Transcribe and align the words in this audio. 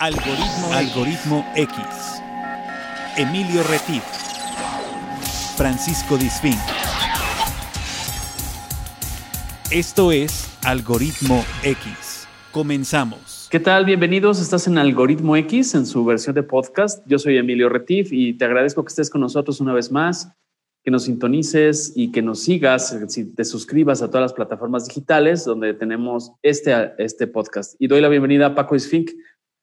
Algoritmo, 0.00 0.72
Algoritmo 0.74 1.44
X. 1.56 1.76
Emilio 3.16 3.64
Retif. 3.64 4.04
Francisco 5.56 6.16
Disfín. 6.16 6.54
Esto 9.72 10.12
es 10.12 10.56
Algoritmo 10.64 11.44
X. 11.64 12.28
Comenzamos. 12.52 13.48
¿Qué 13.50 13.58
tal? 13.58 13.86
Bienvenidos. 13.86 14.40
Estás 14.40 14.68
en 14.68 14.78
Algoritmo 14.78 15.34
X 15.36 15.74
en 15.74 15.84
su 15.84 16.04
versión 16.04 16.36
de 16.36 16.44
podcast. 16.44 17.04
Yo 17.08 17.18
soy 17.18 17.36
Emilio 17.36 17.68
Retif 17.68 18.12
y 18.12 18.34
te 18.34 18.44
agradezco 18.44 18.84
que 18.84 18.90
estés 18.90 19.10
con 19.10 19.20
nosotros 19.20 19.60
una 19.60 19.72
vez 19.72 19.90
más, 19.90 20.30
que 20.84 20.92
nos 20.92 21.06
sintonices 21.06 21.92
y 21.96 22.12
que 22.12 22.22
nos 22.22 22.44
sigas, 22.44 22.96
si 23.08 23.24
te 23.34 23.44
suscribas 23.44 24.00
a 24.00 24.06
todas 24.06 24.22
las 24.22 24.32
plataformas 24.32 24.86
digitales 24.86 25.44
donde 25.44 25.74
tenemos 25.74 26.30
este, 26.42 26.92
este 26.98 27.26
podcast. 27.26 27.74
Y 27.80 27.88
doy 27.88 28.00
la 28.00 28.08
bienvenida 28.08 28.46
a 28.46 28.54
Paco 28.54 28.76
Isfink. 28.76 29.10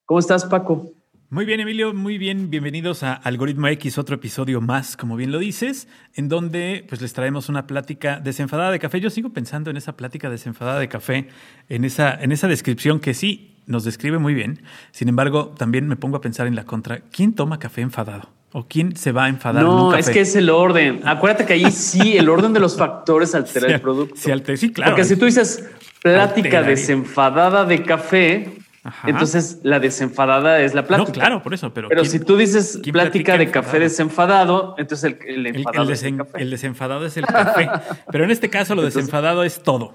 ¿Cómo 0.06 0.20
estás, 0.20 0.45
Paco? 0.45 0.91
Muy 1.32 1.45
bien, 1.45 1.59
Emilio, 1.59 1.91
muy 1.91 2.20
bien. 2.20 2.52
Bienvenidos 2.52 3.02
a 3.02 3.13
Algoritmo 3.13 3.68
X, 3.70 3.98
otro 3.98 4.18
episodio 4.18 4.62
más, 4.62 4.96
como 4.98 5.16
bien 5.16 5.32
lo 5.32 5.40
dices, 5.40 5.88
en 6.13 6.30
donde 6.30 6.86
pues 6.88 7.02
les 7.02 7.13
traemos 7.13 7.50
una 7.50 7.66
plática 7.66 8.20
desenfadada 8.20 8.70
de 8.70 8.77
café. 8.77 8.99
Yo 8.99 9.10
sigo 9.10 9.34
pensando 9.34 9.72
en 9.72 9.77
esa 9.77 9.98
plática 9.98 10.30
desenfadada 10.30 10.80
de 10.80 10.90
café, 10.90 11.30
en 11.70 11.86
esa, 11.86 12.13
en 12.13 12.32
esa 12.32 12.48
descripción 12.48 12.99
que 12.99 13.16
sí 13.16 13.58
nos 13.66 13.84
describe 13.84 14.20
muy 14.20 14.36
bien. 14.36 14.62
Sin 14.91 15.10
embargo, 15.10 15.55
también 15.58 15.88
me 15.88 15.96
pongo 15.96 16.18
a 16.18 16.22
pensar 16.22 16.46
en 16.46 16.54
la 16.54 16.66
contra. 16.66 16.99
¿Quién 17.12 17.34
toma 17.34 17.58
café 17.58 17.82
enfadado? 17.82 18.30
¿O 18.52 18.68
quién 18.68 18.96
se 18.96 19.12
va 19.12 19.26
a 19.26 19.30
enfadar? 19.30 19.63
No, 19.63 19.96
es 19.96 20.08
que 20.08 20.22
es 20.22 20.35
el 20.35 20.52
orden. 20.52 21.02
Acuérdate 21.04 21.48
que 21.48 21.54
ahí 21.54 21.72
sí, 21.72 22.16
el 22.16 22.30
orden 22.30 22.54
de 22.54 22.60
los 22.60 22.77
factores 22.77 23.34
altera 23.35 23.74
el 23.74 23.82
producto. 23.82 24.16
Sí, 24.16 24.32
sí, 24.58 24.72
claro. 24.72 24.91
Porque 24.91 25.04
si 25.04 25.16
tú 25.16 25.26
dices 25.26 25.68
plática 26.04 26.62
desenfadada 26.62 27.66
de 27.66 27.82
café, 27.82 28.65
entonces, 29.05 29.59
la 29.63 29.80
desenfadada 29.80 30.62
es 30.62 30.73
la 30.73 30.85
plática. 30.85 31.07
No, 31.07 31.13
claro, 31.13 31.41
por 31.41 31.53
eso. 31.53 31.73
Pero, 31.73 31.89
pero 31.89 32.05
si 32.05 32.20
tú 32.20 32.38
dices 32.38 32.79
plática 32.91 33.37
de 33.37 33.49
café 33.49 33.79
desenfadado, 33.79 34.76
entonces 34.77 35.15
el, 35.26 35.48
enfadado 35.48 35.91
es 35.91 36.04
el, 36.04 36.18
café. 36.18 36.41
el 36.41 36.49
desenfadado 36.51 37.05
es 37.05 37.18
el 37.18 37.26
café. 37.26 37.70
pero 38.12 38.23
en 38.23 38.32
este 38.32 38.49
caso, 38.49 38.76
lo 38.76 38.84
desenfadado 38.84 39.43
es 39.43 39.63
todo. 39.63 39.93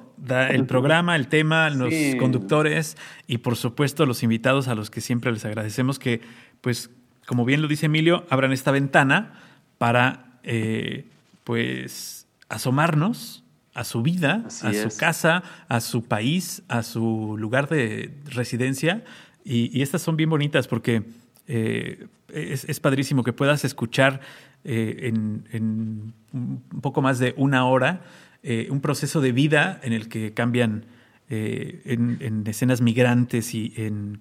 el 0.51 0.67
programa, 0.67 1.15
el 1.15 1.29
tema, 1.29 1.71
los 1.71 1.93
conductores 2.19 2.97
y, 3.27 3.39
por 3.39 3.57
supuesto, 3.57 4.07
los 4.07 4.23
invitados 4.23 4.67
a 4.67 4.75
los 4.75 4.91
que 4.91 5.01
siempre 5.01 5.31
les 5.31 5.45
agradecemos 5.45 5.99
que, 5.99 6.21
pues, 6.61 6.91
como 7.27 7.45
bien 7.45 7.63
lo 7.63 7.69
dice 7.69 7.87
Emilio, 7.87 8.27
abran 8.29 8.53
esta 8.53 8.73
ventana 8.73 9.35
para, 9.79 10.41
eh, 10.43 11.07
pues, 11.45 12.27
asomarnos 12.49 13.45
a 13.75 13.85
su 13.85 14.03
vida, 14.03 14.45
a 14.47 14.73
su 14.73 14.97
casa, 14.97 15.43
a 15.69 15.81
su 15.81 16.05
país, 16.05 16.63
a 16.69 16.83
su 16.83 17.37
lugar 17.39 17.69
de 17.69 18.13
residencia. 18.27 19.05
Y, 19.45 19.81
estas 19.83 20.03
son 20.03 20.17
bien 20.17 20.31
bonitas 20.31 20.69
porque 20.69 21.05
eh, 21.47 22.07
es, 22.29 22.81
padrísimo 22.81 23.23
que 23.25 23.33
puedas 23.33 23.65
escuchar 23.65 24.21
eh, 24.65 25.13
en, 25.53 26.15
un 26.33 26.81
poco 26.83 27.01
más 27.03 27.19
de 27.19 27.35
una 27.37 27.65
hora 27.65 28.03
eh, 28.43 28.69
un 28.71 28.81
proceso 28.81 29.21
de 29.21 29.33
vida 29.33 29.81
en 29.83 29.93
el 29.93 30.09
que 30.09 30.33
cambian 30.33 30.87
en, 31.29 32.45
escenas 32.47 32.81
migrantes 32.81 33.55
y 33.55 33.73
en, 33.77 34.21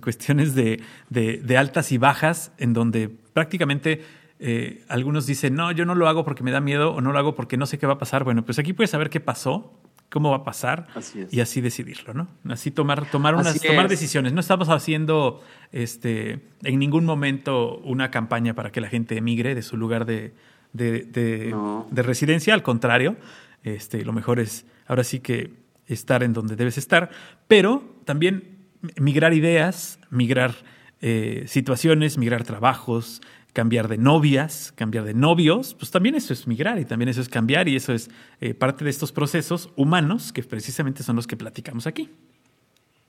cuestiones 0.00 0.54
de, 0.54 0.82
de 1.08 1.56
altas 1.56 1.90
y 1.90 1.96
bajas, 1.96 2.52
en 2.58 2.74
donde 2.74 3.08
prácticamente 3.32 4.02
eh, 4.42 4.84
algunos 4.88 5.26
dicen, 5.26 5.54
no, 5.54 5.70
yo 5.70 5.84
no 5.84 5.94
lo 5.94 6.08
hago 6.08 6.24
porque 6.24 6.42
me 6.42 6.50
da 6.50 6.60
miedo 6.60 6.94
o 6.94 7.02
no 7.02 7.12
lo 7.12 7.18
hago 7.18 7.34
porque 7.34 7.58
no 7.58 7.66
sé 7.66 7.78
qué 7.78 7.86
va 7.86 7.94
a 7.94 7.98
pasar. 7.98 8.24
Bueno, 8.24 8.44
pues 8.44 8.58
aquí 8.58 8.72
puedes 8.72 8.90
saber 8.90 9.10
qué 9.10 9.20
pasó, 9.20 9.78
cómo 10.08 10.30
va 10.30 10.38
a 10.38 10.44
pasar 10.44 10.88
y 11.30 11.40
así 11.40 11.60
decidirlo, 11.60 12.14
¿no? 12.14 12.28
Así 12.48 12.70
tomar, 12.70 13.08
tomar, 13.10 13.34
unas, 13.34 13.60
tomar 13.60 13.88
decisiones. 13.88 14.32
No 14.32 14.40
estamos 14.40 14.70
haciendo 14.70 15.42
este, 15.72 16.40
en 16.62 16.78
ningún 16.78 17.04
momento 17.04 17.76
una 17.78 18.10
campaña 18.10 18.54
para 18.54 18.72
que 18.72 18.80
la 18.80 18.88
gente 18.88 19.16
emigre 19.16 19.54
de 19.54 19.62
su 19.62 19.76
lugar 19.76 20.06
de, 20.06 20.32
de, 20.72 22.02
residencia, 22.02 22.54
al 22.54 22.62
contrario, 22.62 23.16
este, 23.62 24.04
lo 24.04 24.12
mejor 24.12 24.40
es 24.40 24.66
ahora 24.86 25.04
sí 25.04 25.20
que 25.20 25.52
estar 25.86 26.22
en 26.22 26.32
donde 26.32 26.56
debes 26.56 26.78
estar, 26.78 27.10
pero 27.46 27.84
también 28.04 28.58
migrar 28.96 29.34
ideas, 29.34 29.98
migrar 30.08 30.54
eh, 31.02 31.44
situaciones, 31.46 32.18
migrar 32.18 32.44
trabajos, 32.44 33.20
cambiar 33.52 33.88
de 33.88 33.98
novias, 33.98 34.72
cambiar 34.76 35.04
de 35.04 35.14
novios, 35.14 35.74
pues 35.74 35.90
también 35.90 36.14
eso 36.14 36.32
es 36.32 36.46
migrar 36.46 36.78
y 36.78 36.84
también 36.84 37.08
eso 37.08 37.20
es 37.20 37.28
cambiar 37.28 37.68
y 37.68 37.76
eso 37.76 37.92
es 37.92 38.10
eh, 38.40 38.54
parte 38.54 38.84
de 38.84 38.90
estos 38.90 39.12
procesos 39.12 39.70
humanos 39.76 40.32
que 40.32 40.42
precisamente 40.42 41.02
son 41.02 41.16
los 41.16 41.26
que 41.26 41.36
platicamos 41.36 41.86
aquí. 41.86 42.08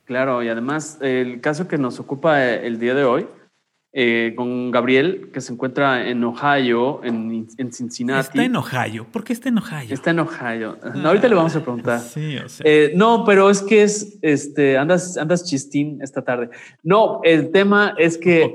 Claro, 0.06 0.44
y 0.44 0.50
además 0.50 0.97
el 1.02 1.41
caso 1.41 1.68
que 1.68 1.78
nos 1.78 2.00
ocupa 2.00 2.44
eh, 2.44 2.68
el 2.68 2.79
día 2.79 2.94
de 2.96 3.03
hoy, 3.03 3.28
eh, 3.94 4.34
con 4.38 4.72
Gabriel, 4.72 5.29
que 5.34 5.41
se 5.41 5.52
encuentra 5.52 6.07
en 6.07 6.24
Ohio, 6.24 7.02
en, 7.03 7.47
en, 7.58 7.73
Cincinnati. 7.73 8.28
Está 8.28 8.46
en 8.46 8.56
Ohio. 8.56 9.06
¿Por 9.12 9.23
qué 9.23 9.34
está 9.34 9.50
en 9.50 9.58
Ohio? 9.58 9.94
Está 9.94 10.12
en 10.12 10.19
Ohio. 10.19 10.78
ahorita 11.03 11.28
le 11.28 11.35
vamos 11.35 11.56
a 11.56 11.62
preguntar. 11.62 12.00
Sí, 12.13 12.38
o 12.38 12.47
sea. 12.47 12.66
no, 12.96 13.25
pero 13.25 13.50
es 13.50 13.62
que 13.62 13.84
es, 13.84 14.18
este, 14.22 14.78
andas, 14.78 15.18
andas 15.18 15.44
chistín 15.44 16.00
esta 16.02 16.22
tarde. 16.22 16.50
No, 16.84 17.19
el 17.23 17.52
tema 17.52 17.94
es 17.97 18.18
que 18.18 18.53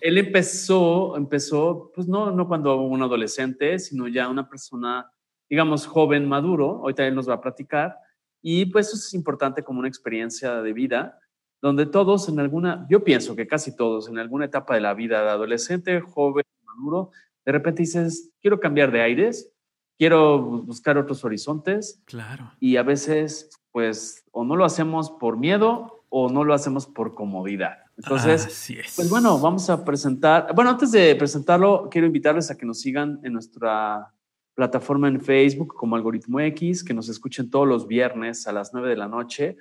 él 0.00 0.18
empezó, 0.18 1.16
empezó, 1.16 1.90
pues 1.94 2.06
no, 2.06 2.30
no 2.30 2.48
cuando 2.48 2.80
un 2.80 3.02
adolescente, 3.02 3.78
sino 3.78 4.08
ya 4.08 4.28
una 4.28 4.48
persona, 4.48 5.10
digamos, 5.48 5.86
joven, 5.86 6.28
maduro, 6.28 6.80
ahorita 6.82 7.06
él 7.06 7.14
nos 7.14 7.28
va 7.28 7.34
a 7.34 7.40
platicar, 7.40 7.96
y 8.42 8.66
pues 8.66 8.88
eso 8.88 8.96
es 8.96 9.14
importante 9.14 9.62
como 9.62 9.80
una 9.80 9.88
experiencia 9.88 10.62
de 10.62 10.72
vida, 10.72 11.18
donde 11.60 11.86
todos 11.86 12.28
en 12.28 12.38
alguna, 12.38 12.86
yo 12.88 13.02
pienso 13.02 13.34
que 13.34 13.46
casi 13.46 13.74
todos 13.74 14.08
en 14.08 14.18
alguna 14.18 14.44
etapa 14.44 14.74
de 14.74 14.80
la 14.80 14.94
vida 14.94 15.22
de 15.22 15.30
adolescente, 15.30 16.00
joven, 16.00 16.44
maduro, 16.62 17.10
de 17.44 17.52
repente 17.52 17.82
dices, 17.82 18.32
quiero 18.40 18.60
cambiar 18.60 18.90
de 18.92 19.00
aires, 19.00 19.50
quiero 19.98 20.38
buscar 20.38 20.98
otros 20.98 21.24
horizontes. 21.24 22.02
Claro. 22.04 22.52
Y 22.60 22.76
a 22.76 22.82
veces, 22.82 23.50
pues, 23.72 24.24
o 24.32 24.44
no 24.44 24.56
lo 24.56 24.64
hacemos 24.64 25.10
por 25.10 25.38
miedo 25.38 26.04
o 26.08 26.28
no 26.28 26.44
lo 26.44 26.54
hacemos 26.54 26.86
por 26.86 27.14
comodidad. 27.14 27.85
Entonces, 27.96 28.92
pues 28.94 29.08
bueno, 29.08 29.38
vamos 29.38 29.70
a 29.70 29.82
presentar. 29.82 30.54
Bueno, 30.54 30.70
antes 30.70 30.92
de 30.92 31.16
presentarlo, 31.16 31.88
quiero 31.90 32.06
invitarles 32.06 32.50
a 32.50 32.56
que 32.56 32.66
nos 32.66 32.80
sigan 32.80 33.20
en 33.22 33.32
nuestra 33.32 34.12
plataforma 34.54 35.08
en 35.08 35.20
Facebook 35.20 35.74
como 35.74 35.96
Algoritmo 35.96 36.40
X, 36.40 36.84
que 36.84 36.92
nos 36.92 37.08
escuchen 37.08 37.50
todos 37.50 37.66
los 37.66 37.86
viernes 37.86 38.46
a 38.46 38.52
las 38.52 38.74
9 38.74 38.90
de 38.90 38.96
la 38.96 39.08
noche 39.08 39.56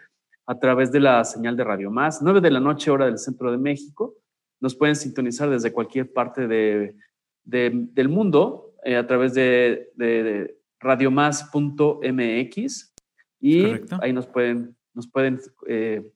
a 0.47 0.59
través 0.59 0.91
de 0.91 0.99
la 0.99 1.23
señal 1.23 1.57
de 1.57 1.63
Radio 1.63 1.89
Más, 1.91 2.21
9 2.21 2.41
de 2.41 2.51
la 2.51 2.59
noche, 2.59 2.91
hora 2.91 3.05
del 3.05 3.17
centro 3.17 3.51
de 3.51 3.57
México. 3.57 4.15
Nos 4.59 4.75
pueden 4.75 4.95
sintonizar 4.95 5.49
desde 5.49 5.73
cualquier 5.73 6.11
parte 6.11 6.47
de, 6.47 6.95
del 7.43 8.09
mundo 8.09 8.75
eh, 8.83 8.95
a 8.95 9.07
través 9.07 9.33
de, 9.33 9.91
de, 9.95 10.59
radiomás.mx 10.79 12.93
y 13.41 13.65
ahí 14.01 14.13
nos 14.13 14.27
pueden, 14.27 14.75
nos 14.93 15.07
pueden 15.07 15.41
eh, 15.67 16.11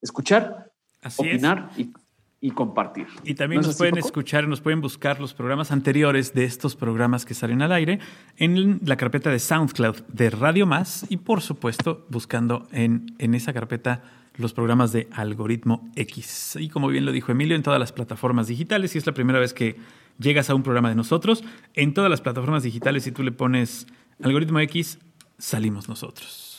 escuchar 0.00 0.69
opinar 1.16 1.70
y, 2.40 2.50
compartir. 2.52 3.06
Y 3.24 3.34
también 3.34 3.62
nos 3.62 3.76
pueden 3.76 3.98
escuchar, 3.98 4.48
nos 4.48 4.60
pueden 4.60 4.80
buscar 4.80 5.20
los 5.20 5.34
programas 5.34 5.72
anteriores 5.72 6.32
de 6.32 6.44
estos 6.44 6.74
programas 6.74 7.26
que 7.26 7.34
salen 7.34 7.60
al 7.60 7.72
aire 7.72 7.98
en 8.38 8.80
la 8.84 8.96
carpeta 8.96 9.30
de 9.30 9.38
SoundCloud 9.38 10.02
de 10.08 10.30
Radio 10.30 10.66
Más 10.66 11.04
y 11.10 11.18
por 11.18 11.42
supuesto 11.42 12.06
buscando 12.08 12.66
en, 12.72 13.14
en 13.18 13.34
esa 13.34 13.52
carpeta 13.52 14.02
los 14.36 14.54
programas 14.54 14.92
de 14.92 15.08
Algoritmo 15.12 15.90
X. 15.96 16.56
Y 16.58 16.68
como 16.68 16.88
bien 16.88 17.04
lo 17.04 17.12
dijo 17.12 17.32
Emilio, 17.32 17.56
en 17.56 17.62
todas 17.62 17.78
las 17.78 17.92
plataformas 17.92 18.46
digitales, 18.46 18.94
y 18.94 18.98
es 18.98 19.06
la 19.06 19.12
primera 19.12 19.38
vez 19.38 19.52
que 19.52 19.76
llegas 20.18 20.50
a 20.50 20.54
un 20.54 20.62
programa 20.62 20.88
de 20.88 20.94
nosotros, 20.94 21.44
en 21.74 21.94
todas 21.94 22.10
las 22.10 22.20
plataformas 22.20 22.62
digitales, 22.62 23.04
si 23.04 23.12
tú 23.12 23.22
le 23.22 23.32
pones 23.32 23.86
Algoritmo 24.22 24.60
X, 24.60 24.98
salimos 25.38 25.88
nosotros. 25.88 26.49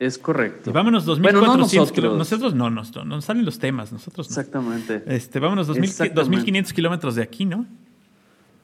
Es 0.00 0.16
correcto. 0.16 0.70
Y 0.70 0.72
vámonos 0.72 1.04
2400 1.04 1.92
kilómetros. 1.92 2.18
Nosotros 2.18 2.54
no, 2.54 2.70
nos, 2.70 2.96
no, 3.04 3.20
salen 3.20 3.44
los 3.44 3.58
temas, 3.58 3.92
nosotros 3.92 4.30
no. 4.30 4.32
Exactamente. 4.32 5.02
Este, 5.04 5.38
vámonos 5.38 5.66
2500 5.66 6.72
kilómetros 6.72 7.16
de 7.16 7.22
aquí, 7.22 7.44
¿no? 7.44 7.66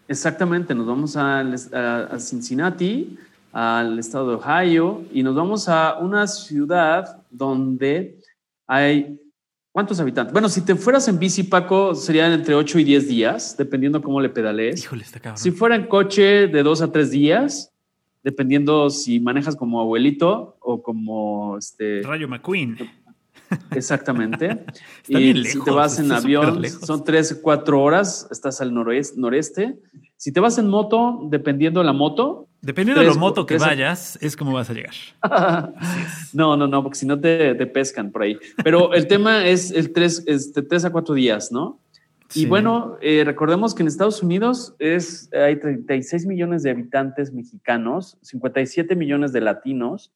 Exactamente, 0.09 0.75
nos 0.75 0.87
vamos 0.87 1.15
a, 1.15 1.41
a, 1.41 2.19
Cincinnati, 2.19 3.19
al 3.53 3.99
estado 3.99 4.31
de 4.31 4.37
Ohio, 4.37 5.05
y 5.13 5.23
nos 5.23 5.35
vamos 5.35 5.69
a 5.69 5.99
una 5.99 6.27
ciudad 6.27 7.23
donde 7.31 8.19
hay... 8.67 9.21
¿Cuántos 9.73 10.01
habitantes? 10.01 10.33
Bueno, 10.33 10.49
si 10.49 10.63
te 10.63 10.75
fueras 10.75 11.07
en 11.07 11.19
bici, 11.19 11.43
Paco, 11.43 11.95
serían 11.95 12.33
entre 12.33 12.55
8 12.55 12.79
y 12.79 12.85
10 12.85 13.09
días, 13.09 13.57
dependiendo 13.59 14.01
cómo 14.01 14.23
le 14.23 14.31
pedalees. 14.31 14.83
Híjole, 14.83 15.03
está 15.03 15.21
cabrón. 15.21 15.37
Si 15.37 15.51
fuera 15.51 15.77
en 15.77 15.87
coche, 15.87 16.47
de 16.47 16.63
2 16.63 16.81
a 16.81 16.91
3 16.91 17.11
días 17.11 17.76
dependiendo 18.27 18.91
si 18.91 19.21
manejas 19.21 19.55
como 19.55 19.81
abuelito 19.81 20.57
o 20.59 20.83
como 20.83 21.57
este 21.59 22.03
Rayo 22.03 22.27
McQueen. 22.27 22.77
Exactamente. 23.71 24.65
y 25.09 25.45
si 25.45 25.63
te 25.63 25.71
vas 25.71 26.01
en 26.01 26.11
avión, 26.11 26.61
son 26.69 27.05
tres, 27.05 27.39
cuatro 27.41 27.81
horas, 27.81 28.27
estás 28.33 28.61
al 28.61 28.75
noroeste, 28.75 29.21
noreste. 29.21 29.79
Si 30.17 30.33
te 30.33 30.41
vas 30.41 30.59
en 30.59 30.67
moto, 30.67 31.21
dependiendo 31.31 31.79
de 31.79 31.87
la 31.87 31.93
moto, 31.93 32.49
Dependiendo 32.63 33.01
de 33.01 33.07
lo 33.07 33.15
moto 33.15 33.47
que 33.47 33.59
vayas, 33.59 34.19
es 34.21 34.37
como 34.37 34.53
vas 34.53 34.69
a 34.71 34.73
llegar. 34.73 34.95
no, 36.33 36.57
no, 36.57 36.67
no, 36.67 36.83
porque 36.83 36.99
si 36.99 37.07
no 37.07 37.21
te, 37.21 37.55
pescan 37.67 38.11
por 38.11 38.23
ahí. 38.23 38.37
Pero 38.65 38.93
el 38.93 39.07
tema 39.07 39.47
es 39.47 39.71
el 39.71 39.93
3, 39.93 40.25
este, 40.27 40.63
tres 40.63 40.85
a 40.85 40.91
4 40.91 41.15
días, 41.15 41.53
¿no? 41.53 41.79
Y 42.35 42.47
bueno, 42.47 42.99
eh, 43.01 43.23
recordemos 43.25 43.75
que 43.75 43.83
en 43.83 43.89
Estados 43.89 44.23
Unidos 44.23 44.75
es, 44.79 45.31
hay 45.33 45.59
36 45.59 46.27
millones 46.27 46.63
de 46.63 46.71
habitantes 46.71 47.33
mexicanos, 47.33 48.19
57 48.23 48.97
millones 48.97 49.33
de 49.33 49.41
latinos. 49.41 50.13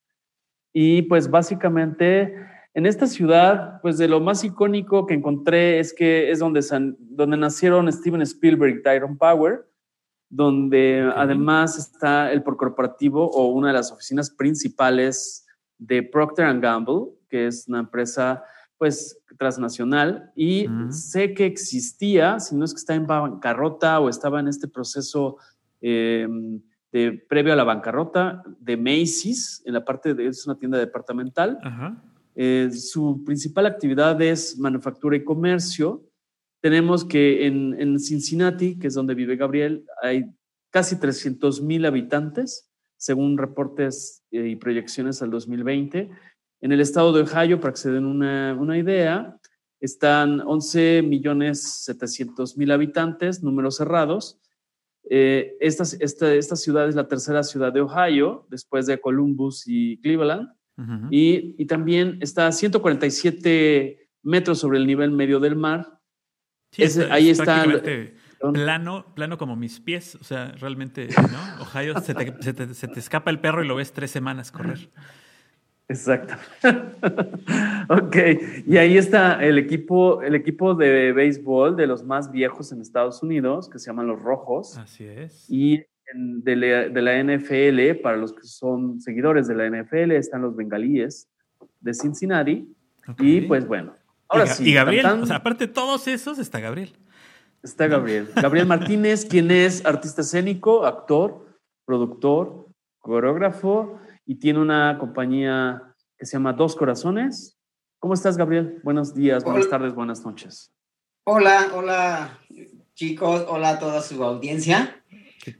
Y 0.72 1.02
pues 1.02 1.30
básicamente 1.30 2.34
en 2.74 2.86
esta 2.86 3.06
ciudad, 3.06 3.80
pues 3.82 3.98
de 3.98 4.08
lo 4.08 4.20
más 4.20 4.44
icónico 4.44 5.06
que 5.06 5.14
encontré 5.14 5.78
es 5.78 5.92
que 5.92 6.30
es 6.30 6.38
donde, 6.38 6.60
donde 6.98 7.36
nacieron 7.36 7.90
Steven 7.92 8.22
Spielberg 8.22 8.76
y 8.76 8.82
Tyrone 8.82 9.16
Power 9.16 9.70
donde 10.30 11.12
además 11.16 11.76
está 11.76 12.32
el 12.32 12.42
corporativo 12.44 13.28
o 13.28 13.48
una 13.48 13.68
de 13.68 13.74
las 13.74 13.90
oficinas 13.90 14.30
principales 14.30 15.44
de 15.76 16.04
Procter 16.04 16.58
Gamble, 16.60 17.08
que 17.28 17.48
es 17.48 17.66
una 17.66 17.80
empresa 17.80 18.44
pues 18.80 19.22
transnacional 19.38 20.32
y 20.34 20.66
sé 20.88 21.34
que 21.34 21.44
existía, 21.44 22.40
si 22.40 22.56
no 22.56 22.64
es 22.64 22.72
que 22.72 22.78
está 22.78 22.94
en 22.94 23.06
bancarrota 23.06 24.00
o 24.00 24.08
estaba 24.08 24.40
en 24.40 24.48
este 24.48 24.68
proceso 24.68 25.36
em, 25.82 26.60
de 26.90 27.12
previo 27.28 27.52
a 27.52 27.56
la 27.56 27.64
bancarrota 27.64 28.42
de 28.58 28.78
Macy's, 28.78 29.62
en 29.66 29.74
la 29.74 29.84
parte 29.84 30.14
de, 30.14 30.26
es 30.26 30.46
una 30.46 30.58
tienda 30.58 30.78
departamental. 30.78 31.58
Eh, 32.34 32.70
su 32.72 33.22
principal 33.24 33.66
actividad 33.66 34.20
es 34.22 34.58
manufactura 34.58 35.14
y 35.14 35.24
comercio 35.24 36.10
tenemos 36.60 37.04
que 37.04 37.46
en, 37.46 37.98
Cincinnati, 37.98 38.78
que 38.78 38.88
es 38.88 38.94
donde 38.94 39.14
vive 39.14 39.36
Gabriel, 39.36 39.84
hay 40.02 40.26
casi 40.70 40.96
300 40.96 41.62
mil 41.62 41.86
habitantes, 41.86 42.70
según 42.96 43.38
reportes 43.38 44.22
eh, 44.30 44.48
y 44.48 44.56
proyecciones 44.56 45.22
al 45.22 45.30
2020. 45.30 46.10
En 46.60 46.72
el 46.72 46.80
estado 46.80 47.12
de 47.12 47.22
Ohio, 47.22 47.60
para 47.60 47.72
que 47.72 47.80
se 47.80 47.90
den 47.90 48.06
una, 48.06 48.78
idea, 48.78 49.38
están 49.80 50.40
11 50.40 51.02
millones 51.02 51.62
700 51.84 52.56
mil 52.56 52.70
habitantes, 52.70 53.42
números 53.42 53.76
cerrados. 53.76 54.38
Eh, 55.08 55.56
esta, 55.60 55.84
esta, 55.98 56.56
ciudad 56.56 56.88
es 56.88 56.94
la 56.94 57.08
tercera 57.08 57.42
ciudad 57.42 57.72
de 57.72 57.80
Ohio, 57.80 58.46
después 58.50 58.86
de 58.86 59.00
Columbus 59.00 59.64
y 59.66 59.98
Cleveland. 60.00 60.48
y, 61.10 61.54
y, 61.58 61.66
también 61.66 62.18
está 62.22 62.46
a 62.46 62.52
147 62.52 64.08
metros 64.22 64.58
sobre 64.58 64.78
el 64.78 64.86
nivel 64.86 65.10
medio 65.10 65.38
del 65.38 65.56
mar 65.56 66.00
ahí 67.10 67.30
está. 67.30 67.66
Plano, 68.54 69.04
plano 69.14 69.36
como 69.36 69.54
mis 69.54 69.80
pies, 69.80 70.16
o 70.18 70.24
sea, 70.24 70.52
realmente, 70.52 71.08
¿no? 71.14 71.62
Ohio, 71.62 72.00
se 72.00 72.14
te, 72.14 72.98
escapa 72.98 73.30
el 73.30 73.38
perro 73.38 73.62
y 73.62 73.68
lo 73.68 73.76
ves 73.76 73.92
tres 73.92 74.10
semanas 74.10 74.50
correr. 74.50 74.88
Exacto. 75.90 76.34
ok, 77.88 78.16
y 78.64 78.76
ahí 78.76 78.96
está 78.96 79.44
el 79.44 79.58
equipo, 79.58 80.22
el 80.22 80.36
equipo 80.36 80.74
de 80.74 81.12
béisbol 81.12 81.74
de 81.74 81.88
los 81.88 82.04
más 82.04 82.30
viejos 82.30 82.70
en 82.70 82.80
Estados 82.80 83.24
Unidos, 83.24 83.68
que 83.68 83.80
se 83.80 83.86
llaman 83.86 84.06
los 84.06 84.22
Rojos. 84.22 84.78
Así 84.78 85.04
es. 85.04 85.46
Y 85.48 85.82
de 86.14 86.56
la, 86.56 87.22
NFL, 87.24 88.00
para 88.02 88.16
los 88.16 88.32
que 88.32 88.44
son 88.44 89.00
seguidores 89.00 89.48
de 89.48 89.56
la 89.56 89.68
NFL, 89.68 90.12
están 90.12 90.42
los 90.42 90.54
Bengalíes 90.54 91.28
de 91.80 91.92
Cincinnati. 91.92 92.72
Y 93.18 93.40
pues 93.42 93.66
bueno, 93.66 93.94
Ahora 94.28 94.44
y, 94.44 94.48
sí. 94.48 94.70
Y 94.70 94.74
Gabriel, 94.74 95.06
o 95.06 95.26
sea, 95.26 95.36
aparte 95.36 95.66
de 95.66 95.72
todos 95.72 96.06
esos, 96.06 96.38
está 96.38 96.60
Gabriel. 96.60 96.94
Está 97.64 97.88
Gabriel. 97.88 98.28
Gabriel 98.36 98.66
Martínez, 98.66 99.26
quien 99.26 99.50
es 99.50 99.84
artista 99.84 100.20
escénico, 100.20 100.86
actor, 100.86 101.46
productor, 101.84 102.68
coreógrafo 103.00 103.98
y 104.30 104.36
tiene 104.36 104.60
una 104.60 104.96
compañía 104.96 105.82
que 106.16 106.24
se 106.24 106.34
llama 106.34 106.52
Dos 106.52 106.76
Corazones. 106.76 107.58
¿Cómo 107.98 108.14
estás, 108.14 108.36
Gabriel? 108.36 108.78
Buenos 108.84 109.12
días, 109.12 109.42
buenas 109.42 109.68
tardes, 109.68 109.92
buenas 109.92 110.24
noches. 110.24 110.72
Hola, 111.24 111.66
hola, 111.74 112.38
chicos. 112.94 113.44
Hola 113.48 113.70
a 113.70 113.78
toda 113.80 114.00
su 114.00 114.22
audiencia. 114.22 115.02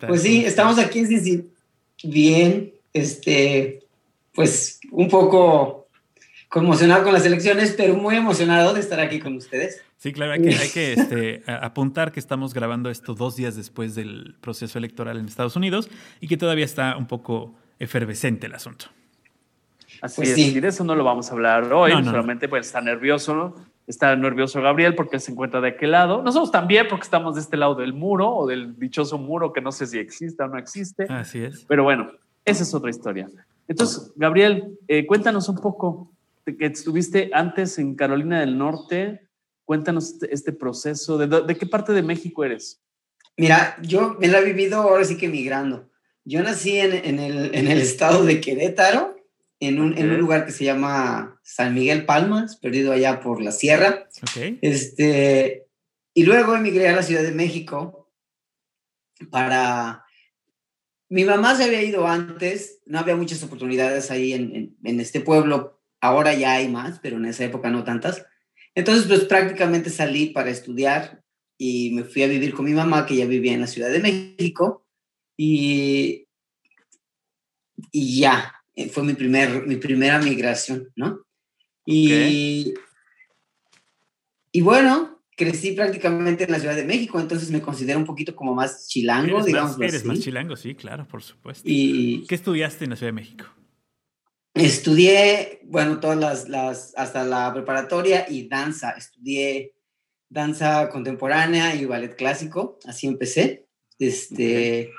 Pues 0.07 0.23
sí, 0.23 0.45
estamos 0.45 0.79
aquí 0.79 1.01
en 1.01 1.51
Bien, 2.05 2.73
este, 2.93 3.89
pues 4.33 4.79
un 4.93 5.09
poco 5.09 5.89
conmocionado 6.49 7.03
con 7.03 7.13
las 7.13 7.27
elecciones, 7.27 7.75
pero 7.77 7.97
muy 7.97 8.15
emocionado 8.15 8.73
de 8.73 8.79
estar 8.79 9.01
aquí 9.01 9.19
con 9.19 9.35
ustedes. 9.35 9.83
Sí, 9.97 10.13
claro, 10.13 10.35
hay 10.35 10.43
que, 10.43 10.55
hay 10.55 10.69
que 10.69 10.93
este, 10.97 11.43
apuntar 11.49 12.13
que 12.13 12.21
estamos 12.21 12.55
grabando 12.55 12.89
esto 12.89 13.15
dos 13.15 13.35
días 13.35 13.57
después 13.57 13.97
del 13.97 14.37
proceso 14.41 14.79
electoral 14.79 15.19
en 15.19 15.27
Estados 15.27 15.57
Unidos 15.57 15.91
y 16.21 16.29
que 16.29 16.37
todavía 16.37 16.65
está 16.65 16.97
un 16.97 17.09
poco 17.09 17.57
efervescente 17.81 18.47
el 18.47 18.55
asunto. 18.55 18.87
Así 20.01 20.17
pues 20.17 20.31
es, 20.31 20.39
y 20.39 20.61
de 20.61 20.69
eso 20.69 20.85
no 20.85 20.95
lo 20.95 21.03
vamos 21.03 21.29
a 21.31 21.33
hablar 21.33 21.73
hoy, 21.73 21.93
solamente 22.05 22.49
pues 22.49 22.67
está 22.67 22.81
nervioso, 22.81 23.35
¿no? 23.35 23.55
Está 23.87 24.15
nervioso 24.15 24.63
Gabriel 24.63 24.95
porque 24.95 25.19
se 25.19 25.33
encuentra 25.33 25.61
de 25.61 25.69
aquel 25.71 25.91
lado. 25.91 26.23
Nosotros 26.23 26.53
también 26.53 26.87
porque 26.89 27.03
estamos 27.03 27.35
de 27.35 27.41
este 27.41 27.57
lado 27.57 27.75
del 27.75 27.93
muro 27.93 28.31
o 28.31 28.47
del 28.47 28.79
dichoso 28.79 29.19
muro 29.19 29.53
que 29.53 29.61
no 29.61 29.73
sé 29.73 29.87
si 29.87 29.99
existe 29.99 30.43
o 30.45 30.47
no 30.47 30.59
existe. 30.59 31.07
Así 31.09 31.43
es. 31.43 31.65
Pero 31.67 31.83
bueno, 31.83 32.13
esa 32.45 32.63
es 32.63 32.73
otra 32.73 32.89
historia. 32.89 33.29
Entonces, 33.67 34.13
Gabriel, 34.15 34.79
eh, 34.87 35.07
cuéntanos 35.07 35.49
un 35.49 35.57
poco 35.57 36.13
que 36.45 36.67
estuviste 36.67 37.31
antes 37.33 37.79
en 37.79 37.97
Carolina 37.97 38.41
del 38.41 38.57
Norte. 38.57 39.29
Cuéntanos 39.65 40.13
este, 40.13 40.33
este 40.33 40.53
proceso. 40.53 41.19
¿De, 41.19 41.57
qué 41.57 41.67
parte 41.67 41.93
de 41.93 42.03
México 42.03 42.45
eres? 42.45 42.81
Mira, 43.37 43.77
yo 43.83 44.17
me 44.21 44.29
la 44.29 44.39
he 44.39 44.45
vivido 44.45 44.81
ahora 44.81 45.05
sí 45.05 45.17
que 45.17 45.29
migrando. 45.29 45.90
Yo 46.31 46.43
nací 46.45 46.79
en, 46.79 47.19
el, 47.19 47.81
estado 47.81 48.25
de 48.25 48.41
Querétaro, 48.41 49.17
en 49.59 49.81
un, 49.81 50.19
lugar 50.19 50.47
que 50.47 50.53
se 50.53 50.65
llama 50.65 51.41
San 51.43 51.75
Miguel 51.75 52.07
Palmas, 52.07 52.57
perdido 52.57 52.93
allá 52.93 53.21
por 53.21 53.43
la 53.43 53.51
sierra. 53.51 54.09
Este, 54.63 55.67
y 56.15 56.23
luego 56.23 56.55
emigré 56.55 56.89
a 56.89 56.95
la 56.95 57.03
Ciudad 57.03 57.23
de 57.23 57.33
México 57.33 58.13
para... 59.31 60.05
Mi 61.09 61.25
mamá 61.25 61.57
se 61.57 61.65
había 61.65 61.83
ido 61.83 62.07
antes, 62.07 62.79
no 62.87 63.01
había 63.01 63.17
muchas 63.17 63.43
oportunidades 63.43 64.13
ahí 64.13 64.33
en, 64.33 64.77
en 64.85 65.01
este 65.01 65.21
pueblo 65.21 65.81
Ahora 66.01 66.33
ya 66.35 66.55
hay 66.55 66.69
más, 66.69 66.99
pero 67.01 67.17
en 67.17 67.27
esa 67.27 67.45
época 67.45 67.71
no 67.71 67.83
tantas. 67.83 68.25
Entonces, 68.75 69.07
pues 69.07 69.25
prácticamente 69.25 69.91
salí 69.91 70.27
para 70.27 70.51
estudiar 70.51 71.23
y 71.59 71.91
me 71.91 72.05
fui 72.05 72.23
a 72.23 72.29
vivir 72.29 72.55
con 72.55 72.65
mi 72.65 72.73
mamá, 72.73 73.05
que 73.05 73.17
ya 73.17 73.27
vivía 73.27 73.53
en 73.53 73.61
la 73.61 73.67
Ciudad 73.67 73.91
de 73.91 73.99
México. 73.99 74.87
Y, 75.43 76.29
y 77.93 78.21
ya, 78.21 78.53
eh, 78.75 78.91
fue 78.91 79.03
mi, 79.05 79.15
primer, 79.15 79.67
mi 79.67 79.77
primera 79.77 80.19
migración, 80.19 80.93
¿no? 80.97 81.25
Y, 81.87 82.75
y 84.53 84.61
bueno, 84.61 85.23
crecí 85.35 85.73
prácticamente 85.73 86.45
en 86.45 86.51
la 86.51 86.61
Ciudad 86.61 86.77
de 86.77 86.85
México, 86.85 87.19
entonces 87.19 87.51
me 87.51 87.63
considero 87.63 87.99
un 87.99 88.05
poquito 88.05 88.37
como 88.37 88.55
más 88.55 88.87
chilango, 88.87 89.43
digamos. 89.43 89.81
eres 89.81 90.05
más 90.05 90.21
chilango, 90.21 90.57
sí, 90.57 90.75
claro, 90.75 91.09
por 91.09 91.23
supuesto. 91.23 91.63
Y, 91.65 92.27
¿Qué 92.29 92.35
estudiaste 92.35 92.85
en 92.85 92.91
la 92.91 92.97
Ciudad 92.97 93.09
de 93.09 93.15
México? 93.15 93.47
Estudié, 94.53 95.63
bueno, 95.65 96.01
todas 96.01 96.19
las, 96.19 96.51
las, 96.51 96.93
hasta 96.99 97.25
la 97.25 97.51
preparatoria 97.55 98.27
y 98.29 98.47
danza. 98.47 98.91
Estudié 98.91 99.73
danza 100.29 100.91
contemporánea 100.91 101.75
y 101.77 101.87
ballet 101.87 102.15
clásico, 102.15 102.79
así 102.85 103.07
empecé. 103.07 103.71
Este, 103.99 104.93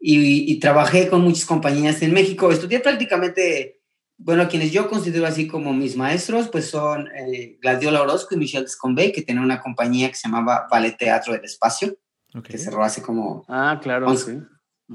y, 0.00 0.58
trabajé 0.58 1.08
con 1.08 1.20
muchas 1.20 1.44
compañías 1.44 2.00
en 2.02 2.12
México. 2.12 2.50
Estudié 2.50 2.80
prácticamente, 2.80 3.80
bueno, 4.16 4.48
quienes 4.48 4.72
yo 4.72 4.88
considero 4.88 5.26
así 5.26 5.46
como 5.46 5.74
mis 5.74 5.94
maestros, 5.96 6.48
pues 6.48 6.70
son 6.70 7.08
eh, 7.14 7.58
Gladiola 7.60 8.02
Orozco 8.02 8.34
y 8.34 8.38
Michelle 8.38 8.64
Descombey, 8.64 9.12
que 9.12 9.22
tienen 9.22 9.44
una 9.44 9.60
compañía 9.60 10.08
que 10.08 10.14
se 10.14 10.28
llamaba 10.28 10.66
Ballet 10.70 10.96
Teatro 10.96 11.34
del 11.34 11.44
Espacio, 11.44 11.98
que 12.42 12.58
cerró 12.58 12.82
hace 12.82 13.02
como 13.02 13.44
ah, 13.48 13.78
claro, 13.82 14.06
11, 14.06 14.40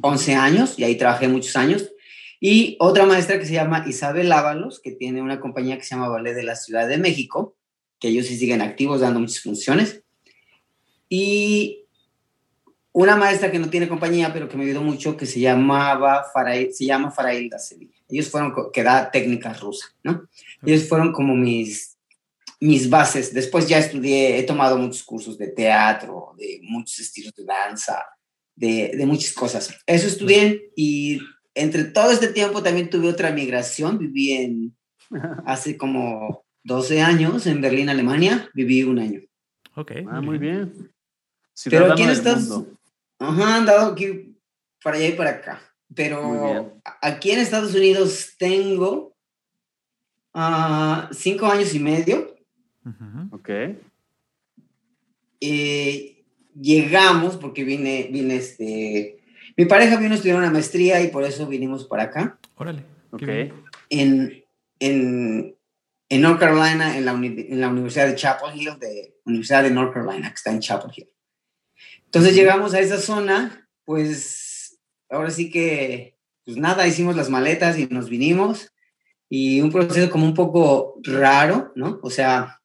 11 0.01 0.35
años, 0.35 0.79
y 0.79 0.83
ahí 0.83 0.97
trabajé 0.97 1.27
muchos 1.27 1.55
años. 1.55 1.91
Y 2.39 2.75
otra 2.79 3.05
maestra 3.05 3.39
que 3.39 3.45
se 3.45 3.53
llama 3.53 3.85
Isabel 3.88 4.31
Ábalos, 4.31 4.79
que 4.79 4.91
tiene 4.91 5.21
una 5.21 5.39
compañía 5.39 5.77
que 5.77 5.83
se 5.83 5.95
llama 5.95 6.09
Ballet 6.09 6.33
de 6.33 6.43
la 6.43 6.55
Ciudad 6.55 6.88
de 6.88 6.97
México, 6.97 7.55
que 8.00 8.07
ellos 8.07 8.25
sí 8.25 8.38
siguen 8.38 8.62
activos 8.62 9.01
dando 9.01 9.19
muchas 9.19 9.41
funciones. 9.41 10.03
Y 11.09 11.85
una 12.95 13.17
maestra 13.17 13.51
que 13.51 13.59
no 13.59 13.69
tiene 13.69 13.89
compañía, 13.89 14.31
pero 14.31 14.47
que 14.47 14.55
me 14.55 14.63
ayudó 14.63 14.81
mucho, 14.81 15.17
que 15.17 15.25
se 15.25 15.41
llamaba 15.41 16.23
se 16.71 16.85
llama 16.85 17.11
Farailda 17.11 17.59
Sevilla. 17.59 17.93
Ellos 18.07 18.29
fueron, 18.29 18.53
que 18.71 18.83
da 18.83 19.11
técnica 19.11 19.51
rusa, 19.51 19.87
¿no? 20.01 20.29
Ellos 20.65 20.87
fueron 20.87 21.11
como 21.11 21.35
mis, 21.35 21.97
mis 22.61 22.89
bases. 22.89 23.33
Después 23.33 23.67
ya 23.67 23.79
estudié, 23.79 24.39
he 24.39 24.43
tomado 24.43 24.77
muchos 24.77 25.03
cursos 25.03 25.37
de 25.37 25.49
teatro, 25.49 26.35
de 26.37 26.61
muchos 26.63 26.99
estilos 26.99 27.33
de 27.33 27.43
danza, 27.43 28.01
de, 28.55 28.93
de 28.95 29.05
muchas 29.05 29.33
cosas. 29.33 29.77
Eso 29.85 30.07
estudié 30.07 30.71
y 30.77 31.19
entre 31.53 31.83
todo 31.83 32.11
este 32.11 32.29
tiempo 32.29 32.63
también 32.63 32.89
tuve 32.89 33.09
otra 33.09 33.29
migración. 33.31 33.97
Viví 33.97 34.31
en 34.31 34.77
hace 35.45 35.75
como 35.75 36.45
12 36.63 37.01
años 37.01 37.45
en 37.45 37.59
Berlín, 37.59 37.89
Alemania. 37.89 38.49
Viví 38.53 38.83
un 38.83 38.99
año. 38.99 39.19
Ok. 39.75 39.91
Ah, 40.09 40.21
muy 40.21 40.37
bien. 40.37 40.93
Pero 41.69 41.93
¿quién 41.95 42.09
estás? 42.09 42.49
Ajá, 43.19 43.55
andado 43.55 43.91
aquí 43.91 44.36
para 44.84 44.98
allá 44.98 45.07
y 45.07 45.13
para 45.13 45.29
acá. 45.31 45.62
pero 45.93 46.79
aquí 47.01 47.31
en 47.31 47.39
Estados 47.39 47.74
Unidos 47.74 48.34
tengo 48.38 49.15
uh, 50.34 51.12
cinco 51.12 51.45
años 51.45 51.74
y 51.74 51.79
medio. 51.79 52.36
Ok. 53.31 53.50
Eh, 55.41 56.24
llegamos 56.60 57.38
porque 57.38 57.63
vine, 57.63 58.10
vine 58.12 58.36
este, 58.36 59.19
mi 59.57 59.65
pareja 59.65 59.98
vino 59.98 60.12
a 60.12 60.15
estudiar 60.15 60.38
una 60.38 60.51
maestría 60.51 61.01
y 61.01 61.07
por 61.10 61.24
eso 61.24 61.48
vinimos 61.48 61.86
para 61.86 62.03
acá. 62.03 62.39
Órale. 62.55 62.84
Ok. 63.12 63.24
En, 63.89 64.43
en, 64.79 65.55
en 66.10 66.22
North 66.22 66.39
Carolina, 66.39 66.98
en 66.98 67.05
la, 67.05 67.12
en 67.12 67.62
la 67.62 67.69
Universidad 67.69 68.07
de 68.07 68.15
Chapel 68.15 68.60
Hill, 68.60 68.77
de 68.79 69.15
Universidad 69.25 69.63
de 69.63 69.72
North 69.72 69.93
Carolina, 69.93 70.29
que 70.29 70.36
está 70.36 70.51
en 70.51 70.60
Chapel 70.60 70.91
Hill. 70.95 71.10
Entonces 72.15 72.38
llegamos 72.38 72.74
a 72.74 72.79
esa 72.79 72.98
zona, 72.98 73.67
pues 73.84 74.79
ahora 75.10 75.31
sí 75.31 75.50
que, 75.50 76.15
pues 76.45 76.55
nada, 76.55 76.88
hicimos 76.88 77.17
las 77.17 77.29
maletas 77.29 77.77
y 77.77 77.88
nos 77.88 78.10
vinimos. 78.10 78.72
Y 79.27 79.60
un 79.60 79.69
proceso 79.69 80.10
como 80.10 80.25
un 80.25 80.34
poco 80.34 80.98
raro, 81.03 81.74
¿no? 81.75 82.00
O 82.03 82.10
sea, 82.10 82.62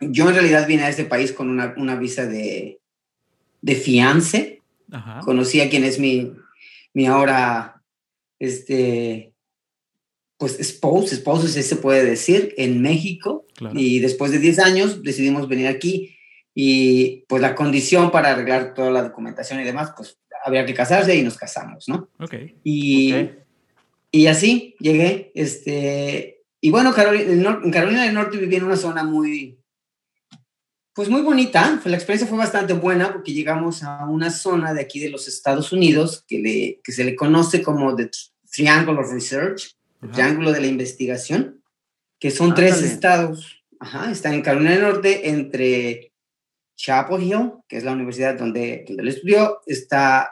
yo 0.00 0.30
en 0.30 0.34
realidad 0.36 0.66
vine 0.66 0.84
a 0.84 0.88
este 0.88 1.04
país 1.04 1.32
con 1.32 1.50
una, 1.50 1.74
una 1.76 1.96
visa 1.96 2.24
de, 2.24 2.80
de 3.60 3.74
fiance. 3.74 4.62
Ajá. 4.90 5.20
Conocí 5.20 5.60
a 5.60 5.68
quien 5.68 5.84
es 5.84 5.98
mi, 5.98 6.32
mi 6.94 7.06
ahora, 7.06 7.82
este, 8.38 9.34
pues 10.38 10.58
esposo, 10.58 11.14
esposo 11.14 11.46
si 11.46 11.62
se 11.62 11.76
puede 11.76 12.06
decir, 12.06 12.54
en 12.56 12.80
México. 12.80 13.44
Claro. 13.54 13.78
Y 13.78 13.98
después 13.98 14.32
de 14.32 14.38
10 14.38 14.60
años 14.60 15.02
decidimos 15.02 15.46
venir 15.46 15.66
aquí 15.66 16.15
y 16.58 17.26
pues 17.28 17.42
la 17.42 17.54
condición 17.54 18.10
para 18.10 18.30
arreglar 18.30 18.72
toda 18.72 18.90
la 18.90 19.02
documentación 19.02 19.60
y 19.60 19.64
demás, 19.64 19.92
pues 19.94 20.18
había 20.42 20.64
que 20.64 20.72
casarse 20.72 21.14
y 21.14 21.22
nos 21.22 21.36
casamos, 21.36 21.86
¿no? 21.86 22.08
Ok. 22.18 22.34
Y, 22.64 23.12
Ok. 23.12 23.30
y 24.10 24.26
así 24.26 24.74
llegué, 24.80 25.32
este, 25.34 26.44
y 26.62 26.70
bueno, 26.70 26.94
Carolina, 26.94 27.60
en 27.62 27.70
Carolina 27.70 28.04
del 28.04 28.14
Norte 28.14 28.38
viví 28.38 28.56
en 28.56 28.64
una 28.64 28.76
zona 28.76 29.04
muy, 29.04 29.58
pues 30.94 31.10
muy 31.10 31.20
bonita, 31.20 31.78
la 31.84 31.94
experiencia 31.96 32.26
fue 32.26 32.38
bastante 32.38 32.72
buena 32.72 33.12
porque 33.12 33.34
llegamos 33.34 33.82
a 33.82 34.06
una 34.06 34.30
zona 34.30 34.72
de 34.72 34.80
aquí 34.80 34.98
de 34.98 35.10
los 35.10 35.28
Estados 35.28 35.72
Unidos 35.72 36.24
que, 36.26 36.38
le, 36.38 36.80
que 36.82 36.92
se 36.92 37.04
le 37.04 37.14
conoce 37.14 37.62
como 37.62 37.94
The 37.94 38.08
Triangle 38.50 38.98
of 38.98 39.12
Research, 39.12 39.76
el. 40.00 40.10
Triángulo 40.12 40.52
de 40.52 40.60
la 40.62 40.68
Investigación, 40.68 41.62
que 42.18 42.30
son 42.30 42.54
tres 42.54 42.76
Ándale. 42.76 42.92
estados, 42.94 43.62
ajá, 43.78 44.10
están 44.10 44.32
en 44.32 44.40
Carolina 44.40 44.70
del 44.70 44.80
Norte 44.80 45.28
entre 45.28 46.12
Chapel 46.76 47.22
Hill, 47.22 47.52
que 47.68 47.78
es 47.78 47.84
la 47.84 47.92
universidad 47.92 48.38
donde, 48.38 48.84
él 48.86 49.08
estudió, 49.08 49.60
está 49.66 50.30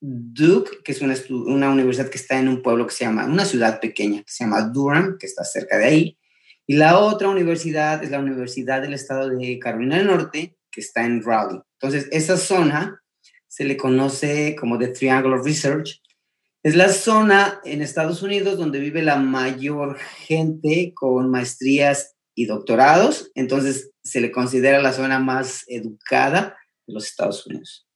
Duke, 0.00 0.82
que 0.84 0.92
es 0.92 1.00
una, 1.02 1.14
una 1.30 1.70
universidad 1.70 2.08
que 2.08 2.18
está 2.18 2.38
en 2.38 2.48
un 2.48 2.62
pueblo 2.62 2.86
que 2.86 2.94
se 2.94 3.04
llama, 3.04 3.26
una 3.26 3.44
ciudad 3.44 3.80
pequeña 3.80 4.18
que 4.18 4.30
se 4.30 4.44
llama 4.44 4.62
Durham, 4.62 5.16
que 5.18 5.26
está 5.26 5.44
cerca 5.44 5.78
de 5.78 5.84
ahí. 5.84 6.18
Y 6.66 6.76
la 6.76 6.98
otra 6.98 7.28
universidad 7.28 8.02
es 8.02 8.10
la 8.10 8.20
Universidad 8.20 8.80
del 8.80 8.94
Estado 8.94 9.28
de 9.28 9.58
Carolina 9.58 9.98
del 9.98 10.06
Norte, 10.06 10.56
que 10.70 10.80
está 10.80 11.04
en 11.04 11.22
Raleigh. 11.22 11.60
Entonces, 11.80 12.08
esa 12.10 12.36
zona 12.36 13.02
se 13.46 13.64
le 13.64 13.76
conoce 13.76 14.56
como 14.58 14.78
The 14.78 14.88
Triangle 14.88 15.34
of 15.34 15.44
Research. 15.44 16.02
Es 16.62 16.74
la 16.74 16.88
zona 16.88 17.60
en 17.64 17.82
Estados 17.82 18.22
Unidos 18.22 18.56
donde 18.56 18.80
vive 18.80 19.02
la 19.02 19.16
mayor 19.16 19.98
gente 19.98 20.92
con 20.94 21.30
maestrías 21.30 22.13
y 22.34 22.46
doctorados. 22.46 23.30
Entonces, 23.34 23.90
se 24.02 24.20
le 24.20 24.30
considera 24.30 24.80
la 24.82 24.92
zona 24.92 25.18
más 25.18 25.64
educada 25.68 26.56
de 26.86 26.94
los 26.94 27.06
Estados 27.06 27.46
Unidos. 27.46 27.86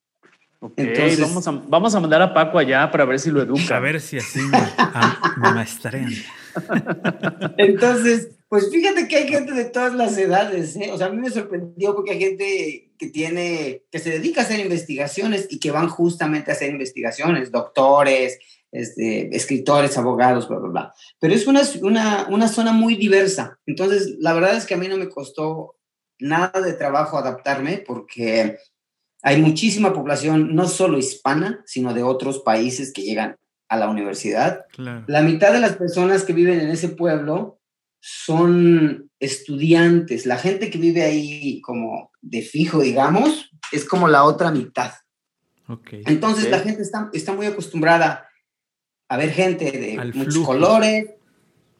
Ok, 0.60 0.72
Entonces- 0.76 1.20
vamos, 1.20 1.46
a, 1.46 1.50
vamos 1.52 1.94
a 1.94 2.00
mandar 2.00 2.20
a 2.22 2.34
Paco 2.34 2.58
allá 2.58 2.90
para 2.90 3.04
ver 3.04 3.20
si 3.20 3.30
lo 3.30 3.40
educa. 3.42 3.76
A 3.76 3.80
ver 3.80 4.00
si 4.00 4.16
así 4.18 4.40
me, 4.40 4.56
a- 4.58 5.34
me 5.36 5.52
maestrean. 5.52 6.10
Entonces, 7.58 8.30
pues 8.48 8.70
fíjate 8.70 9.06
que 9.08 9.16
hay 9.16 9.28
gente 9.28 9.52
de 9.52 9.66
todas 9.66 9.94
las 9.94 10.16
edades, 10.18 10.74
¿eh? 10.76 10.90
O 10.92 10.98
sea, 10.98 11.08
a 11.08 11.10
mí 11.10 11.18
me 11.18 11.30
sorprendió 11.30 11.94
porque 11.94 12.12
hay 12.12 12.18
gente 12.20 12.90
que 12.98 13.06
tiene, 13.08 13.82
que 13.90 13.98
se 13.98 14.10
dedica 14.10 14.40
a 14.40 14.44
hacer 14.44 14.58
investigaciones 14.60 15.46
y 15.50 15.60
que 15.60 15.70
van 15.70 15.88
justamente 15.88 16.50
a 16.50 16.54
hacer 16.54 16.70
investigaciones, 16.70 17.52
doctores, 17.52 18.38
este, 18.72 19.34
escritores, 19.34 19.96
abogados, 19.96 20.48
bla, 20.48 20.58
bla, 20.58 20.68
bla. 20.68 20.94
Pero 21.18 21.34
es 21.34 21.46
una, 21.46 21.62
una, 21.82 22.26
una 22.28 22.48
zona 22.48 22.72
muy 22.72 22.96
diversa. 22.96 23.58
Entonces, 23.66 24.16
la 24.20 24.34
verdad 24.34 24.56
es 24.56 24.66
que 24.66 24.74
a 24.74 24.78
mí 24.78 24.88
no 24.88 24.96
me 24.96 25.08
costó 25.08 25.76
nada 26.18 26.60
de 26.60 26.72
trabajo 26.72 27.16
adaptarme 27.16 27.82
porque 27.86 28.58
hay 29.22 29.40
muchísima 29.40 29.92
población, 29.92 30.54
no 30.54 30.68
solo 30.68 30.98
hispana, 30.98 31.62
sino 31.66 31.94
de 31.94 32.02
otros 32.02 32.40
países 32.40 32.92
que 32.92 33.02
llegan 33.02 33.36
a 33.68 33.76
la 33.76 33.88
universidad. 33.88 34.64
Claro. 34.72 35.04
La 35.08 35.22
mitad 35.22 35.52
de 35.52 35.60
las 35.60 35.76
personas 35.76 36.24
que 36.24 36.32
viven 36.32 36.60
en 36.60 36.70
ese 36.70 36.88
pueblo 36.88 37.60
son 38.00 39.10
estudiantes. 39.18 40.26
La 40.26 40.36
gente 40.36 40.70
que 40.70 40.78
vive 40.78 41.02
ahí 41.02 41.60
como 41.62 42.12
de 42.20 42.42
fijo, 42.42 42.80
digamos, 42.80 43.50
es 43.72 43.84
como 43.84 44.08
la 44.08 44.24
otra 44.24 44.50
mitad. 44.50 44.92
Entonces 45.90 46.50
la 46.50 46.60
gente 46.60 46.80
está, 46.80 47.10
está 47.12 47.32
muy 47.34 47.46
acostumbrada 47.46 48.27
a 49.08 49.16
ver 49.16 49.30
gente 49.30 49.70
de 49.72 49.98
Al 49.98 50.14
muchos 50.14 50.34
flujo. 50.34 50.52
colores. 50.52 51.10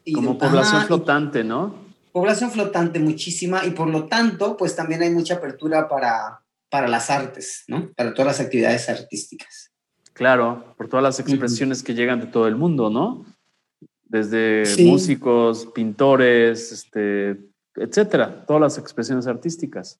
y 0.05 0.13
Como 0.13 0.33
de- 0.33 0.39
población 0.39 0.77
ajá, 0.77 0.87
flotante, 0.87 1.43
¿no? 1.43 1.75
población 2.11 2.49
flotante 2.49 2.99
muchísima 2.99 3.65
y 3.65 3.69
por 3.71 3.87
lo 3.87 4.05
tanto, 4.07 4.57
pues 4.57 4.75
también 4.75 5.01
hay 5.03 5.11
mucha 5.11 5.35
apertura 5.35 5.87
para, 5.87 6.41
para 6.69 6.87
las 6.87 7.09
artes, 7.11 7.63
¿no? 7.67 7.91
Para 7.95 8.13
todas 8.15 8.39
las 8.39 8.45
actividades 8.45 8.89
artísticas. 8.89 9.71
Claro, 10.13 10.73
por 10.77 10.87
todas 10.89 11.03
las 11.03 11.19
expresiones 11.19 11.83
que 11.83 11.93
llegan 11.93 12.19
de 12.19 12.25
todo 12.25 12.47
el 12.47 12.55
mundo, 12.55 12.89
¿no? 12.89 13.25
Desde 14.05 14.65
Sí. 14.65 14.85
músicos, 14.85 15.67
pintores, 15.67 16.71
este, 16.71 17.37
etcétera, 17.75 18.43
todas 18.47 18.61
las 18.61 18.77
expresiones 18.79 19.27
artísticas. 19.27 19.99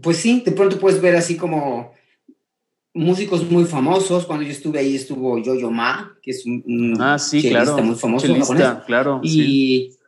Pues 0.00 0.18
sí, 0.18 0.42
de 0.46 0.52
pronto 0.52 0.78
puedes 0.78 1.00
ver 1.02 1.16
así 1.16 1.36
como 1.36 1.92
músicos 2.94 3.48
muy 3.50 3.64
famosos. 3.64 4.26
Cuando 4.26 4.44
yo 4.44 4.50
estuve 4.52 4.78
ahí 4.78 4.96
estuvo 4.96 5.38
Yo-Yo 5.38 5.70
Ma, 5.70 6.16
que 6.22 6.30
es 6.32 6.44
un, 6.46 6.62
un 6.66 7.00
Ah, 7.00 7.18
sí, 7.18 7.42
claro. 7.48 7.78
muy 7.82 7.96
famoso 7.96 8.26
Chelista, 8.26 8.54
japonés. 8.56 8.84
claro. 8.86 9.20
Y, 9.22 9.30
sí. 9.30 9.98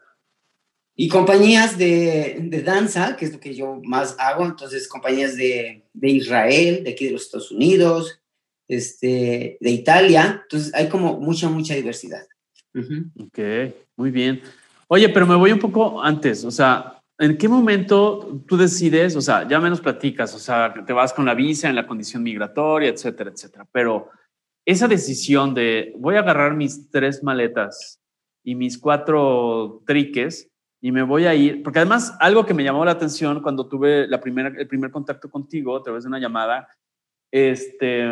y 0.96 1.08
compañías 1.08 1.78
de, 1.78 2.38
de 2.42 2.62
danza, 2.62 3.16
que 3.16 3.24
es 3.26 3.32
lo 3.32 3.40
que 3.40 3.54
yo 3.54 3.80
más 3.84 4.16
hago. 4.18 4.44
Entonces, 4.44 4.86
compañías 4.88 5.36
de, 5.36 5.84
de 5.92 6.08
Israel, 6.10 6.84
de 6.84 6.90
aquí 6.90 7.06
de 7.06 7.12
los 7.12 7.22
Estados 7.22 7.50
Unidos, 7.50 8.20
este, 8.68 9.56
de 9.60 9.70
Italia. 9.70 10.40
Entonces, 10.42 10.72
hay 10.74 10.88
como 10.88 11.18
mucha, 11.20 11.48
mucha 11.48 11.74
diversidad. 11.74 12.26
Ujú. 12.74 13.04
Ok, 13.26 13.38
muy 13.96 14.10
bien. 14.10 14.42
Oye, 14.88 15.08
pero 15.08 15.26
me 15.26 15.34
voy 15.36 15.50
un 15.52 15.58
poco 15.58 16.02
antes, 16.02 16.44
o 16.44 16.50
sea, 16.50 17.00
¿en 17.18 17.38
qué 17.38 17.48
momento 17.48 18.42
tú 18.46 18.56
decides, 18.56 19.16
o 19.16 19.20
sea, 19.20 19.46
ya 19.46 19.60
menos 19.60 19.80
platicas, 19.80 20.34
o 20.34 20.38
sea, 20.38 20.74
te 20.86 20.92
vas 20.92 21.12
con 21.12 21.24
la 21.24 21.34
visa 21.34 21.68
en 21.68 21.76
la 21.76 21.86
condición 21.86 22.22
migratoria, 22.22 22.88
etcétera, 22.90 23.30
etcétera, 23.30 23.66
pero 23.70 24.10
esa 24.66 24.88
decisión 24.88 25.54
de 25.54 25.92
voy 25.98 26.16
a 26.16 26.20
agarrar 26.20 26.54
mis 26.54 26.90
tres 26.90 27.22
maletas 27.22 28.00
y 28.42 28.54
mis 28.54 28.78
cuatro 28.78 29.82
triques 29.86 30.50
y 30.80 30.92
me 30.92 31.02
voy 31.02 31.26
a 31.26 31.34
ir, 31.34 31.62
porque 31.62 31.78
además 31.78 32.16
algo 32.20 32.44
que 32.44 32.54
me 32.54 32.64
llamó 32.64 32.84
la 32.84 32.92
atención 32.92 33.40
cuando 33.40 33.68
tuve 33.68 34.06
la 34.06 34.20
primera, 34.20 34.52
el 34.56 34.68
primer 34.68 34.90
contacto 34.90 35.30
contigo 35.30 35.76
a 35.76 35.82
través 35.82 36.04
de 36.04 36.08
una 36.08 36.18
llamada, 36.18 36.68
este, 37.30 38.04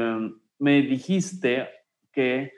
me 0.59 0.83
dijiste 0.83 1.69
que 2.13 2.53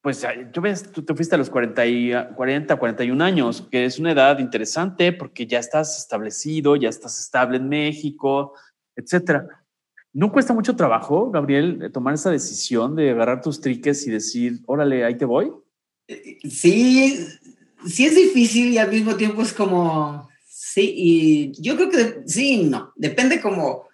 pues 0.00 0.24
yo 0.52 0.62
ves, 0.62 0.92
tú 0.92 1.02
te 1.02 1.14
fuiste 1.14 1.34
a 1.34 1.38
los 1.38 1.50
40, 1.50 1.86
y, 1.86 2.12
40, 2.36 2.76
41 2.76 3.24
años, 3.24 3.66
que 3.70 3.84
es 3.84 3.98
una 3.98 4.12
edad 4.12 4.38
interesante 4.38 5.12
porque 5.12 5.46
ya 5.46 5.58
estás 5.58 5.98
establecido, 5.98 6.76
ya 6.76 6.88
estás 6.88 7.18
estable 7.18 7.56
en 7.56 7.68
México, 7.68 8.54
etcétera. 8.94 9.64
¿No 10.12 10.32
cuesta 10.32 10.54
mucho 10.54 10.76
trabajo, 10.76 11.30
Gabriel, 11.30 11.80
eh, 11.82 11.90
tomar 11.90 12.14
esa 12.14 12.30
decisión 12.30 12.94
de 12.94 13.10
agarrar 13.10 13.42
tus 13.42 13.60
triques 13.60 14.06
y 14.06 14.10
decir, 14.10 14.60
órale, 14.66 15.04
ahí 15.04 15.16
te 15.16 15.24
voy? 15.24 15.52
Sí, 16.48 17.18
sí 17.86 18.06
es 18.06 18.14
difícil 18.14 18.72
y 18.72 18.78
al 18.78 18.90
mismo 18.90 19.16
tiempo 19.16 19.42
es 19.42 19.52
como, 19.52 20.28
sí, 20.46 20.94
y 20.96 21.52
yo 21.60 21.76
creo 21.76 21.90
que 21.90 22.22
sí 22.26 22.64
no, 22.64 22.92
depende 22.96 23.40
como, 23.40 23.88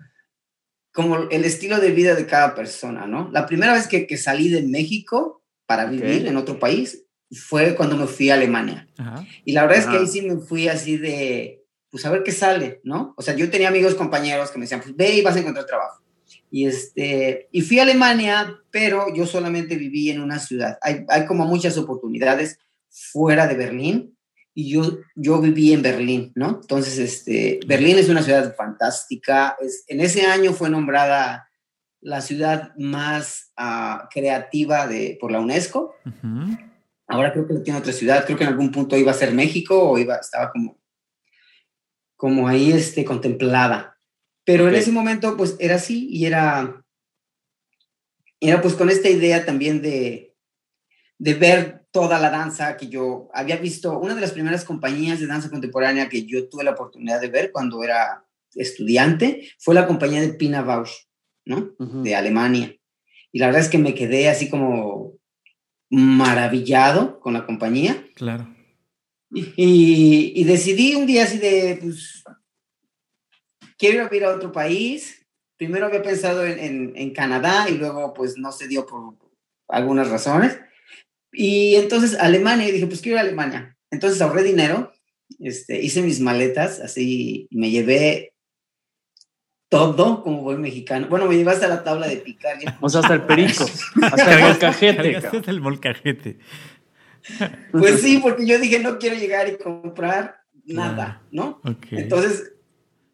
como 0.92 1.16
el 1.30 1.44
estilo 1.44 1.80
de 1.80 1.90
vida 1.90 2.14
de 2.14 2.26
cada 2.26 2.54
persona, 2.54 3.06
¿no? 3.06 3.30
La 3.32 3.46
primera 3.46 3.72
vez 3.72 3.88
que, 3.88 4.06
que 4.06 4.16
salí 4.16 4.48
de 4.48 4.62
México 4.62 5.43
para 5.66 5.86
vivir 5.86 6.26
en 6.26 6.36
otro 6.36 6.58
país 6.58 7.04
fue 7.30 7.74
cuando 7.74 7.96
me 7.96 8.06
fui 8.06 8.30
a 8.30 8.34
Alemania. 8.34 8.86
Ajá. 8.96 9.26
Y 9.44 9.52
la 9.52 9.62
verdad 9.62 9.78
es 9.78 9.86
que 9.86 9.96
ahí 9.96 10.06
sí 10.06 10.22
me 10.22 10.36
fui 10.36 10.68
así 10.68 10.96
de, 10.96 11.64
pues 11.90 12.04
a 12.06 12.10
ver 12.10 12.22
qué 12.22 12.32
sale, 12.32 12.80
¿no? 12.84 13.14
O 13.16 13.22
sea, 13.22 13.34
yo 13.34 13.50
tenía 13.50 13.68
amigos, 13.68 13.94
compañeros 13.94 14.50
que 14.50 14.58
me 14.58 14.64
decían, 14.64 14.80
pues 14.80 14.96
ve 14.96 15.14
y 15.14 15.22
vas 15.22 15.36
a 15.36 15.40
encontrar 15.40 15.66
trabajo. 15.66 16.02
Y, 16.50 16.66
este, 16.66 17.48
y 17.50 17.62
fui 17.62 17.78
a 17.78 17.82
Alemania, 17.82 18.60
pero 18.70 19.12
yo 19.14 19.26
solamente 19.26 19.76
viví 19.76 20.10
en 20.10 20.20
una 20.20 20.38
ciudad. 20.38 20.78
Hay, 20.82 21.04
hay 21.08 21.26
como 21.26 21.46
muchas 21.46 21.76
oportunidades 21.78 22.58
fuera 22.90 23.46
de 23.48 23.54
Berlín 23.54 24.16
y 24.54 24.70
yo, 24.70 24.98
yo 25.16 25.40
viví 25.40 25.72
en 25.72 25.82
Berlín, 25.82 26.32
¿no? 26.36 26.60
Entonces, 26.62 26.98
este, 26.98 27.58
Berlín 27.66 27.98
es 27.98 28.08
una 28.08 28.22
ciudad 28.22 28.54
fantástica. 28.56 29.56
Es, 29.60 29.84
en 29.88 30.00
ese 30.00 30.26
año 30.26 30.52
fue 30.52 30.70
nombrada 30.70 31.48
la 32.04 32.20
ciudad 32.20 32.74
más 32.76 33.50
ah, 33.56 34.08
creativa 34.12 34.86
de, 34.86 35.16
por 35.18 35.32
la 35.32 35.40
UNESCO. 35.40 35.94
Ahora 37.06 37.32
creo 37.32 37.48
que 37.48 37.54
tiene 37.54 37.78
otra 37.78 37.94
ciudad, 37.94 38.24
creo 38.26 38.36
que 38.36 38.44
en 38.44 38.50
algún 38.50 38.70
punto 38.70 38.96
iba 38.96 39.10
a 39.10 39.14
ser 39.14 39.32
México 39.32 39.90
o 39.90 39.98
iba, 39.98 40.16
estaba 40.16 40.52
como, 40.52 40.78
como 42.14 42.46
ahí 42.46 42.72
este, 42.72 43.06
contemplada. 43.06 43.96
Pero 44.44 44.68
en 44.68 44.74
ese 44.74 44.92
momento 44.92 45.34
pues 45.36 45.56
era 45.58 45.76
así 45.76 46.06
y 46.10 46.26
era, 46.26 46.84
era 48.38 48.60
pues 48.60 48.74
con 48.74 48.90
esta 48.90 49.08
idea 49.08 49.46
también 49.46 49.80
de, 49.80 50.34
de 51.18 51.34
ver 51.34 51.86
toda 51.90 52.20
la 52.20 52.28
danza 52.28 52.76
que 52.76 52.88
yo 52.88 53.30
había 53.32 53.56
visto, 53.56 53.98
una 53.98 54.14
de 54.14 54.20
las 54.20 54.32
primeras 54.32 54.64
compañías 54.64 55.20
de 55.20 55.26
danza 55.26 55.48
contemporánea 55.48 56.10
que 56.10 56.26
yo 56.26 56.50
tuve 56.50 56.64
la 56.64 56.72
oportunidad 56.72 57.18
de 57.22 57.28
ver 57.28 57.50
cuando 57.50 57.82
era 57.82 58.26
estudiante 58.54 59.48
fue 59.58 59.74
la 59.74 59.86
compañía 59.86 60.20
de 60.20 60.34
Pina 60.34 60.60
Bausch, 60.60 61.06
¿no? 61.44 61.74
De 61.78 62.14
Alemania. 62.14 62.74
Y 63.32 63.38
la 63.38 63.46
verdad 63.46 63.62
es 63.62 63.68
que 63.68 63.78
me 63.78 63.94
quedé 63.94 64.28
así 64.28 64.48
como 64.48 65.14
maravillado 65.90 67.20
con 67.20 67.34
la 67.34 67.46
compañía. 67.46 68.04
Claro. 68.14 68.48
Y, 69.30 70.44
decidí 70.44 70.94
un 70.94 71.06
día 71.06 71.24
así 71.24 71.38
de, 71.38 71.78
pues, 71.82 72.22
quiero 73.76 74.08
ir 74.14 74.24
a 74.24 74.34
otro 74.34 74.52
país. 74.52 75.26
Primero 75.56 75.86
había 75.86 76.02
pensado 76.02 76.44
en, 76.44 76.96
en, 76.96 77.12
Canadá 77.12 77.68
y 77.68 77.76
luego 77.76 78.12
pues 78.12 78.36
no 78.36 78.52
se 78.52 78.68
dio 78.68 78.86
por 78.86 79.16
algunas 79.68 80.08
razones. 80.08 80.58
Y 81.32 81.74
entonces 81.76 82.16
Alemania, 82.18 82.68
y 82.68 82.72
dije, 82.72 82.86
pues 82.86 83.00
quiero 83.00 83.16
ir 83.16 83.20
a 83.20 83.22
Alemania. 83.22 83.76
Entonces 83.90 84.20
ahorré 84.20 84.42
dinero, 84.42 84.92
este, 85.40 85.80
hice 85.80 86.02
mis 86.02 86.20
maletas, 86.20 86.80
así, 86.80 87.48
me 87.50 87.70
llevé 87.70 88.33
todo 89.74 90.22
como 90.22 90.42
buen 90.42 90.60
mexicano. 90.60 91.08
Bueno, 91.08 91.26
me 91.26 91.36
llevaste 91.36 91.64
a 91.64 91.68
la 91.68 91.82
tabla 91.82 92.06
de 92.06 92.18
picar. 92.18 92.56
O 92.80 92.88
sea, 92.88 93.00
hasta 93.00 93.14
el 93.14 93.22
perico, 93.22 93.64
hasta 94.02 94.34
el 94.34 94.40
molcajete. 94.40 95.16
Hasta 95.16 95.50
el 95.50 95.60
molcajete. 95.60 96.38
Pues 97.72 98.00
sí, 98.00 98.20
porque 98.22 98.46
yo 98.46 98.60
dije, 98.60 98.78
no 98.78 98.98
quiero 98.98 99.16
llegar 99.16 99.48
y 99.48 99.56
comprar 99.56 100.42
nada, 100.64 101.22
¿no? 101.32 101.60
Entonces, 101.90 102.52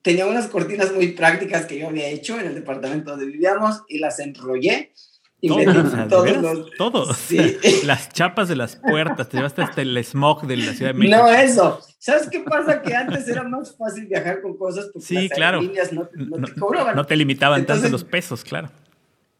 tenía 0.03 0.27
unas 0.27 0.49
cortinas 0.49 0.93
muy 0.93 1.13
prácticas 1.13 1.65
que 1.65 1.79
yo 1.79 1.89
había 1.89 2.09
hecho 2.09 2.39
en 2.39 2.47
el 2.47 2.55
departamento 2.55 3.13
donde 3.13 3.27
vivíamos 3.27 3.83
y 3.89 3.99
las 3.99 4.19
enrollé 4.19 4.93
y 5.41 5.49
todos, 6.09 6.71
todos. 6.77 7.29
Las 7.85 8.09
chapas 8.11 8.49
de 8.49 8.57
las 8.57 8.77
puertas, 8.77 9.29
te 9.29 9.37
llevaste 9.39 9.63
hasta 9.63 9.83
el 9.83 9.97
smog 10.05 10.47
de 10.47 10.57
la 10.57 10.73
Ciudad 10.73 10.93
de 10.93 10.99
México. 10.99 11.17
No, 11.17 11.29
eso. 11.31 11.81
¿Sabes 11.99 12.29
qué 12.31 12.41
pasa? 12.41 12.83
Que 12.83 12.95
antes 12.95 13.29
era 13.29 13.43
más 13.43 13.77
fácil 13.77 14.07
viajar 14.07 14.41
con 14.41 14.57
cosas 14.57 14.87
porque 14.93 15.07
sí, 15.07 15.29
claro. 15.29 15.61
no, 15.63 16.09
no, 16.15 16.47
te 16.47 16.55
cobraban. 16.59 16.97
No 16.97 17.05
te 17.05 17.17
limitaban 17.17 17.65
tanto 17.67 17.89
los 17.89 18.05
pesos, 18.05 18.43
claro. 18.43 18.71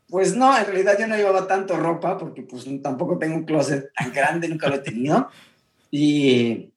Pues 0.09 0.35
no, 0.35 0.57
en 0.57 0.67
realidad 0.67 0.97
yo 0.99 1.07
no 1.07 1.17
llevaba 1.17 1.47
tanto 1.47 1.77
ropa 1.77 2.19
porque 2.19 2.43
pues 2.43 2.67
tampoco 2.83 3.17
tengo 3.17 3.37
un 3.37 3.45
closet 3.45 3.93
tan 3.95 4.13
grande, 4.13 4.49
nunca 4.49 4.69
lo 4.69 4.75
he 4.75 4.81
tenido. 4.81 5.31
Y 5.91 6.73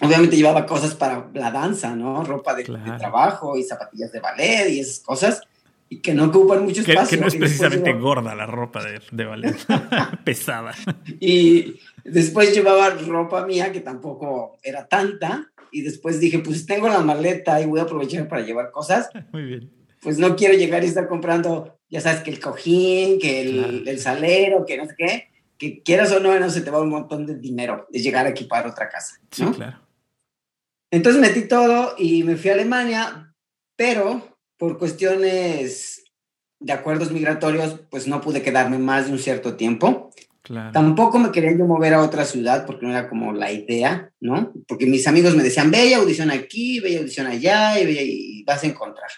obviamente 0.00 0.36
llevaba 0.36 0.66
cosas 0.66 0.94
para 0.94 1.28
la 1.34 1.50
danza, 1.50 1.94
¿no? 1.96 2.22
Ropa 2.22 2.54
de, 2.54 2.64
de 2.64 2.98
trabajo 2.98 3.56
y 3.56 3.64
zapatillas 3.64 4.12
de 4.12 4.20
ballet 4.20 4.68
y 4.70 4.80
esas 4.80 5.00
cosas 5.00 5.40
y 5.92 6.00
que 6.00 6.14
no 6.14 6.26
ocupan 6.26 6.62
mucho 6.62 6.82
espacio. 6.82 7.18
Que, 7.18 7.20
no 7.20 7.26
es 7.26 7.34
precisamente 7.34 7.92
gorda 7.94 8.32
la 8.36 8.46
ropa 8.46 8.82
de, 8.82 9.00
de 9.10 9.24
ballet, 9.24 9.56
pesada. 10.24 10.72
Y 11.18 11.80
después 12.04 12.54
llevaba 12.54 12.90
ropa 12.90 13.44
mía 13.44 13.72
que 13.72 13.80
tampoco 13.80 14.56
era 14.62 14.86
tanta. 14.86 15.50
Y 15.72 15.82
después 15.82 16.20
dije, 16.20 16.38
pues 16.38 16.64
tengo 16.64 16.88
la 16.88 17.00
maleta 17.00 17.60
y 17.60 17.66
voy 17.66 17.80
a 17.80 17.82
aprovechar 17.82 18.28
para 18.28 18.42
llevar 18.42 18.70
cosas. 18.70 19.10
Muy 19.32 19.42
bien. 19.42 19.70
Pues 20.00 20.18
no 20.18 20.36
quiero 20.36 20.54
llegar 20.54 20.84
y 20.84 20.86
estar 20.86 21.08
comprando, 21.08 21.80
ya 21.88 22.00
sabes, 22.00 22.20
que 22.20 22.30
el 22.30 22.40
cojín, 22.40 23.18
que 23.18 23.42
el, 23.42 23.88
el 23.88 23.98
salero, 23.98 24.64
que 24.64 24.76
no 24.76 24.86
sé 24.86 24.94
qué. 24.96 25.28
Que 25.58 25.82
quieras 25.82 26.12
o 26.12 26.20
no, 26.20 26.38
no 26.38 26.50
se 26.50 26.60
te 26.60 26.70
va 26.70 26.80
un 26.80 26.88
montón 26.88 27.26
de 27.26 27.34
dinero 27.34 27.88
de 27.90 27.98
llegar 27.98 28.26
a 28.26 28.30
equipar 28.30 28.64
otra 28.64 28.88
casa. 28.88 29.20
Sí, 29.32 29.44
claro. 29.44 29.80
Entonces 30.92 31.20
metí 31.20 31.48
todo 31.48 31.96
y 31.98 32.22
me 32.22 32.36
fui 32.36 32.50
a 32.50 32.54
Alemania, 32.54 33.34
pero 33.76 34.29
por 34.60 34.76
cuestiones 34.76 36.04
de 36.60 36.72
acuerdos 36.74 37.10
migratorios, 37.10 37.80
pues 37.90 38.06
no 38.06 38.20
pude 38.20 38.42
quedarme 38.42 38.76
más 38.76 39.06
de 39.06 39.12
un 39.12 39.18
cierto 39.18 39.56
tiempo. 39.56 40.10
Tampoco 40.72 41.18
me 41.18 41.32
quería 41.32 41.56
yo 41.56 41.64
mover 41.64 41.94
a 41.94 42.02
otra 42.02 42.26
ciudad 42.26 42.66
porque 42.66 42.84
no 42.84 42.92
era 42.92 43.08
como 43.08 43.32
la 43.32 43.50
idea, 43.50 44.12
¿no? 44.20 44.52
Porque 44.68 44.84
mis 44.84 45.06
amigos 45.06 45.34
me 45.34 45.42
decían, 45.42 45.72
y 45.74 45.94
audición 45.94 46.30
aquí, 46.30 46.78
y 46.86 46.96
audición 46.96 47.26
allá 47.26 47.80
y, 47.80 47.88
y 48.40 48.44
vas 48.44 48.62
a 48.62 48.66
encontrar. 48.66 49.08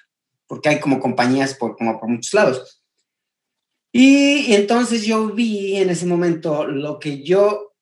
Porque 0.47 0.69
hay 0.69 0.79
como 0.79 1.01
compañías 1.01 1.55
por, 1.55 1.77
como 1.77 1.99
por 1.99 2.09
muchos 2.09 2.33
lados. 2.35 2.85
Y, 3.91 4.47
y 4.47 4.55
entonces 4.55 5.05
yo 5.05 5.31
vi 5.31 5.77
en 5.77 5.91
ese 5.91 6.07
momento 6.07 6.65
lo 6.69 7.01
que 7.01 7.25
yo 7.25 7.75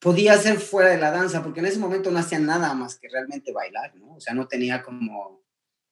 podía 0.00 0.34
hacer 0.34 0.58
fuera 0.58 0.90
de 0.90 0.98
la 0.98 1.10
danza, 1.10 1.42
porque 1.42 1.60
en 1.60 1.66
ese 1.66 1.78
momento 1.78 2.10
no 2.10 2.18
hacía 2.18 2.38
nada 2.38 2.74
más 2.74 2.98
que 2.98 3.08
realmente 3.08 3.52
bailar, 3.52 3.96
¿no? 3.96 4.16
O 4.16 4.20
sea, 4.20 4.34
no 4.34 4.46
tenía 4.46 4.82
como 4.82 5.47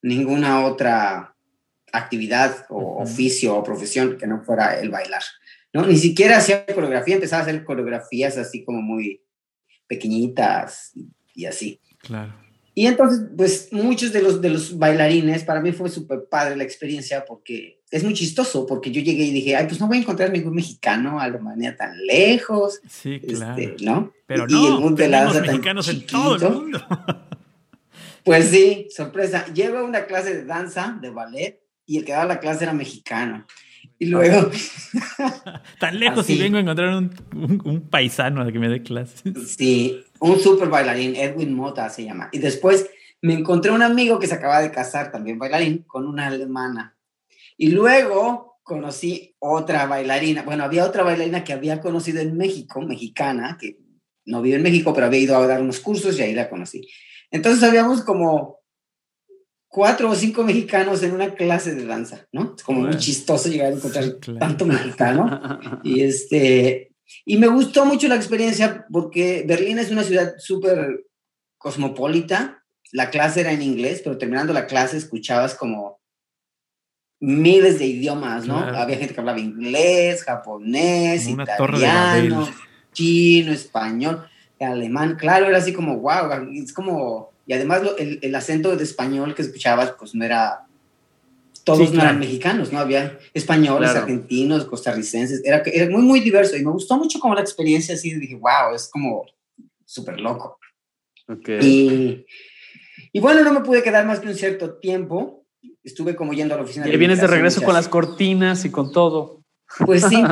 ninguna 0.07 0.65
otra 0.65 1.35
actividad 1.93 2.67
o 2.69 3.03
oficio 3.03 3.57
o 3.57 3.65
profesión 3.65 4.17
que 4.17 4.27
no 4.27 4.43
fuera 4.45 4.79
el 4.79 4.91
bailar. 4.91 5.23
¿no? 5.73 5.85
Ni 5.85 5.97
siquiera 5.97 6.39
hacía 6.39 6.65
coreografía, 6.67 7.17
empezaba 7.17 7.41
a 7.41 7.47
hacer 7.47 7.65
coreografías 7.65 8.39
así 8.39 8.65
como 8.65 8.81
muy 8.81 9.23
pequeñitas 9.89 10.93
y, 11.35 11.45
así. 11.47 11.81
Claro. 11.99 12.35
Y 12.75 12.87
entonces, 12.87 13.27
pues 13.37 13.73
muchos 13.73 14.13
de 14.13 14.23
los, 14.23 14.41
de 14.41 14.51
los 14.51 14.79
bailarines, 14.79 15.45
para 15.45 15.61
mí 15.61 15.73
fue 15.73 15.89
súper 15.89 16.29
padre 16.31 16.57
la 16.57 16.65
experiencia 16.65 17.25
porque 17.25 17.81
es 17.91 18.05
muy 18.05 18.15
chistoso, 18.15 18.67
porque 18.67 18.91
yo 18.91 19.01
llegué 19.01 19.25
y 19.25 19.33
dije, 19.33 19.57
ay, 19.57 19.67
pues 19.67 19.81
no 19.81 19.89
voy 19.89 19.97
a 19.97 20.01
encontrar 20.01 20.31
ningún 20.31 20.55
mexicano 20.55 21.19
a 21.19 21.29
manera 21.39 21.77
tan 21.77 22.07
lejos. 22.07 22.81
Sí, 22.89 23.19
claro. 23.21 23.61
Este, 23.61 23.85
¿no? 23.85 24.13
Pero 24.27 24.47
no, 24.47 24.63
y 24.63 24.67
el 24.67 24.81
mundo 24.81 25.03
de 25.03 25.09
la 25.09 25.33
mexicanos 25.33 25.89
en 25.89 26.07
todo 26.07 26.37
el 26.37 26.53
mundo. 26.53 26.87
Pues 28.27 28.47
sí, 28.47 28.89
sorpresa. 28.91 29.47
Llevo 29.55 29.85
una 29.85 30.07
clase 30.07 30.35
de 30.35 30.45
danza, 30.45 30.99
de 31.01 31.11
ballet, 31.11 31.63
y 31.87 31.99
el 31.99 32.05
que 32.05 32.11
daba 32.11 32.25
la 32.25 32.41
clase 32.41 32.65
era 32.65 32.73
mexicano. 32.73 33.47
Y 34.01 34.07
luego... 34.07 34.51
Tan 35.79 36.01
lejos 36.01 36.29
y 36.29 36.37
vengo 36.37 36.57
a 36.57 36.61
encontrar 36.61 36.97
un, 36.97 37.63
un, 37.65 37.89
paisano 37.89 38.43
a 38.43 38.51
que 38.51 38.59
me 38.59 38.69
dé 38.69 38.83
clase. 38.83 39.33
Sí, 39.47 40.05
un 40.19 40.41
super 40.41 40.69
bailarín, 40.69 41.15
Edwin 41.15 41.55
Mota 41.55 41.89
se 41.89 42.03
llama. 42.03 42.29
Y 42.33 42.41
después 42.41 42.91
me 43.23 43.33
encontré 43.33 43.71
un 43.71 43.83
amigo 43.83 44.19
que 44.19 44.27
se 44.27 44.35
acaba 44.35 44.61
de 44.61 44.73
casar, 44.73 45.13
también 45.13 45.39
bailarín, 45.39 45.85
con 45.87 46.05
una 46.05 46.27
alemana. 46.27 46.99
Y 47.57 47.71
luego 47.71 48.59
conocí 48.65 49.37
otra 49.39 49.87
bailarina. 49.87 50.43
Bueno, 50.43 50.65
había 50.65 50.85
otra 50.85 51.05
bailarina 51.05 51.45
que 51.45 51.53
había 51.53 51.81
conocido 51.81 52.21
en 52.21 52.37
México, 52.37 52.83
mexicana, 52.83 53.57
que 53.61 53.79
no 54.25 54.43
vive 54.43 54.57
en 54.57 54.65
México, 54.65 54.93
pero 54.93 55.07
había 55.07 55.21
ido 55.21 55.37
a 55.37 55.47
dar 55.47 55.63
unos 55.63 55.79
cursos 55.79 56.19
y 56.19 56.23
ahí 56.23 56.35
la 56.35 56.51
conocí. 56.51 56.89
Entonces 57.31 57.63
habíamos 57.63 58.03
como 58.03 58.57
cuatro 59.69 60.11
o 60.11 60.15
cinco 60.15 60.43
mexicanos 60.43 61.03
en 61.03 61.13
una 61.13 61.35
clase 61.35 61.75
de 61.75 61.85
danza, 61.85 62.27
¿no? 62.33 62.55
Es 62.57 62.63
como 62.63 62.81
muy 62.81 62.97
chistoso 62.97 63.49
llegar 63.49 63.73
a 63.73 63.77
encontrar 63.77 64.05
tanto 64.39 64.65
mexicano. 64.65 65.41
Y 65.85 66.03
este, 66.03 66.93
y 67.25 67.37
me 67.37 67.47
gustó 67.49 67.85
mucho 67.85 68.09
la 68.09 68.17
experiencia 68.17 68.87
porque 68.91 69.45
Berlín 69.47 69.79
es 69.79 69.91
una 69.91 70.03
ciudad 70.03 70.35
súper 70.39 71.05
cosmopolita. 71.59 72.65
La 72.93 73.11
clase 73.11 73.41
era 73.41 73.53
en 73.53 73.63
inglés, 73.63 74.01
pero 74.03 74.19
terminando 74.19 74.53
la 74.53 74.67
clase 74.67 74.97
escuchabas 74.97 75.55
como 75.55 76.01
miles 77.21 77.79
de 77.79 77.87
idiomas, 77.87 78.47
¿no? 78.47 78.59
Había 78.59 78.97
gente 78.97 79.15
que 79.15 79.21
hablaba 79.21 79.41
inglés, 79.41 80.25
japonés, 80.25 81.29
italiano, 81.29 82.49
chino, 82.93 83.53
español 83.53 84.27
alemán, 84.61 85.17
claro, 85.17 85.47
era 85.47 85.59
así 85.59 85.73
como, 85.73 85.99
wow, 85.99 86.31
es 86.53 86.73
como, 86.73 87.33
y 87.47 87.53
además 87.53 87.83
el, 87.99 88.19
el, 88.23 88.35
acento 88.35 88.75
de 88.75 88.83
español 88.83 89.35
que 89.35 89.43
escuchabas, 89.43 89.95
pues 89.99 90.15
no 90.15 90.25
era, 90.25 90.67
todos 91.65 91.93
no 91.93 92.01
eran 92.01 92.19
mexicanos, 92.19 92.73
¿no? 92.73 92.79
Había 92.79 93.19
españoles, 93.35 93.91
argentinos, 93.91 94.65
costarricenses, 94.65 95.45
era, 95.45 95.63
era 95.67 95.91
muy, 95.91 96.03
muy 96.03 96.21
diverso 96.21 96.57
y 96.57 96.65
me 96.65 96.71
gustó 96.71 96.97
mucho 96.97 97.19
como 97.19 97.35
la 97.35 97.41
experiencia 97.41 97.95
así, 97.95 98.15
dije, 98.15 98.37
wow, 98.37 98.75
es 98.75 98.89
como 98.89 99.27
súper 99.85 100.21
loco. 100.21 100.59
Y, 101.61 102.25
y 103.13 103.21
bueno, 103.21 103.43
no 103.43 103.53
me 103.53 103.61
pude 103.61 103.83
quedar 103.83 104.07
más 104.07 104.21
que 104.21 104.29
un 104.29 104.35
cierto 104.35 104.75
tiempo, 104.75 105.45
estuve 105.83 106.17
como 106.17 106.33
yendo 106.33 106.55
a 106.55 106.59
la 106.59 106.65
oficina. 106.65 106.89
Y 106.89 106.97
vienes 106.97 107.21
de 107.21 107.27
regreso 107.27 107.63
con 107.63 107.75
las 107.75 107.89
cortinas 107.89 108.65
y 108.65 108.71
con 108.71 108.93
todo. 108.93 109.43
Pues 109.85 110.05
sí. 110.05 110.17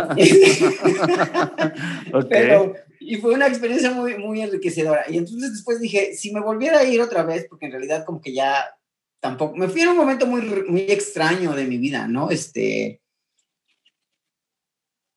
Pero, 2.29 2.75
y 3.07 3.17
fue 3.17 3.35
una 3.35 3.47
experiencia 3.47 3.91
muy, 3.91 4.17
muy 4.17 4.41
enriquecedora. 4.41 5.05
Y 5.09 5.19
entonces 5.19 5.53
después 5.53 5.81
dije, 5.81 6.15
si 6.15 6.33
me 6.33 6.41
volviera 6.41 6.79
a 6.79 6.85
ir 6.85 7.01
otra 7.01 7.23
vez, 7.23 7.47
porque 7.49 7.67
en 7.67 7.73
realidad 7.73 8.05
como 8.05 8.21
que 8.21 8.33
ya 8.33 8.75
tampoco, 9.21 9.57
me 9.57 9.69
fui 9.69 9.83
en 9.83 9.89
un 9.89 9.97
momento 9.97 10.27
muy, 10.27 10.43
muy 10.69 10.83
extraño 10.83 11.53
de 11.53 11.65
mi 11.65 11.79
vida, 11.79 12.07
¿no? 12.09 12.31
Este, 12.31 13.01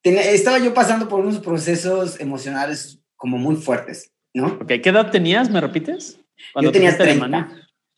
estaba 0.04 0.60
yo 0.60 0.74
pasando 0.74 1.08
por 1.08 1.20
unos 1.20 1.40
procesos 1.40 2.20
emocionales 2.20 3.00
como 3.16 3.38
muy 3.38 3.56
fuertes, 3.56 4.12
¿no? 4.34 4.48
Ok, 4.62 4.68
¿qué 4.82 4.90
edad 4.90 5.12
tenías? 5.12 5.50
¿Me 5.50 5.62
repites? 5.62 6.20
Yo 6.62 6.72
tenía 6.72 6.98
30. 6.98 7.50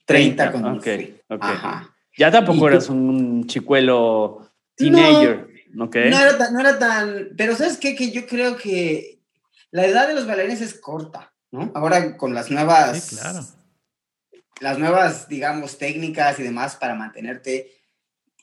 30 0.06 0.52
cuando 0.52 0.74
okay, 0.74 1.22
okay. 1.28 1.38
Ajá. 1.40 1.96
Ya 2.18 2.32
tampoco 2.32 2.68
eras 2.68 2.90
un 2.90 3.46
chicuelo 3.46 4.50
teenager. 4.76 5.48
No, 5.72 5.86
no, 5.86 5.92
era 5.94 6.38
tan, 6.38 6.54
no 6.54 6.60
era 6.60 6.80
tan, 6.80 7.30
pero 7.38 7.56
¿sabes 7.56 7.78
qué? 7.78 7.96
Que 7.96 8.12
yo 8.12 8.26
creo 8.26 8.58
que 8.58 9.19
la 9.72 9.86
edad 9.86 10.08
de 10.08 10.16
los 10.16 10.26
bailarines 10.26 10.62
es 10.62 10.80
corta, 10.80 11.34
¿no? 11.52 11.72
Ahora 11.76 12.18
con 12.18 12.34
las 12.34 12.50
nuevas... 12.50 13.04
Sí, 13.04 13.16
claro. 13.16 13.46
Las 14.62 14.78
nuevas, 14.78 15.30
digamos, 15.30 15.78
técnicas 15.78 16.38
y 16.40 16.44
demás 16.44 16.76
para 16.76 16.94
mantenerte 16.94 17.80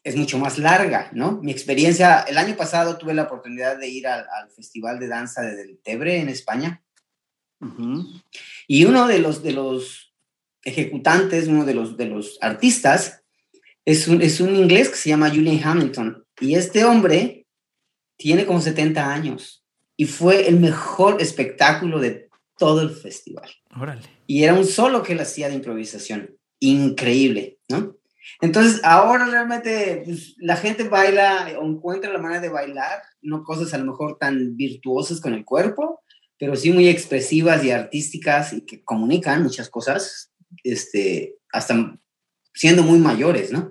es 0.03 0.17
mucho 0.17 0.39
más 0.39 0.57
larga, 0.57 1.11
¿no? 1.13 1.41
Mi 1.43 1.51
experiencia, 1.51 2.21
el 2.21 2.39
año 2.39 2.57
pasado 2.57 2.97
tuve 2.97 3.13
la 3.13 3.25
oportunidad 3.25 3.77
de 3.77 3.89
ir 3.89 4.07
al, 4.07 4.25
Festival 4.55 4.99
de 4.99 5.09
Danza 5.09 5.43
de 5.43 5.57
Del 5.57 5.79
Tebre 5.83 6.21
en 6.21 6.29
España. 6.29 6.83
Y 8.69 8.85
uno 8.85 9.09
de 9.09 9.19
los, 9.19 9.43
de 9.43 9.53
los 9.53 10.15
ejecutantes, 10.63 11.49
uno 11.49 11.65
de 11.65 11.75
los, 11.75 11.97
de 11.97 12.07
los 12.07 12.39
artistas, 12.41 13.25
es 13.85 14.09
un, 14.09 14.23
es 14.23 14.41
un 14.41 14.55
inglés 14.55 14.89
que 14.89 14.97
se 14.97 15.11
llama 15.11 15.29
Julian 15.29 15.61
Hamilton. 15.63 16.25
Y 16.41 16.55
este 16.55 16.85
hombre 16.85 17.47
tiene 18.17 18.47
como 18.47 18.61
70 18.61 19.13
años 19.13 19.66
y 19.97 20.05
fue 20.05 20.49
el 20.49 20.61
mejor 20.61 21.21
espectáculo 21.21 21.99
de 22.01 22.29
todo 22.59 22.83
el 22.83 22.91
festival. 22.91 23.51
Órale. 23.79 24.03
Y 24.27 24.45
era 24.45 24.55
un 24.55 24.67
solo 24.67 25.03
que 25.03 25.13
él 25.13 25.21
hacía 25.21 25.49
de 25.49 25.55
improvisación. 25.55 26.37
Increíble, 26.61 27.59
¿no? 27.69 27.97
Entonces, 28.41 28.81
ahora 28.83 29.27
realmente 29.27 30.03
pues, 30.05 30.35
la 30.39 30.57
gente 30.57 30.85
baila 30.85 31.57
o 31.61 31.67
encuentra 31.67 32.13
la 32.13 32.19
manera 32.19 32.41
de 32.41 32.49
bailar, 32.49 33.03
no 33.23 33.45
cosas 33.45 33.73
a 33.73 33.79
lo 33.79 33.85
mejor 33.85 34.19
tan 34.19 34.57
virtuosas 34.57 35.21
con 35.21 35.33
el 35.33 35.45
cuerpo, 35.45 36.03
pero 36.39 36.57
sí 36.57 36.73
muy 36.73 36.89
expresivas 36.89 37.65
y 37.65 37.71
artísticas 37.71 38.53
y 38.53 38.63
que 38.63 38.83
comunican 38.83 39.43
muchas 39.43 39.71
cosas, 39.71 40.33
este, 40.65 41.37
hasta 41.53 41.99
siendo 42.53 42.83
muy 42.83 42.99
mayores, 42.99 43.53
¿no? 43.53 43.71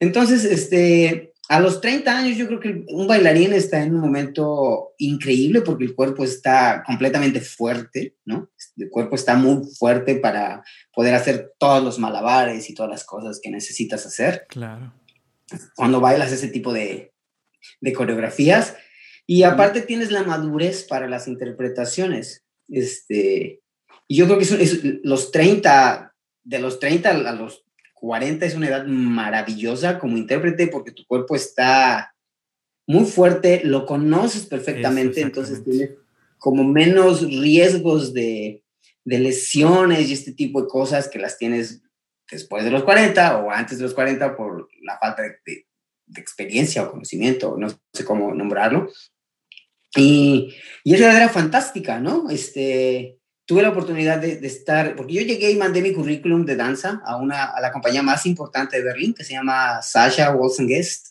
Entonces, 0.00 0.44
este, 0.44 1.31
a 1.52 1.60
los 1.60 1.82
30 1.82 2.16
años 2.16 2.38
yo 2.38 2.46
creo 2.46 2.60
que 2.60 2.82
un 2.88 3.06
bailarín 3.06 3.52
está 3.52 3.82
en 3.82 3.94
un 3.94 4.00
momento 4.00 4.94
increíble 4.96 5.60
porque 5.60 5.84
el 5.84 5.94
cuerpo 5.94 6.24
está 6.24 6.82
completamente 6.86 7.42
fuerte, 7.42 8.16
¿no? 8.24 8.50
El 8.74 8.88
cuerpo 8.88 9.16
está 9.16 9.34
muy 9.36 9.62
fuerte 9.78 10.14
para 10.14 10.64
poder 10.94 11.14
hacer 11.14 11.52
todos 11.58 11.84
los 11.84 11.98
malabares 11.98 12.70
y 12.70 12.74
todas 12.74 12.90
las 12.90 13.04
cosas 13.04 13.38
que 13.42 13.50
necesitas 13.50 14.06
hacer. 14.06 14.46
Claro. 14.48 14.94
Cuando 15.76 16.00
bailas 16.00 16.32
ese 16.32 16.48
tipo 16.48 16.72
de, 16.72 17.12
de 17.82 17.92
coreografías. 17.92 18.74
Y 19.26 19.42
aparte 19.42 19.82
tienes 19.82 20.10
la 20.10 20.22
madurez 20.22 20.84
para 20.84 21.06
las 21.06 21.28
interpretaciones. 21.28 22.46
Este, 22.68 23.60
y 24.08 24.16
yo 24.16 24.24
creo 24.24 24.38
que 24.38 24.44
es, 24.44 24.80
los 25.04 25.30
30, 25.30 26.14
de 26.44 26.58
los 26.60 26.80
30 26.80 27.10
a 27.10 27.32
los 27.34 27.62
40 28.02 28.44
es 28.44 28.56
una 28.56 28.66
edad 28.66 28.84
maravillosa 28.84 30.00
como 30.00 30.16
intérprete 30.16 30.66
porque 30.66 30.90
tu 30.90 31.06
cuerpo 31.06 31.36
está 31.36 32.16
muy 32.84 33.04
fuerte, 33.04 33.60
lo 33.62 33.86
conoces 33.86 34.44
perfectamente, 34.46 35.20
entonces 35.20 35.62
tienes 35.62 35.90
como 36.36 36.64
menos 36.64 37.22
riesgos 37.22 38.12
de, 38.12 38.64
de, 39.04 39.18
lesiones 39.20 40.08
y 40.08 40.14
este 40.14 40.32
tipo 40.32 40.60
de 40.60 40.66
cosas 40.66 41.06
que 41.06 41.20
las 41.20 41.38
tienes 41.38 41.80
después 42.28 42.64
de 42.64 42.72
los 42.72 42.82
40 42.82 43.38
o 43.38 43.52
antes 43.52 43.78
de 43.78 43.84
los 43.84 43.94
40 43.94 44.36
por 44.36 44.68
la 44.82 44.98
falta 44.98 45.22
de, 45.22 45.36
de, 45.46 46.20
experiencia 46.20 46.82
o 46.82 46.90
conocimiento, 46.90 47.56
no 47.56 47.68
sé 47.92 48.04
cómo 48.04 48.34
nombrarlo. 48.34 48.90
Y, 49.94 50.52
y 50.82 50.94
esa 50.94 51.04
edad 51.04 51.16
era 51.18 51.28
fantástica, 51.28 52.00
¿no? 52.00 52.28
Este, 52.30 53.20
tuve 53.52 53.60
la 53.60 53.68
oportunidad 53.68 54.18
de, 54.18 54.38
estar, 54.46 54.96
porque 54.96 55.12
yo 55.12 55.20
llegué 55.20 55.50
y 55.50 55.56
mandé 55.56 55.82
mi 55.82 55.92
currículum 55.92 56.46
de 56.46 56.56
danza 56.56 57.02
a, 57.04 57.16
una, 57.16 57.44
a 57.44 57.60
la 57.60 57.70
compañía 57.70 58.02
más 58.02 58.24
importante 58.24 58.78
de 58.78 58.82
Berlín, 58.82 59.12
que 59.12 59.24
se 59.24 59.34
llama 59.34 59.82
Sasha 59.82 60.34
Wilson 60.34 60.66
Guest, 60.66 61.08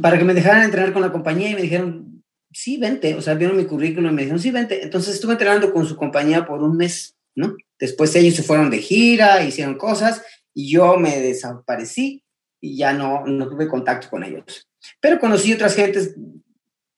para 0.00 0.16
que 0.16 0.24
me 0.24 0.32
dejaran 0.32 0.62
entrenar 0.62 0.94
con 0.94 1.02
la 1.02 1.12
compañía 1.12 1.50
y 1.50 1.54
me 1.54 1.60
dijeron, 1.60 2.24
sí, 2.50 2.78
vente, 2.78 3.14
o 3.16 3.20
sea, 3.20 3.34
vieron 3.34 3.58
mi 3.58 3.66
currículum 3.66 4.12
y 4.12 4.14
me 4.14 4.22
dijeron, 4.22 4.40
sí, 4.40 4.50
vente. 4.50 4.82
Entonces 4.82 5.16
estuve 5.16 5.32
entrenando 5.32 5.74
con 5.74 5.86
su 5.86 5.94
compañía 5.94 6.46
por 6.46 6.62
un 6.62 6.74
mes, 6.74 7.14
¿no? 7.34 7.54
Después 7.78 8.16
ellos 8.16 8.34
se 8.34 8.42
fueron 8.42 8.70
de 8.70 8.78
gira, 8.78 9.44
hicieron 9.44 9.76
cosas 9.76 10.22
y 10.54 10.70
yo 10.70 10.96
me 10.96 11.20
desaparecí 11.20 12.22
y 12.62 12.78
ya 12.78 12.94
no, 12.94 13.26
no 13.26 13.46
tuve 13.46 13.68
contacto 13.68 14.08
con 14.08 14.24
ellos. 14.24 14.66
Pero 15.00 15.20
conocí 15.20 15.52
otras 15.52 15.76
gentes 15.76 16.14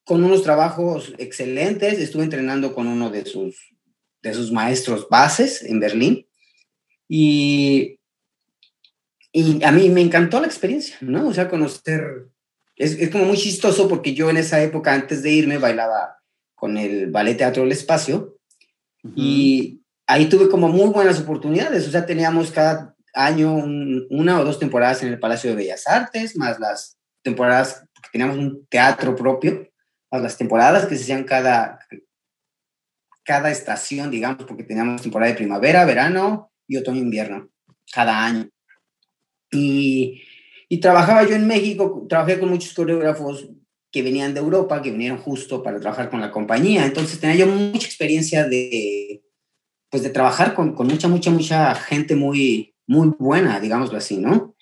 con 0.05 0.23
unos 0.23 0.45
trabajos 0.45 1.13
excelentes, 1.19 1.99
estuve 1.99 2.23
entrenando 2.23 2.73
con 2.73 2.87
uno 2.87 3.11
de 3.11 3.27
sus 3.27 3.76
de 4.29 4.35
sus 4.35 4.53
maestros 4.53 5.09
bases 5.09 5.63
en 5.63 5.81
Berlín. 5.81 6.27
Y, 7.09 7.99
y 9.33 9.63
a 9.65 9.71
mí 9.73 9.89
me 9.91 10.01
encantó 10.01 10.41
la 10.41 10.47
experiencia, 10.47 10.97
¿no? 11.01 11.29
O 11.29 11.35
sea, 11.35 11.49
conocer, 11.49 12.29
es, 12.77 12.93
es, 12.93 13.11
como 13.11 13.25
muy 13.25 13.37
chistoso 13.37 13.89
porque 13.89 14.15
yo 14.15 14.31
en 14.31 14.39
esa 14.39 14.63
época, 14.63 14.93
antes 14.93 15.23
de 15.23 15.31
irme, 15.31 15.59
bailaba 15.59 16.19
con 16.55 16.77
el 16.77 17.11
Ballet 17.11 17.37
Teatro 17.37 17.63
del 17.63 17.73
Espacio 17.73 18.39
y 19.15 19.83
ahí 20.07 20.29
tuve 20.29 20.49
como 20.49 20.69
muy 20.69 20.89
buenas 20.91 21.21
oportunidades, 21.21 21.87
o 21.87 21.91
sea, 21.91 22.05
teníamos 22.05 22.51
cada 22.51 22.97
año 23.15 23.55
una 24.11 24.41
o 24.41 24.45
dos 24.45 24.59
temporadas 24.59 25.03
en 25.03 25.11
el 25.11 25.21
Palacio 25.21 25.51
de 25.51 25.57
Bellas 25.57 25.87
Artes, 25.87 26.37
más 26.37 26.59
las 26.59 26.99
temporadas, 27.23 27.85
porque 27.95 28.09
teníamos 28.13 28.37
un 28.37 28.67
teatro 28.67 29.15
propio, 29.15 29.69
más 30.11 30.23
las 30.23 30.37
temporadas 30.37 30.87
que 30.87 30.97
se 30.97 31.03
hacían 31.03 31.25
cada, 31.25 31.79
cada 33.27 33.51
estación, 33.51 34.11
digamos, 34.11 34.45
porque 34.45 34.63
teníamos 34.63 35.03
temporada 35.03 35.33
de 35.33 35.37
primavera, 35.37 35.85
verano 35.85 36.53
y 36.69 36.77
otoño-invierno, 36.77 37.51
cada 37.93 38.25
año. 38.25 38.49
Y, 39.51 40.23
y, 40.69 40.79
trabajaba 40.79 41.25
yo 41.25 41.35
en 41.35 41.47
México, 41.47 42.07
trabajé 42.09 42.39
con 42.39 42.51
muchos 42.51 42.73
coreógrafos 42.73 43.49
que 43.91 44.03
venían 44.03 44.33
de 44.33 44.41
Europa, 44.41 44.81
que 44.81 44.91
vinieron 44.91 45.19
justo 45.19 45.63
para 45.63 45.81
trabajar 45.81 46.09
con 46.09 46.21
la 46.21 46.31
compañía, 46.31 46.87
entonces 46.87 47.19
tenía 47.19 47.37
yo 47.37 47.47
mucha 47.47 47.87
experiencia 47.87 48.47
de, 48.47 49.23
pues 49.91 50.03
de 50.03 50.11
trabajar 50.11 50.55
con, 50.55 50.75
con 50.75 50.87
mucha, 50.87 51.09
mucha, 51.09 51.31
mucha 51.31 51.75
gente 51.75 52.15
muy, 52.15 52.75
muy 52.87 53.13
buena, 53.19 53.59
digámoslo 53.59 53.99
así, 53.99 54.19
¿no? 54.19 54.55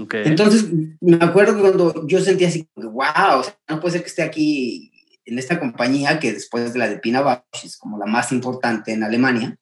Okay. 0.00 0.22
Entonces, 0.26 0.66
me 1.00 1.16
acuerdo 1.20 1.60
cuando 1.60 2.06
yo 2.06 2.20
sentía 2.20 2.48
así, 2.48 2.68
wow, 2.76 3.42
no 3.68 3.80
puede 3.80 3.92
ser 3.92 4.02
que 4.02 4.08
esté 4.08 4.22
aquí 4.22 4.87
en 5.28 5.38
esta 5.38 5.60
compañía 5.60 6.18
que 6.18 6.32
después 6.32 6.72
de 6.72 6.78
la 6.78 6.88
de 6.88 6.98
Pina 6.98 7.20
Bausch 7.20 7.64
es 7.64 7.76
como 7.76 7.98
la 7.98 8.06
más 8.06 8.32
importante 8.32 8.92
en 8.92 9.02
Alemania 9.02 9.58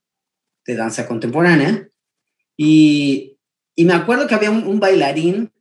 de 0.65 0.77
danza 0.77 1.07
contemporánea. 1.07 1.89
Y, 2.57 3.37
y 3.75 3.85
me 3.85 3.95
acuerdo 3.95 4.27
que 4.27 4.35
había 4.35 4.51
un, 4.51 4.81
bailarín 4.81 5.53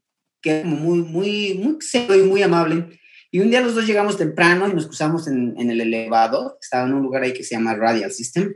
que 0.42 0.60
era 0.60 0.68
muy, 0.68 1.00
muy, 1.00 1.56
muy 1.56 1.82
serio 1.82 2.24
y 2.24 2.28
muy 2.28 2.44
amable. 2.44 3.00
Y 3.32 3.40
un 3.40 3.50
día 3.50 3.62
los 3.62 3.74
dos 3.74 3.88
llegamos 3.88 4.18
temprano 4.18 4.68
y 4.68 4.74
nos 4.74 4.86
cruzamos 4.86 5.28
en, 5.28 5.56
en 5.58 5.72
el 5.72 5.82
elevador. 5.82 6.58
Estaba 6.62 6.86
en 6.86 6.94
un 6.94 7.02
lugar 7.02 7.24
ahí 7.24 7.34
que 7.34 7.44
se 7.44 7.56
llama 7.56 7.76
Radial 7.76 8.12
System, 8.12 8.54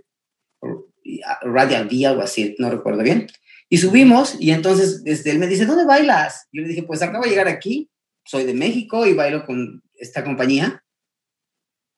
ah, 0.61 1.39
Radial 1.41 1.87
V, 1.87 2.05
algo 2.05 2.21
así, 2.21 2.55
no 2.59 2.69
recuerdo 2.69 3.01
bien. 3.01 3.27
Y 3.69 3.77
subimos 3.77 4.37
y 4.39 4.51
entonces 4.51 5.01
este, 5.05 5.31
él 5.31 5.39
me 5.39 5.47
dice, 5.47 5.65
¿dónde 5.65 5.85
bailas? 5.85 6.47
Yo 6.51 6.61
le 6.61 6.69
dije, 6.69 6.83
pues 6.83 7.01
acabo 7.01 7.23
de 7.23 7.31
llegar 7.31 7.47
aquí, 7.47 7.89
soy 8.23 8.43
de 8.45 8.53
México 8.53 9.05
y 9.07 9.13
bailo 9.13 9.45
con 9.45 9.81
esta 9.95 10.23
compañía. 10.23 10.83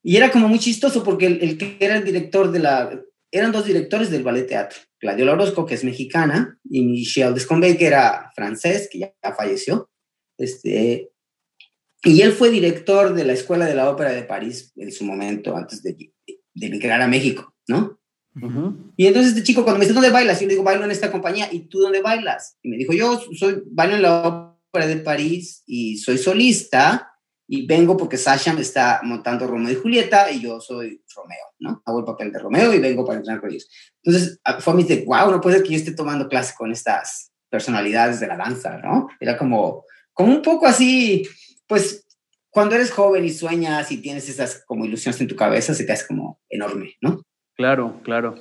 Y 0.04 0.18
era 0.18 0.32
como 0.32 0.48
muy 0.48 0.60
chistoso 0.60 1.04
porque 1.04 1.28
el, 1.28 1.58
que 1.58 1.78
era 1.80 1.98
el 1.98 2.04
director 2.04 2.52
de 2.52 2.60
la... 2.60 3.02
Eran 3.32 3.52
dos 3.52 3.66
directores 3.66 4.10
del 4.12 4.24
ballet 4.24 4.48
teatro. 4.48 4.80
Gladiola 5.00 5.34
Orozco, 5.34 5.66
que 5.66 5.76
es 5.76 5.84
mexicana, 5.84 6.60
y 6.64 6.84
Michel 6.84 7.34
Descombey, 7.34 7.78
que 7.78 7.88
era 7.88 8.32
francés, 8.36 8.90
que 8.92 9.00
ya, 9.00 9.14
falleció. 9.36 9.90
Este, 10.38 11.12
y 12.04 12.22
él 12.22 12.34
fue 12.34 12.50
director 12.50 13.14
de 13.14 13.24
la 13.24 13.34
Escuela 13.34 13.66
de 13.66 13.76
la 13.76 13.90
Ópera 13.90 14.12
de 14.12 14.24
París 14.24 14.74
en 14.76 14.92
su 14.92 15.06
momento, 15.06 15.56
antes 15.56 15.82
de, 15.82 16.12
de 16.54 16.70
migrar 16.70 17.02
a 17.02 17.08
México, 17.08 17.56
¿no? 17.68 18.02
Y 18.96 19.08
entonces 19.08 19.34
este 19.34 19.44
chico 19.44 19.64
cuando 19.64 19.80
me 19.80 19.86
dice, 19.86 19.94
¿dónde 19.94 20.10
bailas? 20.10 20.40
Yo 20.40 20.48
le 20.48 20.54
digo, 20.54 20.64
bailo 20.64 20.86
en 20.86 20.92
esta 20.92 21.12
compañía. 21.12 21.50
¿Y 21.52 21.68
tú 21.68 21.80
dónde 21.80 22.02
bailas? 22.02 22.58
Y 22.62 22.70
me 22.70 22.78
dijo, 22.78 22.94
yo 22.94 23.22
soy, 23.38 23.64
bailo 23.68 23.96
en 23.96 24.02
la 24.02 24.58
Ópera 24.72 24.88
de 24.88 24.98
París 24.98 25.64
y 25.66 25.98
soy 25.98 26.18
solista 26.18 27.11
y 27.54 27.66
vengo 27.66 27.98
porque 27.98 28.16
Sasha 28.16 28.54
me 28.54 28.62
está 28.62 29.02
montando 29.04 29.46
Romeo 29.46 29.74
y 29.74 29.76
Julieta 29.76 30.32
y 30.32 30.40
yo 30.40 30.62
soy 30.62 31.04
Romeo, 31.14 31.44
¿no? 31.60 31.82
Hago 31.86 32.00
el 32.00 32.06
papel 32.06 32.32
de 32.32 32.40
Romeo 32.40 32.74
y 32.74 32.80
vengo 32.80 33.06
para 33.06 33.18
entrenar 33.18 33.42
con 33.42 33.50
ellos. 33.50 33.70
Entonces 34.02 34.40
fue 34.60 34.72
a 34.72 34.76
mí 34.78 34.86
de, 34.86 35.04
wow, 35.06 35.30
no 35.30 35.42
puede 35.42 35.58
ser 35.58 35.66
que 35.66 35.74
yo 35.74 35.76
esté 35.76 35.92
tomando 35.92 36.30
clase 36.30 36.54
con 36.58 36.72
estas 36.72 37.34
personalidades 37.50 38.22
de 38.22 38.28
la 38.28 38.38
danza, 38.38 38.78
¿no? 38.78 39.10
Era 39.20 39.38
como, 39.38 39.84
como 40.14 40.32
un 40.32 40.42
poco 40.42 40.66
así, 40.66 41.28
pues 41.68 42.08
cuando 42.50 42.76
eres 42.76 42.90
joven 42.90 43.26
y 43.26 43.32
sueñas 43.32 43.92
y 43.92 43.98
tienes 43.98 44.30
esas 44.30 44.64
como 44.66 44.86
ilusiones 44.86 45.20
en 45.20 45.28
tu 45.28 45.36
cabeza, 45.36 45.74
se 45.74 45.84
te 45.84 45.92
hace 45.92 46.08
como 46.08 46.40
enorme, 46.48 46.96
¿no? 47.02 47.22
Claro, 47.58 48.00
claro. 48.04 48.36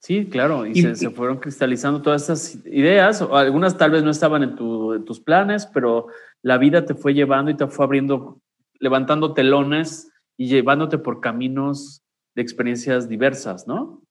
Sí, 0.00 0.26
claro, 0.30 0.64
y, 0.64 0.80
se, 0.80 0.96
se, 0.96 1.10
fueron 1.10 1.36
cristalizando 1.36 2.00
todas 2.00 2.22
esas 2.22 2.58
ideas, 2.64 3.20
o 3.20 3.36
algunas 3.36 3.76
tal 3.76 3.90
vez 3.90 4.02
no 4.02 4.10
estaban 4.10 4.42
en, 4.42 4.56
tu, 4.56 4.94
en 4.94 5.04
tus 5.04 5.20
planes, 5.20 5.66
pero 5.66 6.06
la 6.40 6.56
vida 6.56 6.86
te 6.86 6.94
fue 6.94 7.12
llevando 7.12 7.50
y 7.50 7.56
te 7.56 7.66
fue 7.66 7.84
abriendo, 7.84 8.40
levantando 8.78 9.34
telones 9.34 10.10
y 10.38 10.48
llevándote 10.48 10.96
por 10.96 11.20
caminos 11.20 12.02
de 12.34 12.40
experiencias 12.40 13.10
diversas, 13.10 13.66
¿no? 13.66 14.02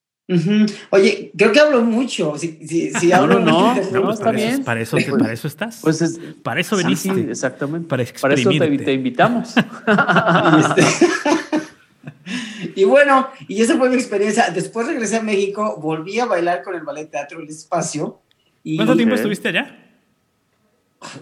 Oye, 0.90 1.32
creo 1.36 1.50
que 1.50 1.58
hablo 1.58 1.82
mucho. 1.82 2.38
Si, 2.38 2.64
si, 2.64 2.92
si 2.92 3.10
hablo 3.10 3.40
no, 3.40 3.74
no, 3.74 3.90
no, 3.90 4.12
está 4.12 4.30
bien. 4.30 4.62
Para 4.62 4.80
eso, 4.80 4.96
para 5.18 5.32
eso 5.32 5.48
estás. 5.48 5.80
Pues 5.82 6.00
es, 6.02 6.20
para 6.44 6.60
eso 6.60 6.76
veniste. 6.76 7.12
Sí, 7.12 7.26
exactamente. 7.28 7.88
Para, 7.88 8.04
para 8.20 8.34
eso 8.34 8.50
te, 8.50 8.78
te 8.78 8.92
invitamos. 8.92 9.54
Y 12.74 12.84
bueno, 12.84 13.28
y 13.48 13.62
esa 13.62 13.76
fue 13.76 13.88
mi 13.88 13.96
experiencia. 13.96 14.50
Después 14.50 14.86
regresé 14.86 15.16
a 15.16 15.22
México, 15.22 15.78
volví 15.80 16.18
a 16.18 16.26
bailar 16.26 16.62
con 16.62 16.74
el 16.74 16.82
Ballet 16.82 17.10
Teatro 17.10 17.40
El 17.40 17.48
Espacio. 17.48 18.20
Y, 18.62 18.76
¿Cuánto 18.76 18.96
tiempo 18.96 19.14
estuviste 19.14 19.48
allá? 19.48 19.76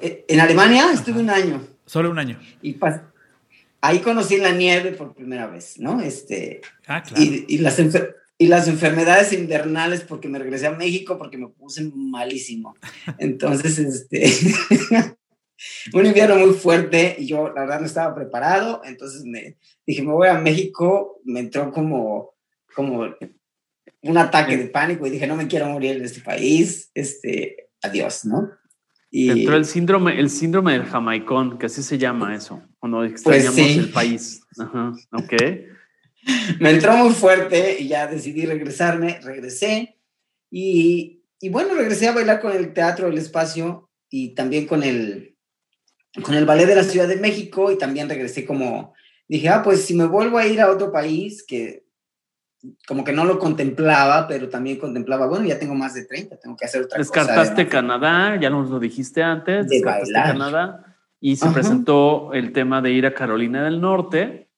Eh, 0.00 0.24
en 0.28 0.40
Alemania 0.40 0.90
estuve 0.92 1.20
un 1.20 1.30
año. 1.30 1.66
Solo 1.86 2.10
un 2.10 2.18
año. 2.18 2.38
Y 2.62 2.76
ahí 3.80 4.00
conocí 4.00 4.36
la 4.38 4.52
nieve 4.52 4.92
por 4.92 5.14
primera 5.14 5.46
vez, 5.46 5.78
¿no? 5.78 6.00
Este, 6.00 6.60
ah, 6.86 7.02
claro. 7.02 7.22
y, 7.22 7.58
las 7.58 7.78
y 8.38 8.46
las 8.46 8.68
enfermedades 8.68 9.32
invernales 9.32 10.02
porque 10.02 10.28
me 10.28 10.38
regresé 10.38 10.66
a 10.66 10.72
México 10.72 11.18
porque 11.18 11.38
me 11.38 11.48
puse 11.48 11.90
malísimo. 11.94 12.76
Entonces, 13.18 13.78
este, 13.78 14.32
un 15.92 16.06
invierno 16.06 16.36
muy 16.36 16.54
fuerte 16.54 17.16
y 17.18 17.26
yo 17.26 17.48
la 17.48 17.62
verdad 17.62 17.80
no 17.80 17.86
estaba 17.86 18.14
preparado, 18.14 18.82
entonces 18.84 19.24
me 19.24 19.56
dije, 19.86 20.02
me 20.02 20.12
voy 20.12 20.28
a 20.28 20.38
México, 20.38 21.20
me 21.24 21.40
entró 21.40 21.70
como, 21.72 22.34
como 22.74 23.14
un 24.02 24.18
ataque 24.18 24.56
de 24.56 24.68
pánico 24.68 25.06
y 25.06 25.10
dije, 25.10 25.26
no 25.26 25.36
me 25.36 25.48
quiero 25.48 25.66
morir 25.66 25.96
en 25.96 26.04
este 26.04 26.20
país, 26.20 26.90
este, 26.94 27.70
adiós, 27.82 28.24
¿no? 28.24 28.50
Y 29.10 29.30
entró 29.30 29.56
el 29.56 29.64
síndrome, 29.64 30.20
el 30.20 30.28
síndrome 30.28 30.72
del 30.74 30.84
jamaicón, 30.84 31.58
que 31.58 31.66
así 31.66 31.82
se 31.82 31.96
llama 31.96 32.34
eso, 32.34 32.62
cuando 32.78 32.98
pues 32.98 33.12
extrañamos 33.12 33.58
el 33.58 33.90
país. 33.90 34.42
Ajá, 34.58 34.92
ok. 35.12 35.32
me 36.60 36.70
entró 36.70 36.96
muy 36.96 37.14
fuerte 37.14 37.78
y 37.80 37.88
ya 37.88 38.06
decidí 38.06 38.44
regresarme, 38.44 39.18
regresé 39.22 39.96
y, 40.50 41.22
y, 41.40 41.48
bueno, 41.48 41.74
regresé 41.74 42.08
a 42.08 42.12
bailar 42.12 42.40
con 42.40 42.52
el 42.52 42.72
Teatro 42.72 43.06
del 43.06 43.18
Espacio 43.18 43.90
y 44.10 44.34
también 44.34 44.66
con 44.66 44.82
el, 44.82 45.37
con 46.22 46.34
el 46.34 46.46
Ballet 46.46 46.66
de 46.66 46.76
la 46.76 46.84
Ciudad 46.84 47.08
de 47.08 47.16
México 47.16 47.70
y 47.70 47.78
también 47.78 48.08
regresé 48.08 48.44
como, 48.44 48.94
dije, 49.28 49.48
ah, 49.48 49.62
pues 49.62 49.84
si 49.84 49.94
me 49.94 50.06
vuelvo 50.06 50.38
a 50.38 50.46
ir 50.46 50.60
a 50.60 50.70
otro 50.70 50.92
país, 50.92 51.44
que 51.46 51.84
como 52.86 53.04
que 53.04 53.12
no 53.12 53.24
lo 53.24 53.38
contemplaba, 53.38 54.26
pero 54.26 54.48
también 54.48 54.78
contemplaba, 54.78 55.26
bueno, 55.26 55.46
ya 55.46 55.58
tengo 55.58 55.74
más 55.74 55.94
de 55.94 56.06
30, 56.06 56.38
tengo 56.38 56.56
que 56.56 56.64
hacer 56.64 56.82
otra 56.82 56.98
descartaste 56.98 57.32
cosa. 57.32 57.42
Descartaste 57.42 57.68
Canadá, 57.68 58.40
ya 58.40 58.50
nos 58.50 58.68
lo 58.68 58.80
dijiste 58.80 59.22
antes, 59.22 59.68
de 59.68 59.76
descartaste 59.76 60.12
bailar. 60.12 60.32
Canadá 60.32 60.96
y 61.20 61.36
se 61.36 61.50
presentó 61.50 62.32
el 62.32 62.52
tema 62.52 62.80
de 62.80 62.92
ir 62.92 63.06
a 63.06 63.14
Carolina 63.14 63.64
del 63.64 63.80
Norte 63.80 64.48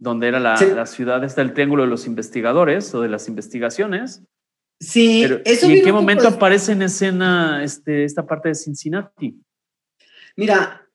donde 0.00 0.28
era 0.28 0.40
la, 0.40 0.58
la, 0.74 0.86
ciudad, 0.86 1.22
está 1.22 1.42
el 1.42 1.52
Triángulo 1.52 1.82
de 1.82 1.90
los 1.90 2.06
Investigadores 2.06 2.92
o 2.94 3.02
de 3.02 3.08
las 3.08 3.28
investigaciones. 3.28 4.24
Sí, 4.80 5.26
eso 5.44 5.68
¿Y 5.68 5.78
en 5.78 5.84
qué 5.84 5.92
momento 5.92 6.26
aparece 6.26 6.72
en 6.72 6.80
escena 6.80 7.62
este, 7.62 8.04
esta 8.04 8.26
parte 8.26 8.48
de 8.48 8.54
Cincinnati? 8.54 9.38
Mira, 10.36 10.86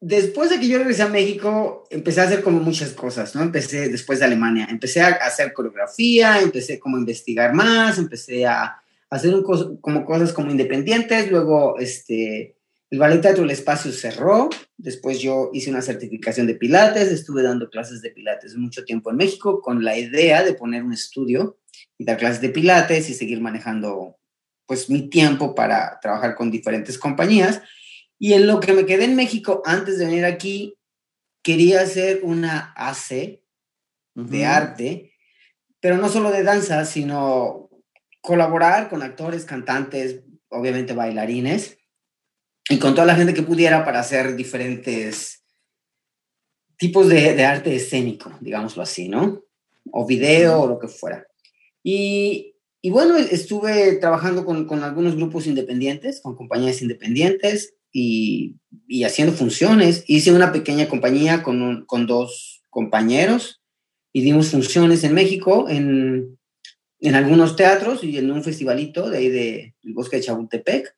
después 0.00 0.50
de 0.50 0.58
que 0.58 0.68
yo 0.68 0.78
regresé 0.78 1.02
a 1.02 1.08
México, 1.08 1.86
empecé 1.90 2.20
a 2.20 2.24
hacer 2.24 2.42
como 2.42 2.60
muchas 2.60 2.92
cosas, 2.92 3.34
¿no? 3.34 3.42
Empecé 3.42 3.88
después 3.88 4.18
de 4.18 4.24
Alemania, 4.24 4.66
empecé 4.70 5.00
a 5.00 5.08
hacer 5.08 5.52
coreografía, 5.52 6.40
empecé 6.40 6.78
como 6.78 6.96
a 6.96 7.00
investigar 7.00 7.54
más, 7.54 7.98
empecé 7.98 8.46
a 8.46 8.82
hacer 9.10 9.34
un 9.34 9.42
como 9.80 10.04
cosas 10.04 10.32
como 10.32 10.50
independientes, 10.50 11.30
luego 11.30 11.78
este, 11.78 12.56
el 12.90 12.98
Ballet 12.98 13.20
Teatro 13.20 13.42
del 13.42 13.52
Espacio 13.52 13.92
cerró, 13.92 14.50
después 14.76 15.20
yo 15.20 15.50
hice 15.52 15.70
una 15.70 15.82
certificación 15.82 16.46
de 16.46 16.56
Pilates, 16.56 17.12
estuve 17.12 17.42
dando 17.42 17.70
clases 17.70 18.02
de 18.02 18.10
Pilates 18.10 18.56
mucho 18.56 18.84
tiempo 18.84 19.10
en 19.10 19.16
México 19.16 19.60
con 19.62 19.84
la 19.84 19.96
idea 19.96 20.42
de 20.42 20.54
poner 20.54 20.82
un 20.82 20.92
estudio 20.92 21.58
y 21.96 22.04
dar 22.04 22.16
clases 22.16 22.40
de 22.40 22.48
Pilates 22.48 23.08
y 23.08 23.14
seguir 23.14 23.40
manejando 23.40 24.16
pues 24.66 24.90
mi 24.90 25.08
tiempo 25.08 25.54
para 25.54 26.00
trabajar 26.00 26.34
con 26.34 26.50
diferentes 26.50 26.98
compañías. 26.98 27.62
Y 28.22 28.34
en 28.34 28.46
lo 28.46 28.60
que 28.60 28.72
me 28.72 28.86
quedé 28.86 29.06
en 29.06 29.16
México 29.16 29.62
antes 29.64 29.98
de 29.98 30.06
venir 30.06 30.24
aquí, 30.24 30.78
quería 31.42 31.80
hacer 31.80 32.20
una 32.22 32.72
AC 32.76 33.42
de 34.14 34.46
arte, 34.46 35.12
pero 35.80 35.96
no 35.96 36.08
solo 36.08 36.30
de 36.30 36.44
danza, 36.44 36.84
sino 36.84 37.68
colaborar 38.20 38.88
con 38.88 39.02
actores, 39.02 39.44
cantantes, 39.44 40.20
obviamente 40.50 40.92
bailarines 40.92 41.78
y 42.68 42.78
con 42.78 42.94
toda 42.94 43.08
la 43.08 43.16
gente 43.16 43.34
que 43.34 43.42
pudiera 43.42 43.84
para 43.84 43.98
hacer 43.98 44.36
diferentes 44.36 45.42
tipos 46.76 47.08
de, 47.08 47.44
arte 47.44 47.74
escénico, 47.74 48.32
digámoslo 48.40 48.84
así, 48.84 49.08
¿no? 49.08 49.42
O 49.90 50.06
video 50.06 50.60
o 50.60 50.68
lo 50.68 50.78
que 50.78 50.86
fuera. 50.86 51.26
Y, 51.82 52.54
y 52.82 52.90
bueno, 52.90 53.16
estuve 53.16 53.96
trabajando 53.96 54.44
con, 54.44 54.68
con, 54.68 54.84
algunos 54.84 55.16
grupos 55.16 55.48
independientes, 55.48 56.20
con 56.20 56.36
compañías 56.36 56.82
independientes 56.82 57.74
y, 57.92 58.56
y 58.88 59.04
haciendo 59.04 59.34
funciones. 59.34 60.04
Hice 60.06 60.32
una 60.32 60.52
pequeña 60.52 60.88
compañía 60.88 61.42
con, 61.42 61.84
con 61.86 62.06
dos 62.06 62.62
compañeros 62.70 63.62
y 64.12 64.22
dimos 64.22 64.50
funciones 64.50 65.04
en 65.04 65.14
México, 65.14 65.66
en, 65.68 66.38
en 67.00 67.14
algunos 67.14 67.56
teatros 67.56 68.04
y 68.04 68.16
en 68.18 68.30
un 68.30 68.42
festivalito 68.42 69.10
de 69.10 69.18
ahí 69.18 69.28
de, 69.28 69.74
del 69.82 69.94
bosque 69.94 70.16
de 70.16 70.22
Chapultepec. 70.22 70.96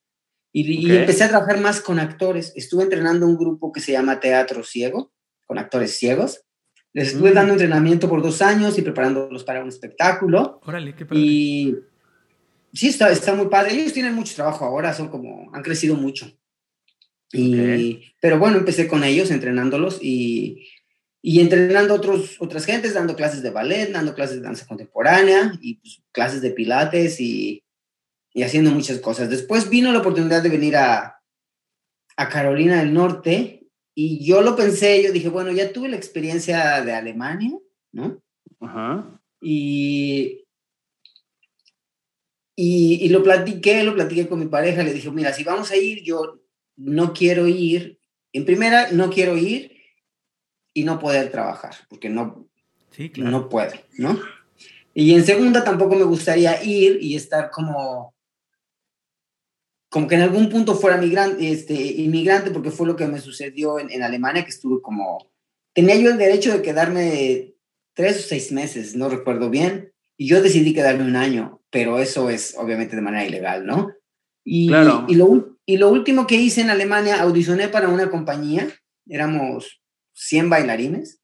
Y, 0.53 0.89
empecé 0.93 1.25
a 1.25 1.29
trabajar 1.29 1.61
más 1.61 1.81
con 1.81 1.99
actores. 1.99 2.53
Estuve 2.55 2.85
entrenando 2.85 3.27
un 3.27 3.37
grupo 3.37 3.73
que 3.73 3.81
se 3.81 3.91
llama 3.91 4.21
Teatro 4.21 4.63
Ciego, 4.63 5.13
con 5.47 5.59
actores 5.59 5.99
ciegos. 5.99 6.45
Les 6.93 7.09
estuve 7.09 7.33
mm. 7.33 7.35
dando 7.35 7.53
entrenamiento 7.55 8.09
por 8.09 8.23
dos 8.23 8.41
años 8.41 8.79
y 8.79 8.83
preparándolos 8.83 9.43
para 9.43 9.63
un 9.63 9.69
espectáculo. 9.69 10.61
Órale, 10.65 10.95
qué 10.95 11.07
padre. 11.07 11.21
Y 11.21 11.77
sí, 12.73 12.87
está, 12.87 13.11
está 13.11 13.35
muy 13.35 13.49
padre. 13.49 13.75
Ellos 13.75 13.93
tienen 13.93 14.15
mucho 14.15 14.37
trabajo 14.37 14.65
ahora, 14.65 14.95
son 14.95 15.09
como, 15.09 15.51
han 15.53 15.63
crecido 15.63 15.97
mucho. 15.97 16.31
Y, 17.33 18.15
Pero 18.21 18.39
bueno, 18.39 18.59
empecé 18.59 18.87
con 18.87 19.03
ellos, 19.03 19.31
entrenándolos 19.31 19.99
y, 20.01 20.69
y 21.21 21.41
entrenando 21.41 21.95
otros, 21.95 22.37
otras 22.41 22.65
gentes, 22.65 22.95
dando 22.95 23.17
clases 23.17 23.43
de 23.43 23.51
ballet, 23.51 23.91
dando 23.91 24.15
clases 24.15 24.37
de 24.37 24.43
danza 24.43 24.67
contemporánea 24.67 25.53
y 25.61 25.77
pues, 25.77 26.03
clases 26.13 26.43
de 26.43 26.51
pilates 26.51 27.21
y 27.21 27.65
y 28.35 28.43
haciendo 28.43 28.73
muchas 28.73 28.99
cosas. 28.99 29.31
Después 29.31 29.71
vino 29.71 29.93
la 29.93 30.01
oportunidad 30.01 30.43
de 30.43 30.49
venir 30.49 30.77
a, 30.77 31.23
a 32.17 32.29
Carolina 32.29 32.81
del 32.81 32.93
Norte 32.93 33.69
y 33.95 34.25
yo 34.25 34.43
lo 34.43 34.57
pensé, 34.57 35.03
yo 35.03 35.13
dije, 35.13 35.29
bueno, 35.29 35.53
ya 35.53 35.73
tuve 35.73 35.89
la 35.89 35.97
experiencia 35.97 36.83
de 36.83 36.93
Alemania, 36.93 37.57
¿no? 37.93 38.21
Ajá. 38.61 39.21
Y, 39.41 40.45
y, 42.57 43.05
y, 43.05 43.09
lo 43.09 43.23
platiqué, 43.23 43.85
lo 43.85 43.95
platiqué 43.95 44.27
con 44.27 44.41
mi 44.41 44.47
pareja, 44.47 44.83
le 44.83 44.93
dije, 44.93 45.11
mira, 45.13 45.33
si 45.33 45.45
vamos 45.45 45.71
a 45.71 45.77
ir, 45.77 46.03
yo 46.03 46.41
no 46.77 47.13
quiero 47.13 47.47
ir, 47.47 47.99
en 48.33 48.45
primera, 48.45 48.91
no 48.93 49.11
quiero 49.11 49.37
ir 49.37 49.73
y 50.73 50.85
no 50.85 50.99
poder 50.99 51.31
trabajar, 51.31 51.75
porque 51.89 52.09
no, 52.09 52.49
sí, 52.91 53.11
claro. 53.11 53.31
no 53.31 53.49
puedo, 53.49 53.73
¿no? 53.99 54.19
Y 54.93 55.15
en 55.15 55.25
segunda, 55.25 55.65
tampoco 55.65 55.97
me 55.97 56.05
gustaría 56.05 56.63
ir 56.63 56.99
y 57.01 57.17
estar 57.17 57.51
como 57.51 58.15
como 59.95 60.09
que 60.09 60.17
en 60.17 60.23
algún 60.23 60.49
punto 60.49 60.75
fuera 60.75 60.97
migrante, 60.97 61.53
este, 61.53 61.73
inmigrante, 61.73 62.51
porque 62.51 62.73
fue 62.73 62.85
lo 62.85 62.97
que 62.97 63.07
me 63.07 63.21
sucedió 63.21 63.79
en, 63.79 63.93
en, 63.93 64.03
Alemania, 64.03 64.43
que 64.43 64.51
estuve 64.51 64.83
como, 64.83 65.31
tenía 65.73 65.95
yo 65.95 66.11
el 66.11 66.19
derecho 66.19 66.53
de 66.53 66.63
quedarme 66.63 67.55
tres 67.93 68.19
o 68.19 68.29
seis 68.29 68.51
meses, 68.51 68.97
no 68.97 69.09
recuerdo 69.09 69.51
bien, 69.51 69.93
y 70.17 70.27
yo 70.27 70.43
decidí 70.43 70.75
quedarme 70.75 71.05
un 71.05 71.15
año, 71.15 71.61
pero 71.71 72.01
eso 72.01 72.29
es 72.29 72.57
obviamente 72.59 72.97
de 72.97 73.03
manera 73.03 73.25
ilegal, 73.25 73.67
¿no? 73.67 73.93
Y, 74.43 74.67
claro. 74.67 75.07
y, 75.09 75.15
lo, 75.15 75.54
y 75.67 75.79
lo 75.79 75.91
último 75.91 76.27
que 76.27 76.37
hice 76.37 76.61
en 76.61 76.71
Alemania, 76.71 77.23
audicioné 77.23 77.69
para 77.69 77.89
una 77.89 78.11
compañía, 78.11 78.69
éramos 79.09 79.83
100 80.13 80.51
bailarines, 80.51 81.21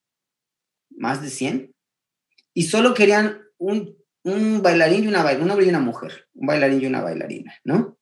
más 0.90 1.22
de 1.22 1.31
100, 1.31 1.74
y 2.55 2.62
solo 2.64 2.94
querían 2.94 3.42
un, 3.59 3.96
un 4.24 4.62
bailarín 4.62 5.05
y 5.05 5.09
una, 5.09 5.24
un 5.24 5.50
hombre 5.50 5.66
y 5.66 5.68
una 5.68 5.81
mujer, 5.81 6.29
un 6.35 6.46
bailarín 6.46 6.81
y 6.81 6.87
una 6.87 7.03
bailarina, 7.03 7.55
¿no? 7.64 7.98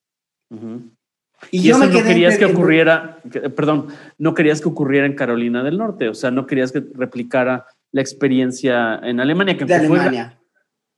Y, 1.51 1.62
yo 1.62 1.79
no 1.79 1.90
querías 1.90 2.38
que 2.38 2.46
ocurriera, 2.46 3.20
perdón, 3.55 3.88
no 4.16 4.35
querías 4.35 4.61
que 4.61 4.68
ocurriera 4.68 5.07
en 5.07 5.14
Carolina 5.14 5.62
del 5.62 5.79
Norte, 5.79 6.09
o 6.09 6.14
sea, 6.14 6.31
no 6.31 6.46
querías 6.46 6.72
que 6.72 6.83
replicara 6.94 7.66
la 7.92 8.01
experiencia 8.01 8.98
en 9.03 9.20
Alemania, 9.20 9.57
que 9.57 9.64
de 9.64 9.74
Alemania. 9.74 10.40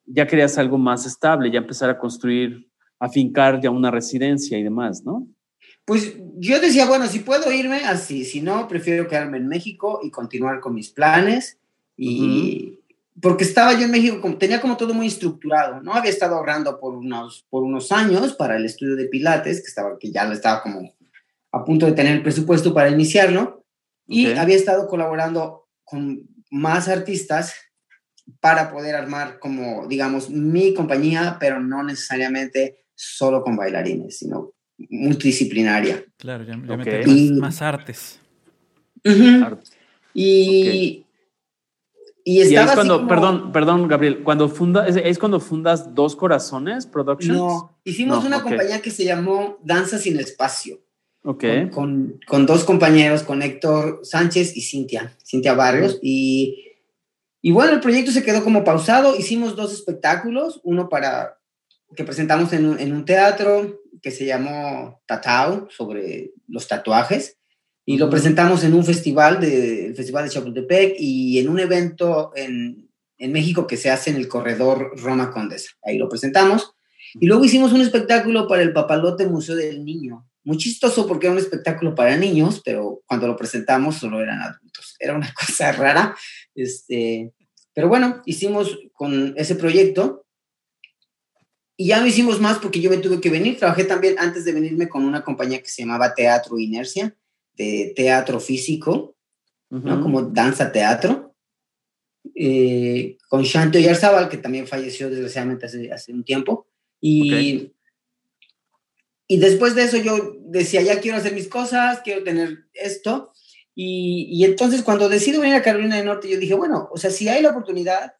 ya 0.06 0.26
querías 0.26 0.56
algo 0.58 0.78
más 0.78 1.06
estable, 1.06 1.50
ya 1.50 1.58
empezar 1.58 1.90
a 1.90 1.98
construir, 1.98 2.69
a 3.00 3.08
fincar 3.08 3.60
ya 3.60 3.70
una 3.70 3.90
residencia 3.90 4.56
y 4.58 4.62
demás, 4.62 5.02
¿no? 5.04 5.26
Pues 5.84 6.14
yo 6.36 6.60
decía, 6.60 6.86
bueno, 6.86 7.06
si 7.06 7.20
puedo 7.20 7.50
irme 7.50 7.78
así, 7.84 8.24
si 8.24 8.40
no, 8.40 8.68
prefiero 8.68 9.08
quedarme 9.08 9.38
en 9.38 9.48
México 9.48 10.00
y 10.04 10.10
continuar 10.10 10.60
con 10.60 10.74
mis 10.74 10.90
planes 10.90 11.58
y, 11.96 12.78
porque 13.20 13.44
estaba 13.44 13.72
yo 13.72 13.86
en 13.86 13.90
México, 13.90 14.20
como, 14.20 14.38
tenía 14.38 14.60
como 14.60 14.76
todo 14.76 14.94
muy 14.94 15.06
estructurado, 15.06 15.80
¿no? 15.82 15.94
Había 15.94 16.10
estado 16.10 16.36
ahorrando 16.36 16.78
por 16.78 16.94
unos, 16.94 17.44
por 17.50 17.62
unos 17.62 17.90
años 17.90 18.34
para 18.34 18.56
el 18.56 18.64
estudio 18.64 18.96
de 18.96 19.06
Pilates, 19.06 19.62
que, 19.62 19.68
estaba, 19.68 19.98
que 19.98 20.12
ya 20.12 20.24
lo 20.26 20.32
estaba 20.32 20.62
como 20.62 20.94
a 21.52 21.64
punto 21.64 21.86
de 21.86 21.92
tener 21.92 22.14
el 22.14 22.22
presupuesto 22.22 22.72
para 22.72 22.90
iniciarlo, 22.90 23.64
y 24.06 24.26
había 24.26 24.56
estado 24.56 24.88
colaborando 24.88 25.68
con 25.84 26.28
más 26.50 26.88
artistas 26.88 27.54
para 28.40 28.70
poder 28.70 28.94
armar 28.94 29.38
como, 29.38 29.86
digamos, 29.86 30.30
mi 30.30 30.74
compañía, 30.74 31.36
pero 31.38 31.60
no 31.60 31.82
necesariamente 31.82 32.79
solo 33.00 33.42
con 33.42 33.56
bailarines, 33.56 34.18
sino 34.18 34.52
multidisciplinaria. 34.90 36.04
Claro, 36.18 36.44
ya, 36.44 36.52
ya 36.52 36.76
más, 37.38 37.62
artes. 37.62 38.20
Y, 40.12 41.06
y, 42.24 42.40
estaba 42.40 42.74
cuando, 42.74 43.06
perdón, 43.08 43.52
perdón, 43.52 43.88
Gabriel, 43.88 44.22
cuando 44.22 44.48
funda, 44.48 44.86
es, 44.86 45.18
cuando 45.18 45.40
fundas 45.40 45.94
Dos 45.94 46.14
Corazones 46.14 46.84
Productions. 46.86 47.38
No, 47.38 47.78
hicimos 47.84 48.24
una 48.24 48.42
compañía 48.42 48.82
que 48.82 48.90
se 48.90 49.04
llamó 49.04 49.58
Danza 49.62 49.98
sin 49.98 50.18
Espacio. 50.18 50.80
Ok. 51.22 51.44
Con, 51.72 52.20
con, 52.26 52.44
dos 52.44 52.64
compañeros, 52.64 53.22
con 53.22 53.42
Héctor 53.42 54.00
Sánchez 54.02 54.56
y 54.56 54.60
Cintia, 54.60 55.16
Cintia 55.24 55.54
Barrios. 55.54 55.98
Y, 56.02 56.64
y 57.40 57.52
bueno, 57.52 57.72
el 57.72 57.80
proyecto 57.80 58.10
se 58.10 58.22
quedó 58.22 58.44
como 58.44 58.64
pausado. 58.64 59.16
Hicimos 59.16 59.56
dos 59.56 59.72
espectáculos, 59.72 60.60
uno 60.64 60.88
para 60.88 61.39
que 61.94 62.04
presentamos 62.04 62.52
en, 62.52 62.78
en 62.78 62.92
un 62.92 63.04
teatro 63.04 63.80
que 64.02 64.10
se 64.10 64.24
llamó 64.24 65.02
Tatao, 65.06 65.68
sobre 65.70 66.32
los 66.48 66.66
tatuajes 66.68 67.38
y 67.84 67.98
lo 67.98 68.08
presentamos 68.08 68.62
en 68.64 68.74
un 68.74 68.84
festival, 68.84 69.40
de, 69.40 69.86
el 69.86 69.94
Festival 69.96 70.24
de 70.24 70.30
Chapultepec 70.30 70.94
y 70.98 71.38
en 71.38 71.48
un 71.48 71.58
evento 71.58 72.30
en, 72.36 72.88
en 73.18 73.32
México 73.32 73.66
que 73.66 73.76
se 73.76 73.90
hace 73.90 74.10
en 74.10 74.16
el 74.16 74.28
corredor 74.28 74.92
Roma 74.96 75.32
Condesa. 75.32 75.70
Ahí 75.82 75.98
lo 75.98 76.08
presentamos. 76.08 76.72
Y 77.14 77.26
luego 77.26 77.44
hicimos 77.44 77.72
un 77.72 77.80
espectáculo 77.80 78.46
para 78.46 78.62
el 78.62 78.72
Papalote 78.72 79.26
Museo 79.26 79.56
del 79.56 79.84
Niño. 79.84 80.26
Muy 80.44 80.56
chistoso 80.56 81.06
porque 81.06 81.26
era 81.26 81.32
un 81.32 81.40
espectáculo 81.40 81.94
para 81.94 82.16
niños, 82.16 82.62
pero 82.64 83.02
cuando 83.06 83.26
lo 83.26 83.36
presentamos 83.36 83.96
solo 83.96 84.22
eran 84.22 84.40
adultos. 84.40 84.96
Era 84.98 85.14
una 85.14 85.32
cosa 85.46 85.72
rara. 85.72 86.16
Este, 86.54 87.32
pero 87.74 87.88
bueno, 87.88 88.22
hicimos 88.24 88.78
con 88.92 89.34
ese 89.36 89.56
proyecto 89.56 90.26
y 91.80 91.86
ya 91.86 91.98
no 91.98 92.06
hicimos 92.06 92.42
más 92.42 92.58
porque 92.58 92.78
yo 92.78 92.90
me 92.90 92.98
tuve 92.98 93.22
que 93.22 93.30
venir. 93.30 93.56
Trabajé 93.58 93.84
también 93.84 94.16
antes 94.18 94.44
de 94.44 94.52
venirme 94.52 94.86
con 94.86 95.02
una 95.02 95.24
compañía 95.24 95.62
que 95.62 95.70
se 95.70 95.80
llamaba 95.80 96.14
Teatro 96.14 96.58
Inercia 96.58 97.16
de 97.54 97.94
teatro 97.96 98.38
físico, 98.38 99.16
¿no? 99.70 100.02
Como 100.02 100.20
danza 100.20 100.72
teatro, 100.72 101.34
eh, 102.34 103.16
con 103.30 103.44
Shanto 103.44 103.78
Yarzabal, 103.78 104.28
que 104.28 104.36
también 104.36 104.66
falleció 104.66 105.08
desgraciadamente 105.08 105.64
hace, 105.64 105.90
hace 105.90 106.12
un 106.12 106.22
tiempo. 106.22 106.66
Y, 107.00 107.72
y 109.26 109.38
después 109.38 109.74
de 109.74 109.84
eso 109.84 109.96
yo 109.96 110.36
decía, 110.38 110.82
ya 110.82 111.00
quiero 111.00 111.16
hacer 111.16 111.32
mis 111.32 111.48
cosas, 111.48 112.02
quiero 112.04 112.22
tener 112.22 112.66
esto. 112.74 113.32
Y, 113.74 114.28
y, 114.30 114.44
entonces 114.44 114.82
cuando 114.82 115.08
decido 115.08 115.40
venir 115.40 115.56
a 115.56 115.62
Carolina 115.62 115.96
del 115.96 116.04
Norte, 116.04 116.28
yo 116.28 116.38
dije, 116.38 116.52
bueno, 116.52 116.90
o 116.92 116.98
sea, 116.98 117.10
si 117.10 117.26
hay 117.30 117.40
la 117.40 117.52
oportunidad, 117.52 118.12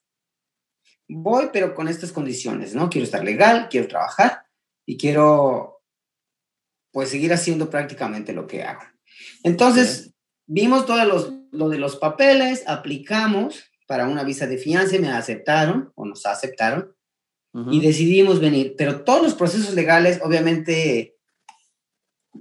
voy, 1.16 1.50
pero 1.52 1.74
con 1.74 1.88
estas 1.88 2.12
condiciones, 2.12 2.74
¿no? 2.74 2.88
Quiero 2.90 3.04
estar 3.04 3.24
legal, 3.24 3.68
quiero 3.70 3.88
trabajar 3.88 4.44
y 4.86 4.96
quiero, 4.96 5.82
pues, 6.92 7.10
seguir 7.10 7.32
haciendo 7.32 7.70
prácticamente 7.70 8.32
lo 8.32 8.46
que 8.46 8.62
hago. 8.62 8.82
Entonces, 9.42 10.14
vimos 10.46 10.86
todo 10.86 11.04
lo 11.50 11.68
de 11.68 11.78
los 11.78 11.96
papeles, 11.96 12.64
aplicamos 12.66 13.70
para 13.86 14.06
una 14.06 14.22
visa 14.22 14.46
de 14.46 14.56
fianza, 14.56 14.98
me 14.98 15.10
aceptaron 15.10 15.92
o 15.96 16.06
nos 16.06 16.24
aceptaron 16.26 16.94
y 17.70 17.80
decidimos 17.80 18.40
venir. 18.40 18.74
Pero 18.78 19.02
todos 19.02 19.22
los 19.22 19.34
procesos 19.34 19.74
legales, 19.74 20.20
obviamente, 20.22 21.16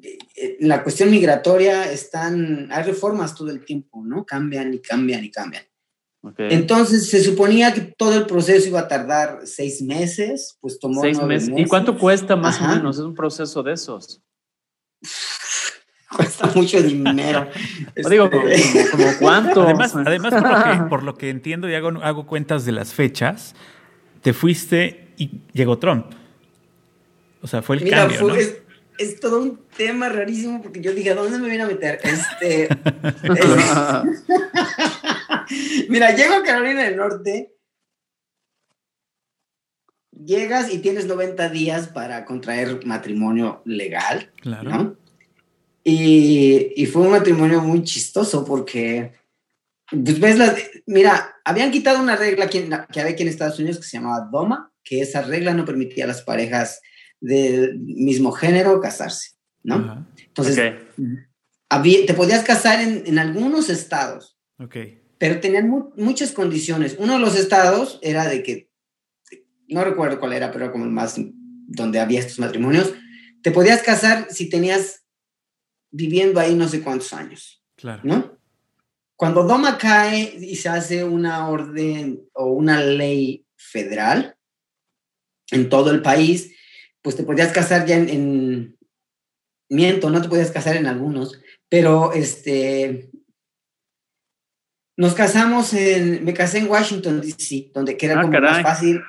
eh, 0.03 0.57
la 0.59 0.83
cuestión 0.83 1.09
migratoria 1.09 1.91
están, 1.91 2.71
hay 2.71 2.83
reformas 2.83 3.33
todo 3.33 3.49
el 3.49 3.65
tiempo, 3.65 4.03
¿no? 4.05 4.25
Cambian 4.25 4.73
y 4.73 4.79
cambian 4.79 5.23
y 5.23 5.31
cambian. 5.31 5.63
Entonces 6.37 7.09
se 7.09 7.23
suponía 7.23 7.73
que 7.73 7.81
todo 7.81 8.13
el 8.13 8.25
proceso 8.25 8.67
iba 8.67 8.81
a 8.81 8.87
tardar 8.87 9.41
seis 9.45 9.81
meses, 9.81 10.57
pues 10.59 10.79
tomó 10.79 11.01
seis 11.01 11.21
meses. 11.21 11.51
¿Y 11.55 11.65
cuánto 11.65 11.97
cuesta 11.97 12.35
más 12.35 12.59
o 12.59 12.67
menos? 12.67 12.97
Es 12.97 13.03
un 13.03 13.15
proceso 13.15 13.63
de 13.63 13.73
esos. 13.73 14.21
cuesta 16.15 16.51
mucho 16.55 16.81
dinero. 16.81 17.47
Digo, 18.09 18.29
este, 18.49 18.89
como, 18.91 19.05
cuánto. 19.19 19.63
Además, 19.63 19.95
además 19.95 20.33
por, 20.89 21.03
lo 21.03 21.15
que, 21.15 21.29
entiendo 21.29 21.69
y 21.69 21.75
hago, 21.75 21.89
hago 22.03 22.25
cuentas 22.27 22.65
de 22.65 22.73
las 22.73 22.93
fechas, 22.93 23.55
te 24.21 24.33
fuiste 24.33 25.13
y 25.17 25.41
llegó 25.53 25.77
Trump. 25.77 26.07
O 27.41 27.47
sea, 27.47 27.61
fue 27.61 27.77
el 27.77 27.89
cambio, 27.89 28.27
¿no? 28.27 28.35
es, 28.35 29.19
todo 29.21 29.41
un 29.41 29.61
tema 29.77 30.09
rarísimo 30.09 30.61
porque 30.61 30.81
yo 30.81 30.93
dije, 30.93 31.11
¿a 31.11 31.15
dónde 31.15 31.39
me 31.39 31.47
voy 31.47 31.57
a 31.57 31.65
meter? 31.67 31.99
Este, 32.03 32.67
Mira, 35.89 36.15
llego 36.15 36.35
a 36.35 36.43
Carolina 36.43 36.83
del 36.83 36.97
Norte, 36.97 37.53
llegas 40.11 40.73
y 40.73 40.79
tienes 40.79 41.05
90 41.05 41.49
días 41.49 41.87
para 41.87 42.25
contraer 42.25 42.85
matrimonio 42.85 43.61
legal, 43.65 44.31
claro. 44.41 44.69
¿no? 44.69 44.97
Y, 45.83 46.85
fue 46.91 47.03
un 47.03 47.11
matrimonio 47.11 47.61
muy 47.61 47.83
chistoso 47.83 48.45
porque, 48.45 49.13
pues 49.89 50.19
ves, 50.19 50.37
las, 50.37 50.55
mira, 50.85 51.35
habían 51.43 51.71
quitado 51.71 52.01
una 52.01 52.15
regla 52.15 52.47
que, 52.49 52.69
que 52.91 52.99
había 52.99 53.13
aquí 53.13 53.23
en 53.23 53.29
Estados 53.29 53.57
Unidos 53.59 53.77
que 53.77 53.85
se 53.85 53.97
llamaba 53.97 54.27
DOMA, 54.31 54.71
que 54.83 55.01
esa 55.01 55.21
regla 55.21 55.53
no 55.53 55.65
permitía 55.65 56.03
a 56.03 56.07
las 56.07 56.21
parejas 56.21 56.81
del 57.19 57.79
mismo 57.79 58.31
género 58.31 58.79
casarse, 58.79 59.31
¿no? 59.63 60.05
Entonces, 60.17 60.73
te 61.69 62.13
podías 62.13 62.43
casar 62.43 62.81
en, 62.81 63.03
en 63.05 63.17
algunos 63.17 63.69
estados, 63.69 64.37
okay. 64.59 65.01
Pero 65.19 65.39
tenían 65.41 65.69
muchas 65.95 66.31
condiciones. 66.31 66.95
Uno 66.97 67.13
de 67.13 67.19
los 67.19 67.37
estados 67.37 67.99
era 68.01 68.27
de 68.27 68.41
que, 68.41 68.71
no 69.67 69.83
recuerdo 69.83 70.19
cuál 70.19 70.33
era, 70.33 70.49
pero 70.49 70.65
era 70.65 70.71
como 70.71 70.85
el 70.85 70.91
más 70.91 71.15
donde 71.67 71.99
había 71.99 72.21
estos 72.21 72.39
matrimonios, 72.39 72.93
te 73.43 73.51
podías 73.51 73.83
casar 73.83 74.27
si 74.31 74.49
tenías 74.49 75.03
viviendo 75.91 76.39
ahí 76.39 76.55
no 76.55 76.67
sé 76.67 76.81
cuántos 76.81 77.13
años. 77.13 77.61
Claro. 77.75 78.01
¿No? 78.03 78.39
Cuando 79.15 79.43
Doma 79.43 79.77
cae 79.77 80.37
y 80.39 80.55
se 80.55 80.69
hace 80.69 81.03
una 81.03 81.49
orden 81.49 82.21
o 82.33 82.45
una 82.53 82.81
ley 82.81 83.45
federal 83.57 84.37
en 85.51 85.67
todo 85.67 85.91
el 85.91 86.01
país, 86.01 86.55
pues 87.01 87.17
te 87.17 87.23
podías 87.23 87.51
casar 87.51 87.85
ya 87.85 87.97
en, 87.97 88.77
miento, 89.67 90.09
no 90.09 90.21
te 90.21 90.29
podías 90.29 90.51
casar 90.51 90.77
en 90.77 90.87
algunos, 90.87 91.41
pero 91.67 92.13
este 92.13 93.08
nos 94.99 95.13
casamos 95.13 95.73
en, 95.73 96.25
me 96.25 96.33
casé 96.33 96.57
en 96.57 96.69
Washington 96.69 97.21
DC, 97.21 97.71
donde 97.73 97.95
que 97.95 98.05
era 98.05 98.19
ah, 98.19 98.21
como 98.23 98.39
más 98.39 98.61
fácil 98.61 99.01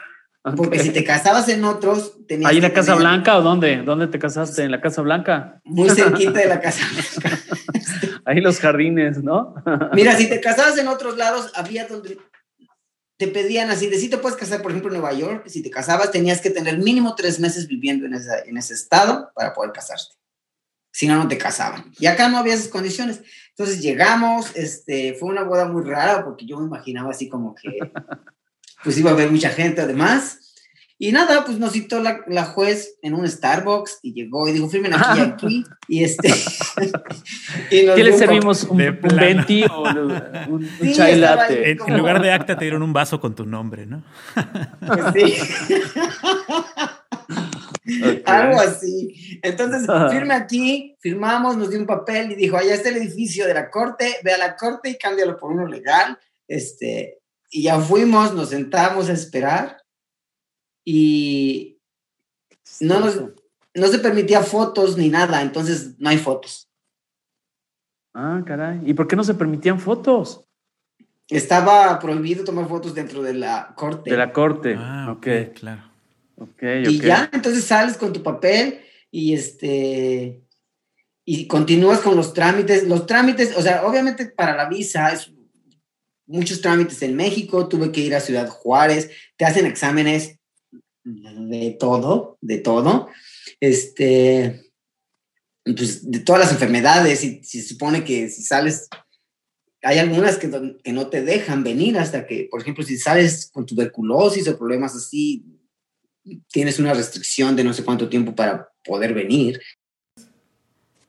porque 0.57 0.79
si 0.79 0.90
te 0.90 1.05
casabas 1.05 1.48
en 1.50 1.64
otros, 1.64 2.26
tenías. 2.26 2.50
¿Ahí 2.50 2.57
en 2.57 2.62
la 2.62 2.72
Casa 2.72 2.94
Blanca 2.94 3.37
o 3.37 3.42
dónde? 3.42 3.83
¿Dónde 3.83 4.07
te 4.07 4.18
casaste? 4.18 4.62
¿En 4.62 4.70
la 4.70 4.81
Casa 4.81 5.03
Blanca? 5.03 5.61
Muy 5.64 5.90
cerquita 5.94 6.38
de 6.38 6.46
la 6.46 6.61
Casa 6.61 6.83
Blanca. 6.92 7.38
Ahí 8.24 8.40
los 8.40 8.59
jardines, 8.59 9.22
¿no? 9.22 9.55
Mira, 9.92 10.16
si 10.16 10.29
te 10.29 10.40
casabas 10.40 10.79
en 10.79 10.88
otros 10.88 11.18
lados, 11.18 11.53
había 11.55 11.87
donde 11.87 12.18
te 13.18 13.29
pedían 13.29 13.70
así, 13.70 13.88
de 13.88 13.98
si 13.98 14.09
te 14.09 14.16
puedes 14.16 14.38
casar, 14.38 14.62
por 14.62 14.70
ejemplo, 14.70 14.90
en 14.90 15.00
Nueva 15.00 15.12
York, 15.12 15.46
si 15.46 15.62
te 15.62 15.70
casabas, 15.70 16.11
tenías 16.11 16.40
que 16.40 16.48
tener 16.48 16.79
mínimo 16.79 17.14
tres 17.14 17.38
meses 17.38 17.66
viviendo 17.66 18.07
en, 18.07 18.14
en 18.14 18.57
ese 18.57 18.72
estado 18.72 19.31
para 19.35 19.53
poder 19.53 19.72
casarte. 19.72 20.14
Si 20.92 21.07
no, 21.07 21.16
no 21.16 21.29
te 21.29 21.37
casaban. 21.37 21.92
Y 21.98 22.07
acá 22.07 22.29
no 22.29 22.38
había 22.38 22.55
esas 22.55 22.68
condiciones. 22.68 23.20
Entonces 23.61 23.83
llegamos, 23.83 24.57
este, 24.57 25.12
fue 25.12 25.29
una 25.29 25.42
boda 25.42 25.66
muy 25.68 25.85
rara 25.85 26.25
porque 26.25 26.46
yo 26.46 26.59
me 26.59 26.64
imaginaba 26.64 27.11
así 27.11 27.29
como 27.29 27.55
que 27.55 27.68
pues 28.83 28.96
iba 28.96 29.11
a 29.11 29.12
haber 29.12 29.31
mucha 29.31 29.51
gente 29.51 29.83
además. 29.83 30.38
Y 30.99 31.12
nada, 31.12 31.44
pues 31.44 31.59
nos 31.59 31.73
citó 31.73 32.01
la, 32.01 32.23
la, 32.27 32.46
juez 32.46 32.96
en 33.03 33.12
un 33.12 33.29
Starbucks 33.29 33.99
y 34.03 34.14
llegó 34.14 34.49
y 34.49 34.53
dijo, 34.53 34.66
firmen 34.70 34.94
aquí 34.94 35.18
y 35.18 35.20
aquí. 35.20 35.64
Y 35.88 36.05
este. 36.05 36.29
y 37.70 37.85
¿Qué 37.85 38.03
le 38.03 38.16
servimos? 38.16 38.64
¿Un, 38.64 38.81
un 38.81 39.16
venti 39.18 39.64
o 39.64 39.83
un, 40.49 40.66
chai 40.94 41.18
latte? 41.18 41.73
En, 41.73 41.99
lugar 41.99 42.23
de 42.23 42.33
acta 42.33 42.57
te 42.57 42.64
dieron 42.64 42.83
un 42.83 42.94
vaso 42.94 43.20
con 43.20 43.35
tu 43.35 43.44
nombre, 43.44 43.85
¿no? 43.85 44.03
Pues 44.87 45.05
sí. 47.90 48.22
Algo 48.26 48.61
así. 48.61 49.38
Entonces, 49.42 49.87
firme 50.11 50.35
aquí, 50.35 50.96
firmamos, 51.00 51.57
nos 51.57 51.70
dio 51.70 51.79
un 51.79 51.87
papel 51.87 52.33
y 52.33 52.37
dijo, 52.37 52.57
allá 52.57 52.74
está 52.74 52.88
el 52.88 52.96
edificio 52.96 53.46
de 53.46 53.55
la 53.55 53.70
corte, 53.70 54.16
ve 54.22 54.33
a 54.33 54.38
la 54.38 54.57
corte 54.57 54.90
y 54.90 54.98
cámbialo 54.98 55.37
por 55.37 55.53
uno 55.53 55.66
legal. 55.66 56.18
Este, 56.48 57.20
y 57.51 57.62
ya 57.62 57.80
fuimos, 57.80 58.34
nos 58.34 58.51
sentamos 58.51 59.09
a 59.09 59.12
esperar 59.12 59.82
y 60.84 61.80
no, 62.80 63.01
no 63.74 63.86
se 63.88 63.99
permitía 63.99 64.43
fotos 64.43 64.97
ni 64.97 65.09
nada, 65.09 65.43
entonces 65.43 65.99
no 65.99 66.09
hay 66.09 66.18
fotos. 66.18 66.70
Ah, 68.14 68.43
caray. 68.45 68.80
¿Y 68.84 68.95
por 68.95 69.07
qué 69.07 69.16
no 69.16 69.24
se 69.24 69.34
permitían 69.34 69.78
fotos? 69.78 70.45
Estaba 71.28 71.97
prohibido 72.01 72.45
tomar 72.45 72.66
fotos 72.66 72.95
dentro 72.95 73.22
de 73.22 73.34
la 73.34 73.72
corte. 73.76 74.11
De 74.11 74.16
la 74.16 74.32
corte. 74.32 74.74
Ah, 74.76 75.14
ok, 75.16 75.55
claro. 75.55 75.89
Okay, 76.41 76.84
y 76.86 76.99
ya, 77.01 77.28
entonces 77.32 77.64
sales 77.64 77.97
con 77.97 78.12
tu 78.12 78.22
papel 78.22 78.80
y 79.11 79.34
este 79.34 80.43
y 81.24 81.47
continúas 81.47 82.01
con 82.01 82.16
los 82.16 82.32
trámites. 82.32 82.88
Los 82.88 83.07
trámites, 83.07 83.57
o 83.57 83.62
sea, 83.62 83.86
obviamente 83.86 84.26
para 84.26 84.57
la 84.57 84.68
visa 84.68 85.12
es 85.12 85.30
muchos 86.26 86.61
trámites 86.61 87.03
en 87.03 87.14
México, 87.14 87.68
tuve 87.68 87.93
que 87.93 88.01
ir 88.01 88.14
a 88.14 88.20
Ciudad 88.20 88.49
Juárez, 88.49 89.11
te 89.36 89.45
hacen 89.45 89.66
exámenes 89.66 90.38
de 91.05 91.76
todo, 91.78 92.38
de 92.41 92.59
todo. 92.59 93.09
Este, 93.61 94.72
pues, 95.64 96.11
de 96.11 96.20
todas 96.20 96.41
las 96.41 96.53
enfermedades, 96.53 97.22
y 97.24 97.43
se 97.45 97.62
supone 97.62 98.05
que 98.05 98.28
si 98.28 98.43
sales, 98.43 98.88
hay 99.82 99.99
algunas 99.99 100.38
que, 100.38 100.51
que 100.82 100.93
no 100.93 101.09
te 101.09 101.22
dejan 101.22 101.62
venir 101.62 101.99
hasta 101.99 102.26
que, 102.26 102.49
por 102.51 102.61
ejemplo, 102.61 102.84
si 102.84 102.97
sales 102.97 103.51
con 103.53 103.66
tuberculosis 103.66 104.49
o 104.49 104.59
problemas 104.59 104.95
así, 104.95 105.45
tienes 106.49 106.79
una 106.79 106.95
restricción 106.95 107.57
de 107.57 107.64
no 107.64 107.73
sé 107.73 107.85
cuánto 107.85 108.09
tiempo 108.09 108.35
para 108.35 108.68
poder 108.85 109.14
venir. 109.14 109.61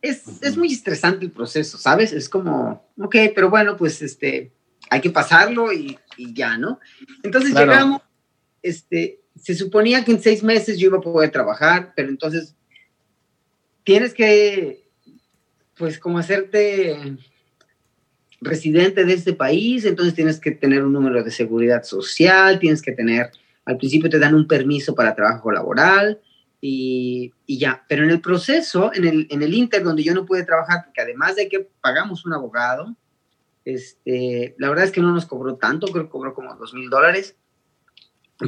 Es, 0.02 0.24
es, 0.42 0.58
muy 0.58 0.74
estresante 0.74 1.26
el 1.26 1.32
proceso, 1.32 1.78
¿sabes? 1.78 2.12
Es 2.12 2.28
como, 2.28 2.90
ok, 2.98 3.16
pero 3.36 3.50
bueno, 3.50 3.78
pues 3.78 4.02
este, 4.02 4.52
hay 4.90 5.00
que 5.00 5.12
pasarlo 5.12 5.72
y, 5.72 5.98
y 6.18 6.34
ya, 6.34 6.58
¿no? 6.58 6.80
Entonces 7.22 7.54
llegamos, 7.54 8.02
este, 8.64 9.20
se 9.40 9.54
suponía 9.54 10.04
que 10.04 10.12
en 10.12 10.22
seis 10.22 10.44
meses 10.44 10.80
yo 10.80 10.88
iba 10.88 10.98
a 10.98 11.02
poder 11.02 11.30
trabajar, 11.30 11.94
pero 11.96 12.10
entonces 12.10 12.56
tienes 13.84 14.14
que, 14.14 14.88
pues, 15.78 16.00
como 16.00 16.18
hacerte 16.18 17.18
residente 18.42 19.06
de 19.06 19.14
este 19.14 19.34
país, 19.34 19.86
entonces 19.86 20.16
tienes 20.16 20.40
que 20.40 20.52
tener 20.52 20.84
un 20.84 20.94
número 20.94 21.24
de 21.24 21.32
seguridad 21.32 21.84
social, 21.84 22.60
tienes 22.60 22.82
que 22.82 22.92
tener 22.92 23.32
al 23.72 23.78
principio 23.78 24.10
te 24.10 24.20
dan 24.20 24.36
un 24.36 24.48
permiso 24.48 24.94
para 24.94 25.16
trabajo 25.16 25.52
laboral 25.52 26.20
y, 26.60 27.34
ya. 27.48 27.84
Pero 27.88 28.04
en 28.04 28.12
el 28.12 28.22
proceso, 28.22 28.92
en 28.94 29.06
el, 29.06 29.28
en 29.30 29.42
el 29.42 29.54
Inter, 29.54 29.84
donde 29.84 30.04
yo 30.04 30.14
no 30.14 30.26
pude 30.26 30.44
trabajar, 30.44 30.84
porque 30.86 31.02
además 31.02 31.36
de 31.36 31.48
que 31.48 31.68
pagamos 31.82 32.26
un 32.26 32.34
abogado, 32.34 32.96
este, 33.66 34.56
la 34.58 34.70
verdad 34.70 34.86
es 34.86 34.92
que 34.92 35.02
no 35.02 35.14
nos 35.14 35.26
cobró 35.26 35.56
tanto, 35.56 35.88
creo 35.88 36.06
que 36.06 36.12
cobró 36.12 36.34
como 36.34 36.56
dos 36.56 36.74
mil 36.74 36.90
dólares 36.90 37.36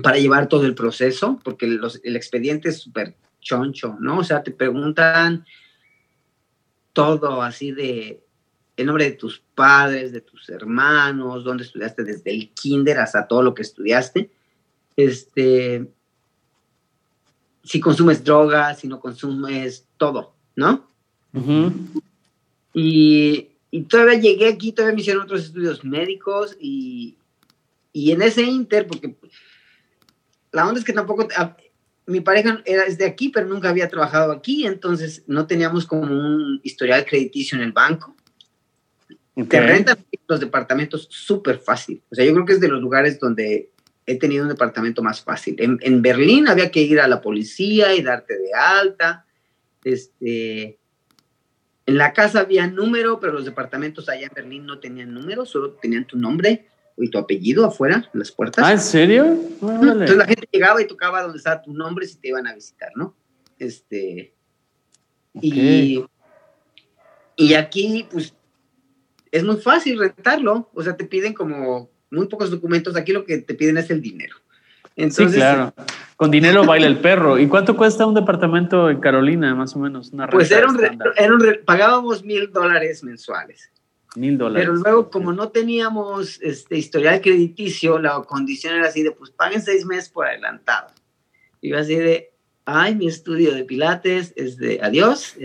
para 0.02 0.18
llevar 0.18 0.48
todo 0.48 0.66
el 0.66 0.76
proceso, 0.76 1.40
porque 1.44 1.66
el 1.66 2.16
expediente 2.16 2.70
es 2.70 2.80
súper 2.80 3.16
choncho, 3.40 3.96
¿no? 4.00 4.20
O 4.20 4.24
sea, 4.24 4.42
te 4.42 4.52
preguntan 4.52 5.46
todo 6.94 7.42
así 7.42 7.72
de 7.72 8.24
el 8.76 8.86
nombre 8.88 9.06
de 9.06 9.12
tus 9.12 9.40
padres, 9.54 10.12
de 10.12 10.22
tus 10.22 10.50
hermanos, 10.50 11.44
dónde 11.44 11.64
estudiaste 11.64 12.04
desde 12.04 12.32
el 12.32 12.52
kinder 12.54 13.00
hasta 13.00 13.28
todo 13.28 13.44
lo 13.44 13.54
que 13.54 13.62
estudiaste 13.62 14.32
este, 14.96 15.88
si 17.64 17.80
consumes 17.80 18.24
drogas, 18.24 18.80
si 18.80 18.88
no 18.88 19.00
consumes 19.00 19.88
todo, 19.98 20.36
¿no? 20.56 20.88
y, 22.74 23.50
todavía 23.90 24.20
llegué 24.20 24.48
aquí, 24.50 24.72
todavía 24.72 24.96
me 24.96 25.02
hicieron 25.02 25.24
otros 25.24 25.46
estudios 25.46 25.84
médicos 25.84 26.56
y, 26.60 27.18
en 27.94 28.22
ese 28.22 28.44
inter, 28.44 28.88
porque 28.88 29.16
la 30.52 30.68
onda 30.68 30.80
es 30.80 30.86
que 30.86 30.94
tampoco, 30.94 31.28
mi 32.06 32.20
pareja 32.22 32.62
era 32.66 32.86
de 32.86 33.06
aquí, 33.06 33.30
pero 33.30 33.48
nunca 33.48 33.70
había 33.70 33.90
trabajado 33.90 34.32
aquí, 34.32 34.66
entonces 34.66 35.24
no 35.28 35.48
teníamos 35.48 35.86
como 35.86 36.04
un 36.04 36.60
historial 36.64 37.06
crediticio 37.06 37.58
en 37.58 37.64
el 37.64 37.72
banco. 37.72 38.16
Te 39.48 39.60
rentan 39.60 39.98
los 40.28 40.40
departamentos 40.40 41.08
súper 41.10 41.58
fácil. 41.58 42.04
O 42.12 42.16
sea, 42.16 42.24
yo 42.24 42.34
creo 42.34 42.46
que 42.46 42.54
es 42.54 42.60
de 42.60 42.68
los 42.68 42.82
lugares 42.82 43.20
donde 43.20 43.72
he 44.06 44.18
tenido 44.18 44.44
un 44.44 44.50
departamento 44.50 45.02
más 45.02 45.22
fácil. 45.22 45.56
En, 45.60 46.02
Berlín 46.02 46.48
había 46.48 46.72
que 46.72 46.82
ir 46.82 47.00
a 47.00 47.08
la 47.08 47.22
policía 47.22 47.96
y 47.96 48.02
darte 48.02 48.38
de 48.38 48.54
alta. 48.54 49.26
Este, 49.84 50.80
en 51.86 51.98
la 51.98 52.14
casa 52.14 52.42
había 52.42 52.68
número, 52.68 53.20
pero 53.20 53.34
los 53.34 53.46
departamentos 53.46 54.10
allá 54.10 54.28
en 54.28 54.34
Berlín 54.34 54.66
no 54.66 54.80
tenían 54.80 55.14
número, 55.14 55.46
solo 55.46 55.74
tenían 55.74 56.06
tu 56.06 56.18
nombre 56.18 56.68
y 56.98 57.10
tu 57.10 57.18
apellido 57.18 57.66
afuera, 57.66 58.10
en 58.14 58.20
las 58.20 58.32
puertas. 58.32 58.64
¿Ah, 58.66 58.74
en 58.74 58.80
serio? 58.80 59.26
Entonces 59.62 60.16
la 60.16 60.26
gente 60.26 60.48
llegaba 60.52 60.82
y 60.82 60.88
tocaba 60.88 61.24
donde 61.24 61.38
estaba 61.38 61.62
tu 61.62 61.74
nombre 61.74 62.06
si 62.06 62.18
te 62.18 62.28
iban 62.28 62.46
a 62.48 62.54
visitar, 62.54 62.92
¿no? 62.96 63.16
Este. 63.58 64.34
Y, 65.42 66.06
y 67.36 67.54
aquí, 67.56 68.08
pues, 68.12 68.36
es 69.32 69.44
muy 69.44 69.58
fácil 69.58 69.98
rentarlo. 69.98 70.70
O 70.74 70.84
sea, 70.84 70.96
te 70.96 71.06
piden 71.06 71.34
como 71.34 71.90
muy 72.14 72.28
pocos 72.28 72.52
documentos, 72.52 72.96
aquí 72.96 73.12
lo 73.12 73.26
que 73.26 73.40
te 73.40 73.54
piden 73.54 73.78
es 73.78 73.90
el 73.90 74.02
dinero. 74.02 74.36
Entonces, 74.96 75.32
sí, 75.32 75.38
claro. 75.38 75.74
Con 76.16 76.30
dinero 76.30 76.66
baila 76.66 76.88
el 76.88 77.00
perro. 77.00 77.40
¿Y 77.40 77.48
cuánto 77.48 77.76
cuesta 77.76 78.06
un 78.06 78.14
departamento 78.14 78.90
en 78.90 79.00
Carolina, 79.00 79.56
más 79.56 79.76
o 79.76 79.80
menos? 79.80 80.12
pues 80.32 80.52
era 80.52 80.68
un, 80.68 80.80
pagábamos 81.66 82.24
mil 82.24 82.52
dólares 82.52 83.04
mensuales. 83.04 83.72
Mil 84.16 84.38
dólares. 84.38 84.68
Pero 84.68 84.80
luego, 84.80 85.10
como 85.10 85.34
no 85.34 85.50
teníamos 85.50 86.40
este 86.42 86.78
historial 86.78 87.20
crediticio, 87.22 87.98
la 87.98 88.22
condición 88.22 88.76
era 88.76 88.88
así 88.88 89.02
de, 89.02 89.12
pues 89.12 89.32
paguen 89.32 89.62
seis 89.62 89.86
meses 89.86 90.10
por 90.10 90.28
adelantado. 90.28 90.88
Y 91.62 91.74
así 91.74 91.96
de, 91.96 92.33
ay, 92.66 92.96
mi 92.96 93.08
estudio 93.08 93.54
de 93.54 93.64
pilates 93.64 94.34
es 94.36 94.58
de 94.58 94.80
adiós. 94.82 95.36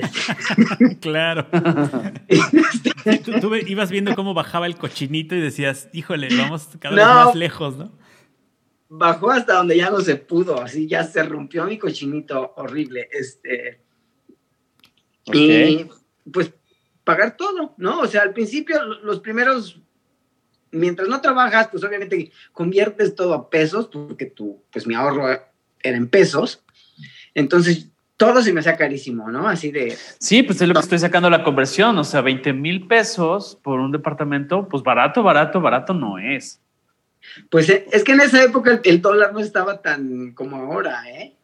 claro. 1.01 1.47
tú, 3.41 3.55
ibas 3.55 3.91
viendo 3.91 4.15
cómo 4.15 4.35
bajaba 4.35 4.67
el 4.67 4.77
cochinito 4.77 5.35
y 5.35 5.41
decías, 5.41 5.89
híjole, 5.93 6.29
vamos 6.37 6.69
cada 6.79 6.95
vez 6.95 7.05
más 7.05 7.35
lejos, 7.35 7.77
¿no? 7.77 7.93
Bajó 8.91 9.31
hasta 9.31 9.55
donde 9.55 9.77
ya 9.77 9.91
no 9.91 10.01
se 10.01 10.17
pudo, 10.17 10.63
así 10.63 10.87
ya 10.87 11.05
se 11.05 11.23
rompió 11.23 11.65
mi 11.65 11.79
cochinito 11.79 12.55
horrible. 12.57 13.09
Este. 13.13 13.83
Y 15.27 15.87
pues 16.33 16.53
pagar 17.05 17.37
todo, 17.37 17.75
¿no? 17.77 18.01
O 18.01 18.07
sea, 18.07 18.23
al 18.23 18.33
principio, 18.33 18.83
los 19.03 19.21
primeros 19.21 19.81
mientras 20.71 21.09
no 21.09 21.21
trabajas, 21.21 21.69
pues 21.69 21.85
obviamente 21.85 22.31
conviertes 22.53 23.15
todo 23.15 23.35
a 23.35 23.51
pesos, 23.51 23.89
porque 23.89 24.27
tu, 24.27 24.63
pues 24.71 24.87
mi 24.87 24.95
ahorro 24.95 25.29
era 25.31 25.97
en 25.97 26.09
pesos. 26.09 26.65
Entonces, 27.39 27.89
todo 28.17 28.43
se 28.43 28.53
me 28.53 28.61
hacía 28.61 28.77
carísimo, 28.77 29.31
¿no? 29.31 29.49
Así 29.49 29.71
de... 29.71 29.97
Sí, 30.19 30.43
pues 30.43 30.61
es 30.61 30.67
lo 30.67 30.75
que 30.75 30.81
estoy 30.81 30.99
sacando 30.99 31.31
la 31.31 31.45
conversión, 31.45 31.97
o 31.99 32.05
sea, 32.05 32.21
20 32.21 32.53
mil 32.53 32.89
pesos 32.89 33.57
por 33.63 33.79
un 33.79 33.93
departamento, 33.93 34.69
pues 34.69 34.83
barato, 34.83 35.23
barato, 35.23 35.61
barato 35.61 35.95
no 35.95 36.19
es. 36.19 36.61
Pues 37.49 37.69
eh, 37.69 37.87
es 37.93 38.03
que 38.03 38.13
en 38.13 38.21
esa 38.21 38.43
época 38.43 38.81
el, 38.83 39.01
dólar 39.01 39.33
no 39.33 39.39
estaba 39.39 39.81
tan 39.81 40.33
como 40.33 40.57
ahora, 40.57 41.09
¿eh? 41.09 41.35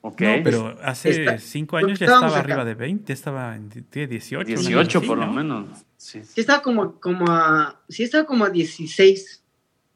Ok. 0.00 0.20
pero 0.42 0.76
hace 0.82 1.38
cinco 1.38 1.78
años 1.78 1.98
ya 1.98 2.06
estaba 2.06 2.38
arriba 2.38 2.64
de 2.64 2.74
20, 2.74 3.12
estaba 3.12 3.56
en 3.56 3.68
18. 3.68 4.44
18 4.46 5.02
por 5.02 5.18
lo 5.18 5.26
menos. 5.26 5.66
Sí. 5.96 6.22
estaba 6.36 6.62
como, 6.62 7.00
como 7.00 7.26
a... 7.28 7.80
Sí 7.88 8.02
estaba 8.02 8.24
como 8.24 8.44
a 8.44 8.50
16. 8.50 9.42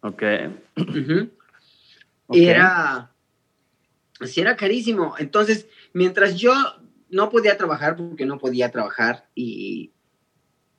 Ok. 0.03 0.23
Y 2.31 2.45
era 2.45 3.11
sí 4.27 4.41
era 4.41 4.57
carísimo. 4.57 5.15
Entonces, 5.19 5.67
mientras 5.93 6.37
yo 6.37 6.53
no 7.11 7.31
podía 7.31 7.57
trabajar 7.57 7.97
porque 7.97 8.27
no 8.27 8.39
podía 8.39 8.71
trabajar 8.71 9.29
y, 9.35 9.93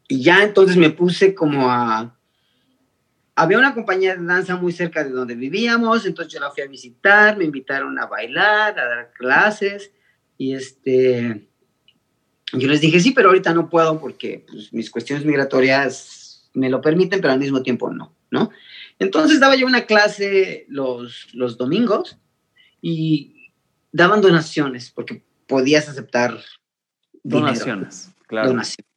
y 0.08 0.22
ya 0.22 0.44
entonces 0.44 0.78
me 0.78 0.90
puse 0.90 1.34
como 1.34 1.70
a... 1.70 2.16
Había 3.36 3.58
una 3.58 3.74
compañía 3.74 4.18
de 4.18 4.26
danza 4.26 4.58
muy 4.58 4.74
cerca 4.74 5.04
de 5.04 5.12
donde 5.12 5.34
vivíamos, 5.36 6.06
entonces 6.06 6.34
yo 6.34 6.42
la 6.42 6.52
fui 6.52 6.62
a 6.62 6.68
visitar, 6.68 7.38
me 7.38 7.46
invitaron 7.46 7.98
a 7.98 8.06
bailar, 8.06 8.78
a 8.78 8.86
dar 8.86 9.14
clases 9.14 9.92
y 10.38 10.54
este... 10.54 11.48
Yo 12.52 12.68
les 12.68 12.82
dije, 12.82 13.00
sí, 13.00 13.12
pero 13.12 13.30
ahorita 13.30 13.54
no 13.54 13.70
puedo 13.70 14.00
porque 14.00 14.44
pues, 14.50 14.74
mis 14.74 14.90
cuestiones 14.90 15.24
migratorias 15.24 16.50
me 16.54 16.70
lo 16.70 16.82
permiten, 16.82 17.22
pero 17.22 17.32
al 17.32 17.40
mismo 17.40 17.62
tiempo 17.62 17.94
no, 17.94 18.16
¿no? 18.32 18.50
Entonces 18.98 19.40
daba 19.40 19.56
yo 19.56 19.68
una 19.68 19.86
clase 19.86 20.66
los, 20.68 21.28
los 21.34 21.58
domingos 21.58 22.18
y 22.82 23.51
daban 23.91 24.21
donaciones 24.21 24.91
porque 24.91 25.23
podías 25.47 25.89
aceptar 25.89 26.39
donaciones, 27.23 28.11
claro. 28.27 28.49
Donaciones. 28.49 28.89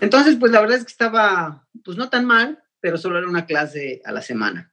Entonces, 0.00 0.36
pues 0.38 0.52
la 0.52 0.60
verdad 0.60 0.78
es 0.78 0.84
que 0.84 0.92
estaba, 0.92 1.66
pues 1.84 1.96
no 1.96 2.08
tan 2.08 2.24
mal, 2.24 2.62
pero 2.80 2.98
solo 2.98 3.18
era 3.18 3.28
una 3.28 3.46
clase 3.46 4.02
a 4.04 4.12
la 4.12 4.22
semana. 4.22 4.72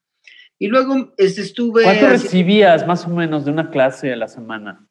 Y 0.57 0.67
luego 0.67 1.13
este, 1.17 1.41
estuve... 1.41 1.83
¿Cuánto 1.83 2.09
recibías 2.09 2.85
más 2.85 3.05
o 3.05 3.09
menos 3.09 3.45
de 3.45 3.51
una 3.51 3.69
clase 3.69 4.11
a 4.11 4.17
la 4.17 4.27
semana? 4.27 4.85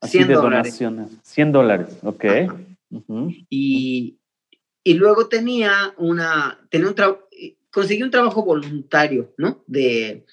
Así 0.00 0.18
100 0.18 0.28
de 0.28 0.34
dólares. 0.34 0.78
donaciones. 0.78 1.10
100 1.22 1.52
dólares, 1.52 1.98
ok. 2.02 2.24
y, 3.50 4.18
y, 4.84 4.94
luego 4.94 5.28
tenía 5.28 5.94
una, 5.98 6.58
tenía 6.70 6.88
un 6.88 6.94
conseguí 7.70 8.02
un 8.02 8.10
trabajo 8.10 8.44
voluntario, 8.44 9.32
¿no? 9.36 9.62
De, 9.66 10.24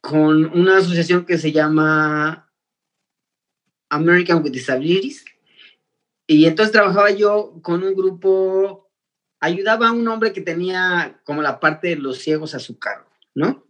con 0.00 0.46
una 0.58 0.78
asociación 0.78 1.24
que 1.24 1.38
se 1.38 1.52
llama 1.52 2.50
American 3.90 4.42
with 4.42 4.52
Disabilities. 4.52 5.24
Y 6.26 6.46
entonces 6.46 6.72
trabajaba 6.72 7.10
yo 7.10 7.58
con 7.60 7.82
un 7.82 7.94
grupo, 7.94 8.88
ayudaba 9.40 9.88
a 9.88 9.92
un 9.92 10.06
hombre 10.08 10.32
que 10.32 10.40
tenía 10.40 11.20
como 11.24 11.42
la 11.42 11.58
parte 11.58 11.88
de 11.88 11.96
los 11.96 12.18
ciegos 12.18 12.54
a 12.54 12.60
su 12.60 12.78
cargo, 12.78 13.10
¿no? 13.34 13.64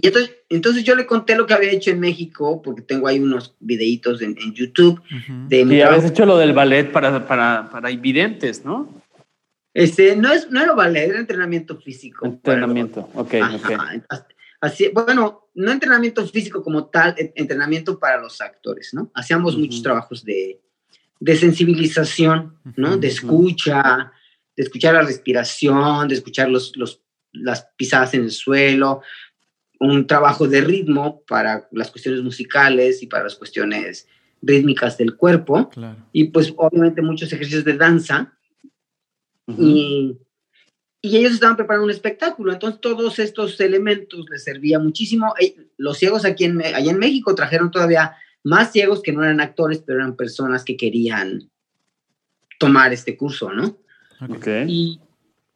Y 0.00 0.06
entonces, 0.06 0.36
entonces 0.48 0.84
yo 0.84 0.94
le 0.94 1.06
conté 1.06 1.36
lo 1.36 1.46
que 1.46 1.54
había 1.54 1.70
hecho 1.70 1.90
en 1.90 2.00
México, 2.00 2.62
porque 2.62 2.82
tengo 2.82 3.06
ahí 3.06 3.20
unos 3.20 3.54
videitos 3.60 4.22
en, 4.22 4.36
YouTube. 4.54 5.00
de 5.48 5.62
y 5.62 5.82
habías 5.82 6.04
hecho 6.04 6.24
lo 6.26 6.38
del 6.38 6.52
ballet 6.52 6.90
para, 6.90 7.26
para, 7.26 7.68
para 7.70 7.90
invidentes, 7.90 8.64
¿no? 8.64 8.88
Este, 9.74 10.16
no, 10.16 10.32
es, 10.32 10.50
no 10.50 10.62
era 10.62 10.74
ballet, 10.74 11.08
era 11.08 11.18
entrenamiento 11.18 11.76
físico. 11.76 12.26
Entrenamiento, 12.26 13.08
ok, 13.14 13.34
Así, 14.62 14.88
bueno, 14.94 15.48
no 15.54 15.72
entrenamiento 15.72 16.24
físico 16.24 16.62
como 16.62 16.86
tal, 16.86 17.16
entrenamiento 17.34 17.98
para 17.98 18.22
los 18.22 18.40
actores, 18.40 18.94
¿no? 18.94 19.10
Hacíamos 19.12 19.58
muchos 19.58 19.82
trabajos 19.82 20.24
de, 20.24 20.60
de 21.18 21.36
sensibilización, 21.36 22.58
¿no? 22.76 22.96
De 22.96 23.08
escucha, 23.08 24.12
de 24.56 24.62
escuchar 24.62 24.94
la 24.94 25.02
respiración, 25.02 26.06
de 26.06 26.14
escuchar 26.14 26.48
los, 26.48 26.76
los, 26.76 27.02
las 27.32 27.66
pisadas 27.76 28.14
en 28.14 28.22
el 28.22 28.30
suelo, 28.30 29.02
un 29.80 30.06
trabajo 30.06 30.46
de 30.46 30.60
ritmo 30.60 31.24
para 31.26 31.68
las 31.72 31.90
cuestiones 31.90 32.22
musicales 32.22 33.02
y 33.02 33.08
para 33.08 33.24
las 33.24 33.34
cuestiones 33.34 34.06
rítmicas 34.40 34.96
del 34.96 35.16
cuerpo. 35.16 35.70
Y 36.12 36.26
pues 36.26 36.54
obviamente 36.56 37.02
muchos 37.02 37.32
ejercicios 37.32 37.64
de 37.64 37.76
danza. 37.76 38.38
y, 39.58 40.16
y, 41.02 41.16
ellos 41.16 41.32
estaban 41.32 41.56
preparando 41.56 41.84
un 41.84 41.90
espectáculo. 41.90 42.52
Entonces 42.52 42.80
todos 42.80 43.18
estos 43.18 43.60
elementos 43.60 44.24
les 44.30 44.44
servía 44.44 44.78
muchísimo. 44.78 45.34
Los 45.76 45.98
ciegos 45.98 46.24
aquí 46.24 46.44
en, 46.44 46.62
allá 46.62 46.90
en 46.90 46.98
México 46.98 47.34
trajeron 47.34 47.70
todavía 47.70 48.14
más 48.44 48.72
ciegos 48.72 49.02
que 49.02 49.12
no 49.12 49.22
eran 49.22 49.40
actores, 49.40 49.82
pero 49.84 49.98
eran 49.98 50.16
personas 50.16 50.64
que 50.64 50.76
querían 50.76 51.50
tomar 52.58 52.92
este 52.92 53.16
curso, 53.16 53.52
¿no? 53.52 53.78
Y, 54.68 55.00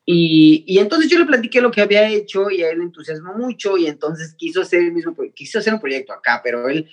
y, 0.04 0.64
y, 0.66 0.78
entonces 0.78 1.08
yo 1.08 1.18
le 1.18 1.24
platiqué 1.24 1.60
lo 1.60 1.70
que 1.70 1.80
había 1.80 2.08
hecho 2.08 2.50
y 2.50 2.62
a 2.62 2.70
él 2.70 2.78
le 2.78 2.84
entusiasmó 2.84 3.34
mucho 3.34 3.76
y 3.76 3.86
entonces 3.86 4.34
quiso 4.36 4.62
hacer 4.62 4.82
el 4.82 4.92
mismo, 4.92 5.16
quiso 5.34 5.60
hacer 5.60 5.74
un 5.74 5.80
proyecto 5.80 6.12
acá, 6.12 6.40
pero 6.42 6.68
él 6.68 6.88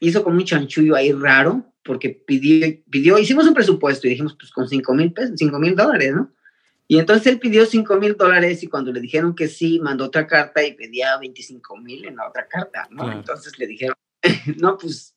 hizo 0.00 0.24
como 0.24 0.36
un 0.36 0.44
chanchullo 0.44 0.96
ahí 0.96 1.12
raro 1.12 1.70
porque 1.84 2.10
pidió, 2.10 2.66
pidió, 2.90 3.18
hicimos 3.18 3.46
un 3.46 3.54
presupuesto 3.54 4.06
y 4.06 4.10
dijimos 4.10 4.36
pues 4.38 4.50
con 4.50 4.68
5 4.68 4.94
mil 4.94 5.12
pesos, 5.12 5.32
5 5.36 5.58
mil 5.58 5.74
dólares, 5.74 6.14
¿no? 6.14 6.32
Y 6.90 6.98
entonces 6.98 7.28
él 7.28 7.38
pidió 7.38 7.66
5 7.66 7.98
mil 7.98 8.16
dólares 8.16 8.64
y 8.64 8.66
cuando 8.66 8.92
le 8.92 9.00
dijeron 9.00 9.36
que 9.36 9.46
sí, 9.46 9.78
mandó 9.78 10.06
otra 10.06 10.26
carta 10.26 10.60
y 10.64 10.74
pedía 10.74 11.16
25 11.18 11.76
mil 11.76 12.04
en 12.04 12.16
la 12.16 12.26
otra 12.26 12.48
carta, 12.48 12.88
¿no? 12.90 13.12
Entonces 13.12 13.56
le 13.60 13.68
dijeron, 13.68 13.94
no, 14.56 14.76
pues 14.76 15.14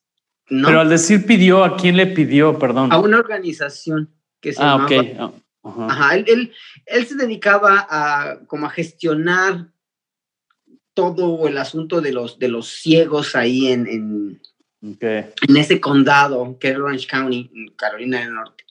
no. 0.50 0.68
Pero 0.68 0.78
al 0.78 0.88
decir 0.88 1.26
pidió, 1.26 1.64
¿a 1.64 1.76
quién 1.76 1.96
le 1.96 2.06
pidió, 2.06 2.60
perdón? 2.60 2.92
A 2.92 3.00
una 3.00 3.18
organización 3.18 4.08
que 4.40 4.52
se 4.52 4.62
ah, 4.62 4.86
llamaba... 4.88 5.32
Ajá, 5.64 6.14
él, 6.14 6.52
él, 6.86 7.06
se 7.08 7.16
dedicaba 7.16 7.84
a 7.90 8.38
como 8.46 8.66
a 8.66 8.70
gestionar 8.70 9.72
todo 10.92 11.48
el 11.48 11.58
asunto 11.58 12.00
de 12.00 12.12
los, 12.12 12.38
de 12.38 12.50
los 12.50 12.68
ciegos 12.68 13.34
ahí 13.34 13.66
en, 13.66 13.88
en, 13.88 14.40
en 15.00 15.56
ese 15.56 15.80
condado 15.80 16.56
que 16.60 16.68
es 16.68 16.76
Orange 16.76 17.08
County, 17.08 17.50
en 17.52 17.74
Carolina 17.74 18.20
del 18.20 18.32
Norte, 18.32 18.62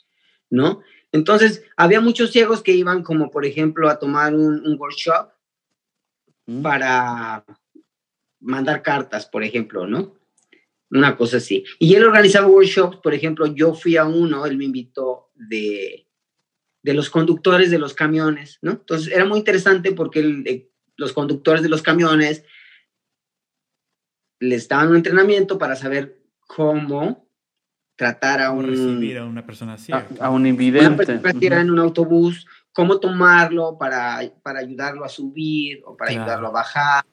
¿no? 0.49 0.81
Entonces, 1.13 1.63
había 1.77 2.01
muchos 2.01 2.31
ciegos 2.31 2.63
que 2.63 2.73
iban 2.73 3.03
como, 3.03 3.29
por 3.29 3.45
ejemplo, 3.45 3.87
a 3.87 3.99
tomar 3.99 4.33
un, 4.33 4.65
un 4.65 4.77
workshop 4.79 5.29
mm. 6.47 6.61
para 6.63 7.45
mandar 8.41 8.81
cartas, 8.81 9.27
por 9.27 9.43
ejemplo, 9.43 9.87
¿no? 9.87 10.15
Una 10.89 11.15
cosa 11.15 11.37
así. 11.37 11.63
Y 11.79 11.93
él 11.93 12.03
organizaba 12.03 12.47
workshops, 12.47 12.97
por 12.97 13.13
ejemplo, 13.13 13.45
yo 13.45 13.73
fui 13.75 13.95
a 13.95 14.05
uno, 14.05 14.45
él 14.45 14.57
me 14.57 14.65
invitó 14.65 15.29
de, 15.35 16.07
de 16.81 16.93
los 16.93 17.11
conductores 17.11 17.69
de 17.69 17.79
los 17.79 17.93
camiones, 17.93 18.57
¿no? 18.61 18.71
Entonces 18.71 19.13
era 19.13 19.25
muy 19.25 19.39
interesante 19.39 19.91
porque 19.93 20.19
eh, 20.45 20.69
los 20.97 21.13
conductores 21.13 21.61
de 21.61 21.69
los 21.69 21.83
camiones 21.83 22.43
les 24.39 24.67
daban 24.67 24.89
un 24.89 24.97
entrenamiento 24.97 25.57
para 25.59 25.75
saber 25.75 26.19
cómo 26.39 27.22
tratar 28.03 28.41
a 28.41 28.51
un... 28.51 28.67
Recibir 28.67 29.17
a 29.17 29.25
una 29.25 29.45
persona 29.45 29.73
así. 29.73 29.93
A, 30.19 30.29
un 30.29 30.45
invidente. 30.45 31.19
Una 31.19 31.61
en 31.61 31.71
un 31.71 31.79
autobús, 31.79 32.45
cómo 32.73 32.99
tomarlo 32.99 33.77
para, 33.77 34.19
para 34.41 34.59
ayudarlo 34.59 35.05
a 35.05 35.09
subir 35.09 35.81
o 35.85 35.95
para 35.95 36.11
ayudarlo 36.11 36.47
a 36.47 36.51
bajar. 36.51 37.05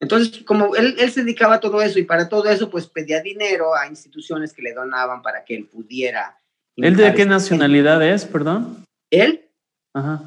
Entonces, 0.00 0.42
como 0.44 0.74
él, 0.74 0.96
él, 0.98 1.10
se 1.10 1.22
dedicaba 1.22 1.54
a 1.54 1.60
todo 1.60 1.80
eso 1.80 1.98
y 1.98 2.02
para 2.02 2.28
todo 2.28 2.48
eso, 2.48 2.68
pues 2.68 2.86
pedía 2.86 3.22
dinero 3.22 3.74
a 3.74 3.86
instituciones 3.86 4.52
que 4.52 4.62
le 4.62 4.74
donaban 4.74 5.22
para 5.22 5.44
que 5.44 5.54
él 5.54 5.66
pudiera. 5.66 6.36
¿Él 6.76 6.96
de 6.96 7.14
qué 7.14 7.24
nacionalidad 7.24 8.02
es, 8.02 8.24
perdón? 8.24 8.84
¿Él? 9.10 9.48
Ajá. 9.94 10.22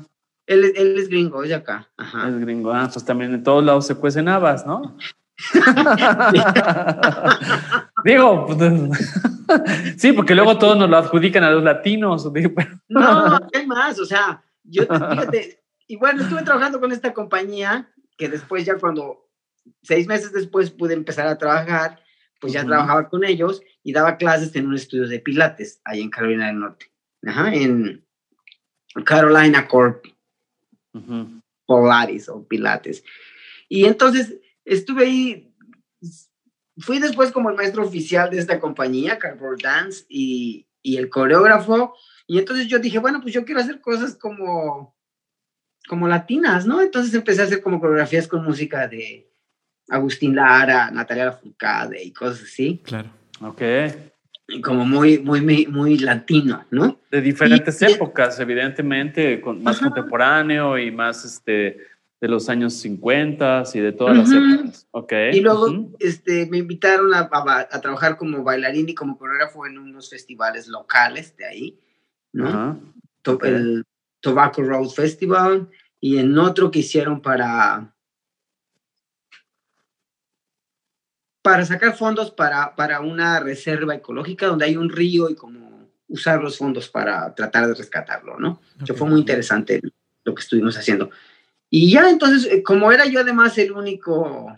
Él, 0.47 0.73
él, 0.75 0.97
es 0.97 1.09
gringo, 1.09 1.43
es 1.43 1.49
de 1.49 1.55
acá. 1.55 1.87
Ajá. 1.97 2.29
Es 2.29 2.39
gringo. 2.39 2.73
Ah, 2.73 2.89
pues 2.91 3.05
también 3.05 3.33
en 3.33 3.43
todos 3.43 3.63
lados 3.63 3.85
se 3.85 3.95
cuecen 3.95 4.27
habas, 4.27 4.65
¿no? 4.65 4.97
Digo, 8.03 8.47
pues, 8.47 8.59
sí, 9.97 10.11
porque 10.13 10.35
luego 10.35 10.57
todos 10.57 10.77
nos 10.77 10.89
lo 10.89 10.97
adjudican 10.97 11.43
a 11.43 11.51
los 11.51 11.63
latinos. 11.63 12.29
no, 12.89 13.39
hay 13.53 13.67
más, 13.67 13.99
o 13.99 14.05
sea, 14.05 14.43
yo, 14.63 14.83
fíjate, 14.83 15.63
y 15.87 15.95
bueno, 15.95 16.21
estuve 16.21 16.43
trabajando 16.43 16.79
con 16.79 16.91
esta 16.91 17.13
compañía 17.13 17.89
que 18.17 18.29
después 18.29 18.65
ya 18.65 18.77
cuando, 18.77 19.29
seis 19.81 20.07
meses 20.07 20.33
después 20.33 20.71
pude 20.71 20.93
empezar 20.93 21.27
a 21.27 21.37
trabajar, 21.37 22.01
pues 22.39 22.53
ya 22.53 22.65
trabajaba 22.65 23.09
con 23.09 23.23
ellos 23.23 23.61
y 23.83 23.93
daba 23.93 24.17
clases 24.17 24.55
en 24.55 24.67
un 24.67 24.75
estudio 24.75 25.07
de 25.07 25.19
pilates 25.19 25.81
ahí 25.83 26.01
en 26.01 26.09
Carolina 26.09 26.47
del 26.47 26.59
Norte. 26.59 26.91
Ajá, 27.25 27.53
en, 27.53 28.05
Carolina 29.05 29.67
Corp, 29.67 30.03
Polaris 31.65 32.27
o 32.27 32.45
Pilates. 32.45 33.03
Y 33.69 33.85
entonces 33.85 34.35
estuve 34.69 35.03
ahí, 35.05 35.53
fui 36.77 36.99
después 36.99 37.31
como 37.31 37.49
el 37.49 37.55
maestro 37.55 37.83
oficial 37.83 38.29
de 38.29 38.39
esta 38.39 38.59
compañía, 38.59 39.19
Cardboard 39.19 39.61
Dance, 39.61 40.05
y, 40.09 40.67
y 40.81 40.97
el 40.97 41.09
coreógrafo. 41.09 41.95
Y 42.27 42.39
entonces 42.39 42.67
yo 42.67 42.79
dije, 42.79 42.99
bueno, 42.99 43.21
pues 43.21 43.33
yo 43.33 43.43
quiero 43.43 43.61
hacer 43.61 43.81
cosas 43.81 44.15
como, 44.15 44.95
como 45.87 46.07
latinas, 46.07 46.65
¿no? 46.65 46.81
Entonces 46.81 47.13
empecé 47.13 47.41
a 47.41 47.45
hacer 47.45 47.61
como 47.61 47.79
coreografías 47.79 48.27
con 48.27 48.43
música 48.45 48.87
de 48.87 49.31
Agustín 49.89 50.35
Lara, 50.35 50.91
Natalia 50.91 51.25
Lafourcade 51.25 52.03
y 52.03 52.13
cosas 52.13 52.43
así. 52.43 52.81
Claro. 52.83 53.09
Ok 53.41 53.61
como 54.63 54.85
muy, 54.85 55.19
muy, 55.19 55.67
muy, 55.67 55.97
latino, 55.99 56.65
¿no? 56.71 56.99
De 57.11 57.21
diferentes 57.21 57.81
épocas, 57.81 58.39
evidentemente, 58.39 59.39
con, 59.41 59.61
más 59.61 59.79
contemporáneo 59.79 60.77
y 60.77 60.91
más 60.91 61.23
este, 61.23 61.77
de 62.21 62.27
los 62.27 62.49
años 62.49 62.73
50 62.73 63.63
y 63.73 63.79
de 63.79 63.91
todas 63.93 64.17
las 64.17 64.31
épocas. 64.31 64.87
Okay. 64.91 65.37
Y 65.37 65.41
luego 65.41 65.91
este, 65.99 66.47
me 66.47 66.57
invitaron 66.57 67.13
a, 67.13 67.29
a, 67.31 67.81
trabajar 67.81 68.17
como 68.17 68.43
bailarín 68.43 68.89
y 68.89 68.95
como 68.95 69.17
coreógrafo 69.17 69.65
en 69.65 69.77
unos 69.77 70.09
festivales 70.09 70.67
locales 70.67 71.35
de 71.37 71.45
ahí, 71.45 71.79
¿no? 72.33 72.81
El 73.43 73.85
Tobacco 74.19 74.61
Road 74.63 74.89
Festival 74.89 75.69
y 76.01 76.17
en 76.17 76.37
otro 76.37 76.71
que 76.71 76.79
hicieron 76.79 77.21
para 77.21 77.93
para 81.41 81.65
sacar 81.65 81.95
fondos 81.95 82.31
para, 82.31 82.75
para 82.75 82.99
una 82.99 83.39
reserva 83.39 83.95
ecológica 83.95 84.47
donde 84.47 84.65
hay 84.65 84.75
un 84.75 84.89
río 84.89 85.29
y 85.29 85.35
como 85.35 85.89
usar 86.07 86.43
los 86.43 86.57
fondos 86.57 86.89
para 86.89 87.33
tratar 87.33 87.67
de 87.67 87.75
rescatarlo, 87.75 88.37
¿no? 88.39 88.61
fue 88.95 89.07
muy 89.07 89.19
interesante 89.19 89.81
lo 90.23 90.35
que 90.35 90.41
estuvimos 90.41 90.77
haciendo. 90.77 91.09
Y 91.69 91.91
ya 91.91 92.09
entonces, 92.09 92.51
eh, 92.51 92.63
como 92.63 92.91
era 92.91 93.05
yo 93.05 93.19
además 93.19 93.57
el 93.57 93.71
único 93.71 94.57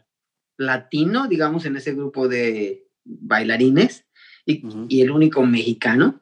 latino, 0.57 1.28
digamos, 1.28 1.66
en 1.66 1.76
ese 1.76 1.93
grupo 1.93 2.28
de 2.28 2.88
bailarines 3.03 4.05
y, 4.45 4.64
y 4.88 5.01
el 5.01 5.12
único 5.12 5.45
mexicano, 5.45 6.22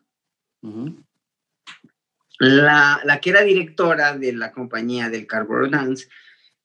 la, 2.39 3.01
la, 3.03 3.19
que 3.19 3.29
era 3.29 3.41
directora 3.41 4.17
de 4.17 4.33
la 4.33 4.51
compañía 4.51 5.09
del 5.09 5.27
Cardboard 5.27 5.71
Dance 5.71 6.07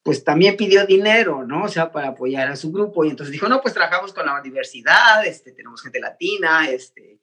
pues 0.04 0.22
también 0.22 0.56
pidió 0.56 0.84
dinero, 0.84 1.46
¿no? 1.46 1.64
O 1.64 1.68
sea, 1.68 1.90
para 1.90 2.08
apoyar 2.08 2.48
a 2.48 2.56
su 2.56 2.70
grupo. 2.70 3.04
Y 3.04 3.08
entonces 3.08 3.32
dijo, 3.32 3.48
no, 3.48 3.62
pues 3.62 3.72
trabajamos 3.72 4.12
con 4.12 4.26
la 4.26 4.38
universidad, 4.38 5.24
este, 5.26 5.50
tenemos 5.52 5.80
gente 5.80 5.98
latina, 5.98 6.68
este. 6.68 7.18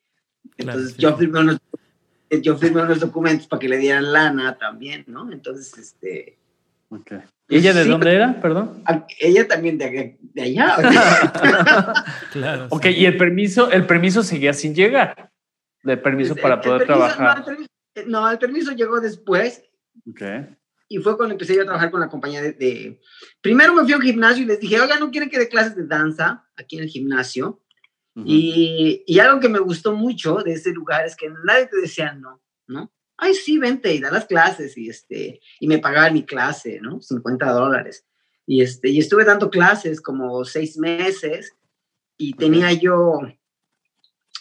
Entonces 0.58 0.98
yo, 0.98 1.16
firmé 1.16 1.42
unos, 1.42 1.60
yo 2.42 2.58
firmé 2.58 2.82
unos 2.82 3.00
documentos 3.00 3.46
para 3.48 3.60
que 3.60 3.70
le 3.70 3.78
dieran 3.78 4.12
lana 4.12 4.58
también, 4.58 5.06
¿no? 5.08 5.32
Entonces, 5.32 5.78
este... 5.78 6.40
Okay. 6.92 7.20
¿Y 7.48 7.58
ella 7.58 7.74
de 7.74 7.86
dónde 7.86 8.14
era, 8.14 8.42
perdón? 8.42 8.84
Ella 9.20 9.48
también 9.48 9.78
de, 9.78 10.18
de 10.20 10.42
allá. 10.42 10.76
claro. 12.34 12.68
Ok, 12.70 12.88
y 12.88 13.06
el 13.06 13.18
permiso, 13.18 13.72
el 13.72 13.86
permiso 13.86 14.24
seguía 14.24 14.54
sin 14.54 14.76
llegar. 14.76 15.32
De 15.84 15.96
permiso 15.98 16.36
para 16.36 16.60
poder 16.60 16.86
trabajar. 16.86 17.46
No 18.06 18.30
el, 18.30 18.38
permiso, 18.38 18.74
llegó 18.74 19.00
después. 19.00 19.64
Okay 20.10 20.58
y 20.92 20.98
fue 20.98 21.16
cuando 21.16 21.32
empecé 21.34 21.56
yo 21.56 21.62
a 21.62 21.66
trabajar 21.66 21.90
con 21.90 22.02
la 22.02 22.10
compañía 22.10 22.42
de, 22.42 23.00
Primero 23.40 23.74
me 23.74 23.84
fui 23.84 23.94
a 23.94 23.96
un 23.96 24.02
gimnasio 24.02 24.44
y 24.44 24.46
les 24.46 24.60
dije, 24.60 24.78
oiga, 24.78 25.00
¿no 25.00 25.10
quieren 25.10 25.30
que 25.30 25.40
dé 25.40 25.48
clases 25.48 25.74
de 25.74 25.88
danza 25.88 26.46
aquí 26.58 26.76
en 26.76 26.84
el 26.84 26.90
gimnasio? 26.90 27.64
y, 28.26 29.06
y, 29.08 29.20
algo 29.20 29.40
que 29.40 29.48
me 29.48 29.60
gustó 29.60 29.94
mucho 29.96 30.40
de 30.40 30.52
ese 30.52 30.74
lugar 30.74 31.06
es 31.06 31.16
que 31.16 31.30
nadie 31.46 31.68
te 31.68 31.80
decía 31.80 32.12
no, 32.12 32.42
¿no? 32.68 32.92
Ay, 33.24 33.36
sí, 33.36 33.60
vente 33.60 33.94
y 33.94 34.00
da 34.00 34.10
las 34.10 34.26
clases 34.26 34.76
y, 34.76 34.90
este, 34.90 35.42
y 35.60 35.68
me 35.68 35.78
pagaban 35.78 36.16
mi 36.16 36.26
clase, 36.26 36.80
¿no? 36.82 37.00
50 37.00 37.52
dólares. 37.52 38.04
Y, 38.48 38.64
este, 38.64 38.90
y 38.90 38.98
estuve 38.98 39.24
dando 39.24 39.52
clases 39.52 40.02
como 40.02 40.44
seis 40.44 40.76
meses 40.76 41.54
y 42.18 42.34
tenía 42.34 42.74
yo 42.74 43.20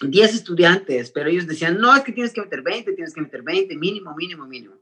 10 0.00 0.34
estudiantes, 0.34 1.10
pero 1.10 1.28
ellos 1.28 1.46
decían, 1.46 1.78
no, 1.78 1.94
es 1.94 2.02
que 2.02 2.12
tienes 2.12 2.32
que 2.32 2.40
meter 2.40 2.62
20, 2.62 2.94
tienes 2.94 3.12
que 3.12 3.20
meter 3.20 3.42
20, 3.42 3.76
mínimo, 3.76 4.14
mínimo, 4.16 4.46
mínimo. 4.46 4.76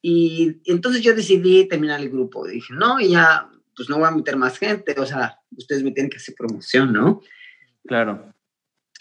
Y, 0.00 0.60
entonces 0.66 1.02
yo 1.02 1.12
decidí 1.12 1.66
terminar 1.66 2.00
el 2.00 2.10
grupo. 2.10 2.46
Dije, 2.46 2.72
no, 2.72 3.00
y 3.00 3.10
ya, 3.10 3.50
pues 3.74 3.88
no 3.88 3.98
voy 3.98 4.06
a 4.06 4.12
meter 4.12 4.36
más 4.36 4.58
gente, 4.58 4.94
o 4.96 5.04
sea, 5.04 5.40
ustedes 5.50 5.82
me 5.82 5.90
tienen 5.90 6.08
que 6.08 6.18
hacer 6.18 6.36
promoción, 6.36 6.92
¿no? 6.92 7.20
Claro. 7.84 8.32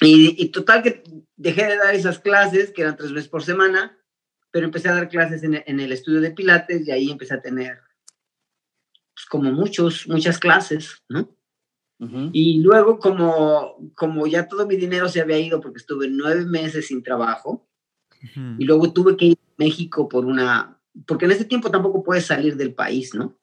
Y, 0.02 0.44
y 0.44 0.50
total 0.50 0.82
que 0.82 1.04
dejé 1.36 1.68
de 1.68 1.78
dar 1.78 1.94
esas 1.94 2.18
clases, 2.18 2.72
que 2.72 2.82
eran 2.82 2.98
tres 2.98 3.14
veces 3.14 3.30
por 3.30 3.44
semana, 3.44 3.96
pero 4.58 4.66
empecé 4.66 4.90
a 4.90 4.96
dar 4.96 5.08
clases 5.08 5.44
en, 5.44 5.62
en 5.68 5.80
el 5.80 5.92
estudio 5.92 6.20
de 6.20 6.32
Pilates 6.32 6.88
y 6.88 6.90
ahí 6.90 7.12
empecé 7.12 7.36
a 7.36 7.42
tener 7.44 7.78
pues, 9.14 9.28
como 9.30 9.52
muchos, 9.52 10.08
muchas 10.08 10.40
clases, 10.40 11.04
¿no? 11.08 11.30
Y 12.34 12.60
luego, 12.64 12.98
como, 12.98 13.92
como 13.94 14.26
ya 14.26 14.48
todo 14.48 14.66
mi 14.66 14.76
dinero 14.76 15.10
se 15.10 15.22
había 15.22 15.38
ido 15.38 15.62
porque 15.62 15.78
estuve 15.78 16.08
nueve 16.10 16.44
meses 16.46 16.88
sin 16.88 17.04
trabajo, 17.04 17.70
y 18.58 18.66
luego 18.66 18.92
tuve 18.92 19.16
que 19.16 19.26
ir 19.26 19.38
a 19.38 19.54
México 19.64 20.10
por 20.10 20.26
una, 20.26 20.80
porque 21.06 21.26
en 21.26 21.32
ese 21.34 21.46
tiempo 21.46 21.70
tampoco 21.70 22.02
puedes 22.02 22.26
salir 22.26 22.58
del 22.58 22.74
país, 22.74 23.14
¿no? 23.14 23.38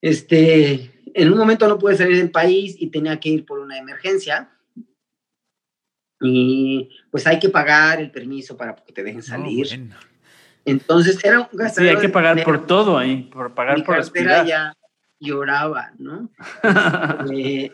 Este, 0.00 1.04
en 1.14 1.32
un 1.32 1.38
momento 1.38 1.68
no 1.68 1.78
pude 1.78 1.96
salir 1.96 2.16
del 2.16 2.32
país 2.32 2.74
y 2.80 2.88
tenía 2.88 3.20
que 3.20 3.28
ir 3.28 3.46
por 3.46 3.60
una 3.60 3.78
emergencia. 3.78 4.50
Y 6.20 6.88
pues 7.12 7.28
hay 7.28 7.38
que 7.38 7.48
pagar 7.48 8.00
el 8.00 8.10
permiso 8.10 8.56
para 8.56 8.74
que 8.74 8.92
te 8.92 9.04
dejen 9.04 9.22
salir. 9.22 9.68
Entonces 10.66 11.24
era 11.24 11.40
un 11.40 11.48
gasto. 11.52 11.80
Sí, 11.80 11.88
hay 11.88 11.96
que 11.96 12.08
pagar 12.08 12.42
por 12.44 12.66
todo 12.66 12.98
ahí, 12.98 13.22
por 13.32 13.54
pagar 13.54 13.82
por 13.84 13.96
respirar. 13.96 14.44
ya 14.44 14.74
lloraba, 15.18 15.92
¿no? 15.98 16.30
Eh, 17.32 17.70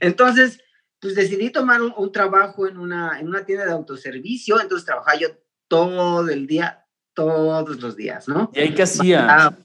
entonces, 0.00 0.60
pues 1.00 1.14
decidí 1.14 1.50
tomar 1.50 1.80
un, 1.82 2.12
trabajo 2.12 2.66
en 2.66 2.76
una, 2.76 3.20
en 3.20 3.28
una 3.28 3.44
tienda 3.44 3.64
de 3.64 3.72
autoservicio, 3.72 4.60
entonces 4.60 4.84
trabajaba 4.84 5.18
yo 5.18 5.28
todo 5.68 6.28
el 6.28 6.46
día, 6.46 6.86
todos 7.14 7.80
los 7.80 7.96
días, 7.96 8.26
¿no? 8.28 8.50
¿Y 8.52 8.60
ahí 8.60 8.74
qué 8.74 8.82
hacía? 8.82 9.56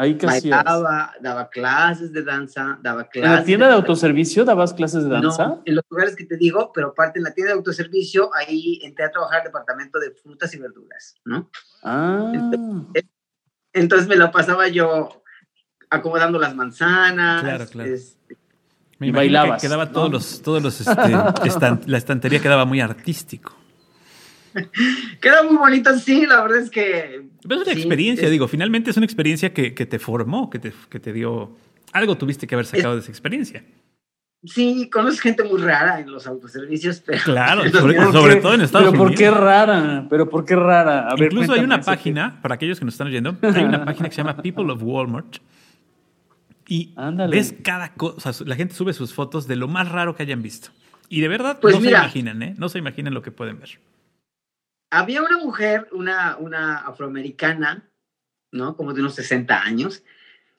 Ahí 0.00 0.16
hacías? 0.28 0.64
Daba, 0.64 1.50
clases 1.50 2.12
de 2.12 2.22
danza, 2.22 2.78
daba 2.80 3.08
clases. 3.08 3.30
¿En 3.30 3.36
la 3.36 3.44
tienda 3.44 3.66
de, 3.66 3.74
autoservicio 3.74 4.44
dabas 4.44 4.72
clases 4.72 5.02
de 5.02 5.10
danza? 5.10 5.48
No, 5.48 5.62
en 5.64 5.74
los 5.74 5.84
lugares 5.90 6.14
que 6.14 6.24
te 6.24 6.36
digo, 6.36 6.70
pero 6.72 6.90
aparte 6.90 7.18
en 7.18 7.24
la 7.24 7.32
tienda 7.32 7.52
de 7.52 7.58
autoservicio, 7.58 8.30
ahí 8.32 8.78
entré 8.84 9.06
a 9.06 9.10
trabajar 9.10 9.40
al 9.40 9.46
departamento 9.46 9.98
de 9.98 10.12
frutas 10.12 10.54
y 10.54 10.58
verduras, 10.60 11.16
¿no? 11.24 11.50
Ah. 11.82 12.32
Entonces, 13.72 14.06
me 14.06 14.14
la 14.14 14.30
pasaba 14.30 14.68
yo 14.68 15.20
acomodando 15.90 16.38
las 16.38 16.54
manzanas. 16.54 17.42
Claro, 17.42 17.66
claro. 17.66 17.90
Me 19.00 19.08
y 19.08 19.10
bailabas. 19.10 19.60
Que 19.60 19.66
quedaba 19.66 19.90
todos 19.90 20.12
los, 20.12 20.42
todos 20.42 20.62
los, 20.62 20.80
este, 20.80 21.10
la 21.86 21.98
estantería 21.98 22.40
quedaba 22.40 22.64
muy 22.64 22.80
artístico. 22.80 23.52
Queda 25.20 25.42
muy 25.42 25.56
bonito, 25.56 25.96
sí, 25.98 26.26
la 26.26 26.42
verdad 26.42 26.58
es 26.58 26.70
que... 26.70 27.28
Pero 27.42 27.60
es 27.60 27.66
una 27.66 27.76
experiencia, 27.76 28.28
digo, 28.28 28.48
finalmente 28.48 28.90
es 28.90 28.96
una 28.96 29.06
experiencia 29.06 29.52
que, 29.52 29.74
que 29.74 29.86
te 29.86 29.98
formó, 29.98 30.50
que 30.50 30.58
te, 30.58 30.72
que 30.88 31.00
te, 31.00 31.12
dio... 31.12 31.56
Algo 31.92 32.16
tuviste 32.18 32.46
que 32.46 32.54
haber 32.54 32.66
sacado 32.66 32.94
de 32.94 33.00
esa 33.00 33.10
experiencia. 33.10 33.64
Sí, 34.44 34.88
conoces 34.90 35.20
gente 35.20 35.42
muy 35.42 35.60
rara 35.60 35.98
en 35.98 36.10
los 36.10 36.26
autoservicios, 36.26 37.00
pero... 37.06 37.22
Claro, 37.24 37.62
sobre, 37.70 38.36
todo 38.36 38.54
en 38.54 38.60
Estados 38.62 38.88
Unidos. 38.88 38.92
¿Pero 38.92 38.92
por 38.94 39.14
qué 39.14 39.30
rara? 39.30 40.06
¿Pero 40.08 40.28
por 40.28 40.44
qué 40.44 40.56
rara? 40.56 41.08
Incluso 41.16 41.52
hay 41.52 41.60
una 41.60 41.80
página, 41.80 42.40
para 42.42 42.54
aquellos 42.54 42.78
que 42.78 42.84
nos 42.84 42.94
están 42.94 43.08
oyendo, 43.08 43.36
hay 43.42 43.64
una 43.64 43.84
página 43.84 44.08
que 44.08 44.14
se 44.14 44.22
llama 44.22 44.36
People 44.36 44.72
of 44.72 44.82
Walmart, 44.82 45.38
y 46.68 46.94
ves 47.30 47.54
cada 47.62 47.94
cosa, 47.94 48.30
la 48.44 48.54
gente 48.54 48.74
sube 48.74 48.92
sus 48.92 49.14
fotos 49.14 49.48
de 49.48 49.56
lo 49.56 49.68
más 49.68 49.90
raro 49.90 50.14
que 50.14 50.22
hayan 50.22 50.42
visto. 50.42 50.68
Y 51.08 51.22
de 51.22 51.28
verdad 51.28 51.58
pues 51.60 51.74
no 51.74 51.80
se 51.80 51.88
imaginan, 51.88 52.42
¿eh? 52.42 52.54
No 52.58 52.68
se 52.68 52.78
imaginan 52.78 53.14
lo 53.14 53.22
que 53.22 53.30
pueden 53.30 53.58
ver. 53.58 53.80
Había 54.90 55.22
una 55.22 55.38
mujer, 55.38 55.88
una, 55.92 56.36
una 56.38 56.78
afroamericana, 56.78 57.90
¿no? 58.52 58.76
Como 58.76 58.94
de 58.94 59.00
unos 59.00 59.14
60 59.14 59.62
años, 59.62 60.02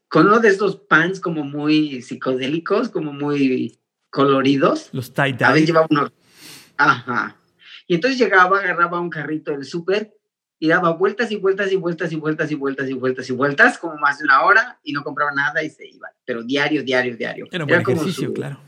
con 0.08 0.28
uno 0.28 0.40
de 0.40 0.50
estos 0.50 0.76
pants 0.76 1.20
como 1.20 1.44
muy 1.44 2.02
psicodélicos, 2.02 2.90
como 2.90 3.14
muy 3.14 3.80
coloridos. 4.10 4.90
Los 4.92 5.14
tie-dye. 5.14 5.46
A 5.46 5.52
veces 5.52 5.68
llevaba 5.68 5.88
uno. 5.90 6.12
Ajá. 6.78 7.38
Y 7.88 7.96
entonces 7.96 8.20
llegaba, 8.20 8.60
agarraba 8.60 9.00
un 9.00 9.10
carrito 9.10 9.52
del 9.52 9.66
súper 9.66 10.16
y 10.60 10.68
daba 10.68 10.92
vueltas 10.92 11.32
y 11.32 11.38
vueltas 11.38 11.72
y 11.72 11.76
vueltas 11.76 12.12
y 12.12 12.16
vueltas 12.16 12.52
y 12.52 12.56
vueltas 12.56 12.90
y 12.90 12.94
vueltas 12.94 13.30
y 13.30 13.34
vueltas, 13.34 13.78
como 13.78 13.98
más 13.98 14.20
de 14.20 14.26
una 14.26 14.44
hora, 14.44 14.80
y 14.84 14.92
no 14.92 15.04
compraba 15.04 15.32
nada 15.32 15.64
y 15.64 15.70
se 15.70 15.88
iba. 15.88 16.10
Pero 16.26 16.44
diario, 16.44 16.84
diario, 16.84 17.16
diario. 17.16 17.48
Era 17.52 17.64
un 17.64 17.70
buen 17.70 17.82
ejercicio, 17.82 18.34
claro. 18.34 18.60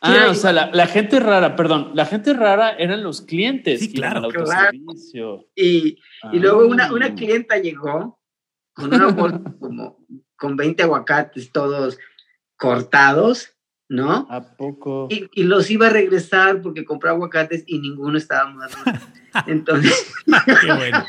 Ah, 0.00 0.28
o 0.30 0.34
sea, 0.34 0.52
la, 0.52 0.86
gente 0.86 1.20
rara, 1.20 1.56
perdón, 1.56 1.92
la 1.94 2.06
gente 2.06 2.32
rara 2.32 2.70
eran 2.70 3.02
los 3.02 3.22
clientes. 3.22 3.80
Sí, 3.80 3.92
claro. 3.92 4.28
Y, 5.54 5.98
y 6.32 6.38
luego 6.38 6.66
una, 6.66 6.92
una 6.92 7.06
ah. 7.06 7.14
clienta 7.14 7.58
llegó 7.58 8.20
con 8.74 8.92
una 8.92 9.08
bolsa 9.08 9.40
como 9.58 9.98
con 10.36 10.56
20 10.56 10.82
aguacates 10.82 11.52
todos 11.52 11.98
cortados, 12.56 13.50
¿no? 13.88 14.26
¿A 14.30 14.56
poco? 14.56 15.08
Y, 15.10 15.28
y 15.32 15.44
los 15.44 15.70
iba 15.70 15.86
a 15.86 15.90
regresar 15.90 16.60
porque 16.60 16.84
compró 16.84 17.10
aguacates 17.10 17.64
y 17.66 17.78
ninguno 17.78 18.18
estaba 18.18 18.50
maduro. 18.50 18.82
Entonces. 19.46 20.12
Qué 20.60 20.72
bueno. 20.72 21.04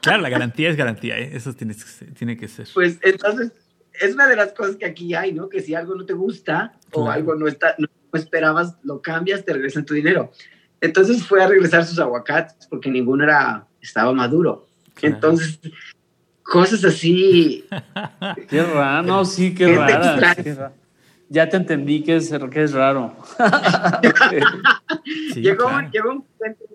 Claro, 0.00 0.22
la 0.22 0.28
garantía 0.28 0.70
es 0.70 0.76
garantía, 0.76 1.18
¿eh? 1.18 1.30
eso 1.34 1.52
tiene, 1.52 1.74
tiene 2.16 2.36
que 2.36 2.48
ser. 2.48 2.68
Pues 2.74 2.98
entonces, 3.02 3.52
es 3.92 4.14
una 4.14 4.26
de 4.26 4.36
las 4.36 4.52
cosas 4.52 4.76
que 4.76 4.86
aquí 4.86 5.14
hay, 5.14 5.32
¿no? 5.32 5.48
Que 5.48 5.60
si 5.60 5.74
algo 5.74 5.94
no 5.94 6.04
te 6.04 6.14
gusta 6.14 6.72
o 6.92 7.10
algo 7.10 7.34
no 7.34 7.46
está, 7.46 7.74
no 7.78 7.86
esperabas, 8.16 8.76
lo 8.82 9.00
cambias, 9.00 9.44
te 9.44 9.52
regresan 9.52 9.84
tu 9.84 9.94
dinero. 9.94 10.32
Entonces 10.80 11.24
fue 11.26 11.42
a 11.42 11.46
regresar 11.46 11.84
sus 11.84 11.98
aguacates 11.98 12.66
porque 12.68 12.90
ninguno 12.90 13.24
era, 13.24 13.66
estaba 13.80 14.12
maduro. 14.12 14.66
Entonces, 15.02 15.60
cosas 16.42 16.84
así. 16.84 17.64
qué 18.48 18.62
raro, 18.62 19.24
sí, 19.24 19.54
qué 19.54 19.74
raro 19.74 20.72
ya 21.30 21.48
te 21.48 21.56
entendí 21.56 22.02
que 22.02 22.16
es, 22.16 22.34
que 22.50 22.62
es 22.62 22.72
raro. 22.72 23.16
llegó, 25.36 25.68
un 25.68 26.26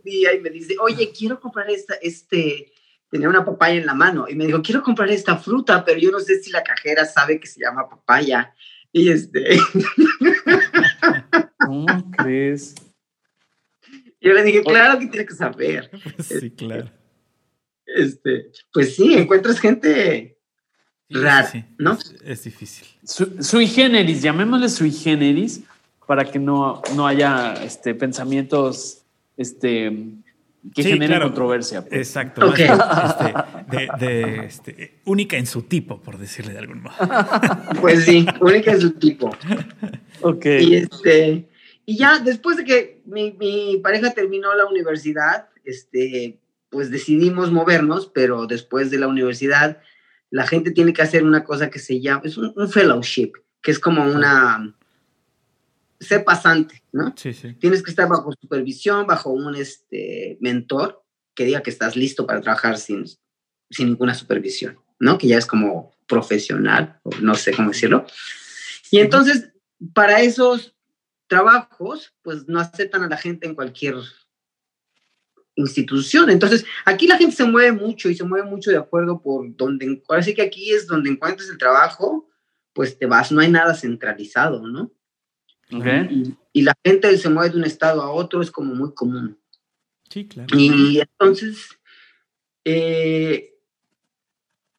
día 0.03 0.33
y 0.33 0.39
me 0.39 0.49
dice, 0.49 0.77
oye, 0.79 1.11
quiero 1.11 1.41
comprar 1.41 1.69
esta, 1.69 1.95
este, 1.95 2.71
tenía 3.09 3.27
una 3.27 3.43
papaya 3.43 3.75
en 3.77 3.85
la 3.85 3.93
mano 3.93 4.27
y 4.29 4.35
me 4.35 4.45
dijo, 4.45 4.61
quiero 4.61 4.81
comprar 4.81 5.09
esta 5.09 5.35
fruta, 5.35 5.83
pero 5.83 5.99
yo 5.99 6.09
no 6.09 6.21
sé 6.21 6.41
si 6.41 6.51
la 6.51 6.63
cajera 6.63 7.03
sabe 7.03 7.37
que 7.37 7.47
se 7.47 7.59
llama 7.59 7.89
papaya. 7.89 8.55
Y 8.95 9.09
este... 9.09 9.59
¿Cómo 11.65 12.11
crees? 12.11 12.73
Yo 14.21 14.31
le 14.31 14.41
dije, 14.41 14.63
claro 14.63 14.97
que 14.97 15.07
tiene 15.07 15.25
que 15.25 15.33
saber. 15.33 15.91
Sí, 16.23 16.49
claro. 16.51 16.89
Este, 17.85 18.51
pues 18.71 18.95
sí, 18.95 19.13
encuentras 19.13 19.59
gente 19.59 20.37
raro, 21.09 21.49
¿no? 21.77 21.97
Es, 22.23 22.45
difícil. 22.45 22.87
sui 23.03 23.67
generis, 23.67 24.21
llamémosle 24.21 24.69
sui 24.69 24.91
generis, 24.91 25.61
para 26.07 26.23
que 26.23 26.39
no, 26.39 26.81
no 26.95 27.05
haya 27.05 27.53
este, 27.65 27.95
pensamientos 27.95 29.03
este, 29.35 29.91
que 30.73 30.83
generen 30.83 31.21
controversia. 31.21 31.81
Pues. 31.85 31.93
Exacto. 31.93 32.53
Este, 32.53 33.33
de, 33.99 34.45
este, 34.45 35.01
única 35.05 35.37
en 35.37 35.45
su 35.45 35.63
tipo, 35.63 36.01
por 36.01 36.17
decirle 36.17 36.53
de 36.53 36.59
algún 36.59 36.81
modo. 36.81 36.95
Pues 37.81 38.05
sí, 38.05 38.25
única 38.41 38.71
en 38.71 38.81
su 38.81 38.91
tipo. 38.91 39.35
Ok. 40.21 40.45
Y, 40.45 40.75
este, 40.75 41.47
y 41.85 41.97
ya 41.97 42.19
después 42.19 42.57
de 42.57 42.63
que 42.63 43.01
mi, 43.05 43.33
mi 43.33 43.79
pareja 43.83 44.11
terminó 44.11 44.53
la 44.55 44.65
universidad, 44.65 45.49
este, 45.63 46.39
pues 46.69 46.91
decidimos 46.91 47.51
movernos, 47.51 48.11
pero 48.13 48.47
después 48.47 48.91
de 48.91 48.99
la 48.99 49.07
universidad 49.07 49.79
la 50.29 50.45
gente 50.45 50.71
tiene 50.71 50.91
que 50.91 51.01
hacer 51.01 51.23
una 51.23 51.43
cosa 51.43 51.69
que 51.69 51.79
se 51.79 52.01
llama, 52.01 52.21
es 52.25 52.37
un, 52.37 52.69
fellowship, 52.69 53.31
que 53.61 53.71
es 53.71 53.79
como 53.79 54.03
una, 54.03 54.75
ser 56.07 56.23
pasante, 56.23 56.83
¿no? 56.91 57.13
Sí, 57.17 57.33
sí. 57.33 57.53
Tienes 57.53 57.83
que 57.83 57.89
estar 57.89 58.07
bajo 58.07 58.31
supervisión, 58.39 59.05
bajo 59.05 59.31
un 59.31 59.55
este, 59.55 60.37
mentor 60.39 61.03
que 61.33 61.45
diga 61.45 61.61
que 61.61 61.69
estás 61.69 61.95
listo 61.95 62.25
para 62.25 62.41
trabajar 62.41 62.77
sin, 62.77 63.05
sin 63.69 63.87
ninguna 63.87 64.13
supervisión, 64.13 64.79
¿no? 64.99 65.17
Que 65.17 65.27
ya 65.27 65.37
es 65.37 65.45
como 65.45 65.95
profesional, 66.07 66.99
o 67.03 67.09
no 67.21 67.35
sé 67.35 67.53
cómo 67.53 67.69
decirlo. 67.69 68.05
Y 68.91 68.99
entonces, 68.99 69.51
para 69.93 70.21
esos 70.21 70.75
trabajos, 71.27 72.13
pues 72.21 72.47
no 72.47 72.59
aceptan 72.59 73.03
a 73.03 73.09
la 73.09 73.17
gente 73.17 73.47
en 73.47 73.55
cualquier 73.55 73.95
institución. 75.55 76.29
Entonces, 76.29 76.65
aquí 76.85 77.07
la 77.07 77.17
gente 77.17 77.35
se 77.35 77.45
mueve 77.45 77.71
mucho 77.71 78.09
y 78.09 78.15
se 78.15 78.23
mueve 78.23 78.47
mucho 78.47 78.71
de 78.71 78.77
acuerdo 78.77 79.21
por 79.21 79.55
donde, 79.55 80.01
así 80.09 80.33
que 80.33 80.43
aquí 80.43 80.71
es 80.71 80.87
donde 80.87 81.09
encuentres 81.09 81.49
el 81.49 81.57
trabajo, 81.57 82.29
pues 82.73 82.97
te 82.97 83.05
vas, 83.05 83.31
no 83.31 83.41
hay 83.41 83.49
nada 83.49 83.73
centralizado, 83.73 84.67
¿no? 84.67 84.91
Okay. 85.71 86.35
Y, 86.53 86.61
la 86.61 86.73
gente 86.83 87.17
se 87.17 87.29
mueve 87.29 87.49
de 87.51 87.57
un 87.57 87.65
estado 87.65 88.01
a 88.01 88.11
otro, 88.11 88.41
es 88.41 88.51
como 88.51 88.75
muy 88.75 88.93
común. 88.93 89.37
Sí, 90.09 90.27
claro. 90.27 90.47
Y 90.57 90.99
entonces, 90.99 91.69
eh, 92.63 93.55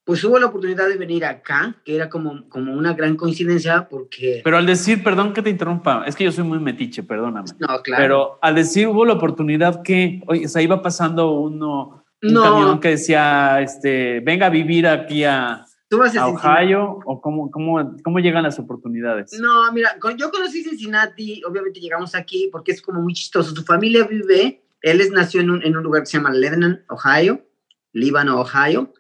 pues 0.04 0.22
hubo 0.22 0.38
la 0.38 0.46
oportunidad 0.46 0.88
de 0.88 0.96
venir 0.96 1.24
acá, 1.24 1.74
que 1.84 1.96
era 1.96 2.08
como, 2.08 2.48
como 2.48 2.72
una 2.72 2.94
gran 2.94 3.16
coincidencia 3.16 3.88
porque... 3.88 4.40
Pero 4.44 4.56
al 4.56 4.66
decir, 4.66 5.02
perdón 5.02 5.32
que 5.32 5.42
te 5.42 5.50
interrumpa, 5.50 6.04
es 6.06 6.14
que 6.14 6.22
yo 6.22 6.30
soy 6.30 6.44
muy 6.44 6.60
metiche, 6.60 7.02
perdóname. 7.02 7.50
No, 7.58 7.82
claro. 7.82 8.02
Pero 8.02 8.38
al 8.40 8.54
decir 8.54 8.86
hubo 8.86 9.04
la 9.04 9.14
oportunidad 9.14 9.82
que, 9.82 10.22
oye, 10.28 10.46
o 10.46 10.48
sea, 10.48 10.62
iba 10.62 10.80
pasando 10.80 11.32
uno 11.32 12.04
un 12.22 12.34
camión 12.34 12.80
que 12.80 12.90
decía, 12.90 13.60
este, 13.60 14.20
venga 14.20 14.46
a 14.46 14.50
vivir 14.50 14.86
aquí 14.86 15.24
a, 15.24 15.66
Ohio? 15.90 16.98
¿O 17.04 17.20
cómo, 17.20 17.50
cómo, 17.50 17.96
cómo, 18.02 18.18
llegan 18.18 18.42
las 18.42 18.58
oportunidades? 18.58 19.32
No, 19.38 19.72
mira, 19.72 19.96
yo 20.16 20.30
conocí 20.30 20.62
Cincinnati, 20.64 21.42
obviamente 21.44 21.80
llegamos 21.80 22.14
aquí 22.14 22.48
porque 22.50 22.72
es 22.72 22.82
como 22.82 23.00
muy 23.00 23.14
chistoso. 23.14 23.54
Su 23.54 23.64
familia 23.64 24.04
vive, 24.04 24.64
él 24.82 25.00
es, 25.00 25.10
nació 25.10 25.40
en 25.40 25.50
un, 25.50 25.62
en 25.62 25.76
un 25.76 25.82
lugar 25.82 26.02
que 26.02 26.06
se 26.06 26.16
llama 26.18 26.32
Lebanon, 26.32 26.84
Ohio, 26.88 27.46
Líbano, 27.92 28.40
Ohio, 28.40 28.92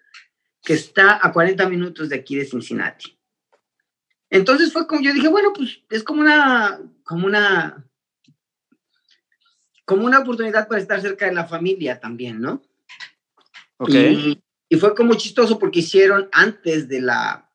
que 0.62 0.74
está 0.74 1.18
a 1.20 1.32
40 1.32 1.68
minutos 1.68 2.08
de 2.08 2.16
aquí 2.16 2.36
de 2.36 2.44
Cincinnati. 2.44 3.18
Entonces 4.30 4.72
fue 4.72 4.86
como, 4.86 5.02
yo 5.02 5.12
dije, 5.12 5.28
bueno, 5.28 5.52
pues 5.54 5.82
es 5.90 6.02
como 6.02 6.20
una, 6.20 6.80
como 7.04 7.26
una, 7.26 7.84
como 9.84 10.04
una 10.04 10.20
oportunidad 10.20 10.68
para 10.68 10.80
estar 10.80 11.00
cerca 11.00 11.26
de 11.26 11.34
la 11.34 11.46
familia 11.46 12.00
también, 12.00 12.40
¿no? 12.40 12.62
Ok. 13.78 13.90
Y, 13.90 14.42
fue 14.74 14.94
como 14.94 15.14
chistoso 15.14 15.58
porque 15.58 15.78
hicieron 15.80 16.28
antes 16.32 16.88
de 16.88 17.00
la, 17.00 17.52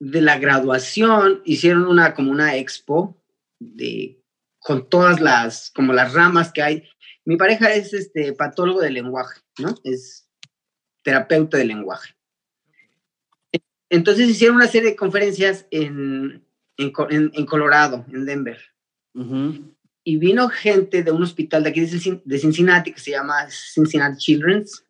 de 0.00 0.22
la 0.22 0.38
graduación, 0.38 1.42
hicieron 1.44 1.86
una, 1.86 2.14
como 2.14 2.30
una 2.30 2.56
expo 2.56 3.22
de, 3.58 4.22
con 4.58 4.88
todas 4.88 5.20
las, 5.20 5.70
como 5.70 5.92
las 5.92 6.14
ramas 6.14 6.52
que 6.52 6.62
hay. 6.62 6.88
Mi 7.24 7.36
pareja 7.36 7.72
es 7.74 7.92
este 7.92 8.32
patólogo 8.32 8.80
de 8.80 8.90
lenguaje, 8.90 9.40
¿no? 9.58 9.74
Es 9.84 10.30
terapeuta 11.02 11.58
de 11.58 11.66
lenguaje. 11.66 12.14
Entonces 13.90 14.28
hicieron 14.28 14.56
una 14.56 14.66
serie 14.66 14.90
de 14.90 14.96
conferencias 14.96 15.66
en, 15.70 16.44
en, 16.76 17.46
Colorado, 17.46 18.04
en 18.12 18.24
Denver. 18.24 18.58
Y 20.04 20.18
vino 20.18 20.48
gente 20.48 21.02
de 21.02 21.10
un 21.10 21.22
hospital 21.22 21.62
de 21.62 21.70
aquí 21.70 21.80
de 21.80 22.38
Cincinnati 22.38 22.92
que 22.92 23.00
se 23.00 23.12
llama 23.12 23.48
Cincinnati 23.50 24.18
Children's 24.18 24.85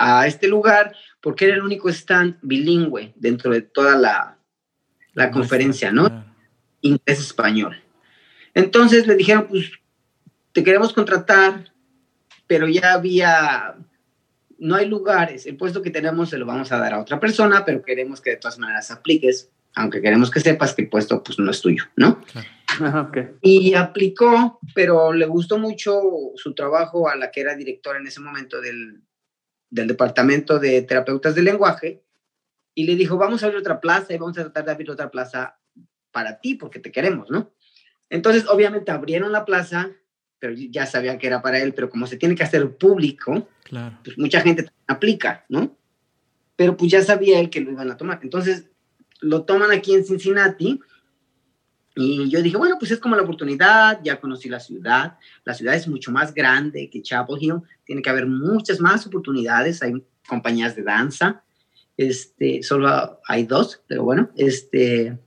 a 0.00 0.26
este 0.26 0.48
lugar 0.48 0.96
porque 1.20 1.44
era 1.44 1.54
el 1.54 1.62
único 1.62 1.90
stand 1.90 2.38
bilingüe 2.40 3.12
dentro 3.16 3.52
de 3.52 3.60
toda 3.60 3.96
la, 3.96 4.38
la 5.12 5.30
conferencia, 5.30 5.92
¿no? 5.92 6.24
Inglés-español. 6.80 7.76
Entonces 8.54 9.06
le 9.06 9.14
dijeron, 9.14 9.46
pues 9.46 9.70
te 10.52 10.64
queremos 10.64 10.94
contratar, 10.94 11.70
pero 12.46 12.66
ya 12.66 12.94
había 12.94 13.76
no 14.58 14.76
hay 14.76 14.86
lugares, 14.86 15.46
el 15.46 15.56
puesto 15.56 15.80
que 15.80 15.90
tenemos 15.90 16.30
se 16.30 16.38
lo 16.38 16.44
vamos 16.44 16.70
a 16.70 16.78
dar 16.78 16.92
a 16.92 17.00
otra 17.00 17.18
persona, 17.18 17.64
pero 17.64 17.82
queremos 17.82 18.20
que 18.20 18.30
de 18.30 18.36
todas 18.36 18.58
maneras 18.58 18.90
apliques, 18.90 19.50
aunque 19.74 20.02
queremos 20.02 20.30
que 20.30 20.40
sepas 20.40 20.74
que 20.74 20.82
el 20.82 20.88
puesto 20.90 21.22
pues 21.22 21.38
no 21.38 21.50
es 21.50 21.60
tuyo, 21.60 21.84
¿no? 21.96 22.22
Y 23.40 23.74
aplicó, 23.74 24.60
pero 24.74 25.12
le 25.12 25.26
gustó 25.26 25.58
mucho 25.58 26.02
su 26.36 26.54
trabajo 26.54 27.08
a 27.08 27.16
la 27.16 27.30
que 27.30 27.40
era 27.40 27.54
directora 27.54 27.98
en 27.98 28.06
ese 28.06 28.20
momento 28.20 28.60
del, 28.60 29.02
del 29.70 29.86
departamento 29.86 30.58
de 30.58 30.82
terapeutas 30.82 31.34
del 31.34 31.44
lenguaje 31.46 32.02
y 32.74 32.84
le 32.84 32.96
dijo, 32.96 33.16
vamos 33.16 33.42
a 33.42 33.46
abrir 33.46 33.60
otra 33.60 33.80
plaza 33.80 34.12
y 34.12 34.18
vamos 34.18 34.36
a 34.38 34.42
tratar 34.42 34.64
de 34.64 34.72
abrir 34.72 34.90
otra 34.90 35.10
plaza 35.10 35.58
para 36.10 36.40
ti 36.40 36.54
porque 36.56 36.80
te 36.80 36.92
queremos, 36.92 37.30
¿no? 37.30 37.52
Entonces, 38.08 38.46
obviamente 38.48 38.90
abrieron 38.90 39.30
la 39.30 39.44
plaza, 39.44 39.90
pero 40.40 40.54
ya 40.54 40.86
sabía 40.86 41.16
que 41.18 41.28
era 41.28 41.42
para 41.42 41.60
él, 41.60 41.72
pero 41.74 41.88
como 41.88 42.06
se 42.06 42.16
tiene 42.16 42.34
que 42.34 42.42
hacer 42.42 42.76
público, 42.76 43.48
claro. 43.62 43.98
pues 44.02 44.18
mucha 44.18 44.40
gente 44.40 44.70
aplica, 44.88 45.44
¿no? 45.48 45.76
Pero 46.56 46.76
pues 46.76 46.90
ya 46.90 47.02
sabía 47.02 47.38
él 47.38 47.50
que 47.50 47.60
lo 47.60 47.70
iban 47.70 47.90
a 47.90 47.96
tomar. 47.96 48.18
Entonces 48.22 48.68
lo 49.20 49.44
toman 49.44 49.70
aquí 49.70 49.94
en 49.94 50.04
Cincinnati 50.04 50.80
y 51.96 52.28
yo 52.30 52.40
dije, 52.40 52.56
bueno, 52.56 52.76
pues 52.78 52.92
es 52.92 53.00
como 53.00 53.16
la 53.16 53.22
oportunidad, 53.22 54.00
ya 54.02 54.20
conocí 54.20 54.48
la 54.48 54.60
ciudad, 54.60 55.18
la 55.44 55.54
ciudad 55.54 55.74
es 55.74 55.88
mucho 55.88 56.12
más 56.12 56.32
grande 56.32 56.88
que 56.88 57.02
Chapel 57.02 57.36
Hill, 57.40 57.62
tiene 57.84 58.00
que 58.00 58.10
haber 58.10 58.26
muchas 58.26 58.80
más 58.80 59.06
oportunidades, 59.06 59.82
hay 59.82 60.04
compañías 60.26 60.76
de 60.76 60.84
danza, 60.84 61.42
este, 61.96 62.62
solo 62.62 63.20
hay 63.26 63.44
dos, 63.44 63.82
pero 63.88 64.04
bueno, 64.04 64.30
este, 64.36 65.18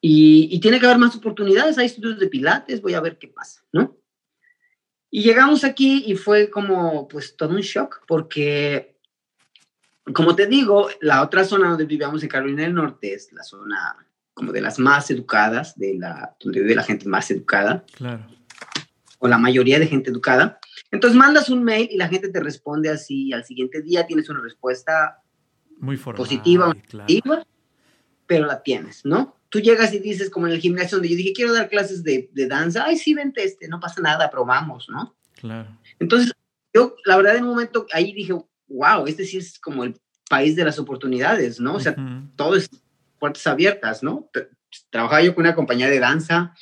y, 0.00 0.60
tiene 0.60 0.78
que 0.78 0.86
haber 0.86 0.98
más 0.98 1.16
oportunidades, 1.16 1.78
hay 1.78 1.86
estudios 1.86 2.18
de 2.18 2.28
pilates, 2.28 2.82
voy 2.82 2.94
a 2.94 3.00
ver 3.00 3.18
qué 3.18 3.28
pasa, 3.28 3.62
¿no? 3.72 3.96
Y 5.10 5.22
llegamos 5.22 5.64
aquí 5.64 6.04
y 6.06 6.14
fue 6.14 6.50
como, 6.50 7.08
pues, 7.08 7.36
todo 7.36 7.50
un 7.50 7.60
shock, 7.60 8.02
porque, 8.06 8.98
como 10.14 10.36
te 10.36 10.46
digo, 10.46 10.88
la 11.00 11.22
otra 11.22 11.44
zona 11.44 11.70
donde 11.70 11.86
vivíamos 11.86 12.22
en 12.22 12.28
Carolina 12.28 12.62
del 12.62 12.74
Norte 12.74 13.14
es 13.14 13.32
la 13.32 13.42
zona 13.42 14.05
como 14.36 14.52
de 14.52 14.60
las 14.60 14.78
más 14.78 15.10
educadas, 15.10 15.78
de 15.78 15.94
la, 15.94 16.36
donde 16.38 16.60
vive 16.60 16.74
la 16.74 16.82
gente 16.82 17.08
más 17.08 17.30
educada. 17.30 17.84
Claro. 17.94 18.26
O 19.18 19.28
la 19.28 19.38
mayoría 19.38 19.78
de 19.78 19.86
gente 19.86 20.10
educada. 20.10 20.60
Entonces 20.90 21.16
mandas 21.16 21.48
un 21.48 21.64
mail 21.64 21.88
y 21.90 21.96
la 21.96 22.08
gente 22.08 22.28
te 22.28 22.40
responde 22.40 22.90
así, 22.90 23.32
al 23.32 23.46
siguiente 23.46 23.80
día 23.80 24.06
tienes 24.06 24.28
una 24.28 24.40
respuesta 24.40 25.22
muy 25.78 25.96
positiva, 25.96 26.74
positiva, 26.74 27.46
pero 28.26 28.46
la 28.46 28.62
tienes, 28.62 29.04
¿no? 29.04 29.36
tú 29.48 29.60
llegas 29.60 29.94
y 29.94 29.98
dices, 30.00 30.28
como 30.28 30.46
en 30.46 30.52
el 30.52 30.60
gimnasio 30.60 30.98
donde 30.98 31.08
yo 31.08 31.16
dije, 31.16 31.32
quiero 31.32 31.54
dar 31.54 31.68
clases 31.70 32.02
de, 32.02 32.28
de 32.32 32.46
danza, 32.46 32.84
ay, 32.84 32.98
sí, 32.98 33.14
vente 33.14 33.42
este, 33.42 33.68
no 33.68 33.80
pasa 33.80 34.00
nada, 34.02 34.30
probamos, 34.30 34.88
¿no? 34.90 35.16
Claro. 35.34 35.78
Entonces, 35.98 36.32
yo, 36.74 36.96
la 37.04 37.16
verdad, 37.16 37.36
en 37.36 37.44
un 37.44 37.50
momento 37.50 37.86
ahí 37.92 38.12
dije, 38.12 38.34
wow, 38.68 39.06
este 39.06 39.24
sí 39.24 39.38
es 39.38 39.58
como 39.58 39.84
el 39.84 39.98
país 40.28 40.56
de 40.56 40.64
las 40.64 40.78
oportunidades, 40.78 41.60
¿no? 41.60 41.76
O 41.76 41.80
sea, 41.80 41.96
todo 42.36 42.56
es 42.56 42.68
puertas 43.18 43.46
abiertas, 43.46 44.02
¿no? 44.02 44.30
Trabajaba 44.90 45.22
yo 45.22 45.34
con 45.34 45.44
una 45.44 45.54
compañía 45.54 45.88
de 45.88 46.00
danza, 46.00 46.54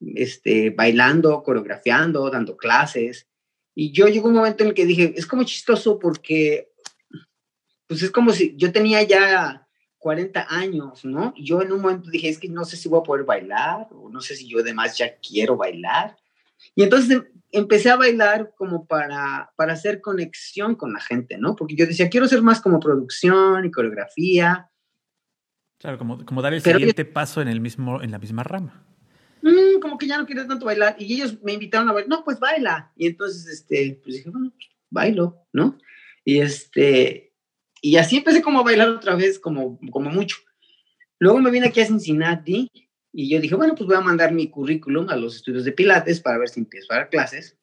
este, 0.00 0.70
bailando, 0.70 1.42
coreografiando, 1.42 2.30
dando 2.30 2.56
clases. 2.56 3.26
Y 3.74 3.92
yo 3.92 4.08
llegó 4.08 4.28
un 4.28 4.34
momento 4.34 4.64
en 4.64 4.70
el 4.70 4.74
que 4.74 4.86
dije, 4.86 5.14
es 5.16 5.26
como 5.26 5.44
chistoso 5.44 5.98
porque, 5.98 6.70
pues 7.86 8.02
es 8.02 8.10
como 8.10 8.32
si 8.32 8.54
yo 8.56 8.72
tenía 8.72 9.02
ya 9.02 9.68
40 9.98 10.46
años, 10.48 11.04
¿no? 11.04 11.34
yo 11.36 11.60
en 11.60 11.72
un 11.72 11.80
momento 11.80 12.10
dije, 12.10 12.28
es 12.28 12.38
que 12.38 12.48
no 12.48 12.64
sé 12.64 12.76
si 12.76 12.88
voy 12.88 13.00
a 13.00 13.02
poder 13.02 13.24
bailar, 13.24 13.88
o 13.90 14.08
no 14.08 14.20
sé 14.20 14.36
si 14.36 14.48
yo 14.48 14.60
además 14.60 14.96
ya 14.96 15.16
quiero 15.16 15.56
bailar. 15.56 16.16
Y 16.74 16.82
entonces 16.82 17.10
em, 17.10 17.24
empecé 17.50 17.90
a 17.90 17.96
bailar 17.96 18.52
como 18.56 18.86
para, 18.86 19.52
para 19.56 19.72
hacer 19.72 20.00
conexión 20.00 20.76
con 20.76 20.92
la 20.92 21.00
gente, 21.00 21.38
¿no? 21.38 21.56
Porque 21.56 21.76
yo 21.76 21.86
decía, 21.86 22.08
quiero 22.08 22.28
ser 22.28 22.42
más 22.42 22.60
como 22.60 22.80
producción 22.80 23.64
y 23.64 23.70
coreografía. 23.70 24.70
Claro, 25.78 25.98
como, 25.98 26.24
como 26.24 26.42
dar 26.42 26.54
el 26.54 26.62
siguiente 26.62 27.04
paso 27.04 27.40
en, 27.40 27.48
el 27.48 27.60
mismo, 27.60 28.02
en 28.02 28.10
la 28.10 28.18
misma 28.18 28.42
rama. 28.42 28.84
Mm, 29.42 29.80
como 29.80 29.96
que 29.96 30.08
ya 30.08 30.18
no 30.18 30.26
quería 30.26 30.46
tanto 30.46 30.66
bailar. 30.66 30.96
Y 30.98 31.14
ellos 31.14 31.40
me 31.42 31.52
invitaron 31.52 31.88
a 31.88 31.92
bailar, 31.92 32.08
no, 32.08 32.24
pues 32.24 32.40
baila. 32.40 32.92
Y 32.96 33.06
entonces, 33.06 33.46
este, 33.46 34.00
pues 34.02 34.16
dije, 34.16 34.30
bueno, 34.30 34.50
pues 34.50 34.68
bailo, 34.90 35.46
¿no? 35.52 35.78
Y 36.24 36.40
este, 36.40 37.32
y 37.80 37.96
así 37.96 38.16
empecé 38.16 38.42
como 38.42 38.60
a 38.60 38.64
bailar 38.64 38.88
otra 38.88 39.14
vez, 39.14 39.38
como, 39.38 39.78
como 39.90 40.10
mucho. 40.10 40.36
Luego 41.20 41.38
me 41.38 41.50
vine 41.50 41.68
aquí 41.68 41.80
a 41.80 41.86
Cincinnati 41.86 42.70
y 43.12 43.30
yo 43.30 43.40
dije, 43.40 43.54
bueno, 43.54 43.74
pues 43.74 43.86
voy 43.86 43.96
a 43.96 44.00
mandar 44.00 44.32
mi 44.32 44.50
currículum 44.50 45.08
a 45.08 45.16
los 45.16 45.36
estudios 45.36 45.64
de 45.64 45.72
Pilates 45.72 46.20
para 46.20 46.38
ver 46.38 46.48
si 46.48 46.60
empiezo 46.60 46.92
a 46.92 46.96
dar 46.96 47.08
clases. 47.08 47.56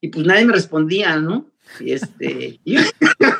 Y 0.00 0.08
pues 0.08 0.26
nadie 0.26 0.46
me 0.46 0.54
respondía, 0.54 1.16
¿no? 1.16 1.50
Y 1.80 1.92
este... 1.92 2.60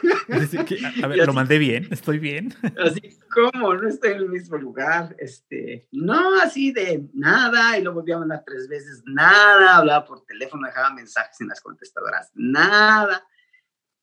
a 1.03 1.07
ver, 1.07 1.27
lo 1.27 1.33
mandé 1.33 1.59
bien, 1.59 1.89
estoy 1.91 2.19
bien. 2.19 2.55
Así 2.79 3.19
como, 3.33 3.75
no 3.75 3.89
estoy 3.89 4.13
en 4.13 4.19
el 4.19 4.29
mismo 4.29 4.57
lugar. 4.57 5.15
Este, 5.19 5.89
no, 5.93 6.41
así 6.41 6.73
de 6.73 7.09
nada. 7.13 7.79
Y 7.79 7.83
lo 7.83 7.93
volví 7.93 8.13
a 8.13 8.19
mandar 8.19 8.45
tres 8.47 8.69
veces, 8.69 9.03
nada. 9.07 9.79
Hablaba 9.79 10.05
por 10.05 10.25
teléfono, 10.25 10.67
dejaba 10.67 10.95
mensajes 10.95 11.41
en 11.41 11.49
las 11.49 11.61
contestadoras, 11.61 12.31
nada. 12.35 13.27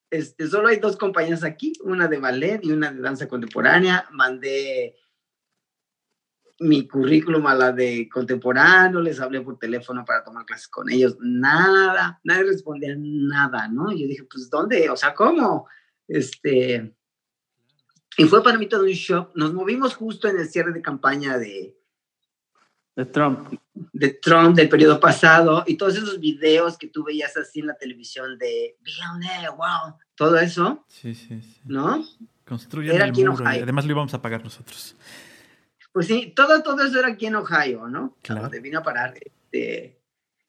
Este, 0.10 0.48
solo 0.48 0.68
hay 0.68 0.78
dos 0.78 0.98
compañías 0.98 1.44
aquí, 1.44 1.74
una 1.84 2.08
de 2.08 2.20
ballet 2.20 2.60
y 2.64 2.72
una 2.72 2.92
de 2.92 3.02
danza 3.02 3.28
contemporánea. 3.28 4.06
Mandé 4.12 4.96
mi 6.62 6.88
currículum 6.88 7.48
a 7.48 7.56
la 7.56 7.72
de 7.72 8.08
contemporáneo, 8.08 9.02
les 9.02 9.20
hablé 9.20 9.42
por 9.42 9.58
teléfono 9.58 10.06
para 10.06 10.24
tomar 10.24 10.46
clases 10.46 10.68
con 10.68 10.92
ellos, 10.92 11.18
nada, 11.20 12.20
nadie 12.24 12.44
respondía 12.44 12.94
nada, 12.96 13.68
¿no? 13.68 13.92
Yo 13.92 14.08
dije, 14.08 14.24
pues, 14.32 14.48
¿dónde? 14.48 14.88
O 14.92 14.96
sea, 14.96 15.16
¿cómo? 15.16 15.68
Este, 16.12 16.94
y 18.18 18.26
fue 18.26 18.44
para 18.44 18.58
mí 18.58 18.68
todo 18.68 18.84
un 18.84 18.90
shock. 18.90 19.32
Nos 19.34 19.54
movimos 19.54 19.96
justo 19.96 20.28
en 20.28 20.38
el 20.38 20.50
cierre 20.50 20.74
de 20.74 20.82
campaña 20.82 21.38
de, 21.38 21.78
de 22.98 23.06
Trump. 23.06 23.54
De 23.94 24.10
Trump 24.10 24.56
del 24.56 24.68
periodo 24.68 25.00
pasado 25.00 25.64
y 25.66 25.78
todos 25.78 25.96
esos 25.96 26.20
videos 26.20 26.78
que 26.78 26.88
tú 26.88 27.06
veías 27.06 27.38
así 27.38 27.62
en 27.62 27.68
la 27.68 27.76
televisión 27.76 28.38
de 28.38 28.76
wow, 29.56 29.96
todo 30.16 30.38
eso. 30.38 30.84
Sí, 30.90 31.16
sí, 31.16 31.42
sí. 31.42 31.62
¿No? 31.64 32.06
Construyen 32.46 32.96
era 32.96 33.06
el 33.06 33.12
aquí 33.12 33.24
muro, 33.24 33.40
en 33.50 33.64
además 33.64 33.86
lo 33.86 33.92
íbamos 33.92 34.14
a 34.14 34.22
pagar 34.22 34.44
nosotros. 34.44 34.98
Pues 35.94 36.08
sí, 36.08 36.34
todo, 36.36 36.62
todo 36.62 36.84
eso 36.84 37.00
era 37.00 37.08
aquí 37.08 37.28
en 37.28 37.36
Ohio, 37.36 37.88
¿no? 37.88 38.18
Claro. 38.22 38.44
Donde 38.44 38.60
vino 38.60 38.80
a 38.80 38.84
parar. 38.84 39.14
Este, 39.18 39.98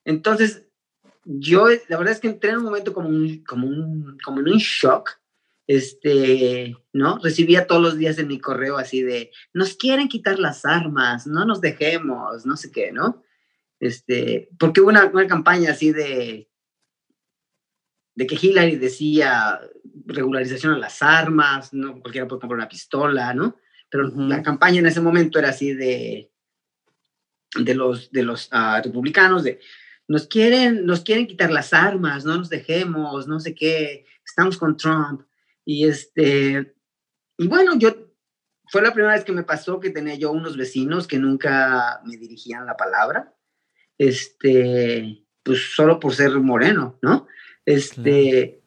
entonces, 0.05 0.67
yo, 1.25 1.69
la 1.89 1.99
verdad 1.99 2.15
es 2.15 2.21
que 2.21 2.29
entré 2.29 2.51
en 2.51 2.59
un 2.59 2.65
momento 2.65 2.93
como, 2.93 3.09
un, 3.09 3.45
como, 3.45 3.69
un, 3.69 4.19
como 4.25 4.41
en 4.41 4.49
un 4.49 4.59
shock 4.59 5.22
este, 5.75 6.77
¿no? 6.93 7.19
Recibía 7.19 7.67
todos 7.67 7.81
los 7.81 7.97
días 7.97 8.19
en 8.19 8.29
mi 8.29 8.39
correo 8.39 8.77
así 8.77 9.03
de, 9.03 9.31
nos 9.55 9.75
quieren 9.75 10.09
quitar 10.09 10.39
las 10.39 10.67
armas, 10.67 11.27
no 11.27 11.47
nos 11.47 11.63
dejemos, 11.63 12.45
no 12.45 12.57
sé 12.57 12.71
qué, 12.71 12.93
¿no? 12.93 13.23
Este, 13.81 14.51
porque 14.59 14.81
hubo 14.83 14.91
una, 14.91 15.07
una 15.07 15.27
campaña 15.27 15.71
así 15.71 15.91
de, 15.91 16.51
de 18.15 18.27
que 18.27 18.39
Hillary 18.41 18.77
decía 18.77 19.61
regularización 20.05 20.75
a 20.75 20.79
las 20.79 21.03
armas, 21.03 21.73
no 21.73 22.01
cualquiera 22.01 22.29
puede 22.29 22.41
comprar 22.41 22.59
una 22.59 22.69
pistola, 22.69 23.33
¿no? 23.33 23.57
Pero 23.89 24.09
la 24.09 24.43
campaña 24.43 24.81
en 24.81 24.87
ese 24.87 25.01
momento 25.01 25.39
era 25.39 25.49
así 25.49 25.73
de, 25.73 26.31
de 27.59 27.75
los, 27.75 28.13
de 28.13 28.23
los 28.23 28.49
ah, 28.53 28.81
republicanos, 28.85 29.43
de 29.43 29.59
nos 30.07 30.27
quieren, 30.27 30.85
nos 30.85 31.01
quieren 31.01 31.27
quitar 31.27 31.51
las 31.51 31.73
armas, 31.73 32.27
no 32.27 32.37
nos 32.37 32.51
dejemos, 32.51 33.27
no 33.27 33.41
sé 33.41 33.55
qué, 33.55 34.05
estamos 34.23 34.59
con 34.59 34.77
Trump. 34.77 35.23
Y 35.65 35.87
este, 35.87 36.75
y 37.39 37.49
bueno, 37.49 37.79
yo, 37.79 37.95
fue 38.69 38.83
la 38.83 38.93
primera 38.93 39.15
vez 39.15 39.25
que 39.25 39.33
me 39.33 39.43
pasó 39.43 39.81
que 39.81 39.91
tenía 39.91 40.15
yo 40.15 40.33
unos 40.33 40.57
vecinos 40.57 41.07
que 41.07 41.19
nunca 41.19 42.01
me 42.05 42.17
dirigían 42.17 42.67
la 42.67 42.77
palabra, 42.77 43.35
este, 43.99 45.25
pues 45.43 45.75
solo 45.75 46.01
por 46.01 46.15
ser 46.15 46.33
moreno, 46.41 46.99
¿no? 47.03 47.27
Este, 47.65 48.63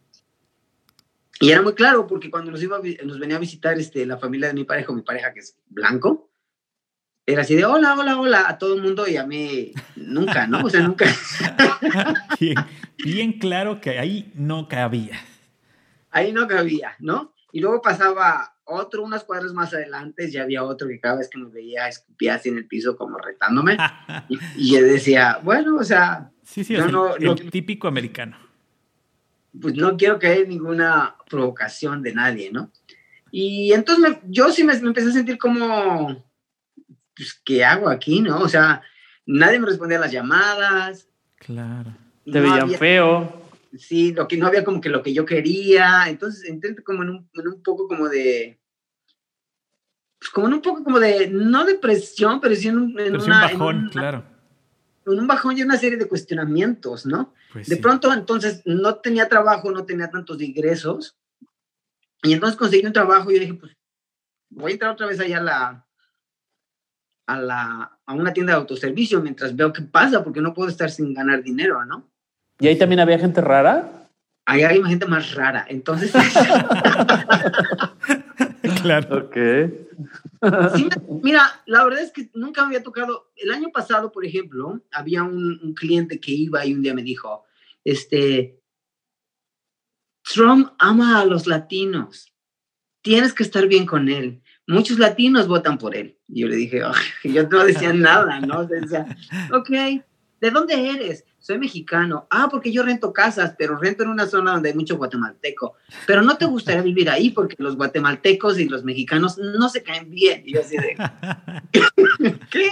y 1.39 1.51
era 1.51 1.61
muy 1.61 1.73
claro 1.73 2.07
porque 2.07 2.31
cuando 2.31 2.51
nos, 2.51 2.63
iba, 2.63 2.79
venía 2.79 3.35
a 3.37 3.39
visitar 3.39 3.77
este, 3.77 4.05
la 4.05 4.17
familia 4.17 4.47
de 4.47 4.53
mi 4.53 4.63
pareja, 4.63 4.93
mi 4.93 5.01
pareja 5.01 5.33
que 5.33 5.39
es 5.39 5.57
blanco, 5.67 6.31
era 7.25 7.41
así 7.41 7.55
de 7.55 7.65
hola, 7.65 7.95
hola, 7.97 8.19
hola 8.19 8.45
a 8.47 8.57
todo 8.57 8.75
el 8.75 8.83
mundo 8.83 9.07
y 9.07 9.17
a 9.17 9.25
mí 9.25 9.73
nunca, 9.95 10.45
¿no? 10.45 10.63
O 10.63 10.69
sea, 10.69 10.81
nunca. 10.81 11.05
bien, 13.03 13.39
claro 13.39 13.81
que 13.81 13.97
ahí 13.97 14.31
no 14.35 14.67
cabía. 14.67 15.19
Ahí 16.15 16.31
no 16.31 16.47
cabía, 16.47 16.95
¿no? 16.99 17.33
Y 17.51 17.59
luego 17.59 17.81
pasaba 17.81 18.55
otro, 18.63 19.03
unas 19.03 19.23
cuadras 19.23 19.53
más 19.53 19.73
adelante, 19.73 20.29
ya 20.31 20.43
había 20.43 20.63
otro 20.63 20.87
que 20.87 20.99
cada 20.99 21.17
vez 21.17 21.29
que 21.29 21.39
nos 21.39 21.51
veía 21.51 21.87
escupía 21.87 22.35
así 22.35 22.49
en 22.49 22.57
el 22.57 22.67
piso 22.67 22.95
como 22.95 23.17
retándome. 23.17 23.77
y, 24.57 24.71
yo 24.71 24.81
decía, 24.81 25.39
bueno, 25.43 25.77
o 25.77 25.83
sea... 25.83 26.31
Sí, 26.43 26.63
sí, 26.63 26.75
no, 26.75 27.15
el 27.15 27.49
típico 27.51 27.87
americano 27.87 28.45
pues 29.61 29.75
no 29.75 29.97
quiero 29.97 30.19
que 30.19 30.27
haya 30.27 30.45
ninguna 30.45 31.15
provocación 31.29 32.01
de 32.01 32.13
nadie, 32.13 32.51
¿no? 32.51 32.71
Y 33.31 33.73
entonces 33.73 34.17
yo 34.27 34.51
sí 34.51 34.63
me, 34.63 34.73
empecé 34.73 35.09
a 35.09 35.13
sentir 35.13 35.37
como, 35.37 36.25
pues, 37.15 37.41
¿qué 37.43 37.63
hago 37.65 37.89
aquí, 37.89 38.21
no? 38.21 38.39
O 38.39 38.49
sea, 38.49 38.81
nadie 39.25 39.59
me 39.59 39.67
respondía 39.67 39.97
a 39.97 40.01
las 40.01 40.11
llamadas. 40.11 41.07
Claro. 41.37 41.91
Te 42.23 42.39
veían 42.39 42.69
feo. 42.71 43.44
Sí, 43.77 44.13
lo 44.13 44.27
que 44.27 44.37
no 44.37 44.47
había 44.47 44.63
como 44.63 44.81
que 44.81 44.89
lo 44.89 45.01
que 45.01 45.13
yo 45.13 45.25
quería. 45.25 46.05
Entonces 46.07 46.49
entré 46.49 46.75
como 46.83 47.03
en 47.03 47.09
un, 47.09 47.29
en 47.33 47.47
un 47.47 47.63
poco 47.63 47.87
como 47.87 48.07
de, 48.09 48.59
pues 50.19 50.29
como 50.31 50.47
en 50.47 50.53
un 50.53 50.61
poco 50.61 50.83
como 50.83 50.99
de, 50.99 51.27
no 51.27 51.65
depresión, 51.65 52.39
pero 52.39 52.55
sí 52.55 52.67
en 52.67 52.77
un, 52.77 52.99
en 52.99 53.19
una, 53.19 53.41
bajón, 53.41 53.89
claro 53.91 54.35
en 55.13 55.19
un 55.19 55.27
bajón 55.27 55.57
y 55.57 55.61
una 55.61 55.77
serie 55.77 55.97
de 55.97 56.07
cuestionamientos, 56.07 57.05
¿no? 57.05 57.33
Pues 57.53 57.67
de 57.67 57.77
pronto, 57.77 58.11
entonces, 58.11 58.61
no 58.65 58.95
tenía 58.95 59.29
trabajo, 59.29 59.71
no 59.71 59.85
tenía 59.85 60.09
tantos 60.09 60.41
ingresos. 60.41 61.17
Y 62.23 62.33
entonces 62.33 62.57
conseguí 62.57 62.85
un 62.85 62.93
trabajo 62.93 63.31
y 63.31 63.39
dije, 63.39 63.53
pues, 63.53 63.77
voy 64.49 64.71
a 64.71 64.73
entrar 64.73 64.91
otra 64.91 65.07
vez 65.07 65.19
allá 65.19 65.37
a 65.37 65.43
la, 65.43 65.87
a 67.27 67.39
la, 67.39 67.99
a 68.05 68.13
una 68.13 68.33
tienda 68.33 68.53
de 68.53 68.59
autoservicio 68.59 69.21
mientras 69.21 69.55
veo 69.55 69.71
qué 69.71 69.83
pasa, 69.83 70.23
porque 70.23 70.41
no 70.41 70.53
puedo 70.53 70.69
estar 70.69 70.89
sin 70.89 71.13
ganar 71.13 71.43
dinero, 71.43 71.85
¿no? 71.85 72.11
¿Y 72.59 72.67
ahí 72.67 72.77
también 72.77 72.99
había 72.99 73.19
gente 73.19 73.41
rara? 73.41 74.09
Ahí 74.45 74.63
hay 74.63 74.81
gente 74.83 75.05
más 75.05 75.33
rara, 75.33 75.65
entonces... 75.67 76.11
claro. 78.81 79.25
Ok 79.25 79.37
mira, 81.21 81.61
la 81.65 81.83
verdad 81.83 82.01
es 82.01 82.11
que 82.11 82.29
nunca 82.33 82.61
me 82.61 82.67
había 82.67 82.83
tocado. 82.83 83.31
El 83.35 83.51
año 83.51 83.69
pasado, 83.71 84.11
por 84.11 84.25
ejemplo, 84.25 84.81
había 84.91 85.23
un, 85.23 85.73
cliente 85.75 86.19
que 86.19 86.31
iba 86.31 86.65
y 86.65 86.73
un 86.73 86.81
día 86.81 86.93
me 86.93 87.03
dijo, 87.03 87.45
este, 87.83 88.59
Trump 90.23 90.71
ama 90.79 91.19
a 91.19 91.25
los 91.25 91.47
latinos, 91.47 92.33
tienes 93.01 93.33
que 93.33 93.43
estar 93.43 93.67
bien 93.67 93.85
con 93.85 94.09
él. 94.09 94.41
Muchos 94.67 94.97
latinos 94.97 95.47
votan 95.47 95.77
por 95.77 95.95
él. 95.95 96.17
Y 96.27 96.41
yo 96.41 96.47
le 96.47 96.55
dije, 96.55 96.81
yo 97.23 97.47
no 97.47 97.65
decía 97.65 97.93
nada, 97.93 98.39
¿no? 98.39 98.65
Decía, 98.65 99.05
ok, 99.53 99.69
¿de 100.41 100.51
dónde 100.51 100.89
eres? 100.89 101.23
Soy 101.45 101.59
mexicano. 101.59 102.25
Ah, 102.31 102.47
porque 102.49 102.71
yo 102.71 102.81
rento 102.81 103.13
casas, 103.13 103.53
pero 103.55 103.77
rento 103.77 104.01
en 104.01 104.09
una 104.09 104.25
zona 104.25 104.53
donde 104.53 104.69
hay 104.69 104.75
mucho 104.75 104.97
guatemalteco. 104.97 105.75
Pero 106.07 106.23
no 106.23 106.37
te 106.37 106.45
gustaría 106.45 106.81
vivir 106.81 107.07
ahí 107.07 107.29
porque 107.29 107.55
los 107.59 107.75
guatemaltecos 107.75 108.59
y 108.59 108.67
los 108.67 108.83
mexicanos 108.83 109.37
no 109.37 109.69
se 109.69 109.83
caen 109.83 110.09
bien. 110.09 110.41
Y 110.43 110.53
yo 110.53 110.61
así 110.61 110.75
de, 110.75 110.97
¿qué? 112.49 112.71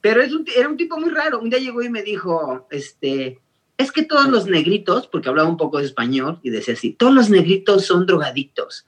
Pero 0.00 0.20
era 0.20 0.68
un 0.68 0.76
tipo 0.76 0.98
muy 0.98 1.10
raro. 1.10 1.38
Un 1.38 1.48
día 1.48 1.60
llegó 1.60 1.80
y 1.80 1.88
me 1.88 2.02
dijo, 2.02 2.66
este, 2.72 3.38
es 3.78 3.92
que 3.92 4.02
todos 4.02 4.26
los 4.26 4.46
negritos, 4.46 5.06
porque 5.06 5.28
hablaba 5.28 5.48
un 5.48 5.56
poco 5.56 5.78
de 5.78 5.84
español 5.84 6.40
y 6.42 6.50
decía 6.50 6.74
así, 6.74 6.94
todos 6.94 7.14
los 7.14 7.30
negritos 7.30 7.86
son 7.86 8.04
drogadictos. 8.04 8.84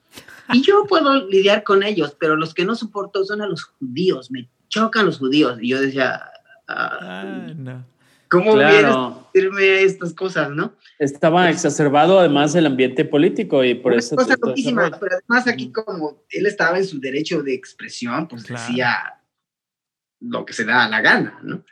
Y 0.52 0.62
yo 0.62 0.86
puedo 0.88 1.28
lidiar 1.28 1.62
con 1.62 1.84
ellos, 1.84 2.16
pero 2.18 2.34
los 2.34 2.52
que 2.52 2.64
no 2.64 2.74
soporto 2.74 3.24
son 3.24 3.42
a 3.42 3.46
los 3.46 3.62
judíos, 3.62 4.32
me 4.32 4.48
chocan 4.68 5.06
los 5.06 5.18
judíos. 5.18 5.58
Y 5.60 5.68
yo 5.68 5.80
decía, 5.80 6.32
ah, 6.66 6.98
ah 7.00 7.52
no. 7.54 7.91
¿Cómo 8.32 8.54
claro. 8.54 9.28
decirme 9.34 9.82
estas 9.82 10.14
cosas, 10.14 10.48
no? 10.48 10.74
Estaba 10.98 11.50
exacerbado 11.50 12.18
además 12.18 12.54
el 12.54 12.64
ambiente 12.64 13.04
político 13.04 13.62
y 13.62 13.74
por 13.74 13.92
eso... 13.92 14.16
Cosa 14.16 14.36
loquísima, 14.40 14.90
pero 14.98 15.16
además 15.16 15.46
aquí 15.46 15.70
como 15.70 16.24
él 16.30 16.46
estaba 16.46 16.78
en 16.78 16.86
su 16.86 16.98
derecho 16.98 17.42
de 17.42 17.52
expresión, 17.52 18.26
pues 18.28 18.44
decía 18.44 19.20
lo 20.20 20.46
que 20.46 20.54
se 20.54 20.64
da 20.64 20.88
la 20.88 21.02
gana, 21.02 21.40
¿no? 21.42 21.62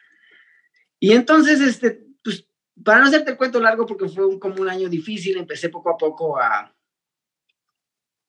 Y 0.98 1.12
entonces, 1.12 1.62
este, 1.62 2.04
pues, 2.22 2.46
para 2.84 3.00
no 3.00 3.06
hacerte 3.06 3.30
el 3.30 3.38
cuento 3.38 3.58
largo, 3.58 3.86
porque 3.86 4.06
fue 4.10 4.38
como 4.38 4.60
un 4.60 4.68
año 4.68 4.90
difícil, 4.90 5.38
empecé 5.38 5.70
poco 5.70 5.88
a 5.88 5.96
poco 5.96 6.38
a 6.38 6.74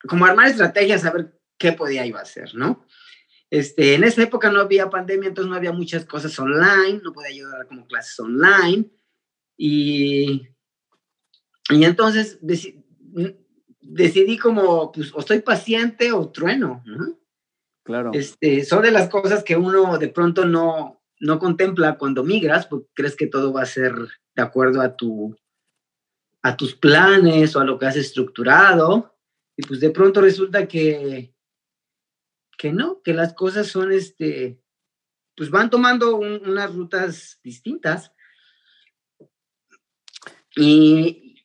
como 0.07 0.25
armar 0.25 0.47
estrategias, 0.47 1.03
a 1.03 1.11
ver 1.11 1.38
qué 1.57 1.73
podía 1.73 2.05
iba 2.05 2.19
a 2.19 2.23
hacer, 2.23 2.55
¿no? 2.55 2.86
Este, 3.52 3.95
en 3.95 4.06
esa 4.06 4.24
época 4.24 4.49
no 4.49 4.62
había 4.62 4.89
pandemia, 4.89 5.28
entonces 5.28 5.49
no 5.49 5.58
había 5.58 5.74
muchas 5.74 6.06
cosas 6.06 6.39
online, 6.39 7.02
no 7.04 7.12
podía 7.12 7.32
ayudar 7.32 7.68
como 7.68 7.86
clases 7.86 8.18
online. 8.18 8.89
Y, 9.58 10.47
y 11.70 11.84
entonces 11.84 12.39
decidí 13.82 14.38
como, 14.38 14.93
pues, 14.93 15.14
o 15.14 15.20
estoy 15.20 15.41
paciente 15.41 16.12
o 16.14 16.30
trueno, 16.30 16.84
Claro. 17.84 18.12
Este, 18.14 18.64
son 18.64 18.84
de 18.84 18.91
las 18.91 19.10
cosas 19.10 19.43
que 19.43 19.58
uno 19.58 19.97
de 19.97 20.08
pronto 20.08 20.45
no, 20.45 21.02
no 21.20 21.39
contempla 21.39 21.97
cuando 21.97 22.24
migras, 22.24 22.68
porque 22.68 22.88
crees 22.93 23.16
que 23.16 23.26
todo 23.26 23.52
va 23.52 23.64
a 23.64 23.66
ser 23.66 23.93
de 24.36 24.41
acuerdo 24.41 24.82
a, 24.82 24.95
tu, 24.95 25.36
a 26.43 26.56
tus 26.56 26.76
planes 26.76 27.56
o 27.56 27.60
a 27.60 27.66
lo 27.66 27.80
que 27.80 27.88
has 27.88 27.97
estructurado. 27.97 29.16
Y 29.58 29.64
pues 29.64 29.80
de 29.80 29.89
pronto 29.89 30.22
resulta 30.22 30.68
que, 30.68 31.34
que 32.62 32.72
no, 32.72 33.01
que 33.01 33.16
las 33.16 33.34
cosas 33.34 33.66
son, 33.66 33.91
este, 33.91 34.62
pues 35.36 35.49
van 35.49 35.72
tomando 35.72 36.16
unas 36.18 36.72
rutas 36.72 37.39
distintas. 37.43 38.14
Y, 40.55 41.43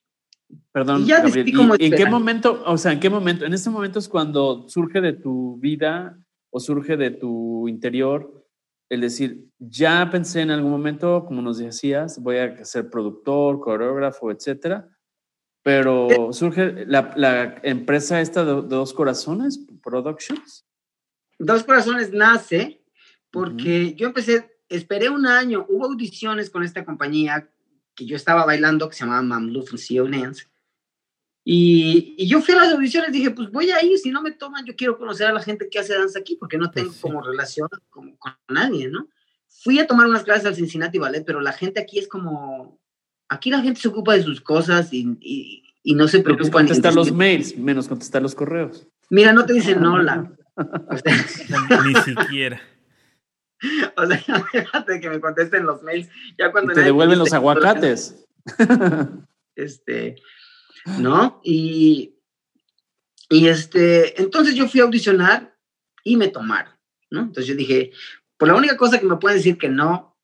Perdón, 0.70 1.06
ya 1.06 1.24
en 1.24 1.94
qué 1.94 2.04
momento, 2.04 2.62
o 2.66 2.76
sea, 2.76 2.92
en 2.92 3.00
qué 3.00 3.08
momento, 3.08 3.46
en 3.46 3.54
este 3.54 3.70
momento 3.70 3.98
es 3.98 4.10
cuando 4.10 4.68
surge 4.68 5.00
de 5.00 5.14
tu 5.14 5.56
vida 5.56 6.22
o 6.50 6.60
surge 6.60 6.98
de 6.98 7.12
tu 7.12 7.66
interior 7.66 8.46
el 8.90 9.00
decir, 9.00 9.48
ya 9.58 10.10
pensé 10.10 10.42
en 10.42 10.50
algún 10.50 10.70
momento, 10.70 11.24
como 11.24 11.40
nos 11.40 11.56
decías, 11.56 12.22
voy 12.22 12.36
a 12.36 12.62
ser 12.66 12.90
productor, 12.90 13.58
coreógrafo, 13.60 14.30
etcétera, 14.30 14.86
pero 15.62 16.10
eh. 16.10 16.32
surge 16.32 16.84
la, 16.84 17.58
empresa 17.62 18.20
esta 18.20 18.44
de, 18.44 18.54
de, 18.56 18.68
Dos 18.68 18.92
Corazones, 18.92 19.66
Productions. 19.82 20.66
Dos 21.38 21.64
Corazones 21.64 22.12
nace 22.12 22.82
porque 23.30 23.94
yo 23.94 24.06
empecé, 24.06 24.58
esperé 24.68 25.10
un 25.10 25.26
año, 25.26 25.66
hubo 25.68 25.86
audiciones 25.86 26.50
con 26.50 26.62
esta 26.62 26.84
compañía 26.84 27.50
que 27.94 28.06
yo 28.06 28.16
estaba 28.16 28.44
bailando, 28.44 28.88
que 28.88 28.94
se 28.94 29.04
llamaba 29.04 29.22
Mamluf 29.22 29.72
Dance. 29.72 30.46
Y, 31.44 32.14
y, 32.18 32.26
yo 32.26 32.40
fui 32.40 32.54
a 32.54 32.58
las 32.58 32.72
audiciones, 32.72 33.12
dije, 33.12 33.30
pues 33.30 33.50
voy 33.52 33.70
a 33.70 33.84
ir, 33.84 33.98
si 33.98 34.10
no 34.10 34.20
me 34.20 34.32
toman, 34.32 34.64
yo 34.64 34.74
quiero 34.74 34.98
conocer 34.98 35.28
a 35.28 35.32
la 35.32 35.40
gente 35.42 35.68
que 35.70 35.78
hace 35.78 35.94
danza 35.94 36.18
aquí, 36.18 36.36
porque 36.36 36.58
no 36.58 36.70
tengo 36.72 36.92
como 37.00 37.22
relación 37.22 37.68
con, 37.88 38.16
con, 38.16 38.32
nadie, 38.48 38.88
¿no? 38.88 39.08
Fui 39.62 39.78
a 39.78 39.86
tomar 39.86 40.08
unas 40.08 40.24
clases 40.24 40.46
al 40.46 40.56
Cincinnati 40.56 40.98
Ballet, 40.98 41.24
pero 41.24 41.40
la 41.40 41.52
gente 41.52 41.78
aquí 41.78 42.00
es 42.00 42.08
como, 42.08 42.80
aquí 43.28 43.50
la 43.50 43.62
gente 43.62 43.80
se 43.80 43.88
ocupa 43.88 44.14
de 44.14 44.24
sus 44.24 44.40
cosas 44.40 44.92
y, 44.92 45.62
y, 45.84 45.94
no 45.94 46.08
se 46.08 46.18
preocupa. 46.18 46.58
Menos 46.58 46.68
contestar 46.68 46.94
los 46.94 47.12
mails, 47.12 47.56
menos 47.56 47.86
contestar 47.86 48.22
los 48.22 48.34
correos. 48.34 48.88
Mira, 49.08 49.32
no 49.32 49.46
te 49.46 49.52
dicen 49.52 49.84
hola. 49.84 50.32
Ni 51.86 51.94
siquiera. 52.02 52.60
O 53.96 54.06
sea, 54.06 54.18
fíjate 54.52 55.00
que 55.00 55.10
me 55.10 55.20
contesten 55.20 55.64
los 55.64 55.82
mails. 55.82 56.08
Ya 56.38 56.52
cuando 56.52 56.74
te 56.74 56.82
devuelven 56.82 57.18
los 57.18 57.32
aguacates. 57.32 58.24
Este, 59.54 60.16
¿no? 60.98 61.40
Y, 61.42 62.14
y 63.28 63.48
este, 63.48 64.20
entonces 64.20 64.54
yo 64.54 64.68
fui 64.68 64.80
a 64.80 64.84
audicionar 64.84 65.56
y 66.04 66.16
me 66.16 66.28
tomaron, 66.28 66.74
¿no? 67.10 67.20
Entonces 67.20 67.46
yo 67.46 67.54
dije, 67.54 67.92
por 68.36 68.48
la 68.48 68.54
única 68.54 68.76
cosa 68.76 69.00
que 69.00 69.06
me 69.06 69.16
pueden 69.16 69.38
decir 69.38 69.58
que 69.58 69.68
no, 69.68 70.16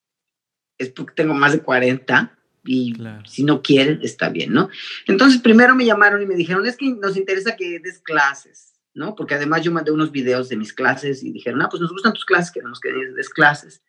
es 0.78 0.90
porque 0.90 1.14
tengo 1.14 1.34
más 1.34 1.52
de 1.52 1.62
40 1.62 2.38
y 2.64 2.94
si 3.26 3.44
no 3.44 3.62
quieren, 3.62 4.00
está 4.02 4.28
bien, 4.28 4.52
¿no? 4.52 4.68
Entonces, 5.06 5.40
primero 5.40 5.74
me 5.74 5.84
llamaron 5.84 6.22
y 6.22 6.26
me 6.26 6.36
dijeron, 6.36 6.66
es 6.66 6.76
que 6.76 6.90
nos 6.92 7.16
interesa 7.16 7.56
que 7.56 7.80
des 7.80 8.00
clases, 8.00 8.71
¿no? 8.94 9.14
Porque 9.14 9.34
además 9.34 9.62
yo 9.62 9.72
mandé 9.72 9.90
unos 9.90 10.12
videos 10.12 10.48
de 10.48 10.56
mis 10.56 10.72
clases 10.72 11.22
y 11.22 11.32
dijeron, 11.32 11.62
ah, 11.62 11.68
pues 11.70 11.80
nos 11.80 11.92
gustan 11.92 12.12
tus 12.12 12.24
clases, 12.24 12.52
queremos 12.52 12.80
que 12.80 12.92
des 12.92 13.30
clases. 13.30 13.82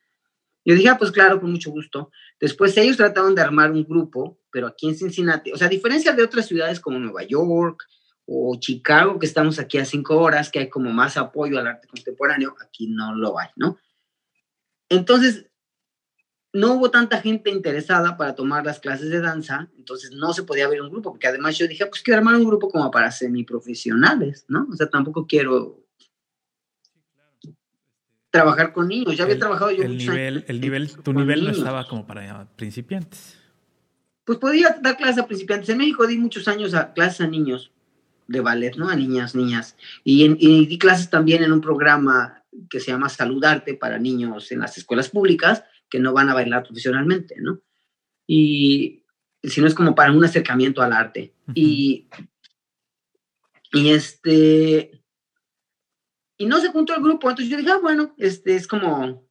Yo 0.65 0.75
dije, 0.75 0.89
ah, 0.89 0.97
pues 0.97 1.11
claro, 1.11 1.41
con 1.41 1.51
mucho 1.51 1.71
gusto. 1.71 2.09
Después 2.39 2.75
ellos 2.77 2.97
trataron 2.97 3.35
de 3.35 3.41
armar 3.41 3.71
un 3.71 3.83
grupo, 3.83 4.39
pero 4.51 4.67
aquí 4.67 4.87
en 4.87 4.95
Cincinnati, 4.95 5.51
o 5.51 5.57
sea, 5.57 5.67
a 5.67 5.69
diferencia 5.69 6.13
de 6.13 6.23
otras 6.23 6.47
ciudades 6.47 6.79
como 6.79 6.99
Nueva 6.99 7.23
York 7.23 7.83
o 8.25 8.57
Chicago, 8.59 9.19
que 9.19 9.25
estamos 9.25 9.59
aquí 9.59 9.77
a 9.77 9.85
cinco 9.85 10.17
horas, 10.19 10.49
que 10.49 10.59
hay 10.59 10.69
como 10.69 10.91
más 10.91 11.17
apoyo 11.17 11.59
al 11.59 11.67
arte 11.67 11.87
contemporáneo, 11.87 12.55
aquí 12.65 12.87
no 12.87 13.13
lo 13.15 13.37
hay, 13.37 13.49
¿no? 13.57 13.77
Entonces, 14.87 15.47
no 16.53 16.73
hubo 16.73 16.91
tanta 16.91 17.19
gente 17.19 17.49
interesada 17.49 18.15
para 18.15 18.35
tomar 18.35 18.63
las 18.63 18.79
clases 18.79 19.09
de 19.09 19.19
danza, 19.19 19.69
entonces 19.75 20.11
no 20.11 20.33
se 20.33 20.43
podía 20.43 20.67
ver 20.67 20.81
un 20.81 20.91
grupo, 20.91 21.11
porque 21.11 21.27
además 21.27 21.57
yo 21.57 21.67
dije, 21.67 21.87
pues 21.87 22.03
quiero 22.03 22.19
armar 22.19 22.35
un 22.35 22.45
grupo 22.45 22.69
como 22.69 22.91
para 22.91 23.11
semiprofesionales, 23.11 24.45
¿no? 24.47 24.67
O 24.71 24.75
sea, 24.75 24.87
tampoco 24.87 25.25
quiero 25.25 25.83
trabajar 28.29 28.71
con 28.71 28.87
niños. 28.87 29.17
Ya 29.17 29.23
había 29.23 29.39
trabajado 29.39 29.71
yo. 29.71 29.83
El 29.83 29.97
nivel, 29.97 30.45
el 30.47 30.61
nivel, 30.61 30.91
tu 30.91 31.11
nivel 31.11 31.43
no 31.43 31.49
estaba 31.49 31.87
como 31.87 32.05
para 32.05 32.47
principiantes. 32.55 33.39
Pues 34.23 34.37
podía 34.37 34.77
dar 34.79 34.95
clases 34.95 35.23
a 35.23 35.27
principiantes. 35.27 35.69
En 35.69 35.79
México 35.79 36.05
di 36.05 36.17
muchos 36.17 36.47
años 36.47 36.75
a 36.75 36.93
clases 36.93 37.21
a 37.21 37.27
niños 37.27 37.71
de 38.27 38.41
ballet, 38.41 38.75
¿no? 38.77 38.89
A 38.89 38.95
niñas, 38.95 39.33
niñas. 39.33 39.75
Y, 40.03 40.23
y 40.39 40.65
di 40.67 40.77
clases 40.77 41.09
también 41.09 41.43
en 41.43 41.51
un 41.51 41.61
programa 41.61 42.43
que 42.69 42.79
se 42.79 42.91
llama 42.91 43.09
Saludarte 43.09 43.73
para 43.73 43.97
niños 43.97 44.51
en 44.51 44.59
las 44.59 44.77
escuelas 44.77 45.09
públicas 45.09 45.63
que 45.93 45.99
no 45.99 46.11
van 46.11 46.27
a 46.27 46.33
bailar 46.33 46.63
profesionalmente, 46.63 47.35
¿no? 47.37 47.61
Y 48.25 49.05
si 49.43 49.61
no 49.61 49.67
es 49.67 49.75
como 49.75 49.93
para 49.93 50.11
un 50.11 50.25
acercamiento 50.25 50.81
al 50.81 50.91
arte. 50.91 51.35
Y, 51.53 52.09
y 53.71 53.89
este, 53.91 55.03
y 56.35 56.47
no 56.47 56.59
se 56.59 56.69
juntó 56.69 56.95
el 56.95 57.03
grupo, 57.03 57.29
entonces 57.29 57.51
yo 57.51 57.57
dije, 57.57 57.69
ah, 57.69 57.79
bueno, 57.79 58.15
este 58.17 58.55
es 58.55 58.65
como, 58.65 59.29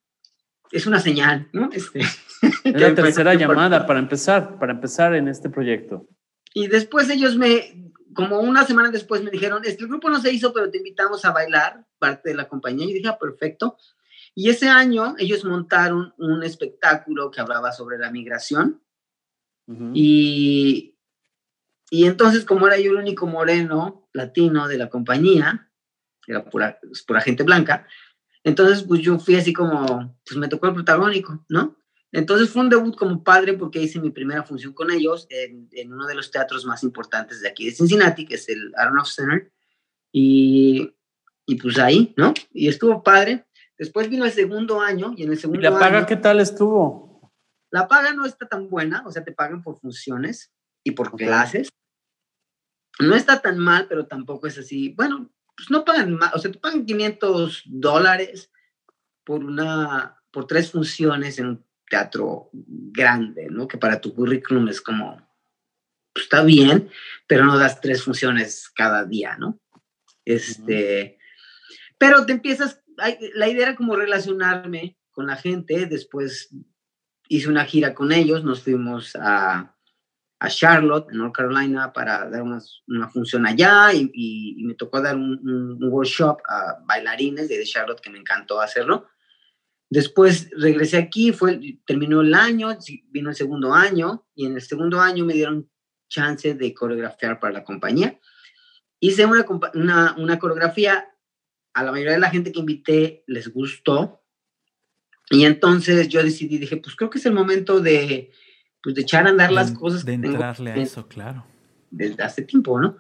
es 0.71 0.87
una 0.87 1.01
señal, 1.01 1.49
¿no? 1.53 1.69
Este, 1.73 2.03
la 2.65 2.95
tercera 2.95 3.35
llamada 3.35 3.85
para 3.85 3.99
empezar, 3.99 4.61
para 4.61 4.75
empezar 4.75 5.17
en 5.17 5.27
este 5.27 5.51
proyecto. 5.51 6.07
Y 6.55 6.69
después 6.69 7.11
ellos 7.11 7.37
me, 7.37 7.91
como 8.15 8.39
una 8.39 8.65
semana 8.65 8.93
después 8.93 9.21
me 9.25 9.33
dijeron, 9.33 9.65
este, 9.65 9.83
el 9.83 9.89
grupo 9.89 10.11
no 10.11 10.21
se 10.21 10.33
hizo, 10.33 10.53
pero 10.53 10.71
te 10.71 10.79
invitamos 10.79 11.25
a 11.25 11.33
bailar, 11.33 11.85
parte 11.99 12.29
de 12.29 12.37
la 12.37 12.47
compañía. 12.47 12.87
Y 12.87 12.93
dije, 12.93 13.09
ah, 13.09 13.19
perfecto. 13.19 13.77
Y 14.35 14.51
ese 14.51 14.69
año 14.69 15.15
ellos 15.19 15.45
montaron 15.45 16.15
un 16.19 16.43
espectáculo 16.43 17.31
que 17.31 17.41
hablaba 17.41 17.73
sobre 17.73 17.99
la 17.99 18.11
migración. 18.11 18.83
y, 19.95 20.97
y 21.91 22.05
entonces, 22.07 22.45
como 22.45 22.67
era 22.67 22.79
yo 22.79 22.91
el 22.91 22.99
único 22.99 23.27
moreno 23.27 24.09
latino 24.13 24.69
de 24.69 24.79
la 24.79 24.89
compañía, 24.89 25.71
era 26.27 26.45
pura, 26.45 26.79
pues, 26.81 27.03
pura 27.03 27.21
gente 27.21 27.43
blanca, 27.43 27.87
entonces 28.45 28.83
pues 28.83 29.01
yo 29.01 29.19
fui 29.19 29.37
así 29.37 29.53
como, 29.53 30.19
pues 30.25 30.37
me 30.37 30.49
tocó 30.49 30.67
el 30.67 30.75
protagónico, 30.75 31.45
¿no? 31.49 31.77
Entonces 32.11 32.51
fue 32.51 32.63
un 32.63 32.69
debut 32.69 32.95
como 32.95 33.25
padre 33.25 33.55
porque 33.55 33.81
hice 33.81 34.01
mi 34.01 34.11
primera 34.11 34.43
función 34.43 34.75
con 34.75 34.91
ellos 34.91 35.27
en, 35.31 35.69
en, 35.73 35.93
uno 35.93 36.07
de 36.07 36.15
los 36.15 36.31
teatros 36.31 36.67
más 36.67 36.83
importantes 36.83 37.41
de 37.41 37.49
aquí 37.49 37.65
de 37.65 37.73
Cincinnati, 37.73 38.27
que 38.27 38.35
es 38.35 38.49
el 38.51 38.73
Aronoff 38.77 39.09
Center. 39.09 39.51
Y, 40.13 40.95
y 41.47 41.55
pues 41.55 41.79
ahí, 41.79 42.13
¿no? 42.19 42.35
Y 42.53 42.69
estuvo 42.69 43.03
padre. 43.03 43.47
Después 43.83 44.09
vino 44.09 44.25
el 44.25 44.31
segundo 44.31 44.81
año 44.81 45.13
y 45.17 45.25
en 45.25 45.33
el 45.33 45.39
segundo 45.41 45.59
¿Y 45.59 45.65
la 45.65 45.77
paga 45.77 46.07
qué 46.07 46.15
tal 46.15 46.39
estuvo? 46.39 47.33
La 47.69 47.89
paga 47.89 48.13
no 48.13 48.25
está 48.25 48.47
tan 48.47 48.71
buena, 48.71 49.03
o 49.05 49.11
sea, 49.11 49.25
te 49.25 49.33
pagan 49.33 49.61
por 49.61 49.77
funciones 49.81 50.53
y 50.85 50.93
por 50.93 51.17
clases. 51.17 51.69
No 53.01 53.17
está 53.17 53.43
tan 53.43 53.59
mal, 53.59 53.89
pero 53.89 54.07
tampoco 54.07 54.47
es 54.47 54.57
así. 54.57 54.91
Bueno, 54.91 55.33
pues 55.57 55.69
no 55.69 55.85
pagan 55.85 56.15
más, 56.15 56.33
o 56.33 56.39
sea, 56.39 56.53
te 56.53 56.61
pagan 56.61 56.87
500 56.87 57.65
dólares 57.67 58.53
por 59.25 59.43
una, 59.43 60.17
por 60.31 60.47
tres 60.47 60.71
funciones 60.71 61.41
en 61.41 61.47
un 61.47 61.67
teatro 61.91 62.51
grande, 62.53 63.49
¿no? 63.51 63.67
Que 63.67 63.79
para 63.79 64.01
tu 64.01 64.15
currículum 64.15 64.69
es 64.69 64.81
como, 64.81 65.17
pues 66.15 66.27
está 66.27 66.45
bien, 66.45 66.89
pero 67.27 67.45
no 67.45 67.59
das 67.59 67.81
tres 67.81 68.05
funciones 68.05 68.71
cada 68.77 69.05
día, 69.05 69.37
¿no? 69.39 69.59
Este, 70.25 71.19
pero 71.99 72.27
te 72.27 72.33
empiezas 72.33 72.82
la 73.35 73.49
idea 73.49 73.69
era 73.69 73.77
como 73.77 73.97
relacionarme 73.97 74.97
con 75.11 75.27
la 75.27 75.37
gente. 75.37 75.87
Después 75.87 76.55
hice 77.29 77.49
una 77.49 77.65
gira 77.65 77.95
con 77.95 78.13
ellos, 78.13 78.45
nos 78.45 78.63
fuimos 78.63 79.17
a, 79.17 79.75
a 80.43 80.49
Charlotte, 80.49 81.09
en 81.11 81.19
North 81.19 81.35
Carolina, 81.35 81.93
para 81.93 82.29
dar 82.29 82.43
una, 82.43 83.09
función 83.09 83.47
allá 83.47 83.93
y, 83.93 84.65
me 84.65 84.75
tocó 84.75 85.01
dar 85.01 85.17
un, 85.17 85.79
workshop 85.81 86.41
a 86.49 86.79
bailarines 86.85 87.49
de 87.49 87.63
Charlotte 87.65 88.01
que 88.01 88.11
me 88.11 88.19
encantó 88.19 88.61
hacerlo. 88.61 89.07
Después 89.89 90.51
regresé 90.57 90.97
aquí, 90.97 91.33
fue, 91.33 91.79
terminó 91.87 92.23
el 92.23 92.35
año, 92.35 92.77
vino 93.11 93.31
el 93.31 93.37
segundo 93.37 93.73
año 93.73 94.27
y 94.35 94.47
en 94.47 94.55
el 94.55 94.63
segundo 94.63 95.01
año 95.01 95.25
me 95.25 95.35
dieron 95.35 95.71
chance 96.09 96.55
de 96.55 96.75
coreografiar 96.75 97.39
para 97.39 97.53
la 97.53 97.65
compañía. 97.65 98.19
Hice 98.99 99.25
una, 99.27 99.47
una, 99.75 100.17
una 100.19 100.39
coreografía 100.41 101.12
a 101.75 101.83
la 101.83 101.93
mayoría 101.93 102.13
de 102.13 102.21
la 102.21 102.31
gente 102.31 102.53
que 102.53 102.61
invité 102.61 103.25
les 103.27 103.49
gustó. 103.49 104.23
Y 105.31 105.45
entonces 105.45 106.09
yo 106.09 106.23
decidí, 106.23 106.59
dije, 106.59 106.77
pues 106.77 106.95
creo 106.97 107.11
que 107.11 107.19
es 107.19 107.27
el 107.27 107.33
momento 107.33 107.81
de, 107.81 108.31
pues, 108.83 108.95
de 108.95 109.03
echar 109.03 109.27
a 109.27 109.31
andar 109.31 109.53
las 109.53 109.73
cosas. 109.73 110.05
De 110.05 110.15
entrarle 110.15 110.73
a 110.73 110.77
eso, 110.77 111.09
claro. 111.09 111.47
Desde 111.91 112.23
hace 112.23 112.43
tiempo, 112.43 112.79
¿no? 112.79 112.99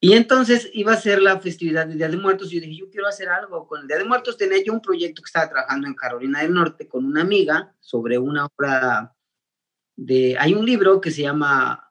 Y 0.00 0.12
entonces 0.12 0.68
iba 0.74 0.92
a 0.92 0.98
ser 0.98 1.22
la 1.22 1.40
festividad 1.40 1.86
del 1.86 1.96
Día 1.96 2.08
de 2.08 2.18
Muertos 2.18 2.52
y 2.52 2.56
yo 2.56 2.60
dije, 2.60 2.76
yo 2.76 2.90
quiero 2.90 3.06
hacer 3.06 3.30
algo 3.30 3.66
con 3.66 3.80
el 3.80 3.86
Día 3.86 3.96
de 3.96 4.04
Muertos. 4.04 4.36
Tenía 4.36 4.62
yo 4.62 4.74
un 4.74 4.82
proyecto 4.82 5.22
que 5.22 5.28
estaba 5.28 5.48
trabajando 5.48 5.86
en 5.86 5.94
Carolina 5.94 6.42
del 6.42 6.52
Norte 6.52 6.86
con 6.86 7.06
una 7.06 7.22
amiga 7.22 7.74
sobre 7.80 8.18
una 8.18 8.44
obra 8.44 9.14
de... 9.96 10.36
Hay 10.38 10.52
un 10.52 10.66
libro 10.66 11.00
que 11.00 11.10
se 11.10 11.22
llama 11.22 11.83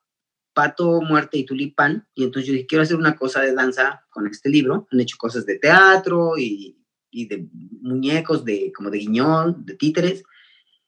Pato, 0.53 1.01
Muerte 1.01 1.37
y 1.37 1.45
Tulipán. 1.45 2.07
Y 2.13 2.23
entonces 2.23 2.47
yo 2.47 2.53
dije, 2.53 2.67
quiero 2.67 2.83
hacer 2.83 2.97
una 2.97 3.15
cosa 3.15 3.41
de 3.41 3.53
danza 3.53 4.05
con 4.09 4.27
este 4.27 4.49
libro. 4.49 4.87
Han 4.91 4.99
hecho 4.99 5.17
cosas 5.17 5.45
de 5.45 5.59
teatro 5.59 6.37
y, 6.37 6.77
y 7.13 7.27
de 7.27 7.47
muñecos, 7.81 8.43
de, 8.43 8.71
como 8.75 8.89
de 8.89 8.99
guiñón, 8.99 9.65
de 9.65 9.75
títeres. 9.75 10.23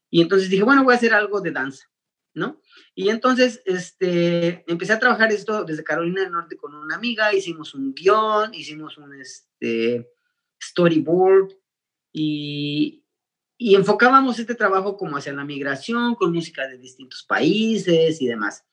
Y 0.09 0.21
entonces 0.21 0.49
dije, 0.49 0.63
bueno, 0.63 0.83
voy 0.83 0.93
a 0.93 0.97
hacer 0.97 1.13
algo 1.13 1.41
de 1.41 1.51
danza, 1.51 1.85
¿no? 2.33 2.61
Y 2.93 3.09
entonces 3.09 3.61
este, 3.65 4.63
empecé 4.71 4.93
a 4.93 4.99
trabajar 4.99 5.31
esto 5.31 5.63
desde 5.63 5.83
Carolina 5.83 6.21
del 6.21 6.31
Norte 6.31 6.57
con 6.57 6.73
una 6.73 6.95
amiga, 6.95 7.33
hicimos 7.33 7.73
un 7.75 7.93
guion, 7.93 8.53
hicimos 8.53 8.97
un 8.97 9.13
este, 9.15 10.09
storyboard 10.61 11.53
y, 12.11 13.03
y 13.57 13.75
enfocábamos 13.75 14.39
este 14.39 14.55
trabajo 14.55 14.97
como 14.97 15.17
hacia 15.17 15.33
la 15.33 15.43
migración, 15.43 16.15
con 16.15 16.33
música 16.33 16.67
de 16.67 16.77
distintos 16.77 17.23
países 17.23 18.21
y 18.21 18.27
demás. 18.27 18.63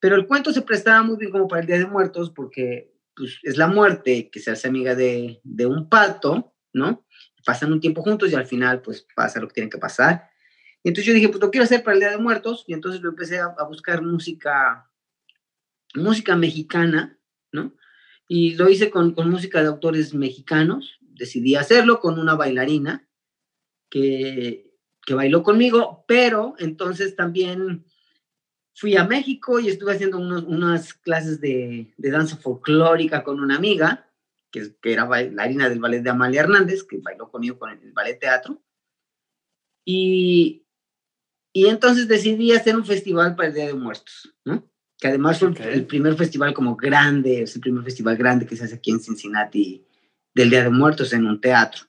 Pero 0.00 0.16
el 0.16 0.26
cuento 0.26 0.52
se 0.52 0.62
prestaba 0.62 1.02
muy 1.02 1.16
bien 1.16 1.30
como 1.30 1.48
para 1.48 1.60
el 1.60 1.66
Día 1.66 1.78
de 1.78 1.86
Muertos 1.86 2.30
porque 2.30 2.94
pues, 3.14 3.38
es 3.42 3.56
la 3.56 3.66
muerte 3.66 4.30
que 4.30 4.40
se 4.40 4.50
hace 4.50 4.68
amiga 4.68 4.94
de, 4.94 5.40
de 5.42 5.66
un 5.66 5.88
pato, 5.88 6.54
¿no? 6.72 7.04
Pasan 7.44 7.72
un 7.72 7.80
tiempo 7.80 8.02
juntos 8.02 8.30
y 8.30 8.34
al 8.34 8.46
final 8.46 8.82
pues 8.82 9.06
pasa 9.14 9.40
lo 9.40 9.48
que 9.48 9.54
tiene 9.54 9.70
que 9.70 9.78
pasar. 9.78 10.30
Y 10.82 10.88
entonces 10.88 11.06
yo 11.06 11.14
dije, 11.14 11.28
pues 11.28 11.40
lo 11.40 11.50
quiero 11.50 11.64
hacer 11.64 11.82
para 11.82 11.94
el 11.94 12.00
Día 12.00 12.10
de 12.10 12.18
Muertos 12.18 12.64
y 12.66 12.74
entonces 12.74 13.00
lo 13.00 13.10
empecé 13.10 13.40
a, 13.40 13.54
a 13.58 13.64
buscar 13.64 14.02
música, 14.02 14.90
música 15.94 16.36
mexicana, 16.36 17.18
¿no? 17.50 17.74
Y 18.28 18.54
lo 18.54 18.68
hice 18.68 18.90
con, 18.90 19.14
con 19.14 19.30
música 19.30 19.62
de 19.62 19.68
autores 19.68 20.14
mexicanos. 20.14 20.98
Decidí 21.00 21.56
hacerlo 21.56 21.98
con 21.98 22.18
una 22.18 22.34
bailarina 22.34 23.08
que, 23.90 24.74
que 25.04 25.14
bailó 25.14 25.42
conmigo, 25.42 26.04
pero 26.06 26.54
entonces 26.58 27.16
también 27.16 27.86
fui 28.78 28.96
a 28.96 29.04
México 29.04 29.58
y 29.58 29.68
estuve 29.68 29.92
haciendo 29.92 30.18
unas 30.18 30.94
clases 30.94 31.40
de, 31.40 31.92
danza 31.96 32.36
folclórica 32.36 33.24
con 33.24 33.40
una 33.40 33.56
amiga, 33.56 34.08
que, 34.52 34.76
que, 34.80 34.92
era 34.92 35.04
bailarina 35.04 35.68
del 35.68 35.80
ballet 35.80 36.00
de 36.00 36.10
Amalia 36.10 36.42
Hernández, 36.42 36.84
que 36.84 36.98
bailó 36.98 37.28
conmigo 37.28 37.58
con 37.58 37.70
el, 37.70 37.92
ballet 37.92 38.20
teatro. 38.20 38.62
Y, 39.84 40.64
y 41.52 41.66
entonces 41.66 42.06
decidí 42.06 42.52
hacer 42.52 42.76
un 42.76 42.86
festival 42.86 43.34
para 43.34 43.48
el 43.48 43.54
Día 43.54 43.66
de 43.66 43.74
Muertos, 43.74 44.32
¿no? 44.44 44.70
Que 44.96 45.08
además 45.08 45.40
fue 45.40 45.52
el 45.72 45.86
primer 45.86 46.14
festival 46.14 46.54
como 46.54 46.76
grande, 46.76 47.42
es 47.42 47.56
el 47.56 47.60
primer 47.60 47.82
festival 47.82 48.16
grande 48.16 48.46
que 48.46 48.56
se 48.56 48.64
hace 48.64 48.76
aquí 48.76 48.92
en 48.92 49.00
Cincinnati 49.00 49.84
del 50.34 50.50
Día 50.50 50.62
de 50.62 50.70
Muertos 50.70 51.12
en 51.12 51.26
un 51.26 51.40
teatro. 51.40 51.82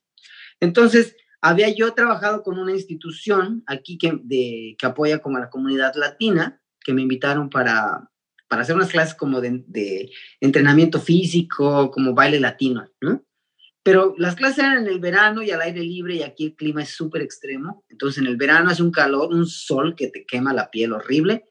Entonces, 0.60 1.16
había 1.40 1.70
yo 1.70 1.94
trabajado 1.94 2.42
con 2.42 2.58
una 2.58 2.72
institución 2.72 3.64
aquí 3.68 4.00
que, 4.00 4.20
de, 4.24 4.76
que 4.80 4.86
apoya 4.88 5.20
como 5.20 5.38
a 5.38 5.42
la 5.42 5.50
comunidad 5.52 5.94
latina 5.96 6.60
que 6.84 6.94
me 6.94 7.02
invitaron 7.02 7.50
para, 7.50 8.10
para 8.48 8.64
hacer 8.64 8.76
unas 8.76 8.90
clases 8.90 9.16
como 9.16 9.42
de, 9.42 10.12
entrenamiento 10.40 11.00
físico, 11.00 11.92
como 11.92 12.14
baile 12.14 12.40
latino, 12.40 12.90
¿no? 13.02 13.24
pero 13.84 14.14
las 14.18 14.36
clases 14.36 14.60
eran 14.60 14.80
en 14.80 14.88
el 14.88 15.00
verano 15.00 15.42
y 15.42 15.52
al 15.52 15.62
aire 15.62 15.82
libre 15.82 16.16
y 16.16 16.24
aquí 16.24 16.46
el 16.46 16.56
clima 16.56 16.84
es 16.84 16.90
súper 16.90 17.22
extremo. 17.22 17.86
Entonces 17.90 18.22
en 18.22 18.28
el 18.28 18.38
verano 18.38 18.70
hace 18.70 18.84
un 18.84 18.92
calor, 18.92 19.34
un 19.34 19.48
sol 19.48 19.96
que 19.96 20.10
te 20.10 20.26
quema 20.26 20.54
la 20.54 20.70
piel 20.70 20.94
horrible 20.94 21.50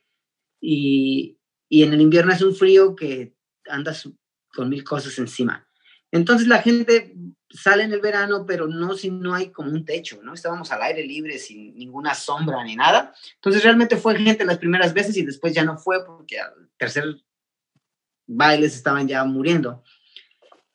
y, 0.61 1.39
y 1.68 1.83
en 1.83 1.95
el 1.95 2.01
invierno 2.01 2.33
hace 2.33 2.45
un 2.45 2.55
frío 2.55 2.95
que 2.95 3.35
andas 3.66 4.09
con 4.53 4.68
mil 4.68 4.85
cosas 4.85 5.18
encima. 5.18 5.66
Entonces 6.12 6.47
la 6.47 6.62
gente 6.62 7.16
sale 7.51 7.84
en 7.84 7.92
el 7.92 8.01
verano, 8.01 8.44
pero 8.46 8.66
no 8.66 8.94
si 8.94 9.11
no 9.11 9.34
hay 9.34 9.51
como 9.51 9.70
un 9.70 9.84
techo, 9.84 10.20
¿no? 10.22 10.34
Estábamos 10.34 10.70
al 10.70 10.82
aire 10.82 11.05
libre, 11.05 11.38
sin 11.38 11.76
ninguna 11.76 12.14
sombra 12.14 12.62
ni 12.64 12.76
nada. 12.76 13.14
Entonces 13.36 13.62
realmente 13.62 13.96
fue 13.96 14.18
gente 14.18 14.44
las 14.44 14.59
primeras 14.59 14.92
veces 14.92 15.16
y 15.16 15.24
después 15.24 15.55
ya 15.55 15.64
no 15.64 15.78
fue 15.78 16.05
porque 16.05 16.40
al 16.40 16.68
tercer 16.76 17.05
bailes 18.26 18.74
estaban 18.74 19.09
ya 19.09 19.24
muriendo. 19.24 19.82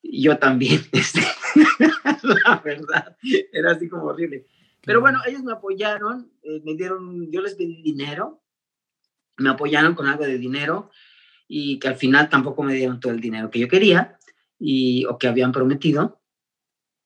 Y 0.01 0.24
yo 0.24 0.38
también, 0.38 0.82
este, 0.91 1.21
la 2.24 2.61
verdad, 2.63 3.17
era 3.51 3.71
así 3.71 3.88
como 3.88 4.05
horrible. 4.05 4.47
Pero 4.82 4.99
bueno, 4.99 5.19
ellos 5.26 5.43
me 5.43 5.53
apoyaron, 5.53 6.30
eh, 6.41 6.61
me 6.65 6.76
dieron, 6.76 7.32
yo 7.32 7.41
les 7.41 7.55
pedí 7.55 7.82
dinero, 7.82 8.43
me 9.38 9.49
apoyaron 9.49 9.95
con 9.95 10.07
algo 10.07 10.26
de 10.26 10.38
dinero 10.38 10.91
y 11.47 11.80
que 11.80 11.88
al 11.88 11.95
final 11.95 12.30
tampoco 12.30 12.63
me 12.63 12.74
dieron 12.74 12.99
todo 12.99 13.13
el 13.13 13.21
dinero 13.21 13.49
que 13.49 13.59
yo 13.59 13.67
quería 13.67 14.17
y, 14.59 15.05
o 15.05 15.17
que 15.17 15.28
habían 15.28 15.51
prometido. 15.51 16.22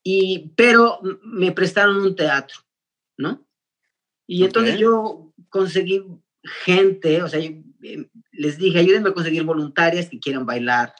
Y, 0.09 0.53
pero 0.55 1.01
me 1.21 1.51
prestaron 1.51 1.97
un 1.97 2.15
teatro, 2.15 2.59
¿no? 3.17 3.45
Y 4.25 4.45
entonces 4.45 4.79
yo 4.79 5.33
conseguí 5.49 6.01
gente, 6.63 7.21
o 7.21 7.27
sea, 7.27 7.41
eh, 7.41 8.09
les 8.31 8.57
dije, 8.57 8.79
ayúdenme 8.79 9.09
a 9.09 9.13
conseguir 9.13 9.43
voluntarias 9.43 10.07
que 10.07 10.21
quieran 10.21 10.45
bailar 10.45 10.93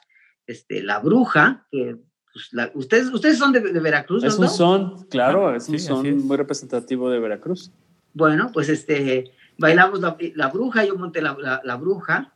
este, 0.46 0.82
La 0.82 0.98
Bruja, 0.98 1.66
que 1.70 1.96
pues, 2.34 2.50
ustedes, 2.74 3.08
ustedes 3.08 3.38
son 3.38 3.52
de, 3.52 3.60
Veracruz, 3.60 4.24
¿no? 4.24 4.28
Es 4.28 4.38
un 4.38 4.50
son, 4.50 5.04
claro, 5.04 5.56
es 5.56 5.70
un 5.70 5.78
son 5.78 6.26
muy 6.26 6.36
representativo 6.36 7.08
de 7.08 7.18
Veracruz. 7.18 7.72
Bueno, 8.12 8.50
pues 8.52 8.68
este, 8.68 9.32
bailamos 9.56 10.00
La, 10.34 10.48
Bruja, 10.48 10.84
yo 10.84 10.98
monté 10.98 11.22
la, 11.22 11.62
la 11.64 11.76
Bruja, 11.76 12.34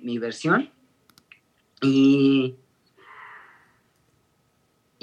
mi 0.00 0.18
versión, 0.18 0.70
y 1.82 2.54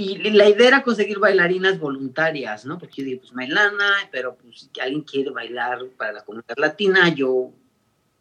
y 0.02 0.32
la 0.32 0.50
idea 0.50 0.68
era 0.68 0.84
conseguir 0.84 1.20
bailarinas 1.20 1.80
voluntarias, 1.80 2.66
¿no? 2.66 2.78
Porque 2.78 3.02
yo 3.02 3.06
dije, 3.06 3.18
pues 3.18 3.34
Mailana, 3.34 4.10
pero 4.12 4.36
pues 4.36 4.70
si 4.74 4.80
alguien 4.80 5.02
quiere 5.02 5.30
bailar 5.30 5.80
para 5.98 6.14
la 6.14 6.24
comunidad 6.24 6.56
latina, 6.58 7.10
yo 7.10 7.52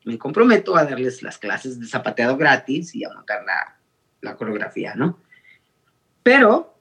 me 0.05 0.19
comprometo 0.19 0.77
a 0.77 0.85
darles 0.85 1.23
las 1.23 1.39
clases 1.39 1.81
de 1.81 1.87
zapateado 1.87 2.37
gratis 2.37 2.95
y 2.95 3.05
a 3.05 3.11
montar 3.11 3.45
la, 3.45 3.79
la 4.21 4.37
coreografía, 4.37 4.95
¿no? 4.95 5.19
Pero 6.23 6.79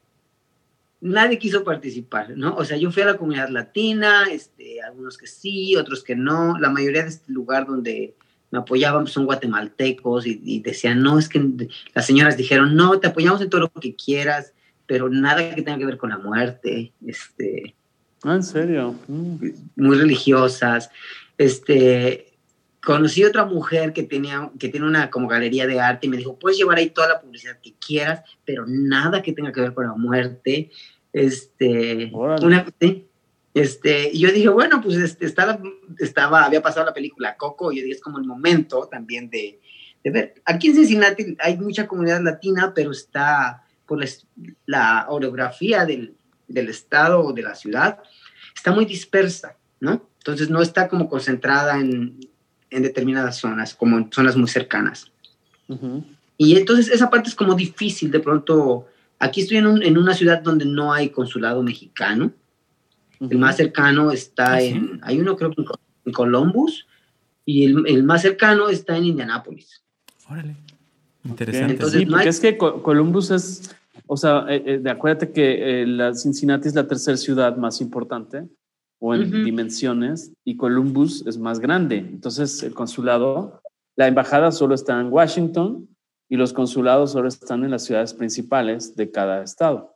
nadie 1.02 1.40
quiso 1.40 1.64
participar, 1.64 2.32
¿no? 2.36 2.56
O 2.56 2.66
sea, 2.66 2.78
yo 2.78 2.92
fui 2.92 3.04
a 3.04 3.08
la 3.08 3.18
comunidad 3.18 3.50
latina, 3.50 4.26
este, 4.30 4.82
algunos 4.82 5.18
que 5.18 5.28
sí, 5.28 5.76
otros 5.76 6.04
que 6.04 6.16
no. 6.16 6.58
La 6.60 6.70
mayoría 6.70 7.04
de 7.04 7.10
este 7.10 7.32
lugar 7.32 7.66
donde 7.66 8.16
me 8.52 8.60
apoyaban 8.60 9.08
son 9.08 9.26
guatemaltecos 9.26 10.26
y, 10.26 10.42
y, 10.44 10.60
decían, 10.62 11.02
no, 11.02 11.20
es 11.20 11.30
que 11.30 11.42
las 11.94 12.06
señoras 12.06 12.36
dijeron, 12.36 12.76
no, 12.76 13.00
te 13.00 13.08
apoyamos 13.08 13.42
en 13.42 13.50
todo 13.50 13.62
lo 13.62 13.70
que 13.70 13.96
quieras, 13.96 14.54
pero 14.90 15.08
nada 15.08 15.54
que 15.54 15.62
tenga 15.62 15.78
que 15.78 15.86
ver 15.86 16.00
con 16.00 16.10
la 16.10 16.18
muerte. 16.18 16.94
Este, 17.06 17.76
ah, 18.24 18.34
¿En 18.34 18.42
serio? 18.42 18.96
Mm. 19.08 19.36
Muy 19.76 19.96
religiosas. 19.96 20.90
Este, 21.38 22.34
conocí 22.84 23.24
otra 23.24 23.46
mujer 23.46 23.94
que, 23.94 24.02
tenía, 24.02 24.50
que 24.58 24.70
tiene 24.70 24.88
una 24.88 25.12
como 25.12 25.28
galería 25.28 25.68
de 25.68 25.80
arte 25.80 26.08
y 26.08 26.10
me 26.10 26.18
dijo, 26.18 26.40
puedes 26.40 26.58
llevar 26.58 26.80
ahí 26.80 26.90
toda 26.90 27.08
la 27.08 27.22
publicidad 27.22 27.60
que 27.62 27.76
quieras, 27.76 28.24
pero 28.44 28.66
nada 28.68 29.22
que 29.22 29.32
tenga 29.32 29.52
que 29.52 29.62
ver 29.62 29.76
con 29.76 29.86
la 29.86 29.94
muerte. 29.94 30.72
Este, 31.14 32.12
una, 32.12 32.66
este, 33.54 34.10
y 34.12 34.22
yo 34.22 34.32
dije, 34.32 34.50
bueno, 34.50 34.82
pues 34.82 34.98
este, 34.98 35.28
estaba, 35.28 35.62
estaba, 36.00 36.46
había 36.46 36.64
pasado 36.64 36.88
la 36.88 36.96
película 36.96 37.38
Coco 37.38 37.72
y 37.72 37.78
yo 37.78 37.84
dije, 37.84 37.98
es 37.98 38.02
como 38.02 38.18
el 38.18 38.26
momento 38.26 38.90
también 38.90 39.30
de, 39.30 39.60
de 40.04 40.10
ver. 40.10 40.34
Aquí 40.46 40.70
en 40.70 40.76
Cincinnati 40.78 41.38
hay 41.40 41.58
mucha 41.58 41.88
comunidad 41.88 42.24
latina, 42.24 42.74
pero 42.74 42.90
está 42.90 43.66
por 43.90 44.00
la, 44.68 45.08
orografía 45.10 45.86
del, 45.86 46.16
del, 46.48 46.70
estado 46.70 47.22
o 47.22 47.34
de 47.34 47.42
la 47.42 47.56
ciudad, 47.56 48.00
está 48.56 48.72
muy 48.72 48.86
dispersa, 48.86 49.58
¿no? 49.80 50.08
Entonces 50.20 50.50
no 50.50 50.62
está 50.62 50.88
como 50.88 51.10
concentrada 51.10 51.80
en, 51.80 52.20
en 52.70 52.84
determinadas 52.84 53.38
zonas, 53.38 53.74
como 53.74 53.98
en 53.98 54.12
zonas 54.12 54.38
muy 54.38 54.48
cercanas. 54.48 55.12
Y 56.38 56.56
entonces 56.56 56.90
esa 56.90 57.10
parte 57.10 57.30
es 57.30 57.36
como 57.36 57.56
difícil, 57.56 58.12
de 58.12 58.20
pronto, 58.20 58.88
aquí 59.18 59.42
estoy 59.42 59.58
en, 59.58 59.84
en 59.84 59.98
una 59.98 60.14
ciudad 60.14 60.42
donde 60.42 60.66
no 60.66 60.94
hay 60.94 61.10
consulado 61.10 61.64
mexicano, 61.64 62.32
el 63.20 63.38
más 63.38 63.58
cercano 63.58 64.12
está 64.12 64.54
¿Ah, 64.54 64.62
en, 64.62 65.00
hay 65.04 65.20
uno 65.20 65.36
creo 65.36 65.52
que 65.52 65.64
en 66.06 66.14
Columbus, 66.14 66.88
y 67.46 67.66
el, 67.66 67.84
el 67.88 68.04
más 68.04 68.22
cercano 68.22 68.70
está 68.70 68.96
en 68.96 69.06
Indianápolis. 69.06 69.84
Órale. 70.30 70.56
Interesante. 71.24 71.74
Entonces, 71.74 72.00
sí, 72.00 72.06
porque 72.06 72.30
es 72.30 72.40
que 72.40 72.58
Columbus 72.58 73.32
es 73.32 73.76
o 74.12 74.18
sea, 74.18 74.44
eh, 74.50 74.82
eh, 74.84 74.90
acuérdate 74.90 75.32
que 75.32 75.82
eh, 75.82 75.86
la 75.86 76.16
Cincinnati 76.16 76.68
es 76.68 76.74
la 76.74 76.88
tercera 76.88 77.16
ciudad 77.16 77.56
más 77.58 77.80
importante 77.80 78.50
o 79.00 79.14
en 79.14 79.46
dimensiones 79.46 80.34
y 80.44 80.58
Columbus 80.58 81.24
es 81.28 81.38
más 81.38 81.60
grande. 81.60 81.98
Entonces, 81.98 82.64
el 82.64 82.74
consulado, 82.74 83.62
la 83.96 84.08
embajada 84.08 84.52
solo 84.52 84.74
está 84.74 85.00
en 85.00 85.14
Washington 85.14 85.88
y 86.28 86.38
los 86.38 86.54
consulados 86.54 87.12
solo 87.12 87.28
están 87.28 87.64
en 87.64 87.70
las 87.70 87.86
ciudades 87.86 88.16
principales 88.16 88.96
de 88.96 89.12
cada 89.12 89.44
estado. 89.44 89.96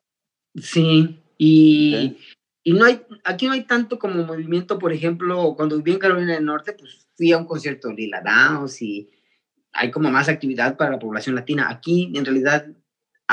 Sí, 0.62 1.20
y, 1.40 2.16
y 2.64 2.74
no 2.74 2.86
hay, 2.86 3.02
aquí 3.24 3.48
no 3.48 3.54
hay 3.54 3.64
tanto 3.64 3.98
como 3.98 4.24
movimiento, 4.24 4.78
por 4.78 4.94
ejemplo, 4.94 5.56
cuando 5.56 5.78
viví 5.78 5.94
en 5.94 6.00
Carolina 6.00 6.36
del 6.36 6.46
Norte, 6.46 6.74
pues 6.74 7.08
fui 7.18 7.32
a 7.32 7.40
un 7.40 7.46
concierto 7.46 7.88
de 7.88 7.96
Lila 7.96 8.22
Downs 8.22 8.80
y 8.80 9.10
hay 9.72 9.90
como 9.90 10.12
más 10.12 10.30
actividad 10.30 10.78
para 10.78 10.92
la 10.92 11.00
población 11.00 11.34
latina. 11.34 11.68
Aquí, 11.68 12.14
en 12.16 12.24
realidad, 12.24 12.68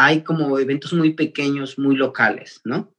hay 0.04 0.22
como 0.22 0.58
eventos 0.58 0.92
muy 0.92 1.14
pequeños, 1.14 1.78
muy 1.78 1.96
locales, 1.96 2.60
¿no? 2.64 2.92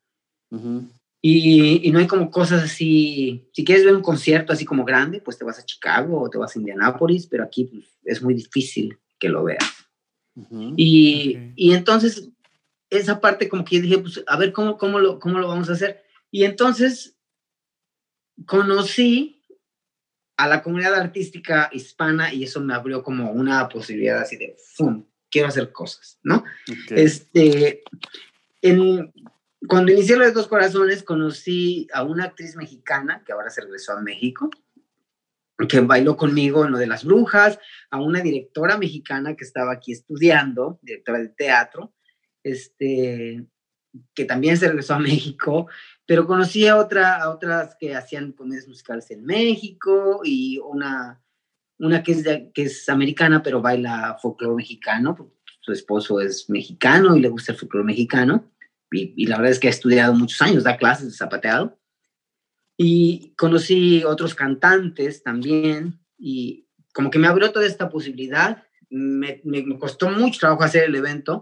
y, 1.22 1.88
y, 1.88 1.92
no 1.92 2.00
hay 2.00 2.08
como 2.08 2.30
cosas 2.30 2.64
así, 2.64 3.48
si 3.54 3.64
quieres 3.64 3.86
ver 3.86 3.96
un 3.96 4.02
concierto 4.02 4.52
así 4.52 4.66
como 4.66 4.84
grande, 4.84 5.22
pues 5.22 5.38
te 5.38 5.46
vas 5.46 5.60
a 5.60 5.66
Chicago 5.66 6.20
o 6.20 6.30
te 6.30 6.38
vas 6.38 6.56
a 6.56 6.60
Indianápolis, 6.60 7.28
pero 7.28 7.44
aquí 7.44 7.66
pues, 7.66 7.98
es 8.04 8.22
muy 8.22 8.34
difícil 8.34 9.00
que 9.18 9.30
lo 9.30 9.44
veas. 9.44 9.64
y, 10.76 11.38
y, 11.56 11.74
entonces, 11.74 12.30
esa 12.90 13.22
parte 13.22 13.48
como 13.48 13.64
que 13.64 13.78
yo 13.78 13.82
dije, 13.82 13.98
pues 14.00 14.22
a 14.28 14.38
ver 14.38 14.52
cómo, 14.52 14.78
cómo, 14.78 15.00
lo, 15.00 15.20
cómo 15.20 15.40
lo 15.40 15.48
vamos 15.48 15.70
a 15.70 15.74
hacer. 15.74 16.04
Y 16.30 16.44
entonces 16.44 17.18
conocí 18.46 19.42
a 20.38 20.48
la 20.48 20.62
comunidad 20.62 20.96
artística 20.96 21.70
hispana 21.72 22.34
y 22.34 22.44
eso 22.44 22.60
me 22.60 22.74
abrió 22.74 23.04
como 23.04 23.32
una 23.32 23.70
posibilidad 23.70 24.20
así 24.20 24.38
de, 24.38 24.56
¡fum! 24.76 25.06
Quiero 25.32 25.48
hacer 25.48 25.72
cosas, 25.72 26.20
¿no? 26.22 26.44
Este, 26.90 27.84
en, 28.62 29.12
cuando 29.68 29.92
inicié 29.92 30.18
Los 30.18 30.34
Dos 30.34 30.48
Corazones, 30.48 31.04
conocí 31.04 31.88
a 31.94 32.04
una 32.04 32.26
actriz 32.26 32.56
mexicana 32.56 33.24
que 33.26 33.32
ahora 33.32 33.50
se 33.50 33.62
regresó 33.62 33.94
a 33.94 34.02
México, 34.02 34.50
que 35.68 35.80
bailó 35.80 36.18
conmigo 36.18 36.66
en 36.66 36.72
lo 36.72 36.78
de 36.78 36.88
las 36.88 37.06
brujas, 37.06 37.60
a 37.90 38.02
una 38.02 38.22
directora 38.22 38.78
mexicana 38.78 39.36
que 39.36 39.46
estaba 39.46 39.72
aquí 39.74 39.94
estudiando, 39.94 40.80
directora 40.82 41.20
de 41.20 41.30
teatro, 41.30 41.94
este, 42.44 43.46
que 44.14 44.26
también 44.26 44.58
se 44.58 44.68
regresó 44.68 44.96
a 44.96 45.00
México, 45.00 45.68
pero 46.06 46.26
conocí 46.26 46.68
a, 46.68 46.78
otra, 46.78 47.22
a 47.22 47.30
otras 47.30 47.76
que 47.80 47.96
hacían 47.96 48.32
comedias 48.32 48.68
musicales 48.68 49.10
en 49.12 49.24
México 49.24 50.22
y 50.24 50.60
una 50.60 51.22
una 51.82 52.04
que 52.04 52.12
es, 52.12 52.24
que 52.54 52.64
es 52.64 52.88
americana, 52.90 53.42
pero 53.42 53.62
baila 53.62 54.18
folclore 54.22 54.56
mexicano, 54.56 55.34
su 55.62 55.72
esposo 55.72 56.22
es 56.22 56.50
mexicano 56.50 57.16
y 57.16 57.22
le 57.22 57.30
gusta 57.30 57.52
el 57.52 57.58
folclore 57.58 57.86
mexicano. 57.86 58.52
Y, 58.92 59.26
la 59.26 59.38
verdad 59.38 59.54
es 59.54 59.60
que 59.60 59.68
ha 59.68 59.72
estudiado 59.72 60.14
muchos 60.14 60.42
años, 60.42 60.64
da 60.64 60.78
clases 60.78 61.08
de 61.08 61.18
zapateado. 61.18 61.80
Y 62.78 63.34
conocí 63.38 64.04
otros 64.04 64.36
cantantes 64.36 65.24
también, 65.24 66.00
y 66.18 66.68
como 66.94 67.10
que 67.10 67.20
me 67.20 67.28
abrió 67.28 67.52
toda 67.52 67.66
esta 67.66 67.90
posibilidad. 67.90 68.64
Me, 68.90 69.42
me, 69.44 69.78
costó 69.80 70.10
mucho 70.10 70.40
trabajo 70.40 70.64
hacer 70.64 70.84
el 70.84 70.96
evento. 70.96 71.42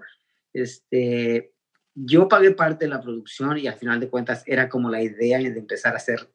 Este, 0.53 1.53
yo 1.95 2.27
pagué 2.27 2.51
parte 2.51 2.85
de 2.85 2.91
la 2.91 3.01
producción 3.01 3.57
y 3.57 3.67
al 3.67 3.77
final 3.77 3.99
de 3.99 4.09
cuentas 4.09 4.43
era 4.45 4.69
como 4.69 4.89
la 4.89 5.01
idea 5.01 5.39
de 5.39 5.47
empezar 5.47 5.93
a 5.93 5.97
hacer. 5.97 6.29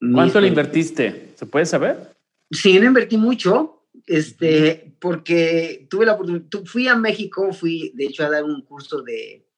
¿Cuánto 0.00 0.40
le 0.40 0.48
invertiste? 0.48 1.32
¿Se 1.36 1.46
puede 1.46 1.66
saber? 1.66 2.16
Sí, 2.52 2.78
no 2.78 2.86
invertí 2.86 3.16
mucho, 3.16 3.88
este, 4.06 4.94
porque 5.00 5.86
tuve 5.88 6.06
la 6.06 6.12
oportunidad, 6.12 6.46
fui 6.66 6.86
a 6.86 6.96
México, 6.96 7.52
fui 7.52 7.92
de 7.94 8.04
hecho 8.04 8.24
a 8.24 8.30
dar 8.30 8.44
un 8.44 8.60
curso 8.62 9.02
de, 9.02 9.48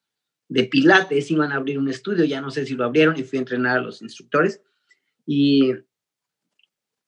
de 0.49 0.65
pilates, 0.65 1.31
iban 1.31 1.51
a 1.51 1.57
abrir 1.57 1.79
un 1.79 1.89
estudio, 1.89 2.25
ya 2.25 2.41
no 2.41 2.51
sé 2.51 2.65
si 2.65 2.75
lo 2.75 2.85
abrieron 2.85 3.19
y 3.19 3.25
fui 3.25 3.39
a 3.39 3.41
entrenar 3.41 3.79
a 3.79 3.83
los 3.83 4.01
instructores 4.01 4.63
y, 5.27 5.73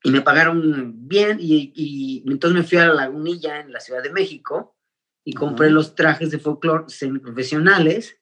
y 0.03 0.11
me 0.11 0.23
pagaron 0.23 1.09
bien 1.09 1.39
y, 1.41 1.73
y, 1.75 2.25
entonces 2.27 2.59
me 2.59 2.67
fui 2.67 2.79
a 2.79 2.89
la 2.89 2.95
lagunilla 2.95 3.61
en 3.61 3.73
la 3.73 3.81
Ciudad 3.81 4.03
de 4.03 4.13
México 4.13 4.77
y 5.25 5.35
compré 5.35 5.71
los 5.71 5.95
trajes 5.95 6.31
de 6.31 6.39
folclore 6.39 6.85
semiprofesionales 6.89 8.19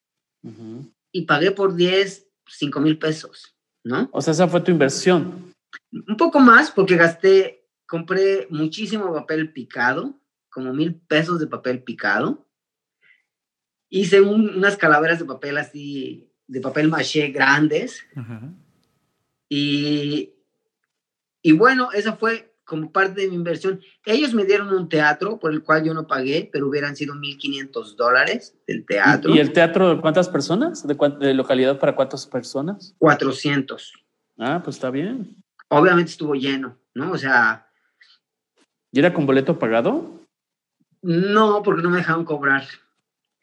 y 1.13 1.23
pagué 1.23 1.51
por 1.51 1.75
10, 1.75 2.29
5 2.47 2.81
mil 2.81 2.99
pesos, 2.99 3.57
¿no? 3.85 4.11
O 4.13 4.21
sea, 4.21 4.33
esa 4.33 4.49
fue 4.49 4.61
tu 4.61 4.71
inversión. 4.71 5.54
Un 6.07 6.17
poco 6.17 6.41
más 6.41 6.71
porque 6.71 6.97
gasté, 6.97 7.67
compré 7.87 8.47
muchísimo 8.51 9.13
papel 9.13 9.53
picado, 9.53 10.21
como 10.51 10.73
mil 10.73 10.95
pesos 10.95 11.41
de 11.41 11.47
papel 11.47 11.83
picado. 11.83 12.47
Hice 13.89 14.21
unas 14.21 14.77
calaveras 14.77 15.19
de 15.19 15.25
papel 15.25 15.59
así, 15.59 16.31
de 16.47 16.61
papel 16.61 16.89
maché 16.89 17.29
grandes. 17.29 18.05
Y, 19.49 20.35
y 21.43 21.53
bueno, 21.53 21.91
esa 21.93 22.17
fue 22.17 22.55
como 22.65 22.91
parte 22.91 23.21
de 23.21 23.29
mi 23.29 23.35
inversión. 23.35 23.81
Ellos 24.05 24.35
me 24.35 24.45
dieron 24.45 24.73
un 24.73 24.89
teatro 24.89 25.39
por 25.39 25.53
el 25.53 25.63
cual 25.63 25.85
yo 25.85 25.95
no 25.95 26.07
pagué, 26.07 26.49
pero 26.53 26.69
hubieran 26.69 26.97
sido 26.97 27.15
1.500 27.15 27.97
dólares 27.97 28.57
del 28.67 28.85
teatro. 28.87 29.35
¿Y, 29.35 29.39
el 29.39 29.53
teatro 29.53 29.95
de 29.95 30.01
cuántas 30.01 30.29
personas? 30.29 30.87
¿De, 30.87 31.35
localidad 31.35 31.79
para 31.79 31.95
cuántas 31.95 32.27
personas? 32.27 32.95
400. 32.99 33.93
Ah, 34.39 34.61
pues 34.65 34.77
está 34.77 34.91
bien. 34.91 35.44
Obviamente 35.79 36.13
estuvo 36.13 36.35
lleno, 36.35 36.79
¿no? 36.95 37.13
O 37.13 37.19
sea... 37.19 37.69
¿Y 38.93 38.99
era 39.01 39.13
con 39.13 39.27
boleto 39.27 39.59
pagado? 39.59 40.21
No, 41.03 41.63
porque 41.63 41.83
no 41.83 41.91
me 41.91 41.99
dejaron 41.99 42.25
cobrar. 42.25 42.65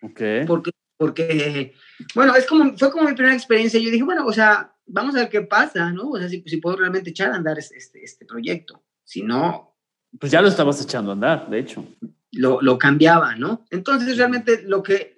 Ok. 0.01 0.21
Porque, 0.47 0.71
porque 0.97 1.75
bueno, 2.15 2.33
es 2.35 2.45
como, 2.47 2.77
fue 2.77 2.89
como 2.91 3.07
mi 3.09 3.13
primera 3.13 3.35
experiencia. 3.35 3.79
Yo 3.79 3.91
dije, 3.91 4.03
bueno, 4.03 4.25
o 4.25 4.31
sea, 4.33 4.73
vamos 4.85 5.15
a 5.15 5.19
ver 5.19 5.29
qué 5.29 5.41
pasa, 5.41 5.91
¿no? 5.91 6.09
O 6.09 6.17
sea, 6.17 6.29
si, 6.29 6.41
si 6.45 6.57
puedo 6.57 6.77
realmente 6.77 7.09
echar 7.09 7.31
a 7.31 7.35
andar 7.35 7.59
este, 7.59 8.03
este 8.03 8.25
proyecto. 8.25 8.83
Si 9.03 9.21
no... 9.21 9.75
Pues 10.19 10.31
ya 10.31 10.41
lo 10.41 10.47
estabas 10.47 10.81
echando 10.81 11.11
a 11.11 11.13
andar, 11.13 11.49
de 11.49 11.59
hecho. 11.59 11.85
Lo, 12.31 12.61
lo 12.61 12.77
cambiaba, 12.77 13.35
¿no? 13.35 13.65
Entonces 13.69 14.17
realmente 14.17 14.63
lo 14.63 14.81
que... 14.81 15.15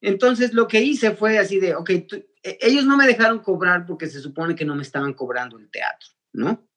Entonces 0.00 0.52
lo 0.52 0.68
que 0.68 0.80
hice 0.80 1.12
fue 1.12 1.38
así 1.38 1.58
de, 1.58 1.74
ok, 1.74 1.90
e, 1.90 2.58
ellos 2.60 2.84
no 2.84 2.96
me 2.96 3.06
dejaron 3.06 3.40
cobrar 3.40 3.86
porque 3.86 4.06
se 4.06 4.20
supone 4.20 4.54
que 4.54 4.64
no 4.64 4.74
me 4.74 4.82
estaban 4.82 5.12
cobrando 5.12 5.58
el 5.58 5.70
teatro, 5.70 6.08
¿no? 6.32 6.68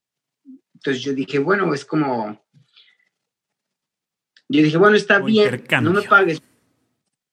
Entonces 0.74 1.04
yo 1.04 1.14
dije, 1.14 1.40
bueno, 1.40 1.74
es 1.74 1.86
como... 1.86 2.44
Yo 4.50 4.62
dije, 4.62 4.78
bueno, 4.78 4.98
está 4.98 5.20
bien, 5.20 5.64
no 5.82 5.94
me 5.94 6.02
pagues. 6.02 6.42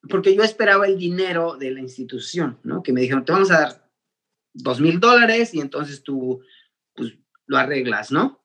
Porque 0.08 0.34
yo 0.34 0.44
esperaba 0.44 0.86
el 0.86 0.96
dinero 0.96 1.56
de 1.56 1.72
la 1.72 1.80
institución, 1.80 2.60
¿no? 2.62 2.82
Que 2.82 2.92
me 2.92 3.00
dijeron, 3.00 3.24
te 3.24 3.32
vamos 3.32 3.50
a 3.50 3.60
dar 3.60 3.90
dos 4.54 4.80
mil 4.80 5.00
dólares 5.00 5.52
y 5.52 5.60
entonces 5.60 6.02
tú, 6.02 6.40
pues, 6.94 7.14
lo 7.46 7.56
arreglas, 7.56 8.12
¿no? 8.12 8.44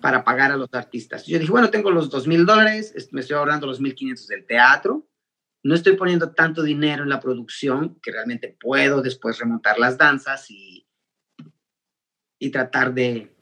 para 0.00 0.24
pagar 0.24 0.52
a 0.52 0.56
los 0.56 0.68
artistas. 0.72 1.26
Yo 1.26 1.38
dije, 1.38 1.50
bueno, 1.50 1.70
tengo 1.70 1.90
los 1.90 2.10
dos 2.10 2.26
mil 2.26 2.44
dólares, 2.44 2.94
me 3.12 3.22
estoy 3.22 3.36
ahorrando 3.36 3.66
los 3.66 3.80
mil 3.80 3.94
quinientos 3.94 4.26
del 4.26 4.44
teatro, 4.44 5.08
no 5.64 5.74
estoy 5.74 5.96
poniendo 5.96 6.30
tanto 6.32 6.62
dinero 6.62 7.02
en 7.02 7.08
la 7.08 7.20
producción 7.20 7.98
que 8.02 8.12
realmente 8.12 8.54
puedo 8.60 9.00
después 9.00 9.38
remontar 9.38 9.78
las 9.78 9.96
danzas 9.96 10.50
y, 10.50 10.86
y 12.38 12.50
tratar 12.50 12.92
de, 12.92 13.34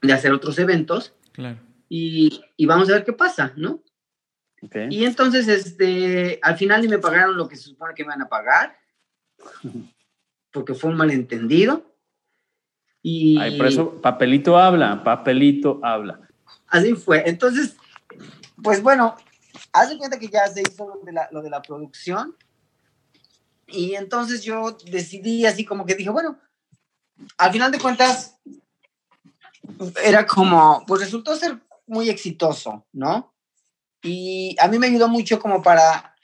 de 0.00 0.12
hacer 0.12 0.32
otros 0.32 0.58
eventos. 0.58 1.14
Claro. 1.32 1.58
Y, 1.90 2.40
y, 2.56 2.66
vamos 2.66 2.88
a 2.88 2.94
ver 2.94 3.04
qué 3.04 3.12
pasa, 3.12 3.52
¿no? 3.56 3.82
Y 4.90 5.04
entonces, 5.04 5.46
este, 5.48 6.40
al 6.42 6.56
final 6.56 6.82
ni 6.82 6.88
me 6.88 6.98
pagaron 6.98 7.36
lo 7.36 7.46
que 7.46 7.56
se 7.56 7.64
supone 7.64 7.94
que 7.94 8.04
me 8.04 8.08
van 8.08 8.22
a 8.22 8.28
pagar, 8.28 8.76
porque 10.50 10.74
fue 10.74 10.90
un 10.90 10.96
malentendido. 10.96 11.94
Y 13.02 13.38
por 13.56 13.66
eso, 13.66 14.00
papelito 14.00 14.58
habla, 14.58 15.04
papelito 15.04 15.80
habla. 15.82 16.20
Así 16.66 16.94
fue. 16.94 17.22
Entonces, 17.26 17.76
pues 18.62 18.82
bueno, 18.82 19.16
haz 19.72 19.90
de 19.90 19.98
cuenta 19.98 20.18
que 20.18 20.28
ya 20.28 20.46
se 20.48 20.62
hizo 20.62 20.86
lo 20.86 21.00
de, 21.04 21.12
la, 21.12 21.28
lo 21.30 21.42
de 21.42 21.50
la 21.50 21.62
producción. 21.62 22.36
Y 23.66 23.94
entonces 23.94 24.42
yo 24.42 24.76
decidí 24.90 25.44
así 25.46 25.64
como 25.64 25.84
que 25.84 25.94
dije, 25.94 26.10
bueno, 26.10 26.38
al 27.36 27.52
final 27.52 27.70
de 27.70 27.78
cuentas, 27.78 28.38
era 30.02 30.26
como, 30.26 30.84
pues 30.86 31.02
resultó 31.02 31.36
ser 31.36 31.58
muy 31.86 32.08
exitoso, 32.08 32.86
¿no? 32.92 33.34
Y 34.02 34.56
a 34.60 34.68
mí 34.68 34.78
me 34.78 34.86
ayudó 34.86 35.08
mucho 35.08 35.38
como 35.38 35.62
para 35.62 36.14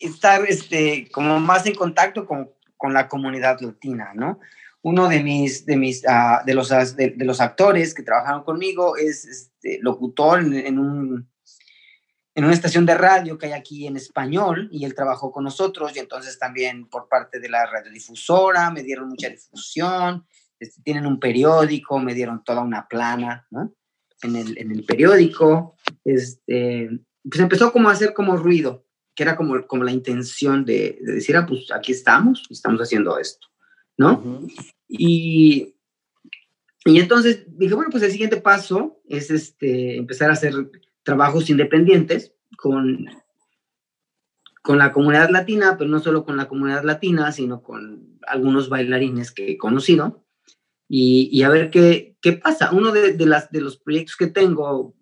estar 0.00 0.44
este, 0.48 1.08
como 1.10 1.38
más 1.38 1.66
en 1.66 1.74
contacto 1.74 2.26
con, 2.26 2.50
con 2.76 2.92
la 2.92 3.08
comunidad 3.08 3.60
latina, 3.60 4.12
¿no? 4.14 4.40
Uno 4.82 5.08
de 5.08 5.22
mis, 5.22 5.66
de 5.66 5.76
mis, 5.76 6.04
uh, 6.04 6.44
de, 6.44 6.54
los, 6.54 6.68
de, 6.68 7.10
de, 7.10 7.24
los 7.24 7.40
actores 7.40 7.92
que 7.92 8.02
trabajaron 8.02 8.44
conmigo 8.44 8.96
es 8.96 9.50
este, 9.66 9.78
locutor 9.82 10.40
en, 10.40 10.54
en, 10.54 10.78
un, 10.78 11.28
en 12.34 12.44
una 12.44 12.54
estación 12.54 12.86
de 12.86 12.94
radio 12.94 13.36
que 13.36 13.46
hay 13.46 13.52
aquí 13.52 13.86
en 13.86 13.96
español 13.96 14.68
y 14.70 14.84
él 14.84 14.94
trabajó 14.94 15.32
con 15.32 15.44
nosotros 15.44 15.94
y 15.94 15.98
entonces 15.98 16.38
también 16.38 16.88
por 16.88 17.08
parte 17.08 17.40
de 17.40 17.48
la 17.48 17.66
radiodifusora 17.66 18.70
me 18.70 18.82
dieron 18.82 19.08
mucha 19.08 19.28
difusión, 19.28 20.26
este, 20.58 20.82
tienen 20.82 21.06
un 21.06 21.18
periódico, 21.18 21.98
me 21.98 22.14
dieron 22.14 22.44
toda 22.44 22.62
una 22.62 22.86
plana, 22.86 23.46
¿no? 23.50 23.74
En 24.22 24.36
el, 24.36 24.56
en 24.56 24.70
el 24.70 24.84
periódico, 24.84 25.76
este, 26.04 26.88
pues 27.22 27.40
empezó 27.40 27.70
como 27.70 27.90
a 27.90 27.92
hacer 27.92 28.14
como 28.14 28.36
ruido, 28.36 28.86
que 29.14 29.24
era 29.24 29.36
como, 29.36 29.66
como 29.66 29.84
la 29.84 29.92
intención 29.92 30.64
de, 30.64 30.98
decir, 31.02 31.36
ah, 31.36 31.44
pues 31.46 31.70
aquí 31.70 31.92
estamos, 31.92 32.46
estamos 32.48 32.80
haciendo 32.80 33.18
esto, 33.18 33.46
¿no? 33.98 34.40
y, 34.88 35.75
y 36.86 36.98
entonces 37.00 37.44
dije, 37.46 37.74
bueno, 37.74 37.90
pues 37.90 38.02
el 38.02 38.12
siguiente 38.12 38.40
paso 38.40 39.00
es 39.08 39.30
este, 39.30 39.96
empezar 39.96 40.30
a 40.30 40.34
hacer 40.34 40.54
trabajos 41.02 41.50
independientes 41.50 42.32
con, 42.56 43.06
con 44.62 44.78
la 44.78 44.92
comunidad 44.92 45.30
latina, 45.30 45.76
pero 45.76 45.90
no 45.90 46.00
solo 46.00 46.24
con 46.24 46.36
la 46.36 46.48
comunidad 46.48 46.84
latina, 46.84 47.32
sino 47.32 47.62
con 47.62 48.18
algunos 48.26 48.68
bailarines 48.68 49.32
que 49.32 49.52
he 49.52 49.58
conocido. 49.58 50.24
Y, 50.88 51.28
y 51.32 51.42
a 51.42 51.48
ver 51.48 51.70
qué, 51.70 52.16
qué 52.20 52.32
pasa. 52.34 52.70
Uno 52.72 52.92
de, 52.92 53.12
de, 53.12 53.26
las, 53.26 53.50
de 53.50 53.60
los 53.60 53.76
proyectos 53.76 54.16
que 54.16 54.28
tengo 54.28 54.96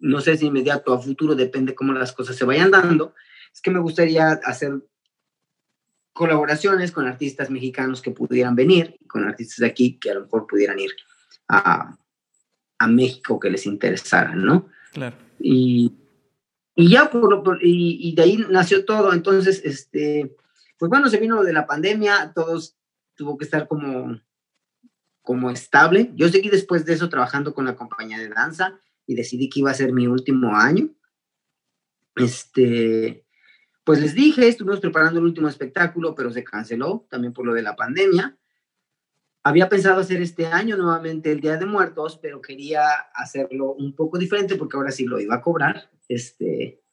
no 0.00 0.20
sé 0.20 0.36
si 0.36 0.46
inmediato 0.46 0.92
a 0.92 1.00
futuro, 1.00 1.34
depende 1.34 1.74
cómo 1.74 1.92
las 1.92 2.12
cosas 2.12 2.36
se 2.36 2.44
vayan 2.44 2.70
dando, 2.70 3.14
es 3.52 3.60
que 3.60 3.70
me 3.70 3.80
gustaría 3.80 4.30
hacer 4.44 4.82
colaboraciones 6.12 6.92
con 6.92 7.06
artistas 7.06 7.50
mexicanos 7.50 8.02
que 8.02 8.10
pudieran 8.10 8.54
venir, 8.54 8.96
con 9.06 9.24
artistas 9.24 9.58
de 9.58 9.66
aquí 9.66 9.98
que 9.98 10.10
a 10.10 10.14
lo 10.14 10.22
mejor 10.22 10.46
pudieran 10.46 10.78
ir 10.78 10.90
a, 11.48 11.96
a 12.78 12.86
México 12.86 13.38
que 13.38 13.50
les 13.50 13.66
interesara, 13.66 14.34
¿no? 14.34 14.68
Claro. 14.92 15.16
Y, 15.38 15.92
y 16.74 16.90
ya, 16.90 17.10
por, 17.10 17.42
por, 17.42 17.62
y, 17.62 17.98
y, 18.00 18.14
de 18.14 18.22
ahí 18.22 18.44
nació 18.48 18.84
todo. 18.84 19.12
Entonces, 19.12 19.62
este, 19.64 20.34
pues 20.78 20.88
bueno, 20.88 21.08
se 21.08 21.18
vino 21.18 21.36
lo 21.36 21.44
de 21.44 21.52
la 21.52 21.66
pandemia, 21.66 22.32
todos 22.34 22.76
tuvo 23.14 23.36
que 23.36 23.44
estar 23.44 23.68
como, 23.68 24.18
como 25.20 25.50
estable. 25.50 26.10
Yo 26.14 26.28
seguí 26.30 26.48
después 26.48 26.84
de 26.86 26.94
eso 26.94 27.10
trabajando 27.10 27.54
con 27.54 27.66
la 27.66 27.76
compañía 27.76 28.18
de 28.18 28.30
danza 28.30 28.80
y 29.06 29.14
decidí 29.14 29.50
que 29.50 29.60
iba 29.60 29.70
a 29.70 29.74
ser 29.74 29.92
mi 29.92 30.06
último 30.06 30.56
año. 30.56 30.88
Este, 32.16 33.26
pues 33.90 34.02
les 34.02 34.14
dije, 34.14 34.46
estuvimos 34.46 34.78
preparando 34.78 35.18
el 35.18 35.26
último 35.26 35.48
espectáculo, 35.48 36.14
pero 36.14 36.30
se 36.30 36.44
canceló 36.44 37.08
también 37.10 37.32
por 37.32 37.44
lo 37.44 37.52
de 37.52 37.62
la 37.62 37.74
pandemia. 37.74 38.38
Había 39.42 39.68
pensado 39.68 39.98
hacer 39.98 40.22
este 40.22 40.46
año 40.46 40.76
nuevamente 40.76 41.32
el 41.32 41.40
Día 41.40 41.56
de 41.56 41.66
Muertos, 41.66 42.16
pero 42.22 42.40
quería 42.40 42.84
hacerlo 43.12 43.72
un 43.72 43.96
poco 43.96 44.16
diferente 44.16 44.54
porque 44.54 44.76
ahora 44.76 44.92
sí 44.92 45.06
lo 45.06 45.18
iba 45.18 45.34
a 45.34 45.40
cobrar. 45.40 45.90
Este, 46.06 46.84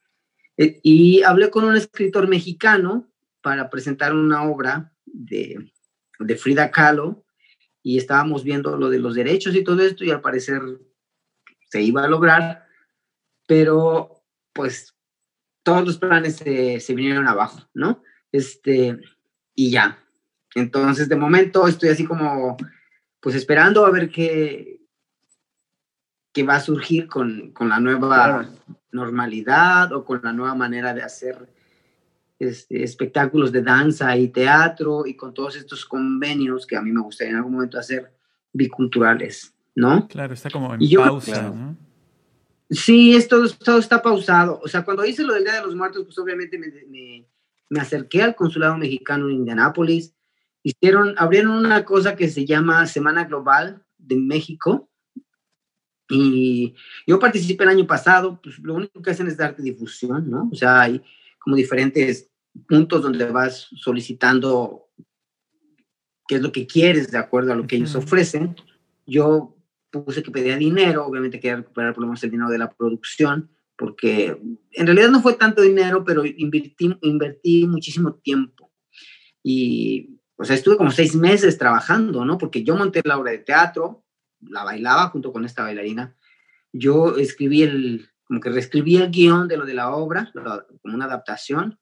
eh, 0.58 0.80
y 0.82 1.22
hablé 1.22 1.52
con 1.52 1.66
un 1.66 1.76
escritor 1.76 2.28
mexicano 2.28 3.08
para 3.44 3.70
presentar 3.70 4.16
una 4.16 4.50
obra 4.50 4.92
de, 5.06 5.72
de 6.18 6.36
Frida 6.36 6.72
Kahlo 6.72 7.26
y 7.84 8.00
estábamos 8.00 8.44
viendo 8.44 8.76
lo 8.76 8.90
de 8.90 8.98
los 8.98 9.14
derechos 9.14 9.54
y 9.54 9.64
todo 9.64 9.84
esto 9.84 10.04
y 10.04 10.10
al 10.10 10.22
parecer 10.22 10.64
se 11.70 11.80
iba 11.80 12.04
a 12.04 12.08
lograr, 12.08 12.66
pero 13.46 14.24
pues 14.52 14.97
todos 15.68 15.86
los 15.86 15.98
planes 15.98 16.38
se, 16.38 16.80
se 16.80 16.96
vinieron 16.96 17.28
abajo, 17.28 17.60
¿no? 17.74 18.02
Este, 18.32 18.98
y 19.54 19.70
ya. 19.70 20.00
Entonces, 20.56 21.10
de 21.10 21.18
momento 21.18 21.68
estoy 21.68 21.90
así 21.90 22.06
como, 22.06 22.56
pues 23.20 23.36
esperando 23.36 23.86
a 23.86 23.92
ver 23.92 24.10
qué, 24.10 24.80
qué 26.32 26.44
va 26.44 26.56
a 26.56 26.62
surgir 26.62 27.10
con, 27.10 27.52
con 27.52 27.68
la 27.68 27.82
nueva 27.82 28.50
normalidad 28.94 29.92
o 29.92 30.06
con 30.06 30.22
la 30.24 30.32
nueva 30.32 30.56
manera 30.56 30.94
de 30.94 31.04
hacer 31.04 31.50
este, 32.40 32.82
espectáculos 32.82 33.52
de 33.52 33.62
danza 33.62 34.16
y 34.16 34.30
teatro 34.30 35.06
y 35.06 35.18
con 35.18 35.34
todos 35.34 35.58
estos 35.58 35.86
convenios 35.86 36.66
que 36.66 36.78
a 36.78 36.82
mí 36.82 36.94
me 36.94 37.02
gustaría 37.02 37.32
en 37.32 37.40
algún 37.40 37.56
momento 37.56 37.78
hacer 37.78 38.14
biculturales. 38.54 39.54
¿no? 39.76 40.08
Claro, 40.08 40.34
está 40.34 40.50
como 40.50 40.74
en 40.74 40.90
pausa. 40.96 41.42
¿no? 41.52 41.76
Sí, 42.70 43.16
esto, 43.16 43.48
todo 43.50 43.80
está 43.80 44.02
pausado. 44.02 44.60
O 44.64 44.68
sea, 44.68 44.84
cuando 44.84 45.06
hice 45.06 45.24
lo 45.24 45.34
del 45.34 45.44
Día 45.44 45.54
de 45.54 45.66
los 45.66 45.76
Muertos, 45.76 46.04
pues 46.04 46.18
obviamente 46.20 46.58
me, 46.58 46.68
me, 46.90 47.28
me 47.70 47.80
acerqué 47.80 48.22
al 48.22 48.36
consulado 48.36 48.78
mexicano 48.78 49.30
en 49.30 49.38
Indianápolis. 49.38 50.14
Hicieron, 50.64 51.16
abrieron 51.18 51.54
una 51.54 51.86
cosa 51.86 52.16
que 52.16 52.30
se 52.30 52.46
llama 52.46 52.86
Semana 52.88 53.26
Global 53.26 53.84
de 53.98 54.18
México. 54.18 54.90
Y 56.10 56.76
yo 57.06 57.20
participé 57.20 57.64
el 57.64 57.70
año 57.70 57.88
pasado, 57.88 58.40
pues 58.42 58.60
lo 58.60 58.76
único 58.76 59.02
que 59.02 59.12
hacen 59.12 59.28
es 59.28 59.38
darte 59.38 59.62
difusión, 59.62 60.30
¿no? 60.30 60.50
O 60.52 60.56
sea, 60.56 60.82
hay 60.82 61.02
como 61.40 61.56
diferentes 61.56 62.30
puntos 62.68 63.02
donde 63.02 63.26
vas 63.26 63.70
solicitando 63.76 64.90
qué 66.28 66.36
es 66.36 66.42
lo 66.42 66.52
que 66.52 66.68
quieres 66.68 67.12
de 67.12 67.18
acuerdo 67.18 67.54
a 67.54 67.56
lo 67.56 67.68
que 67.68 67.78
ellos 67.78 67.96
ofrecen. 67.96 68.56
Yo 69.06 69.57
puse 69.92 70.24
que 70.24 70.32
pedía 70.32 70.58
dinero, 70.58 71.06
obviamente 71.06 71.40
quería 71.40 71.58
recuperar 71.58 71.94
por 71.94 72.02
lo 72.02 72.08
menos 72.08 72.24
el 72.24 72.32
dinero 72.32 72.50
de 72.50 72.58
la 72.58 72.70
producción, 72.72 73.50
porque 73.78 74.38
en 74.72 74.86
realidad 74.86 75.10
no 75.10 75.22
fue 75.22 75.34
tanto 75.34 75.62
dinero, 75.62 76.04
pero 76.04 76.26
invertí, 76.26 76.98
invertí 77.02 77.68
muchísimo 77.68 78.16
tiempo. 78.16 78.72
Y, 79.44 80.20
o 80.36 80.44
sea, 80.44 80.56
estuve 80.56 80.78
como 80.78 80.92
seis 80.92 81.16
meses 81.16 81.58
trabajando, 81.58 82.26
¿no? 82.26 82.38
Porque 82.38 82.64
yo 82.64 82.76
monté 82.76 83.02
la 83.06 83.18
obra 83.18 83.32
de 83.32 83.40
teatro, 83.40 84.04
la 84.42 84.64
bailaba 84.64 85.10
junto 85.10 85.32
con 85.32 85.46
esta 85.46 85.64
bailarina. 85.64 86.16
Yo 86.74 87.18
escribí 87.18 87.64
el, 87.64 88.10
como 88.24 88.40
que 88.40 88.50
reescribí 88.50 88.98
el 88.98 89.10
guion 89.10 89.48
de 89.48 89.58
lo 89.58 89.66
de 89.66 89.74
la 89.74 89.92
obra, 89.92 90.32
como 90.34 90.96
una 90.96 91.06
adaptación. 91.06 91.80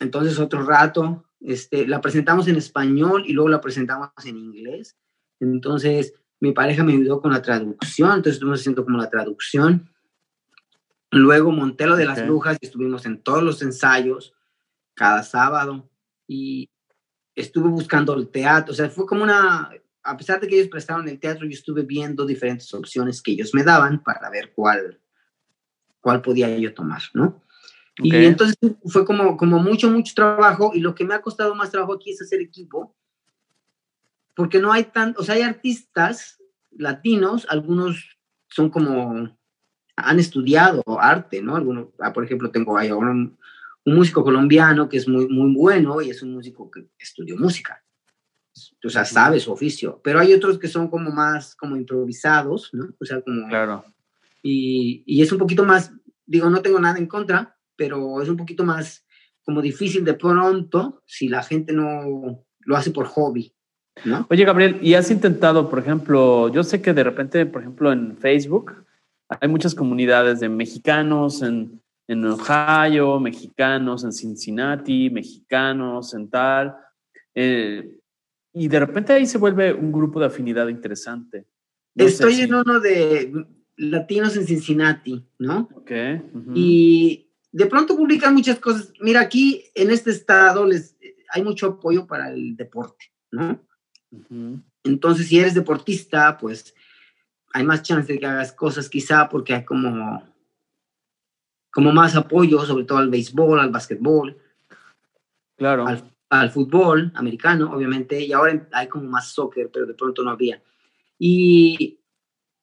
Entonces, 0.00 0.38
otro 0.38 0.62
rato, 0.64 1.26
este, 1.40 1.86
la 1.86 2.00
presentamos 2.00 2.48
en 2.48 2.56
español 2.56 3.24
y 3.26 3.32
luego 3.32 3.48
la 3.48 3.60
presentamos 3.60 4.10
en 4.24 4.36
inglés. 4.36 4.96
Entonces, 5.40 6.14
mi 6.40 6.52
pareja 6.52 6.84
me 6.84 6.92
ayudó 6.92 7.20
con 7.20 7.32
la 7.32 7.42
traducción, 7.42 8.10
entonces 8.10 8.34
estuvimos 8.34 8.60
haciendo 8.60 8.84
como 8.84 8.98
la 8.98 9.10
traducción. 9.10 9.90
Luego 11.10 11.50
monté 11.50 11.86
lo 11.86 11.96
de 11.96 12.04
las 12.04 12.26
brujas 12.26 12.58
y 12.60 12.66
estuvimos 12.66 13.06
en 13.06 13.22
todos 13.22 13.42
los 13.42 13.62
ensayos 13.62 14.34
cada 14.94 15.22
sábado 15.22 15.88
y 16.26 16.70
estuve 17.34 17.68
buscando 17.68 18.14
el 18.14 18.28
teatro, 18.28 18.72
o 18.72 18.74
sea, 18.74 18.88
fue 18.88 19.06
como 19.06 19.22
una, 19.22 19.70
a 20.02 20.16
pesar 20.16 20.40
de 20.40 20.48
que 20.48 20.56
ellos 20.56 20.68
prestaron 20.68 21.08
el 21.08 21.20
teatro, 21.20 21.44
yo 21.44 21.52
estuve 21.52 21.82
viendo 21.82 22.24
diferentes 22.24 22.72
opciones 22.72 23.22
que 23.22 23.32
ellos 23.32 23.54
me 23.54 23.62
daban 23.62 24.02
para 24.02 24.30
ver 24.30 24.52
cuál, 24.54 24.98
cuál 26.00 26.22
podía 26.22 26.56
yo 26.58 26.72
tomar, 26.74 27.02
¿no? 27.12 27.42
Y 27.98 28.14
entonces 28.14 28.56
fue 28.86 29.06
como, 29.06 29.36
como 29.36 29.58
mucho, 29.58 29.90
mucho 29.90 30.12
trabajo 30.14 30.72
y 30.74 30.80
lo 30.80 30.94
que 30.94 31.04
me 31.04 31.14
ha 31.14 31.22
costado 31.22 31.54
más 31.54 31.70
trabajo 31.70 31.94
aquí 31.94 32.10
es 32.10 32.20
hacer 32.20 32.40
equipo, 32.42 32.94
porque 34.36 34.60
no 34.60 34.72
hay 34.72 34.84
tan, 34.84 35.16
o 35.18 35.24
sea, 35.24 35.34
hay 35.34 35.42
artistas 35.42 36.40
latinos, 36.70 37.44
algunos 37.48 38.16
son 38.48 38.70
como, 38.70 39.36
han 39.96 40.20
estudiado 40.20 40.84
arte, 41.00 41.42
¿no? 41.42 41.56
Algunos, 41.56 41.88
ah, 41.98 42.12
por 42.12 42.24
ejemplo, 42.24 42.52
tengo 42.52 42.78
ahí 42.78 42.92
un, 42.92 43.36
un 43.84 43.94
músico 43.94 44.22
colombiano 44.22 44.88
que 44.88 44.98
es 44.98 45.08
muy, 45.08 45.26
muy 45.26 45.52
bueno 45.52 46.00
y 46.00 46.10
es 46.10 46.22
un 46.22 46.34
músico 46.34 46.70
que 46.70 46.86
estudió 46.98 47.36
música 47.36 47.82
o 48.84 48.88
sea, 48.88 49.04
sabe 49.04 49.40
su 49.40 49.52
oficio, 49.52 50.00
pero 50.02 50.18
hay 50.18 50.32
otros 50.32 50.58
que 50.58 50.68
son 50.68 50.88
como 50.88 51.10
más 51.10 51.54
como 51.54 51.76
improvisados, 51.76 52.70
¿no? 52.72 52.94
O 52.98 53.04
sea, 53.04 53.20
como... 53.20 53.48
Claro. 53.48 53.84
Y, 54.42 55.02
y, 55.06 55.22
es 55.22 55.32
un 55.32 55.38
poquito 55.38 55.64
más, 55.64 55.92
digo, 56.24 56.48
no 56.48 56.62
tengo 56.62 56.78
nada 56.78 56.98
en 56.98 57.06
contra, 57.06 57.58
pero 57.74 58.22
es 58.22 58.28
un 58.28 58.36
poquito 58.36 58.64
más 58.64 59.04
como 59.42 59.60
difícil 59.60 60.04
de 60.04 60.14
pronto 60.14 61.02
si 61.04 61.28
la 61.28 61.42
gente 61.42 61.72
no 61.72 62.44
lo 62.60 62.76
hace 62.76 62.90
por 62.90 63.06
hobby, 63.06 63.52
¿no? 64.04 64.26
Oye, 64.30 64.44
Gabriel, 64.44 64.78
¿y 64.82 64.94
has 64.94 65.10
intentado, 65.10 65.68
por 65.70 65.78
ejemplo, 65.78 66.48
yo 66.48 66.62
sé 66.62 66.82
que 66.82 66.92
de 66.92 67.04
repente, 67.04 67.46
por 67.46 67.62
ejemplo, 67.62 67.92
en 67.92 68.16
Facebook 68.16 68.86
hay 69.28 69.48
muchas 69.48 69.74
comunidades 69.74 70.40
de 70.40 70.48
mexicanos 70.48 71.42
en, 71.42 71.80
en 72.06 72.24
Ohio, 72.24 73.18
mexicanos 73.18 74.04
en 74.04 74.12
Cincinnati, 74.12 75.10
mexicanos 75.10 76.14
en 76.14 76.30
tal. 76.30 76.76
Eh, 77.34 77.98
y 78.52 78.68
de 78.68 78.80
repente 78.80 79.12
ahí 79.12 79.26
se 79.26 79.38
vuelve 79.38 79.72
un 79.74 79.92
grupo 79.92 80.20
de 80.20 80.26
afinidad 80.26 80.68
interesante. 80.68 81.46
Estoy 81.94 82.42
en 82.42 82.54
uno 82.54 82.80
de 82.80 83.32
latinos 83.76 84.36
en 84.36 84.46
Cincinnati, 84.46 85.26
¿no? 85.38 85.68
Ok. 85.74 85.90
Y 86.54 87.30
de 87.52 87.66
pronto 87.66 87.96
publican 87.96 88.34
muchas 88.34 88.58
cosas. 88.58 88.92
Mira, 89.00 89.20
aquí 89.20 89.64
en 89.74 89.90
este 89.90 90.10
estado 90.10 90.64
les, 90.64 90.96
hay 91.30 91.42
mucho 91.42 91.66
apoyo 91.66 92.06
para 92.06 92.30
el 92.30 92.56
deporte, 92.56 93.06
¿no? 93.30 93.60
Entonces, 94.84 95.28
si 95.28 95.38
eres 95.38 95.54
deportista, 95.54 96.38
pues 96.38 96.74
hay 97.52 97.64
más 97.64 97.82
chance 97.82 98.12
de 98.12 98.18
que 98.18 98.26
hagas 98.26 98.52
cosas 98.52 98.88
quizá 98.88 99.28
porque 99.28 99.54
hay 99.54 99.64
como, 99.64 100.22
como 101.70 101.92
más 101.92 102.16
apoyo, 102.16 102.64
sobre 102.64 102.84
todo 102.84 102.98
al 102.98 103.10
béisbol, 103.10 103.60
al 103.60 103.70
básquetbol. 103.70 104.36
Claro 105.56 105.86
al 106.28 106.50
fútbol 106.50 107.12
americano, 107.14 107.70
obviamente, 107.72 108.20
y 108.20 108.32
ahora 108.32 108.68
hay 108.72 108.88
como 108.88 109.08
más 109.08 109.28
soccer, 109.28 109.70
pero 109.72 109.86
de 109.86 109.94
pronto 109.94 110.22
no 110.22 110.30
había. 110.30 110.62
Y 111.18 112.00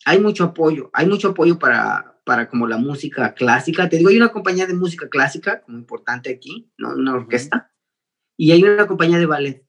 hay 0.06 0.20
mucho 0.20 0.46
apoyo, 0.46 0.90
hay 0.94 1.08
mucho 1.08 1.30
apoyo 1.30 1.58
para, 1.58 2.20
para 2.26 2.50
como 2.50 2.68
la 2.68 2.78
música 2.78 3.34
clásica. 3.34 3.88
Te 3.88 3.98
digo, 3.98 4.10
hay 4.10 4.18
una 4.18 4.32
compañía 4.32 4.68
de 4.68 4.74
música 4.74 5.08
clásica 5.08 5.62
como 5.62 5.78
importante 5.78 6.30
aquí, 6.30 6.72
¿no? 6.78 6.94
Una 6.94 7.14
orquesta, 7.14 7.72
y 8.38 8.52
hay 8.52 8.64
una 8.64 8.88
compañía 8.88 9.18
de 9.18 9.26
ballet. 9.26 9.66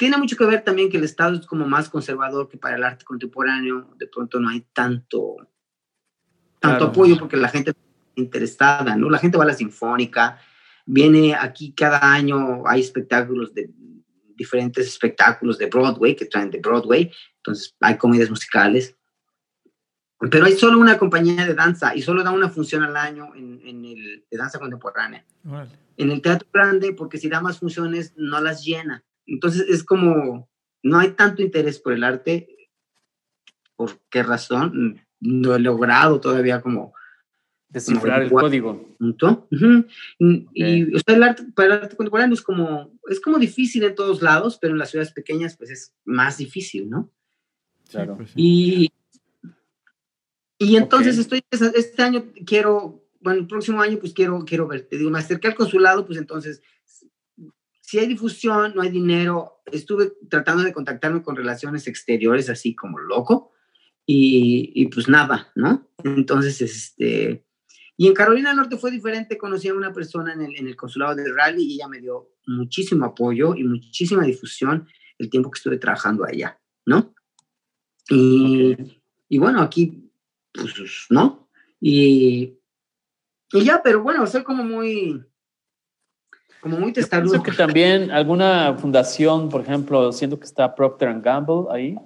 Tiene 0.00 0.16
mucho 0.16 0.34
que 0.34 0.46
ver 0.46 0.64
también 0.64 0.88
que 0.88 0.96
el 0.96 1.04
Estado 1.04 1.36
es 1.36 1.46
como 1.46 1.66
más 1.66 1.90
conservador 1.90 2.48
que 2.48 2.56
para 2.56 2.76
el 2.76 2.84
arte 2.84 3.04
contemporáneo, 3.04 3.90
de 3.98 4.06
pronto 4.06 4.40
no 4.40 4.48
hay 4.48 4.62
tanto, 4.72 5.36
tanto 6.58 6.86
apoyo 6.86 7.18
porque 7.18 7.36
la 7.36 7.50
gente 7.50 7.74
interesada, 8.14 8.96
¿no? 8.96 9.10
La 9.10 9.18
gente 9.18 9.36
va 9.36 9.44
a 9.44 9.48
la 9.48 9.52
sinfónica, 9.52 10.40
Viene 10.86 11.34
aquí 11.34 11.74
cada 11.74 11.98
año, 12.14 12.66
hay 12.66 12.80
espectáculos 12.80 13.52
de 13.52 13.68
diferentes 14.36 14.86
espectáculos 14.86 15.58
de 15.58 15.66
Broadway 15.66 16.16
que 16.16 16.24
traen 16.24 16.50
de 16.50 16.60
Broadway, 16.60 17.12
entonces 17.36 17.76
hay 17.78 17.98
comedias 17.98 18.30
musicales. 18.30 18.96
Pero 20.30 20.46
hay 20.46 20.54
solo 20.54 20.78
una 20.78 20.96
compañía 20.96 21.44
de 21.44 21.54
danza 21.54 21.94
y 21.94 22.00
solo 22.00 22.24
da 22.24 22.30
una 22.30 22.48
función 22.48 22.84
al 22.84 22.96
año 22.96 23.34
en, 23.34 23.84
el 23.84 24.24
de 24.30 24.38
danza 24.38 24.58
contemporánea. 24.58 25.26
En 25.98 26.10
el 26.10 26.22
teatro 26.22 26.48
grande, 26.50 26.94
porque 26.94 27.18
si 27.18 27.28
da 27.28 27.42
más 27.42 27.58
funciones, 27.58 28.14
no 28.16 28.40
las 28.40 28.64
llena. 28.64 29.04
Entonces 29.26 29.66
es 29.68 29.84
como, 29.84 30.48
no 30.82 30.98
hay 30.98 31.10
tanto 31.12 31.42
interés 31.42 31.78
por 31.78 31.92
el 31.92 32.04
arte. 32.04 32.70
¿Por 33.76 33.98
qué 34.10 34.22
razón? 34.22 35.00
No 35.20 35.54
he 35.54 35.58
logrado 35.58 36.20
todavía 36.20 36.60
como 36.60 36.94
Descifrar 37.70 38.22
el 38.22 38.32
código. 38.32 38.96
Y, 40.18 40.92
el 41.06 41.22
arte, 41.22 41.44
para 41.54 41.66
el 41.66 41.72
arte 41.84 41.96
contemporáneo 41.96 42.34
es 42.34 42.42
como, 42.42 42.98
es 43.08 43.20
como 43.20 43.38
difícil 43.38 43.84
en 43.84 43.94
todos 43.94 44.22
lados, 44.22 44.58
pero 44.60 44.72
en 44.72 44.78
las 44.78 44.90
ciudades 44.90 45.12
pequeñas 45.12 45.56
pues 45.56 45.70
es 45.70 45.94
más 46.04 46.38
difícil, 46.38 46.90
¿no? 46.90 47.12
Claro. 47.88 48.16
Pues 48.16 48.32
y, 48.34 48.90
y 50.58 50.76
entonces 50.76 51.16
estoy, 51.16 51.44
este 51.50 52.02
año 52.02 52.32
quiero, 52.44 53.04
bueno, 53.20 53.38
el 53.38 53.46
próximo 53.46 53.80
año 53.80 53.98
pues 54.00 54.14
quiero, 54.14 54.44
quiero 54.44 54.66
ver, 54.66 54.88
te 54.88 54.98
digo, 54.98 55.10
me 55.10 55.20
acerqué 55.20 55.46
al 55.46 55.54
consulado, 55.54 56.06
pues 56.06 56.18
entonces, 56.18 56.62
si 57.90 57.98
hay 57.98 58.06
difusión, 58.06 58.72
no 58.76 58.82
hay 58.82 58.90
dinero, 58.90 59.62
estuve 59.66 60.12
tratando 60.28 60.62
de 60.62 60.72
contactarme 60.72 61.24
con 61.24 61.34
relaciones 61.34 61.88
exteriores 61.88 62.48
así 62.48 62.76
como 62.76 63.00
loco, 63.00 63.50
y, 64.06 64.70
y 64.76 64.86
pues 64.86 65.08
nada, 65.08 65.50
¿no? 65.56 65.90
Entonces, 66.04 66.62
este 66.62 67.44
y 67.96 68.06
en 68.06 68.14
Carolina 68.14 68.50
del 68.50 68.58
Norte 68.58 68.76
fue 68.76 68.92
diferente, 68.92 69.36
conocí 69.36 69.66
a 69.66 69.74
una 69.74 69.92
persona 69.92 70.32
en 70.32 70.40
el, 70.40 70.56
en 70.56 70.68
el 70.68 70.76
consulado 70.76 71.16
de 71.16 71.32
Raleigh 71.32 71.66
y 71.66 71.74
ella 71.74 71.88
me 71.88 71.98
dio 71.98 72.30
muchísimo 72.46 73.06
apoyo 73.06 73.56
y 73.56 73.64
muchísima 73.64 74.22
difusión 74.22 74.86
el 75.18 75.28
tiempo 75.28 75.50
que 75.50 75.58
estuve 75.58 75.76
trabajando 75.76 76.24
allá, 76.24 76.60
¿no? 76.86 77.12
Y, 78.08 78.76
y 79.28 79.38
bueno, 79.38 79.62
aquí, 79.62 80.12
pues, 80.52 81.06
¿no? 81.10 81.50
Y, 81.80 82.56
y 83.52 83.64
ya, 83.64 83.82
pero 83.82 84.00
bueno, 84.00 84.24
soy 84.28 84.44
como 84.44 84.62
muy, 84.62 85.24
como 86.60 86.78
muy 86.78 86.92
testarudo. 86.92 87.42
que 87.42 87.52
también 87.52 88.10
alguna 88.10 88.76
fundación, 88.78 89.48
por 89.48 89.62
ejemplo, 89.62 90.12
siento 90.12 90.38
que 90.38 90.46
está 90.46 90.74
Procter 90.74 91.20
Gamble 91.20 91.64
ahí, 91.70 91.96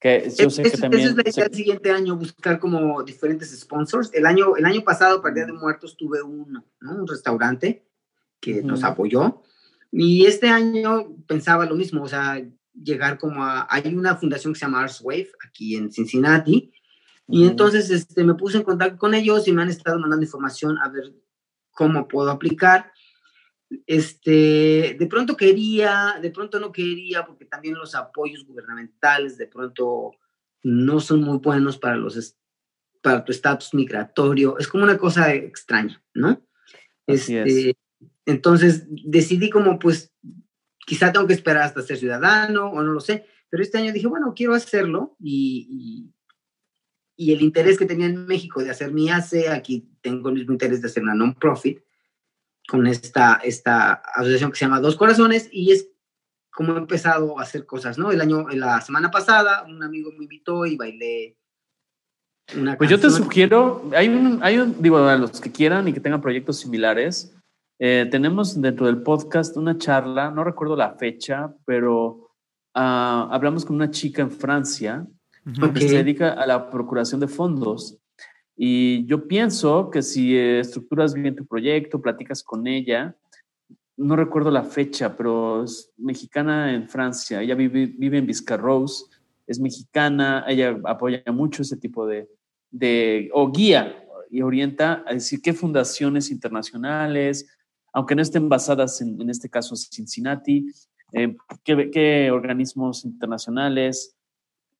que 0.00 0.30
yo 0.36 0.48
sé 0.48 0.62
que 0.62 0.70
también... 0.70 1.08
es 1.08 1.16
la 1.16 1.22
idea 1.22 1.44
del 1.44 1.54
siguiente 1.54 1.90
año, 1.90 2.16
buscar 2.16 2.58
como 2.58 3.02
diferentes 3.02 3.58
sponsors. 3.58 4.10
El 4.14 4.26
año, 4.26 4.56
el 4.56 4.64
año 4.64 4.82
pasado, 4.82 5.20
para 5.20 5.34
Día 5.34 5.46
de 5.46 5.52
Muertos, 5.52 5.96
tuve 5.96 6.22
uno, 6.22 6.64
¿no? 6.80 6.94
un 6.94 7.06
restaurante 7.06 7.86
que 8.40 8.62
nos 8.62 8.84
apoyó. 8.84 9.42
Y 9.90 10.26
este 10.26 10.48
año 10.48 11.16
pensaba 11.26 11.66
lo 11.66 11.74
mismo, 11.74 12.02
o 12.02 12.08
sea, 12.08 12.40
llegar 12.72 13.18
como 13.18 13.44
a... 13.44 13.66
Hay 13.68 13.94
una 13.94 14.16
fundación 14.16 14.52
que 14.52 14.58
se 14.58 14.66
llama 14.66 14.82
Arts 14.82 15.00
Wave 15.02 15.30
aquí 15.46 15.76
en 15.76 15.90
Cincinnati. 15.90 16.72
Y 17.30 17.46
entonces 17.46 17.90
este, 17.90 18.24
me 18.24 18.34
puse 18.34 18.56
en 18.56 18.62
contacto 18.62 18.96
con 18.96 19.12
ellos 19.12 19.46
y 19.48 19.52
me 19.52 19.60
han 19.60 19.68
estado 19.68 19.98
mandando 19.98 20.24
información 20.24 20.78
a 20.78 20.88
ver 20.88 21.12
cómo 21.72 22.08
puedo 22.08 22.30
aplicar 22.30 22.92
este, 23.86 24.96
de 24.98 25.06
pronto 25.08 25.36
quería, 25.36 26.18
de 26.20 26.30
pronto 26.30 26.58
no 26.58 26.72
quería, 26.72 27.26
porque 27.26 27.44
también 27.44 27.74
los 27.74 27.94
apoyos 27.94 28.44
gubernamentales 28.44 29.36
de 29.36 29.46
pronto 29.46 30.12
no 30.62 31.00
son 31.00 31.22
muy 31.22 31.38
buenos 31.38 31.78
para, 31.78 31.96
los, 31.96 32.36
para 33.02 33.24
tu 33.24 33.32
estatus 33.32 33.74
migratorio. 33.74 34.58
Es 34.58 34.68
como 34.68 34.84
una 34.84 34.98
cosa 34.98 35.34
extraña, 35.34 36.02
¿no? 36.14 36.42
Este, 37.06 37.76
entonces 38.26 38.86
decidí 38.88 39.50
como, 39.50 39.78
pues, 39.78 40.12
quizá 40.86 41.12
tengo 41.12 41.26
que 41.26 41.34
esperar 41.34 41.62
hasta 41.62 41.82
ser 41.82 41.98
ciudadano 41.98 42.70
o 42.70 42.82
no 42.82 42.92
lo 42.92 43.00
sé, 43.00 43.26
pero 43.50 43.62
este 43.62 43.78
año 43.78 43.92
dije, 43.92 44.06
bueno, 44.06 44.34
quiero 44.34 44.54
hacerlo 44.54 45.16
y, 45.18 46.10
y 47.16 47.32
el 47.32 47.42
interés 47.42 47.78
que 47.78 47.86
tenía 47.86 48.06
en 48.06 48.26
México 48.26 48.62
de 48.62 48.70
hacer 48.70 48.92
mi 48.92 49.10
AC, 49.10 49.48
aquí 49.50 49.90
tengo 50.00 50.28
el 50.28 50.36
mismo 50.36 50.52
interés 50.52 50.80
de 50.80 50.88
hacer 50.88 51.02
una 51.02 51.14
non-profit 51.14 51.80
con 52.68 52.86
esta, 52.86 53.40
esta 53.42 53.94
asociación 53.94 54.50
que 54.52 54.58
se 54.58 54.66
llama 54.66 54.80
Dos 54.80 54.96
Corazones 54.96 55.48
y 55.50 55.72
es 55.72 55.88
como 56.52 56.74
he 56.74 56.78
empezado 56.78 57.38
a 57.38 57.42
hacer 57.42 57.64
cosas, 57.66 57.98
¿no? 57.98 58.10
El 58.10 58.20
año, 58.20 58.48
la 58.50 58.80
semana 58.80 59.10
pasada, 59.10 59.64
un 59.64 59.82
amigo 59.82 60.10
me 60.12 60.24
invitó 60.24 60.66
y 60.66 60.76
bailé 60.76 61.36
una 62.56 62.76
Pues 62.76 62.90
yo 62.90 62.98
te 62.98 63.10
sugiero, 63.10 63.88
hay 63.94 64.08
un, 64.08 64.40
hay 64.42 64.58
un, 64.58 64.82
digo, 64.82 64.98
a 64.98 65.16
los 65.16 65.40
que 65.40 65.52
quieran 65.52 65.86
y 65.88 65.92
que 65.92 66.00
tengan 66.00 66.20
proyectos 66.20 66.58
similares, 66.58 67.34
eh, 67.78 68.08
tenemos 68.10 68.60
dentro 68.60 68.86
del 68.86 69.02
podcast 69.02 69.56
una 69.56 69.78
charla, 69.78 70.30
no 70.30 70.42
recuerdo 70.42 70.74
la 70.74 70.94
fecha, 70.94 71.54
pero 71.64 72.06
uh, 72.74 73.30
hablamos 73.30 73.64
con 73.64 73.76
una 73.76 73.90
chica 73.90 74.22
en 74.22 74.30
Francia 74.30 75.06
que 75.72 75.88
se 75.88 75.96
dedica 75.96 76.32
a 76.32 76.46
la 76.46 76.70
procuración 76.70 77.20
de 77.20 77.28
fondos. 77.28 77.98
Y 78.60 79.06
yo 79.06 79.28
pienso 79.28 79.88
que 79.88 80.02
si 80.02 80.36
estructuras 80.36 81.14
bien 81.14 81.36
tu 81.36 81.46
proyecto, 81.46 82.02
platicas 82.02 82.42
con 82.42 82.66
ella, 82.66 83.16
no 83.96 84.16
recuerdo 84.16 84.50
la 84.50 84.64
fecha, 84.64 85.16
pero 85.16 85.62
es 85.62 85.92
mexicana 85.96 86.74
en 86.74 86.88
Francia, 86.88 87.40
ella 87.40 87.54
vive, 87.54 87.86
vive 87.86 88.18
en 88.18 88.26
Vizcarrose, 88.26 89.04
es 89.46 89.60
mexicana, 89.60 90.44
ella 90.48 90.76
apoya 90.84 91.22
mucho 91.32 91.62
ese 91.62 91.76
tipo 91.76 92.04
de, 92.04 92.28
de, 92.70 93.30
o 93.32 93.50
guía 93.50 94.04
y 94.28 94.42
orienta 94.42 95.04
a 95.06 95.14
decir 95.14 95.40
qué 95.40 95.52
fundaciones 95.52 96.30
internacionales, 96.32 97.46
aunque 97.92 98.16
no 98.16 98.22
estén 98.22 98.48
basadas 98.48 99.00
en, 99.00 99.20
en 99.20 99.30
este 99.30 99.48
caso 99.48 99.76
Cincinnati, 99.76 100.66
eh, 101.12 101.36
qué, 101.62 101.90
qué, 101.90 102.30
organismos 102.32 103.04
internacionales, 103.04 104.17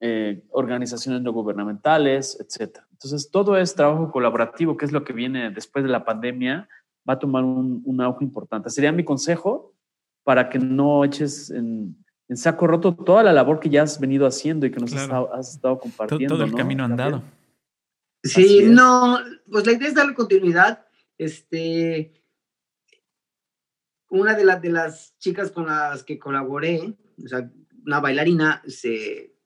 eh, 0.00 0.44
organizaciones 0.50 1.22
no 1.22 1.32
gubernamentales, 1.32 2.38
etc. 2.40 2.78
Entonces, 2.92 3.30
todo 3.30 3.56
es 3.56 3.74
trabajo 3.74 4.10
colaborativo, 4.10 4.76
que 4.76 4.84
es 4.84 4.92
lo 4.92 5.04
que 5.04 5.12
viene 5.12 5.50
después 5.50 5.84
de 5.84 5.90
la 5.90 6.04
pandemia, 6.04 6.68
va 7.08 7.14
a 7.14 7.18
tomar 7.18 7.44
un, 7.44 7.82
un 7.84 8.00
auge 8.00 8.24
importante. 8.24 8.70
Sería 8.70 8.92
mi 8.92 9.04
consejo 9.04 9.74
para 10.22 10.50
que 10.50 10.58
no 10.58 11.04
eches 11.04 11.50
en, 11.50 12.04
en, 12.28 12.36
saco 12.36 12.66
roto 12.66 12.94
toda 12.94 13.22
la 13.22 13.32
labor 13.32 13.60
que 13.60 13.70
ya 13.70 13.82
has 13.82 13.98
venido 13.98 14.26
haciendo 14.26 14.66
y 14.66 14.70
que 14.70 14.78
nos 14.78 14.92
has, 14.92 15.54
estado, 15.54 15.78
compartiendo. 15.78 16.36
Todo, 16.36 16.44
el 16.44 16.54
camino 16.54 16.84
andado. 16.84 17.22
Sí, 18.22 18.64
no, 18.68 19.18
pues 19.50 19.66
la 19.66 19.72
idea 19.72 19.88
es 19.88 19.94
darle 19.94 20.14
continuidad. 20.14 20.84
Este, 21.16 22.22
una 24.10 24.34
de, 24.34 24.44
las 24.44 24.60
de 24.60 24.70
las 24.70 25.18
chicas 25.18 25.50
con 25.50 25.66
las 25.66 26.04
que 26.04 26.18
colaboré, 26.18 26.94
o 27.24 27.26
sea, 27.26 27.50
una 27.86 28.00
bailarina, 28.00 28.62
se, 28.66 29.37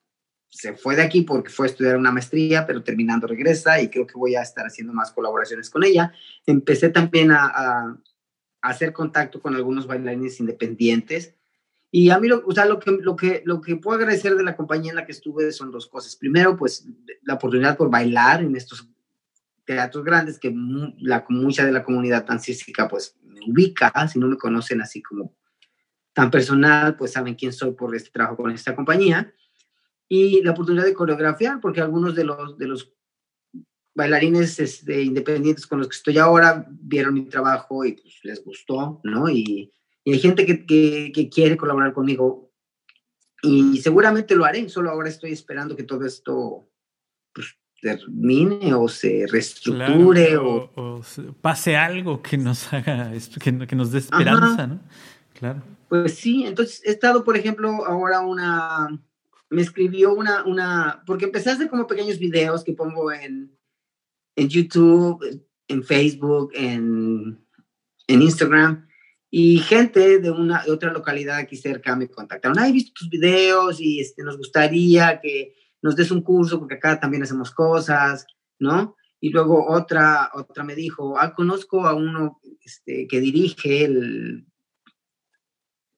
se 0.53 0.75
fue 0.75 0.95
de 0.97 1.03
aquí 1.03 1.23
porque 1.23 1.49
fue 1.49 1.67
a 1.67 1.71
estudiar 1.71 1.97
una 1.97 2.13
maestría, 2.13 2.67
pero 2.67 2.83
terminando 2.83 3.27
regresa 3.27 3.81
y 3.81 3.89
creo 3.89 4.07
que 4.07 4.19
voy 4.19 4.35
a 4.35 4.43
estar 4.43 4.67
haciendo 4.67 4.93
más 4.93 5.11
colaboraciones 5.11 5.71
con 5.71 5.83
ella. 5.83 6.13
Empecé 6.47 6.91
también 6.91 7.31
a, 7.33 7.99
hacer 8.61 8.93
contacto 8.93 9.41
con 9.41 9.57
algunos 9.57 9.89
bailarines 9.89 10.39
independientes. 10.39 11.35
Y 11.91 12.11
a 12.11 12.19
mí, 12.21 12.29
lo, 12.29 12.47
o 12.47 12.53
sea, 12.53 12.65
lo 12.67 12.79
que, 12.79 12.93
lo, 12.93 13.17
que, 13.17 13.43
lo 13.45 13.61
que 13.61 13.75
puedo 13.75 13.99
agradecer 13.99 14.37
de 14.37 14.45
la 14.45 14.55
compañía 14.55 14.91
en 14.91 14.97
la 14.97 15.07
que 15.07 15.11
estuve 15.11 15.51
son 15.51 15.73
dos 15.73 15.89
cosas. 15.89 16.15
Primero, 16.15 16.57
pues 16.57 16.87
la 17.23 17.35
oportunidad 17.35 17.77
por 17.77 17.91
bailar 17.91 18.43
en 18.43 18.55
estos 18.55 18.87
teatros 19.65 20.05
grandes 20.05 20.39
que 20.39 20.55
la, 20.99 21.25
mucha 21.31 21.65
de 21.65 21.73
la 21.73 21.83
comunidad 21.83 22.25
dancística 22.25 22.87
pues 22.89 23.17
me 23.25 23.41
ubica, 23.49 23.91
si 24.07 24.21
no 24.21 24.29
me 24.29 24.37
conocen 24.37 24.81
así 24.81 25.03
como 25.03 25.35
tan 26.13 26.31
personal, 26.31 26.95
pues 26.95 27.13
saben 27.13 27.35
quién 27.35 27.53
soy 27.53 27.73
por 27.73 27.97
este 27.97 28.11
trabajo 28.11 28.37
con 28.37 28.53
esta 28.53 28.77
compañía 28.77 29.35
y 30.15 30.43
la 30.43 30.51
oportunidad 30.51 30.85
de 30.85 30.93
coreografiar, 30.93 31.59
porque 31.59 31.81
algunos 31.81 32.15
de 32.15 32.25
los, 32.25 32.59
de 32.59 32.67
los 32.67 32.93
bailarines 33.95 34.61
este, 34.61 35.01
independientes 35.01 35.67
con 35.67 35.79
los 35.79 35.89
que 35.89 35.97
estoy 35.97 36.19
ahora 36.19 36.67
vieron 36.69 37.15
mi 37.15 37.25
trabajo 37.25 37.83
y 37.87 37.93
pues, 37.93 38.21
les 38.23 38.45
gustó, 38.45 39.01
¿no? 39.05 39.31
Y, 39.31 39.73
y 40.05 40.13
hay 40.13 40.19
gente 40.19 40.45
que, 40.45 40.67
que, 40.67 41.13
que, 41.15 41.31
quiere 41.31 41.57
colaborar 41.57 41.95
conmigo 41.95 42.53
y 43.43 43.79
seguramente 43.79 44.37
lo 44.37 44.45
haré, 44.45 44.69
solo 44.69 44.91
ahora 44.91 45.09
estoy 45.09 45.33
esperando 45.33 45.75
que 45.77 45.85
todo 45.85 46.05
esto 46.05 46.69
pues, 47.33 47.57
termine 47.81 48.75
o 48.75 48.89
se 48.89 49.27
reestructure 49.27 50.37
o, 50.37 50.71
o, 50.75 51.01
pase 51.41 51.75
algo 51.75 52.21
que 52.21 52.37
nos 52.37 52.71
haga, 52.75 53.13
que, 53.43 53.67
que 53.67 53.77
nos 53.77 53.91
dé 53.91 54.01
esperanza, 54.01 54.67
¿no? 54.67 54.81
Claro. 55.33 55.63
Pues 55.89 56.17
sí, 56.17 56.45
entonces 56.45 56.83
he 56.85 56.91
estado, 56.91 57.25
por 57.25 57.35
ejemplo, 57.39 57.87
ahora 57.87 58.21
una 58.21 59.01
me 59.53 59.63
escribió 59.63 60.15
una, 60.15 60.45
una, 60.45 61.03
porque 61.07 61.27
empecé 61.27 61.51
a 61.51 61.53
hacer 61.53 61.69
como 61.69 61.87
pequeños 61.87 62.19
videos 62.19 62.65
que 62.65 62.73
pongo 62.73 63.13
en, 63.13 63.55
en 64.35 64.49
YouTube, 64.49 65.45
en 65.69 65.85
Facebook, 65.85 66.53
en, 66.55 67.39
en 68.07 68.23
Instagram, 68.23 68.89
y 69.31 69.59
gente 69.59 70.19
de 70.19 70.31
una 70.31 70.65
de 70.65 70.73
otra 70.73 70.93
localidad 70.93 71.37
aquí 71.37 71.57
cerca 71.57 71.95
me 71.97 72.09
contactaron, 72.09 72.59
ah, 72.59 72.69
he 72.69 72.73
visto 72.73 72.93
tus 72.95 73.11
videos 73.11 73.81
y 73.81 74.01
este, 74.01 74.23
nos 74.23 74.39
gustaría 74.39 75.21
que 75.21 75.55
nos 75.83 75.97
des 75.97 76.11
un 76.11 76.23
curso 76.23 76.59
porque 76.59 76.75
acá 76.75 76.99
también 76.99 77.23
hacemos 77.23 77.51
cosas, 77.51 78.27
¿no? 78.59 78.97
Y 79.21 79.31
luego 79.31 79.71
otra, 79.71 80.31
otra 80.35 80.65
me 80.65 80.75
dijo, 80.75 81.19
ah, 81.19 81.35
conozco 81.35 81.87
a 81.87 81.95
uno 81.95 82.41
este, 82.63 83.07
que 83.07 83.21
dirige 83.21 83.85
el 83.85 84.47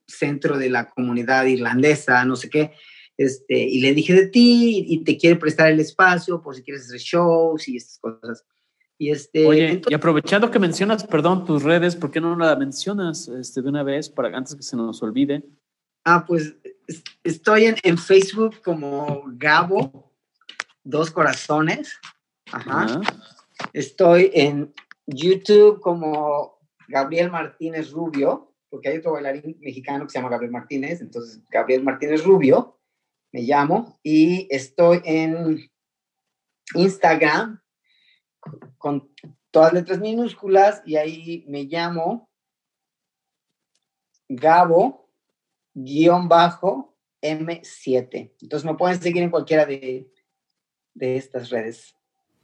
centro 0.07 0.59
de 0.59 0.71
la 0.71 0.91
comunidad 0.91 1.47
irlandesa, 1.47 2.25
no 2.25 2.37
sé 2.37 2.51
qué, 2.51 2.73
este, 3.17 3.59
y 3.59 3.81
le 3.81 3.95
dije 3.95 4.13
de 4.13 4.27
ti 4.27 4.85
y 4.89 5.05
te 5.05 5.17
quiere 5.17 5.37
prestar 5.37 5.71
el 5.71 5.81
espacio 5.81 6.43
por 6.43 6.55
si 6.55 6.63
quieres 6.63 6.87
hacer 6.87 6.99
shows 6.99 7.69
y 7.69 7.77
estas 7.77 7.99
cosas. 7.99 8.45
Y 8.99 9.11
este, 9.11 9.47
Oye, 9.47 9.83
y 9.89 9.95
aprovechando 9.95 10.51
que 10.51 10.59
mencionas, 10.59 11.05
perdón, 11.05 11.45
tus 11.45 11.63
redes, 11.63 11.97
¿por 11.97 12.11
qué 12.11 12.21
no 12.21 12.37
la 12.37 12.57
mencionas 12.57 13.29
este, 13.29 13.61
de 13.61 13.69
una 13.69 13.83
vez 13.83 14.09
para 14.09 14.37
antes 14.37 14.55
que 14.55 14.63
se 14.63 14.77
nos 14.77 15.03
olvide? 15.03 15.45
Ah, 16.05 16.25
pues 16.27 16.55
estoy 17.23 17.65
en, 17.65 17.77
en 17.83 17.99
Facebook 17.99 18.61
como 18.63 19.25
Gabo, 19.27 20.13
dos 20.85 21.11
corazones. 21.11 21.99
Ajá. 22.53 23.01
Estoy 23.73 24.31
en 24.35 24.73
YouTube 25.07 25.81
como 25.81 26.59
Gabriel 26.89 27.31
Martínez 27.31 27.91
Rubio, 27.91 28.53
porque 28.69 28.89
hay 28.91 28.99
otro 28.99 29.13
bailarín 29.13 29.57
mexicano 29.61 30.05
que 30.05 30.11
se 30.11 30.19
llama 30.19 30.31
Gabriel 30.31 30.53
Martínez, 30.53 31.01
entonces 31.01 31.41
Gabriel 31.51 31.83
Martínez 31.83 32.25
Rubio 32.25 32.79
me 33.35 33.43
llamo, 33.43 33.99
y 34.01 34.47
estoy 34.49 35.03
en 35.05 35.69
Instagram 36.77 37.61
con 38.79 39.13
todas 39.51 39.73
letras 39.73 39.99
minúsculas 39.99 40.83
y 40.87 40.95
ahí 40.95 41.45
me 41.49 41.65
llamo 41.65 42.31
Gabo 44.29 45.11
guion 45.75 46.29
bajo 46.29 46.97
M7. 47.21 48.37
Entonces 48.41 48.65
me 48.65 48.77
pueden 48.77 49.03
seguir 49.03 49.25
en 49.25 49.31
cualquiera 49.31 49.67
de, 49.67 50.09
de 50.95 51.17
estas 51.17 51.51
redes. 51.51 51.93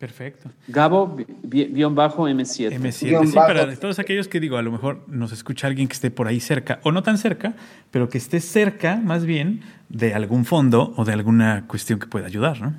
Perfecto. 0.01 0.51
Gabo 0.66 1.14
guion 1.43 1.94
bajo 1.94 2.27
M7. 2.27 2.72
M7, 2.81 3.27
sí, 3.27 3.35
para 3.35 3.77
todos 3.77 3.98
aquellos 3.98 4.28
que 4.28 4.40
digo, 4.40 4.56
a 4.56 4.62
lo 4.62 4.72
mejor 4.72 5.05
nos 5.09 5.31
escucha 5.31 5.66
alguien 5.66 5.89
que 5.89 5.93
esté 5.93 6.10
por 6.10 6.27
ahí 6.27 6.40
cerca, 6.40 6.81
o 6.85 6.90
no 6.90 7.02
tan 7.02 7.18
cerca, 7.18 7.52
pero 7.90 8.09
que 8.09 8.16
esté 8.16 8.40
cerca 8.40 8.97
más 8.97 9.27
bien 9.27 9.62
de 9.90 10.14
algún 10.14 10.47
fondo 10.47 10.94
o 10.97 11.05
de 11.05 11.12
alguna 11.12 11.66
cuestión 11.68 11.98
que 11.98 12.06
pueda 12.06 12.27
ayudar, 12.27 12.62
¿no? 12.62 12.74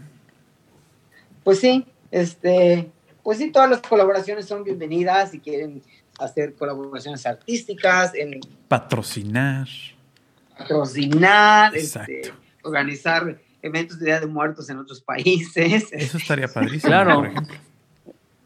Pues 1.43 1.60
sí, 1.60 1.85
este, 2.10 2.89
pues 3.22 3.38
sí, 3.38 3.52
todas 3.52 3.69
las 3.69 3.81
colaboraciones 3.81 4.48
son 4.48 4.64
bienvenidas 4.64 5.30
si 5.30 5.39
quieren 5.39 5.84
hacer 6.18 6.56
colaboraciones 6.56 7.23
artísticas, 7.27 8.15
en 8.15 8.39
patrocinar. 8.68 9.68
Patrocinar, 10.57 11.76
este, 11.76 12.34
organizar 12.64 13.38
eventos 13.62 14.00
de 14.00 14.08
Día 14.08 14.20
de 14.20 14.28
Muertos 14.28 14.70
en 14.70 14.78
otros 14.78 15.02
países. 15.02 15.88
Eso 15.92 16.18
estaría 16.18 16.48
padrísimo, 16.54 16.90
claro. 16.90 17.16
por 17.18 17.28
ejemplo. 17.28 17.56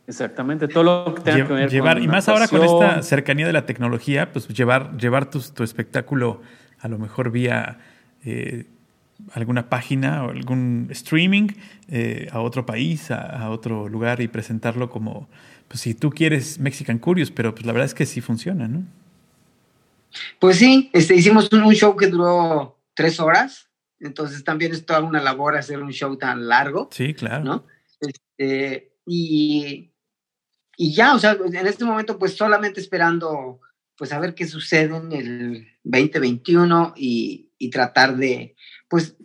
Exactamente, 0.07 0.67
todo 0.67 0.83
lo 0.83 1.15
que 1.15 1.21
tenga 1.21 1.47
que 1.47 1.53
ver 1.53 1.69
llevar, 1.69 1.99
Y 1.99 2.07
más 2.07 2.29
ahora 2.29 2.47
con 2.47 2.63
esta 2.63 3.01
cercanía 3.01 3.47
de 3.47 3.53
la 3.53 3.65
tecnología, 3.65 4.31
pues 4.31 4.47
llevar, 4.47 4.95
llevar 4.97 5.31
tu, 5.31 5.39
tu 5.41 5.63
espectáculo 5.63 6.41
a 6.79 6.87
lo 6.87 6.99
mejor 6.99 7.31
vía 7.31 7.79
eh, 8.23 8.65
alguna 9.33 9.69
página 9.69 10.23
o 10.25 10.29
algún 10.29 10.87
streaming 10.91 11.47
eh, 11.89 12.27
a 12.31 12.41
otro 12.41 12.65
país, 12.65 13.11
a, 13.11 13.49
otro 13.49 13.87
lugar 13.89 14.21
y 14.21 14.27
presentarlo 14.27 14.89
como, 14.89 15.27
pues 15.67 15.81
si 15.81 15.93
tú 15.93 16.09
quieres 16.09 16.59
Mexican 16.59 16.99
Curious, 16.99 17.31
pero 17.31 17.53
pues 17.53 17.65
la 17.65 17.71
verdad 17.71 17.85
es 17.85 17.93
que 17.93 18.05
sí 18.05 18.21
funciona, 18.21 18.67
¿no? 18.67 18.83
Pues 20.39 20.57
sí, 20.57 20.89
este, 20.93 21.15
hicimos 21.15 21.51
un, 21.51 21.73
show 21.73 21.95
que 21.95 22.07
duró 22.07 22.77
tres 22.93 23.19
horas, 23.19 23.64
entonces 23.99 24.43
también 24.43 24.71
es 24.71 24.85
toda 24.85 25.01
una 25.01 25.21
labor 25.21 25.55
hacer 25.55 25.81
un 25.81 25.91
show 25.91 26.17
tan 26.17 26.47
largo. 26.47 26.89
Sí, 26.91 27.13
claro. 27.13 27.43
¿no? 27.43 27.67
Este, 27.99 28.93
y, 29.05 29.93
y 30.77 30.93
ya, 30.93 31.15
o 31.15 31.19
sea, 31.19 31.37
en 31.43 31.67
este 31.67 31.85
momento 31.85 32.19
pues 32.19 32.35
solamente 32.35 32.79
esperando 32.79 33.61
pues 33.97 34.11
a 34.11 34.19
ver 34.19 34.35
qué 34.35 34.47
sucede 34.47 34.95
en 34.95 35.11
el 35.11 35.67
2021 35.83 36.93
y, 36.97 37.51
y 37.57 37.69
tratar 37.69 38.17
de, 38.17 38.55
pues, 38.89 39.15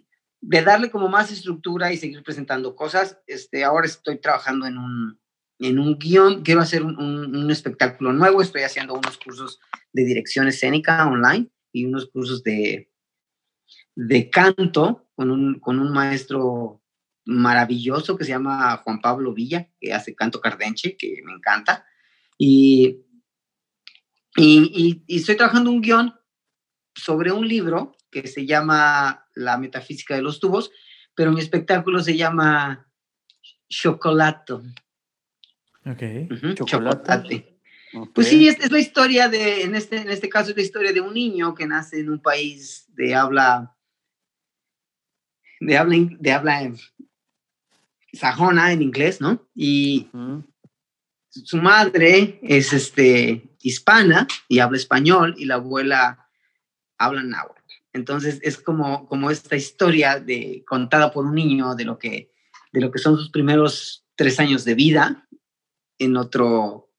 de 0.40 0.62
darle 0.62 0.90
como 0.90 1.09
más 1.09 1.30
estructura 1.30 1.92
y 1.92 1.97
seguir 1.97 2.22
presentando 2.22 2.74
cosas. 2.74 3.18
Este, 3.26 3.64
ahora 3.64 3.86
estoy 3.86 4.18
trabajando 4.18 4.66
en 4.66 4.78
un, 4.78 5.20
en 5.59 5.78
un 5.78 5.98
guion, 5.98 6.42
quiero 6.42 6.60
hacer 6.60 6.82
un, 6.82 6.97
un, 6.98 7.51
espectáculo 7.51 8.12
nuevo, 8.12 8.40
estoy 8.40 8.62
haciendo 8.62 8.94
unos 8.94 9.18
cursos 9.18 9.60
de 9.92 10.05
dirección 10.05 10.47
escénica 10.48 11.06
online 11.06 11.51
y 11.72 11.84
unos 11.84 12.09
cursos 12.09 12.42
de, 12.42 12.90
de 14.06 14.31
canto 14.31 15.10
con 15.14 15.31
un, 15.31 15.60
con 15.60 15.78
un 15.78 15.93
maestro 15.93 16.82
maravilloso 17.27 18.16
que 18.16 18.24
se 18.24 18.31
llama 18.31 18.78
Juan 18.78 19.01
Pablo 19.01 19.35
Villa, 19.35 19.68
que 19.78 19.93
hace 19.93 20.14
canto 20.14 20.40
cardenche, 20.40 20.97
que 20.97 21.20
me 21.22 21.32
encanta. 21.32 21.85
Y, 22.39 23.05
y, 24.36 25.02
y, 25.06 25.16
estoy 25.16 25.36
trabajando 25.36 25.70
un 25.70 25.82
guion 25.82 26.14
sobre 26.94 27.31
un 27.31 27.47
libro 27.47 27.94
que 28.10 28.27
se 28.27 28.47
llama 28.47 29.27
La 29.35 29.59
metafísica 29.59 30.14
de 30.14 30.22
los 30.22 30.40
tubos, 30.40 30.70
pero 31.14 31.31
mi 31.31 31.40
espectáculo 31.40 32.01
se 32.01 32.16
llama 32.16 32.90
Chocolato. 33.68 34.62
Ok. 35.85 36.02
Chocolate. 36.55 37.60
Pues 38.14 38.28
sí, 38.28 38.48
es, 38.48 38.70
la 38.70 38.78
historia 38.78 39.28
de, 39.28 39.62
en 39.62 39.74
este, 39.74 39.97
en 39.98 40.09
este 40.09 40.28
caso 40.28 40.51
es 40.51 40.56
la 40.56 40.62
historia 40.62 40.93
de 40.93 41.01
un 41.01 41.12
niño 41.12 41.55
que 41.55 41.66
nace 41.66 42.01
en 42.01 42.10
un 42.10 42.20
país 42.20 42.86
de 42.94 43.14
habla, 43.14 43.77
de 45.61 45.78
habla, 45.78 45.97
de 46.19 46.32
habla 46.32 46.73
sajona 48.12 48.73
en 48.73 48.82
inglés, 48.82 49.20
¿no? 49.20 49.47
Y 49.55 50.09
su 51.31 51.59
madre 51.59 52.41
es 52.43 52.73
este, 52.73 53.51
hispana 53.61 54.27
y 54.49 54.59
habla 54.59 54.78
español 54.78 55.35
y 55.39 55.45
la 55.45 55.57
abuela 55.57 56.28
habla 56.99 57.23
náhuatl. 57.23 57.61
Entonces 57.93 58.39
es 58.43 58.59
como, 58.59 59.07
como 59.07 59.31
esta 59.31 59.57
historia 59.57 60.19
de, 60.19 60.65
contada 60.66 61.12
por 61.12 61.27
un 61.27 61.35
niño 61.35 61.74
de 61.74 61.85
lo, 61.85 61.99
que, 61.99 62.32
de 62.73 62.81
lo 62.81 62.91
que 62.91 62.99
son 62.99 63.16
sus 63.16 63.31
primeros 63.31 64.05
tres 64.15 64.39
años 64.41 64.65
de 64.65 64.74
vida 64.74 65.28
en 65.99 66.16
otro, 66.16 66.91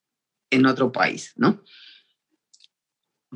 en 0.49 0.65
otro 0.65 0.91
país, 0.91 1.33
¿no? 1.35 1.63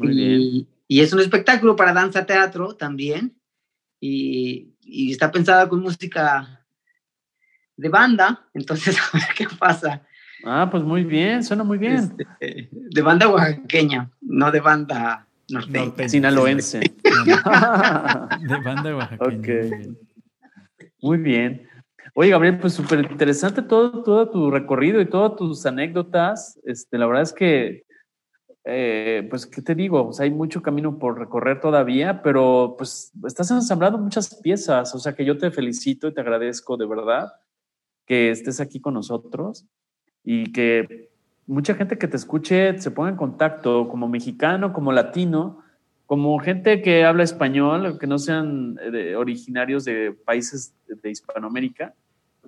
y, 0.01 0.67
y, 0.89 0.99
es 0.99 1.13
un 1.13 1.21
espectáculo 1.21 1.77
para 1.77 1.93
danza 1.93 2.25
teatro 2.25 2.75
también. 2.75 3.39
Y, 4.01 4.74
y, 4.85 5.11
está 5.11 5.31
pensada 5.31 5.67
con 5.67 5.81
música 5.81 6.65
de 7.75 7.89
banda, 7.89 8.47
entonces 8.53 8.97
a 9.13 9.17
ver 9.17 9.27
qué 9.35 9.47
pasa. 9.57 10.01
Ah, 10.43 10.67
pues 10.69 10.83
muy 10.83 11.03
bien, 11.03 11.43
suena 11.43 11.63
muy 11.63 11.77
bien. 11.77 12.15
Este, 12.17 12.69
de 12.71 13.01
banda 13.01 13.27
oaxaqueña, 13.27 14.11
no 14.21 14.51
de 14.51 14.59
banda 14.59 15.27
norteña. 15.49 16.09
Sinaloense. 16.09 16.79
de 17.03 18.57
banda 18.63 18.95
oaxaqueña. 18.95 19.37
Ok. 19.37 19.97
Muy 21.01 21.17
bien. 21.17 21.67
Oye, 22.17 22.29
Gabriel, 22.29 22.59
pues 22.59 22.73
súper 22.73 22.99
interesante 23.11 23.61
todo, 23.61 24.01
todo 24.01 24.29
tu 24.29 24.49
recorrido 24.49 25.01
y 25.01 25.05
todas 25.05 25.35
tus 25.35 25.65
anécdotas. 25.65 26.59
Este, 26.63 26.97
la 26.97 27.07
verdad 27.07 27.23
es 27.23 27.33
que, 27.33 27.84
eh, 28.65 29.27
pues, 29.29 29.45
¿qué 29.45 29.61
te 29.61 29.75
digo? 29.75 30.05
Pues 30.05 30.19
hay 30.19 30.31
mucho 30.31 30.61
camino 30.61 30.97
por 30.97 31.19
recorrer 31.19 31.59
todavía, 31.59 32.21
pero 32.21 32.75
pues 32.77 33.11
estás 33.25 33.51
ensamblando 33.51 33.97
muchas 33.97 34.35
piezas. 34.35 34.93
O 34.95 34.99
sea 34.99 35.13
que 35.13 35.25
yo 35.25 35.37
te 35.37 35.51
felicito 35.51 36.07
y 36.07 36.13
te 36.13 36.21
agradezco 36.21 36.77
de 36.77 36.85
verdad 36.85 37.33
que 38.05 38.31
estés 38.31 38.59
aquí 38.59 38.79
con 38.79 38.93
nosotros 38.93 39.65
y 40.23 40.51
que 40.51 41.09
mucha 41.47 41.75
gente 41.75 41.97
que 41.97 42.07
te 42.07 42.17
escuche 42.17 42.79
se 42.79 42.91
ponga 42.91 43.09
en 43.09 43.15
contacto 43.15 43.87
como 43.87 44.07
mexicano, 44.07 44.73
como 44.73 44.91
latino, 44.91 45.63
como 46.05 46.37
gente 46.39 46.81
que 46.81 47.05
habla 47.05 47.23
español, 47.23 47.97
que 47.99 48.07
no 48.07 48.17
sean 48.17 48.79
eh, 48.81 49.15
originarios 49.15 49.85
de 49.85 50.11
países 50.11 50.75
de 50.87 51.09
Hispanoamérica 51.09 51.93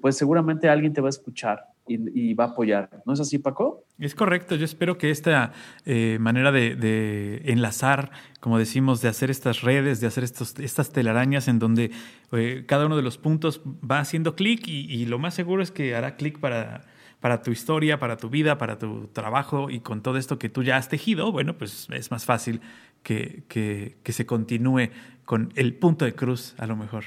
pues 0.02 0.18
seguramente 0.18 0.70
alguien 0.70 0.94
te 0.94 1.02
va 1.02 1.08
a 1.08 1.10
escuchar 1.10 1.66
y, 1.88 2.34
va 2.34 2.46
a 2.46 2.48
apoyar. 2.48 2.90
¿No 3.06 3.14
es 3.14 3.20
así, 3.20 3.40
Paco? 3.40 3.84
Es 4.00 4.16
correcto. 4.16 4.56
Yo 4.56 4.66
espero 4.66 4.98
que 4.98 5.10
esta 5.10 5.52
eh, 5.86 6.18
manera 6.20 6.52
de, 6.52 7.42
enlazar, 7.46 8.12
como 8.40 8.58
decimos, 8.60 9.02
de 9.02 9.10
hacer 9.10 9.30
estas 9.30 9.62
redes, 9.62 10.00
de 10.00 10.08
hacer 10.08 10.24
estos, 10.24 10.58
estas 10.60 10.92
telarañas 10.92 11.48
en 11.48 11.60
donde 11.60 11.92
eh, 12.32 12.64
cada 12.68 12.86
uno 12.86 12.96
de 12.96 13.02
los 13.02 13.18
puntos 13.18 13.62
va 13.66 14.00
haciendo 14.00 14.36
clic 14.36 14.68
y, 14.68 15.06
lo 15.06 15.20
más 15.20 15.34
seguro 15.34 15.64
es 15.64 15.72
que 15.72 15.96
hará 15.96 16.16
clic 16.16 16.40
para, 16.40 16.86
para 17.20 17.42
tu 17.42 17.52
historia, 17.52 18.00
para 18.00 18.18
tu 18.18 18.30
vida, 18.30 18.58
para 18.58 18.78
tu 18.78 19.08
trabajo 19.08 19.70
y 19.70 19.80
con 19.80 20.02
todo 20.02 20.18
esto 20.18 20.38
que 20.38 20.50
tú 20.50 20.64
ya 20.64 20.78
has 20.78 20.90
tejido, 20.90 21.32
bueno, 21.32 21.58
pues 21.58 21.88
es 21.92 22.12
más 22.12 22.26
fácil 22.26 22.62
que, 23.04 23.44
que 23.48 24.12
se 24.12 24.26
continúe 24.26 24.90
con 25.24 25.54
el 25.56 25.76
punto 25.76 26.06
de 26.06 26.14
cruz 26.14 26.56
a 26.58 26.68
lo 26.68 26.76
mejor. 26.76 27.06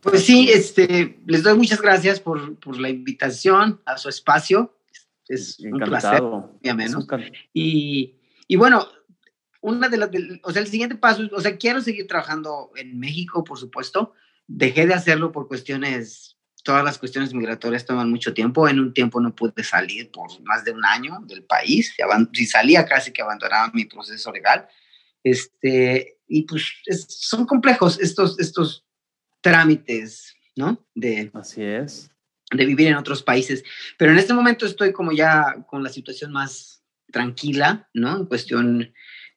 Pues 0.00 0.24
sí, 0.24 0.50
este, 0.50 1.20
les 1.26 1.42
doy 1.42 1.56
muchas 1.56 1.80
gracias 1.80 2.20
por, 2.20 2.58
por 2.58 2.78
la 2.78 2.88
invitación 2.88 3.80
a 3.84 3.98
su 3.98 4.08
espacio. 4.08 4.74
Es 5.28 5.60
un 5.60 5.78
placer, 5.78 6.22
menos. 6.74 7.06
Y, 7.52 8.16
y, 8.48 8.56
bueno, 8.56 8.88
una 9.60 9.88
de 9.88 9.98
las, 9.98 10.10
o 10.42 10.52
sea, 10.52 10.62
el 10.62 10.68
siguiente 10.68 10.96
paso, 10.96 11.28
o 11.32 11.40
sea, 11.40 11.56
quiero 11.56 11.80
seguir 11.80 12.06
trabajando 12.06 12.72
en 12.76 12.98
México, 12.98 13.44
por 13.44 13.58
supuesto. 13.58 14.14
Dejé 14.46 14.86
de 14.86 14.94
hacerlo 14.94 15.30
por 15.30 15.46
cuestiones, 15.46 16.36
todas 16.64 16.82
las 16.82 16.98
cuestiones 16.98 17.32
migratorias 17.32 17.84
toman 17.84 18.10
mucho 18.10 18.34
tiempo. 18.34 18.68
En 18.68 18.80
un 18.80 18.92
tiempo 18.92 19.20
no 19.20 19.34
pude 19.34 19.62
salir 19.62 20.10
por 20.10 20.28
más 20.42 20.64
de 20.64 20.72
un 20.72 20.84
año 20.84 21.20
del 21.26 21.44
país. 21.44 21.94
Si 22.32 22.46
salía, 22.46 22.86
casi 22.86 23.12
que 23.12 23.22
abandonaba 23.22 23.70
mi 23.72 23.84
proceso 23.84 24.32
legal. 24.32 24.66
Este, 25.22 26.18
y 26.26 26.42
pues 26.42 26.64
son 27.08 27.44
complejos 27.44 28.00
estos, 28.00 28.40
estos 28.40 28.86
trámites, 29.40 30.34
¿no? 30.56 30.84
De, 30.94 31.30
Así 31.34 31.62
es. 31.62 32.10
De 32.50 32.66
vivir 32.66 32.88
en 32.88 32.96
otros 32.96 33.22
países. 33.22 33.64
Pero 33.96 34.12
en 34.12 34.18
este 34.18 34.34
momento 34.34 34.66
estoy 34.66 34.92
como 34.92 35.12
ya 35.12 35.64
con 35.68 35.82
la 35.82 35.88
situación 35.90 36.32
más 36.32 36.82
tranquila, 37.10 37.88
¿no? 37.94 38.16
En 38.16 38.26
cuestión 38.26 38.92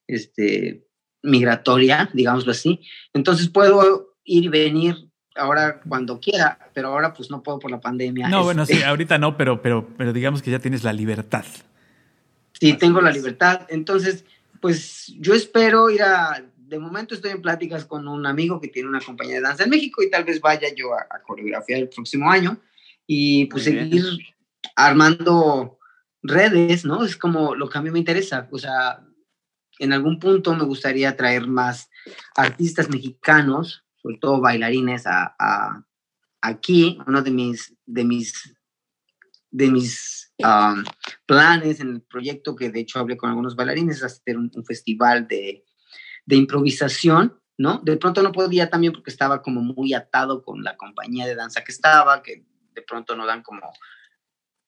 este, 0.07 0.87
migratoria, 1.21 2.09
digámoslo 2.13 2.51
así. 2.51 2.81
Entonces 3.13 3.49
puedo 3.49 4.15
ir 4.23 4.45
y 4.45 4.47
venir 4.47 5.09
ahora 5.35 5.81
cuando 5.81 6.19
quiera, 6.19 6.59
pero 6.73 6.89
ahora 6.89 7.13
pues 7.13 7.29
no 7.29 7.41
puedo 7.41 7.59
por 7.59 7.71
la 7.71 7.81
pandemia. 7.81 8.29
No, 8.29 8.43
bueno, 8.43 8.65
sí, 8.65 8.73
este. 8.73 8.85
ahorita 8.85 9.17
no, 9.17 9.37
pero, 9.37 9.61
pero, 9.61 9.87
pero 9.97 10.13
digamos 10.13 10.41
que 10.41 10.51
ya 10.51 10.59
tienes 10.59 10.83
la 10.83 10.93
libertad. 10.93 11.45
Sí, 12.59 12.73
tengo 12.73 13.01
la 13.01 13.11
libertad. 13.11 13.65
Entonces, 13.69 14.25
pues 14.61 15.07
yo 15.19 15.33
espero 15.33 15.89
ir 15.89 16.03
a 16.03 16.45
de 16.73 16.79
momento 16.79 17.13
estoy 17.13 17.29
en 17.29 17.41
pláticas 17.41 17.85
con 17.85 18.07
un 18.07 18.25
amigo 18.25 18.59
que 18.59 18.67
tiene 18.67 18.89
una 18.89 18.99
compañía 18.99 19.35
de 19.35 19.41
danza 19.41 19.63
en 19.63 19.69
México 19.69 20.01
y 20.01 20.09
tal 20.09 20.23
vez 20.23 20.41
vaya 20.41 20.73
yo 20.75 20.91
a, 20.95 21.21
coreografiar 21.21 21.81
el 21.81 21.89
próximo 21.89 22.31
año 22.31 22.59
y 23.05 23.45
pues 23.45 23.65
seguir 23.65 24.03
armando 24.75 25.77
redes, 26.23 26.83
¿no? 26.83 27.03
Es 27.05 27.15
como 27.15 27.53
lo 27.53 27.69
que 27.69 27.77
a 27.77 27.81
mí 27.81 27.91
me 27.91 27.99
interesa. 27.99 28.47
O 28.51 28.57
sea, 28.57 29.05
en 29.77 29.93
algún 29.93 30.17
punto 30.17 30.55
me 30.55 30.63
gustaría 30.63 31.15
traer 31.15 31.45
más 31.47 31.91
artistas 32.35 32.89
mexicanos, 32.89 33.85
sobre 33.97 34.17
todo 34.17 34.41
bailarines, 34.41 35.03
a, 35.05 35.85
aquí. 36.41 36.97
Uno 37.05 37.21
de 37.21 37.29
mis, 37.29 37.75
de 37.85 38.03
mis, 38.03 38.55
de 39.51 39.69
mis 39.69 40.33
um, 40.39 40.83
planes 41.27 41.81
en 41.81 41.89
el 41.89 42.01
proyecto, 42.01 42.55
que 42.55 42.71
de 42.71 42.79
hecho 42.79 42.97
hablé 42.97 43.15
con 43.15 43.29
algunos 43.29 43.55
bailarines, 43.55 43.97
es 43.97 44.03
hacer 44.03 44.39
un 44.39 44.65
festival 44.65 45.27
de 45.27 45.63
de 46.25 46.35
improvisación, 46.35 47.39
¿no? 47.57 47.79
De 47.83 47.97
pronto 47.97 48.21
no 48.23 48.31
podía 48.31 48.69
también 48.69 48.93
porque 48.93 49.11
estaba 49.11 49.41
como 49.41 49.61
muy 49.61 49.93
atado 49.93 50.43
con 50.43 50.63
la 50.63 50.77
compañía 50.77 51.25
de 51.25 51.35
danza 51.35 51.63
que 51.63 51.71
estaba, 51.71 52.21
que 52.21 52.45
de 52.73 52.81
pronto 52.81 53.15
no 53.15 53.25
dan 53.25 53.43
como 53.43 53.61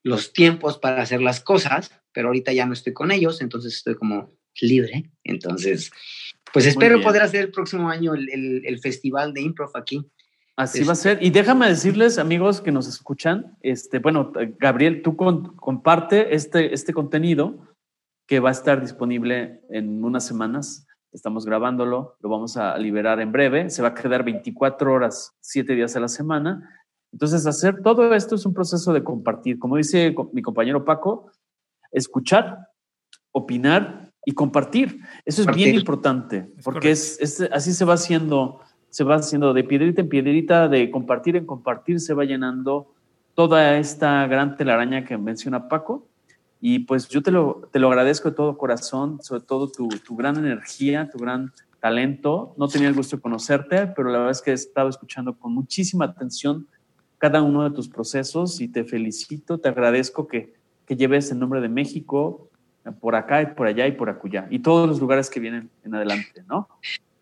los 0.03 0.33
tiempos 0.33 0.77
para 0.77 1.01
hacer 1.01 1.21
las 1.21 1.39
cosas, 1.39 1.91
pero 2.11 2.27
ahorita 2.27 2.53
ya 2.53 2.65
no 2.65 2.73
estoy 2.73 2.93
con 2.93 3.11
ellos, 3.11 3.41
entonces 3.41 3.75
estoy 3.75 3.95
como 3.95 4.31
libre. 4.61 5.11
Entonces, 5.23 5.91
pues 6.53 6.65
espero 6.65 7.01
poder 7.01 7.23
hacer 7.23 7.45
el 7.45 7.51
próximo 7.51 7.89
año 7.89 8.13
el, 8.13 8.79
festival 8.81 9.33
de 9.33 9.41
improv 9.41 9.75
aquí. 9.75 10.05
Así 10.55 10.83
va 10.83 10.93
a 10.93 10.95
ser. 10.95 11.17
Y 11.21 11.31
déjame 11.31 11.67
decirles, 11.67 12.17
amigos 12.17 12.61
que 12.61 12.71
nos 12.71 12.87
escuchan, 12.87 13.57
este, 13.61 13.99
bueno, 13.99 14.31
Gabriel, 14.59 15.01
tú 15.01 15.17
comparte 15.17 16.33
este, 16.33 16.73
este 16.73 16.93
contenido 16.93 17.75
que 18.27 18.39
va 18.39 18.49
a 18.49 18.53
estar 18.53 18.81
disponible 18.81 19.61
en 19.69 20.03
unas 20.03 20.25
semanas 20.25 20.87
Estamos 21.15 21.45
grabándolo, 21.45 22.17
lo 22.19 22.29
vamos 22.29 22.57
a 22.57 22.77
liberar 22.77 23.21
en 23.21 23.31
breve. 23.31 23.69
Se 23.69 23.81
va 23.81 23.87
a 23.87 23.93
quedar 23.93 24.25
24 24.25 24.91
horas, 24.91 25.33
7 25.39 25.73
días 25.73 25.95
a 25.95 26.01
la 26.01 26.09
semana. 26.09 26.69
Entonces, 27.13 27.47
hacer 27.47 27.81
todo 27.81 28.13
esto 28.13 28.35
es 28.35 28.45
un 28.45 28.53
proceso 28.53 28.91
de 28.91 29.01
compartir. 29.01 29.57
Como 29.57 29.77
dice 29.77 30.13
mi 30.33 30.41
compañero 30.41 30.83
Paco, 30.83 31.31
escuchar, 31.89 32.67
opinar 33.31 34.11
y 34.25 34.33
compartir. 34.33 34.99
Eso 35.23 35.43
es 35.43 35.55
bien 35.55 35.75
importante, 35.75 36.51
porque 36.65 36.91
es, 36.91 37.41
así 37.49 37.71
se 37.71 37.85
va 37.85 37.93
haciendo, 37.93 38.59
se 38.89 39.05
va 39.05 39.15
haciendo 39.15 39.53
de 39.53 39.63
piedrita 39.63 40.01
en 40.01 40.09
piedrita, 40.09 40.67
de 40.67 40.91
compartir 40.91 41.37
en 41.37 41.45
compartir, 41.45 42.01
se 42.01 42.13
va 42.13 42.25
llenando 42.25 42.93
toda 43.35 43.77
esta 43.77 44.27
gran 44.27 44.57
telaraña 44.57 45.05
que 45.05 45.17
menciona 45.17 45.69
Paco 45.69 46.09
y 46.61 46.79
pues 46.79 47.09
yo 47.09 47.21
te 47.21 47.31
lo, 47.31 47.69
te 47.71 47.79
lo 47.79 47.87
agradezco 47.89 48.29
de 48.29 48.35
todo 48.35 48.57
corazón, 48.57 49.21
sobre 49.21 49.41
todo 49.41 49.69
tu, 49.69 49.87
tu 49.87 50.15
gran 50.15 50.37
energía, 50.37 51.09
tu 51.09 51.19
gran 51.19 51.51
talento. 51.79 52.55
No 52.57 52.67
tenía 52.67 52.87
el 52.87 52.95
gusto 52.95 53.17
de 53.17 53.21
conocerte, 53.21 53.87
pero 53.87 54.09
la 54.09 54.17
verdad 54.17 54.31
es 54.31 54.41
que 54.41 54.51
he 54.51 54.55
estado 54.55 54.89
escuchando 54.89 55.37
con 55.37 55.53
muchísima 55.53 56.05
atención 56.05 56.67
cada 57.17 57.41
uno 57.41 57.63
de 57.63 57.71
tus 57.71 57.87
procesos 57.87 58.59
y 58.61 58.67
te 58.67 58.83
felicito, 58.83 59.59
te 59.59 59.69
agradezco 59.69 60.27
que, 60.27 60.53
que 60.85 60.95
lleves 60.95 61.31
el 61.31 61.39
nombre 61.39 61.61
de 61.61 61.69
México 61.69 62.49
por 62.99 63.15
acá 63.15 63.41
y 63.41 63.47
por 63.47 63.67
allá 63.67 63.87
y 63.87 63.93
por 63.93 64.09
acullá 64.09 64.47
y 64.49 64.59
todos 64.59 64.87
los 64.87 64.99
lugares 64.99 65.29
que 65.29 65.39
vienen 65.39 65.69
en 65.83 65.95
adelante, 65.95 66.43
¿no? 66.47 66.67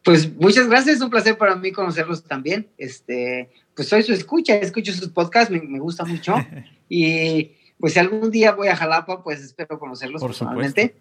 Pues 0.04 0.34
muchas 0.36 0.68
gracias, 0.68 1.00
un 1.00 1.10
placer 1.10 1.38
para 1.38 1.56
mí 1.56 1.72
conocerlos 1.72 2.24
también. 2.24 2.68
Este, 2.78 3.50
pues 3.74 3.88
soy 3.88 4.04
su 4.04 4.12
escucha, 4.12 4.56
escucho 4.56 4.92
sus 4.92 5.08
podcasts, 5.10 5.50
me, 5.50 5.62
me 5.62 5.80
gusta 5.80 6.04
mucho. 6.04 6.36
y 6.90 7.52
pues 7.84 7.92
si 7.92 8.00
algún 8.00 8.32
día 8.32 8.54
voy 8.54 8.70
a 8.70 8.78
Jalapa, 8.78 9.22
pues 9.22 9.44
espero 9.44 9.78
conocerlos 9.78 10.22
Por 10.22 10.30
personalmente. 10.30 10.96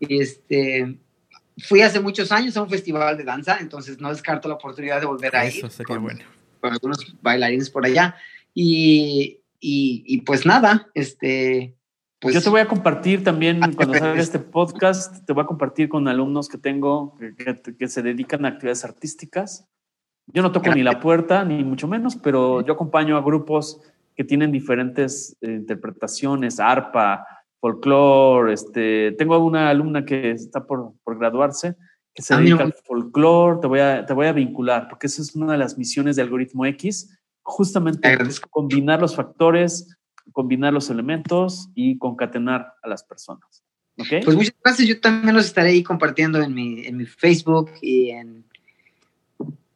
Y 0.00 0.22
este, 0.22 0.98
fui 1.58 1.82
hace 1.82 2.00
muchos 2.00 2.32
años 2.32 2.56
a 2.56 2.62
un 2.62 2.70
festival 2.70 3.18
de 3.18 3.24
danza, 3.24 3.58
entonces 3.60 4.00
no 4.00 4.08
descarto 4.08 4.48
la 4.48 4.54
oportunidad 4.54 5.00
de 5.00 5.04
volver 5.04 5.36
a 5.36 5.46
ir. 5.46 5.62
con, 5.86 6.02
bueno. 6.02 6.20
con 6.60 6.72
algunos 6.72 7.14
bailarines 7.20 7.68
por 7.68 7.84
allá. 7.84 8.16
Y, 8.54 9.40
y, 9.60 10.02
y, 10.06 10.22
pues 10.22 10.46
nada, 10.46 10.88
este, 10.94 11.76
pues, 12.20 12.34
Yo 12.34 12.40
te 12.40 12.48
voy 12.48 12.62
a 12.62 12.68
compartir 12.68 13.22
también, 13.22 13.62
ah, 13.62 13.70
cuando 13.76 13.92
salga 13.92 14.18
este 14.18 14.38
podcast, 14.38 15.26
te 15.26 15.34
voy 15.34 15.44
a 15.44 15.46
compartir 15.46 15.90
con 15.90 16.08
alumnos 16.08 16.48
que 16.48 16.56
tengo 16.56 17.18
que, 17.18 17.74
que, 17.76 17.86
se 17.86 18.00
dedican 18.00 18.46
a 18.46 18.48
actividades 18.48 18.82
artísticas. 18.86 19.68
Yo 20.28 20.40
no 20.40 20.52
toco 20.52 20.74
ni 20.74 20.82
la 20.82 21.00
puerta, 21.00 21.44
ni 21.44 21.62
mucho 21.64 21.86
menos, 21.86 22.16
pero 22.16 22.64
yo 22.64 22.72
acompaño 22.72 23.18
a 23.18 23.20
grupos 23.20 23.82
que 24.14 24.24
tienen 24.24 24.52
diferentes 24.52 25.36
eh, 25.40 25.50
interpretaciones, 25.50 26.60
arpa, 26.60 27.26
folclore. 27.60 28.52
Este, 28.52 29.12
tengo 29.12 29.38
una 29.38 29.70
alumna 29.70 30.04
que 30.04 30.30
está 30.30 30.66
por, 30.66 30.92
por 31.02 31.18
graduarse, 31.18 31.76
que 32.14 32.22
se 32.22 32.34
ah, 32.34 32.38
dedica 32.38 32.62
al 32.62 32.72
folclore. 32.72 33.60
Te 33.60 33.66
voy, 33.66 33.80
a, 33.80 34.06
te 34.06 34.12
voy 34.12 34.26
a 34.26 34.32
vincular, 34.32 34.88
porque 34.88 35.06
esa 35.06 35.22
es 35.22 35.34
una 35.34 35.52
de 35.52 35.58
las 35.58 35.76
misiones 35.78 36.16
de 36.16 36.22
Algoritmo 36.22 36.66
X, 36.66 37.18
justamente 37.42 38.16
combinar 38.50 39.00
los 39.00 39.16
factores 39.16 39.96
combinar 40.32 40.72
los 40.72 40.90
elementos 40.90 41.68
y 41.74 41.98
concatenar 41.98 42.74
a 42.82 42.88
las 42.88 43.04
personas. 43.04 43.62
¿Okay? 43.98 44.22
Pues 44.22 44.36
muchas 44.36 44.54
gracias. 44.62 44.88
Yo 44.88 45.00
también 45.00 45.34
los 45.34 45.46
estaré 45.46 45.70
ahí 45.70 45.82
compartiendo 45.82 46.40
en 46.40 46.52
mi, 46.52 46.84
en 46.84 46.96
mi 46.96 47.06
Facebook 47.06 47.70
y 47.80 48.10
en 48.10 48.44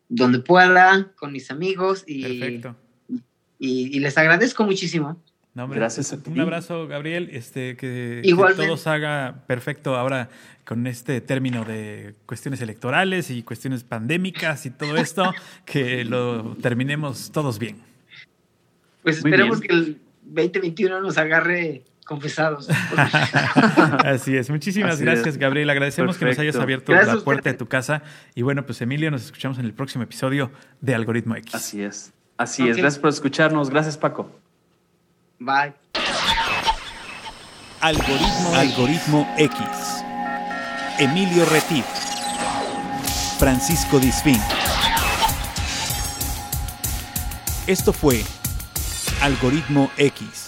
donde 0.09 0.41
pueda 0.41 1.13
con 1.17 1.33
mis 1.33 1.51
amigos. 1.51 2.05
Y, 2.07 2.23
Perfecto. 2.23 2.77
Y, 3.59 3.99
les 4.01 4.17
agradezco 4.17 4.65
muchísimo. 4.65 5.21
Gracias 5.55 6.17
Un 6.27 6.41
abrazo, 6.41 6.87
Gabriel. 6.87 7.31
Este, 7.33 7.77
que, 7.77 8.23
que 8.23 8.31
todo 8.33 8.79
haga 8.91 9.43
perfecto 9.49 9.97
ahora 9.97 10.29
con 10.65 10.87
este 10.87 11.21
término 11.21 11.65
de 11.65 12.15
cuestiones 12.27 12.61
electorales 12.61 13.31
y 13.31 13.43
cuestiones 13.43 13.83
pandémicas 13.85 14.67
y 14.67 14.71
todo 14.71 14.97
esto, 14.99 15.33
que 15.65 16.05
lo 16.05 16.57
terminemos 16.57 17.33
todos 17.33 17.59
bien. 17.59 17.79
Pues 19.03 19.17
esperemos 19.17 19.61
que 19.61 19.73
el 19.73 20.01
2021 20.25 21.01
nos 21.01 21.17
agarre 21.17 21.83
confesados. 22.05 22.69
Así 24.05 24.37
es. 24.37 24.51
Muchísimas 24.51 25.01
gracias, 25.01 25.39
Gabriel. 25.39 25.71
Agradecemos 25.71 26.19
que 26.19 26.27
nos 26.27 26.39
hayas 26.39 26.57
abierto 26.57 26.93
la 26.93 27.17
puerta 27.21 27.51
de 27.51 27.57
tu 27.57 27.67
casa. 27.67 28.03
Y 28.35 28.43
bueno, 28.43 28.65
pues 28.67 28.81
Emilio, 28.81 29.11
nos 29.11 29.25
escuchamos 29.25 29.59
en 29.59 29.65
el 29.65 29.73
próximo 29.73 30.05
episodio 30.05 30.51
de 30.81 30.95
Algoritmo 30.95 31.35
X. 31.37 31.55
Así 31.55 31.83
es. 31.83 32.13
Así 32.39 32.69
es. 32.69 32.77
Gracias 32.77 33.01
por 33.01 33.11
escucharnos. 33.11 33.69
Gracias, 33.69 33.99
Paco. 33.99 34.31
Bye. 35.41 35.75
Algoritmo, 37.81 38.55
Algoritmo 38.55 39.35
X. 39.37 39.61
Emilio 40.99 41.45
Retif. 41.47 41.85
Francisco 43.39 43.99
Disfín. 43.99 44.41
Esto 47.67 47.93
fue 47.93 48.25
Algoritmo 49.21 49.91
X 49.97 50.48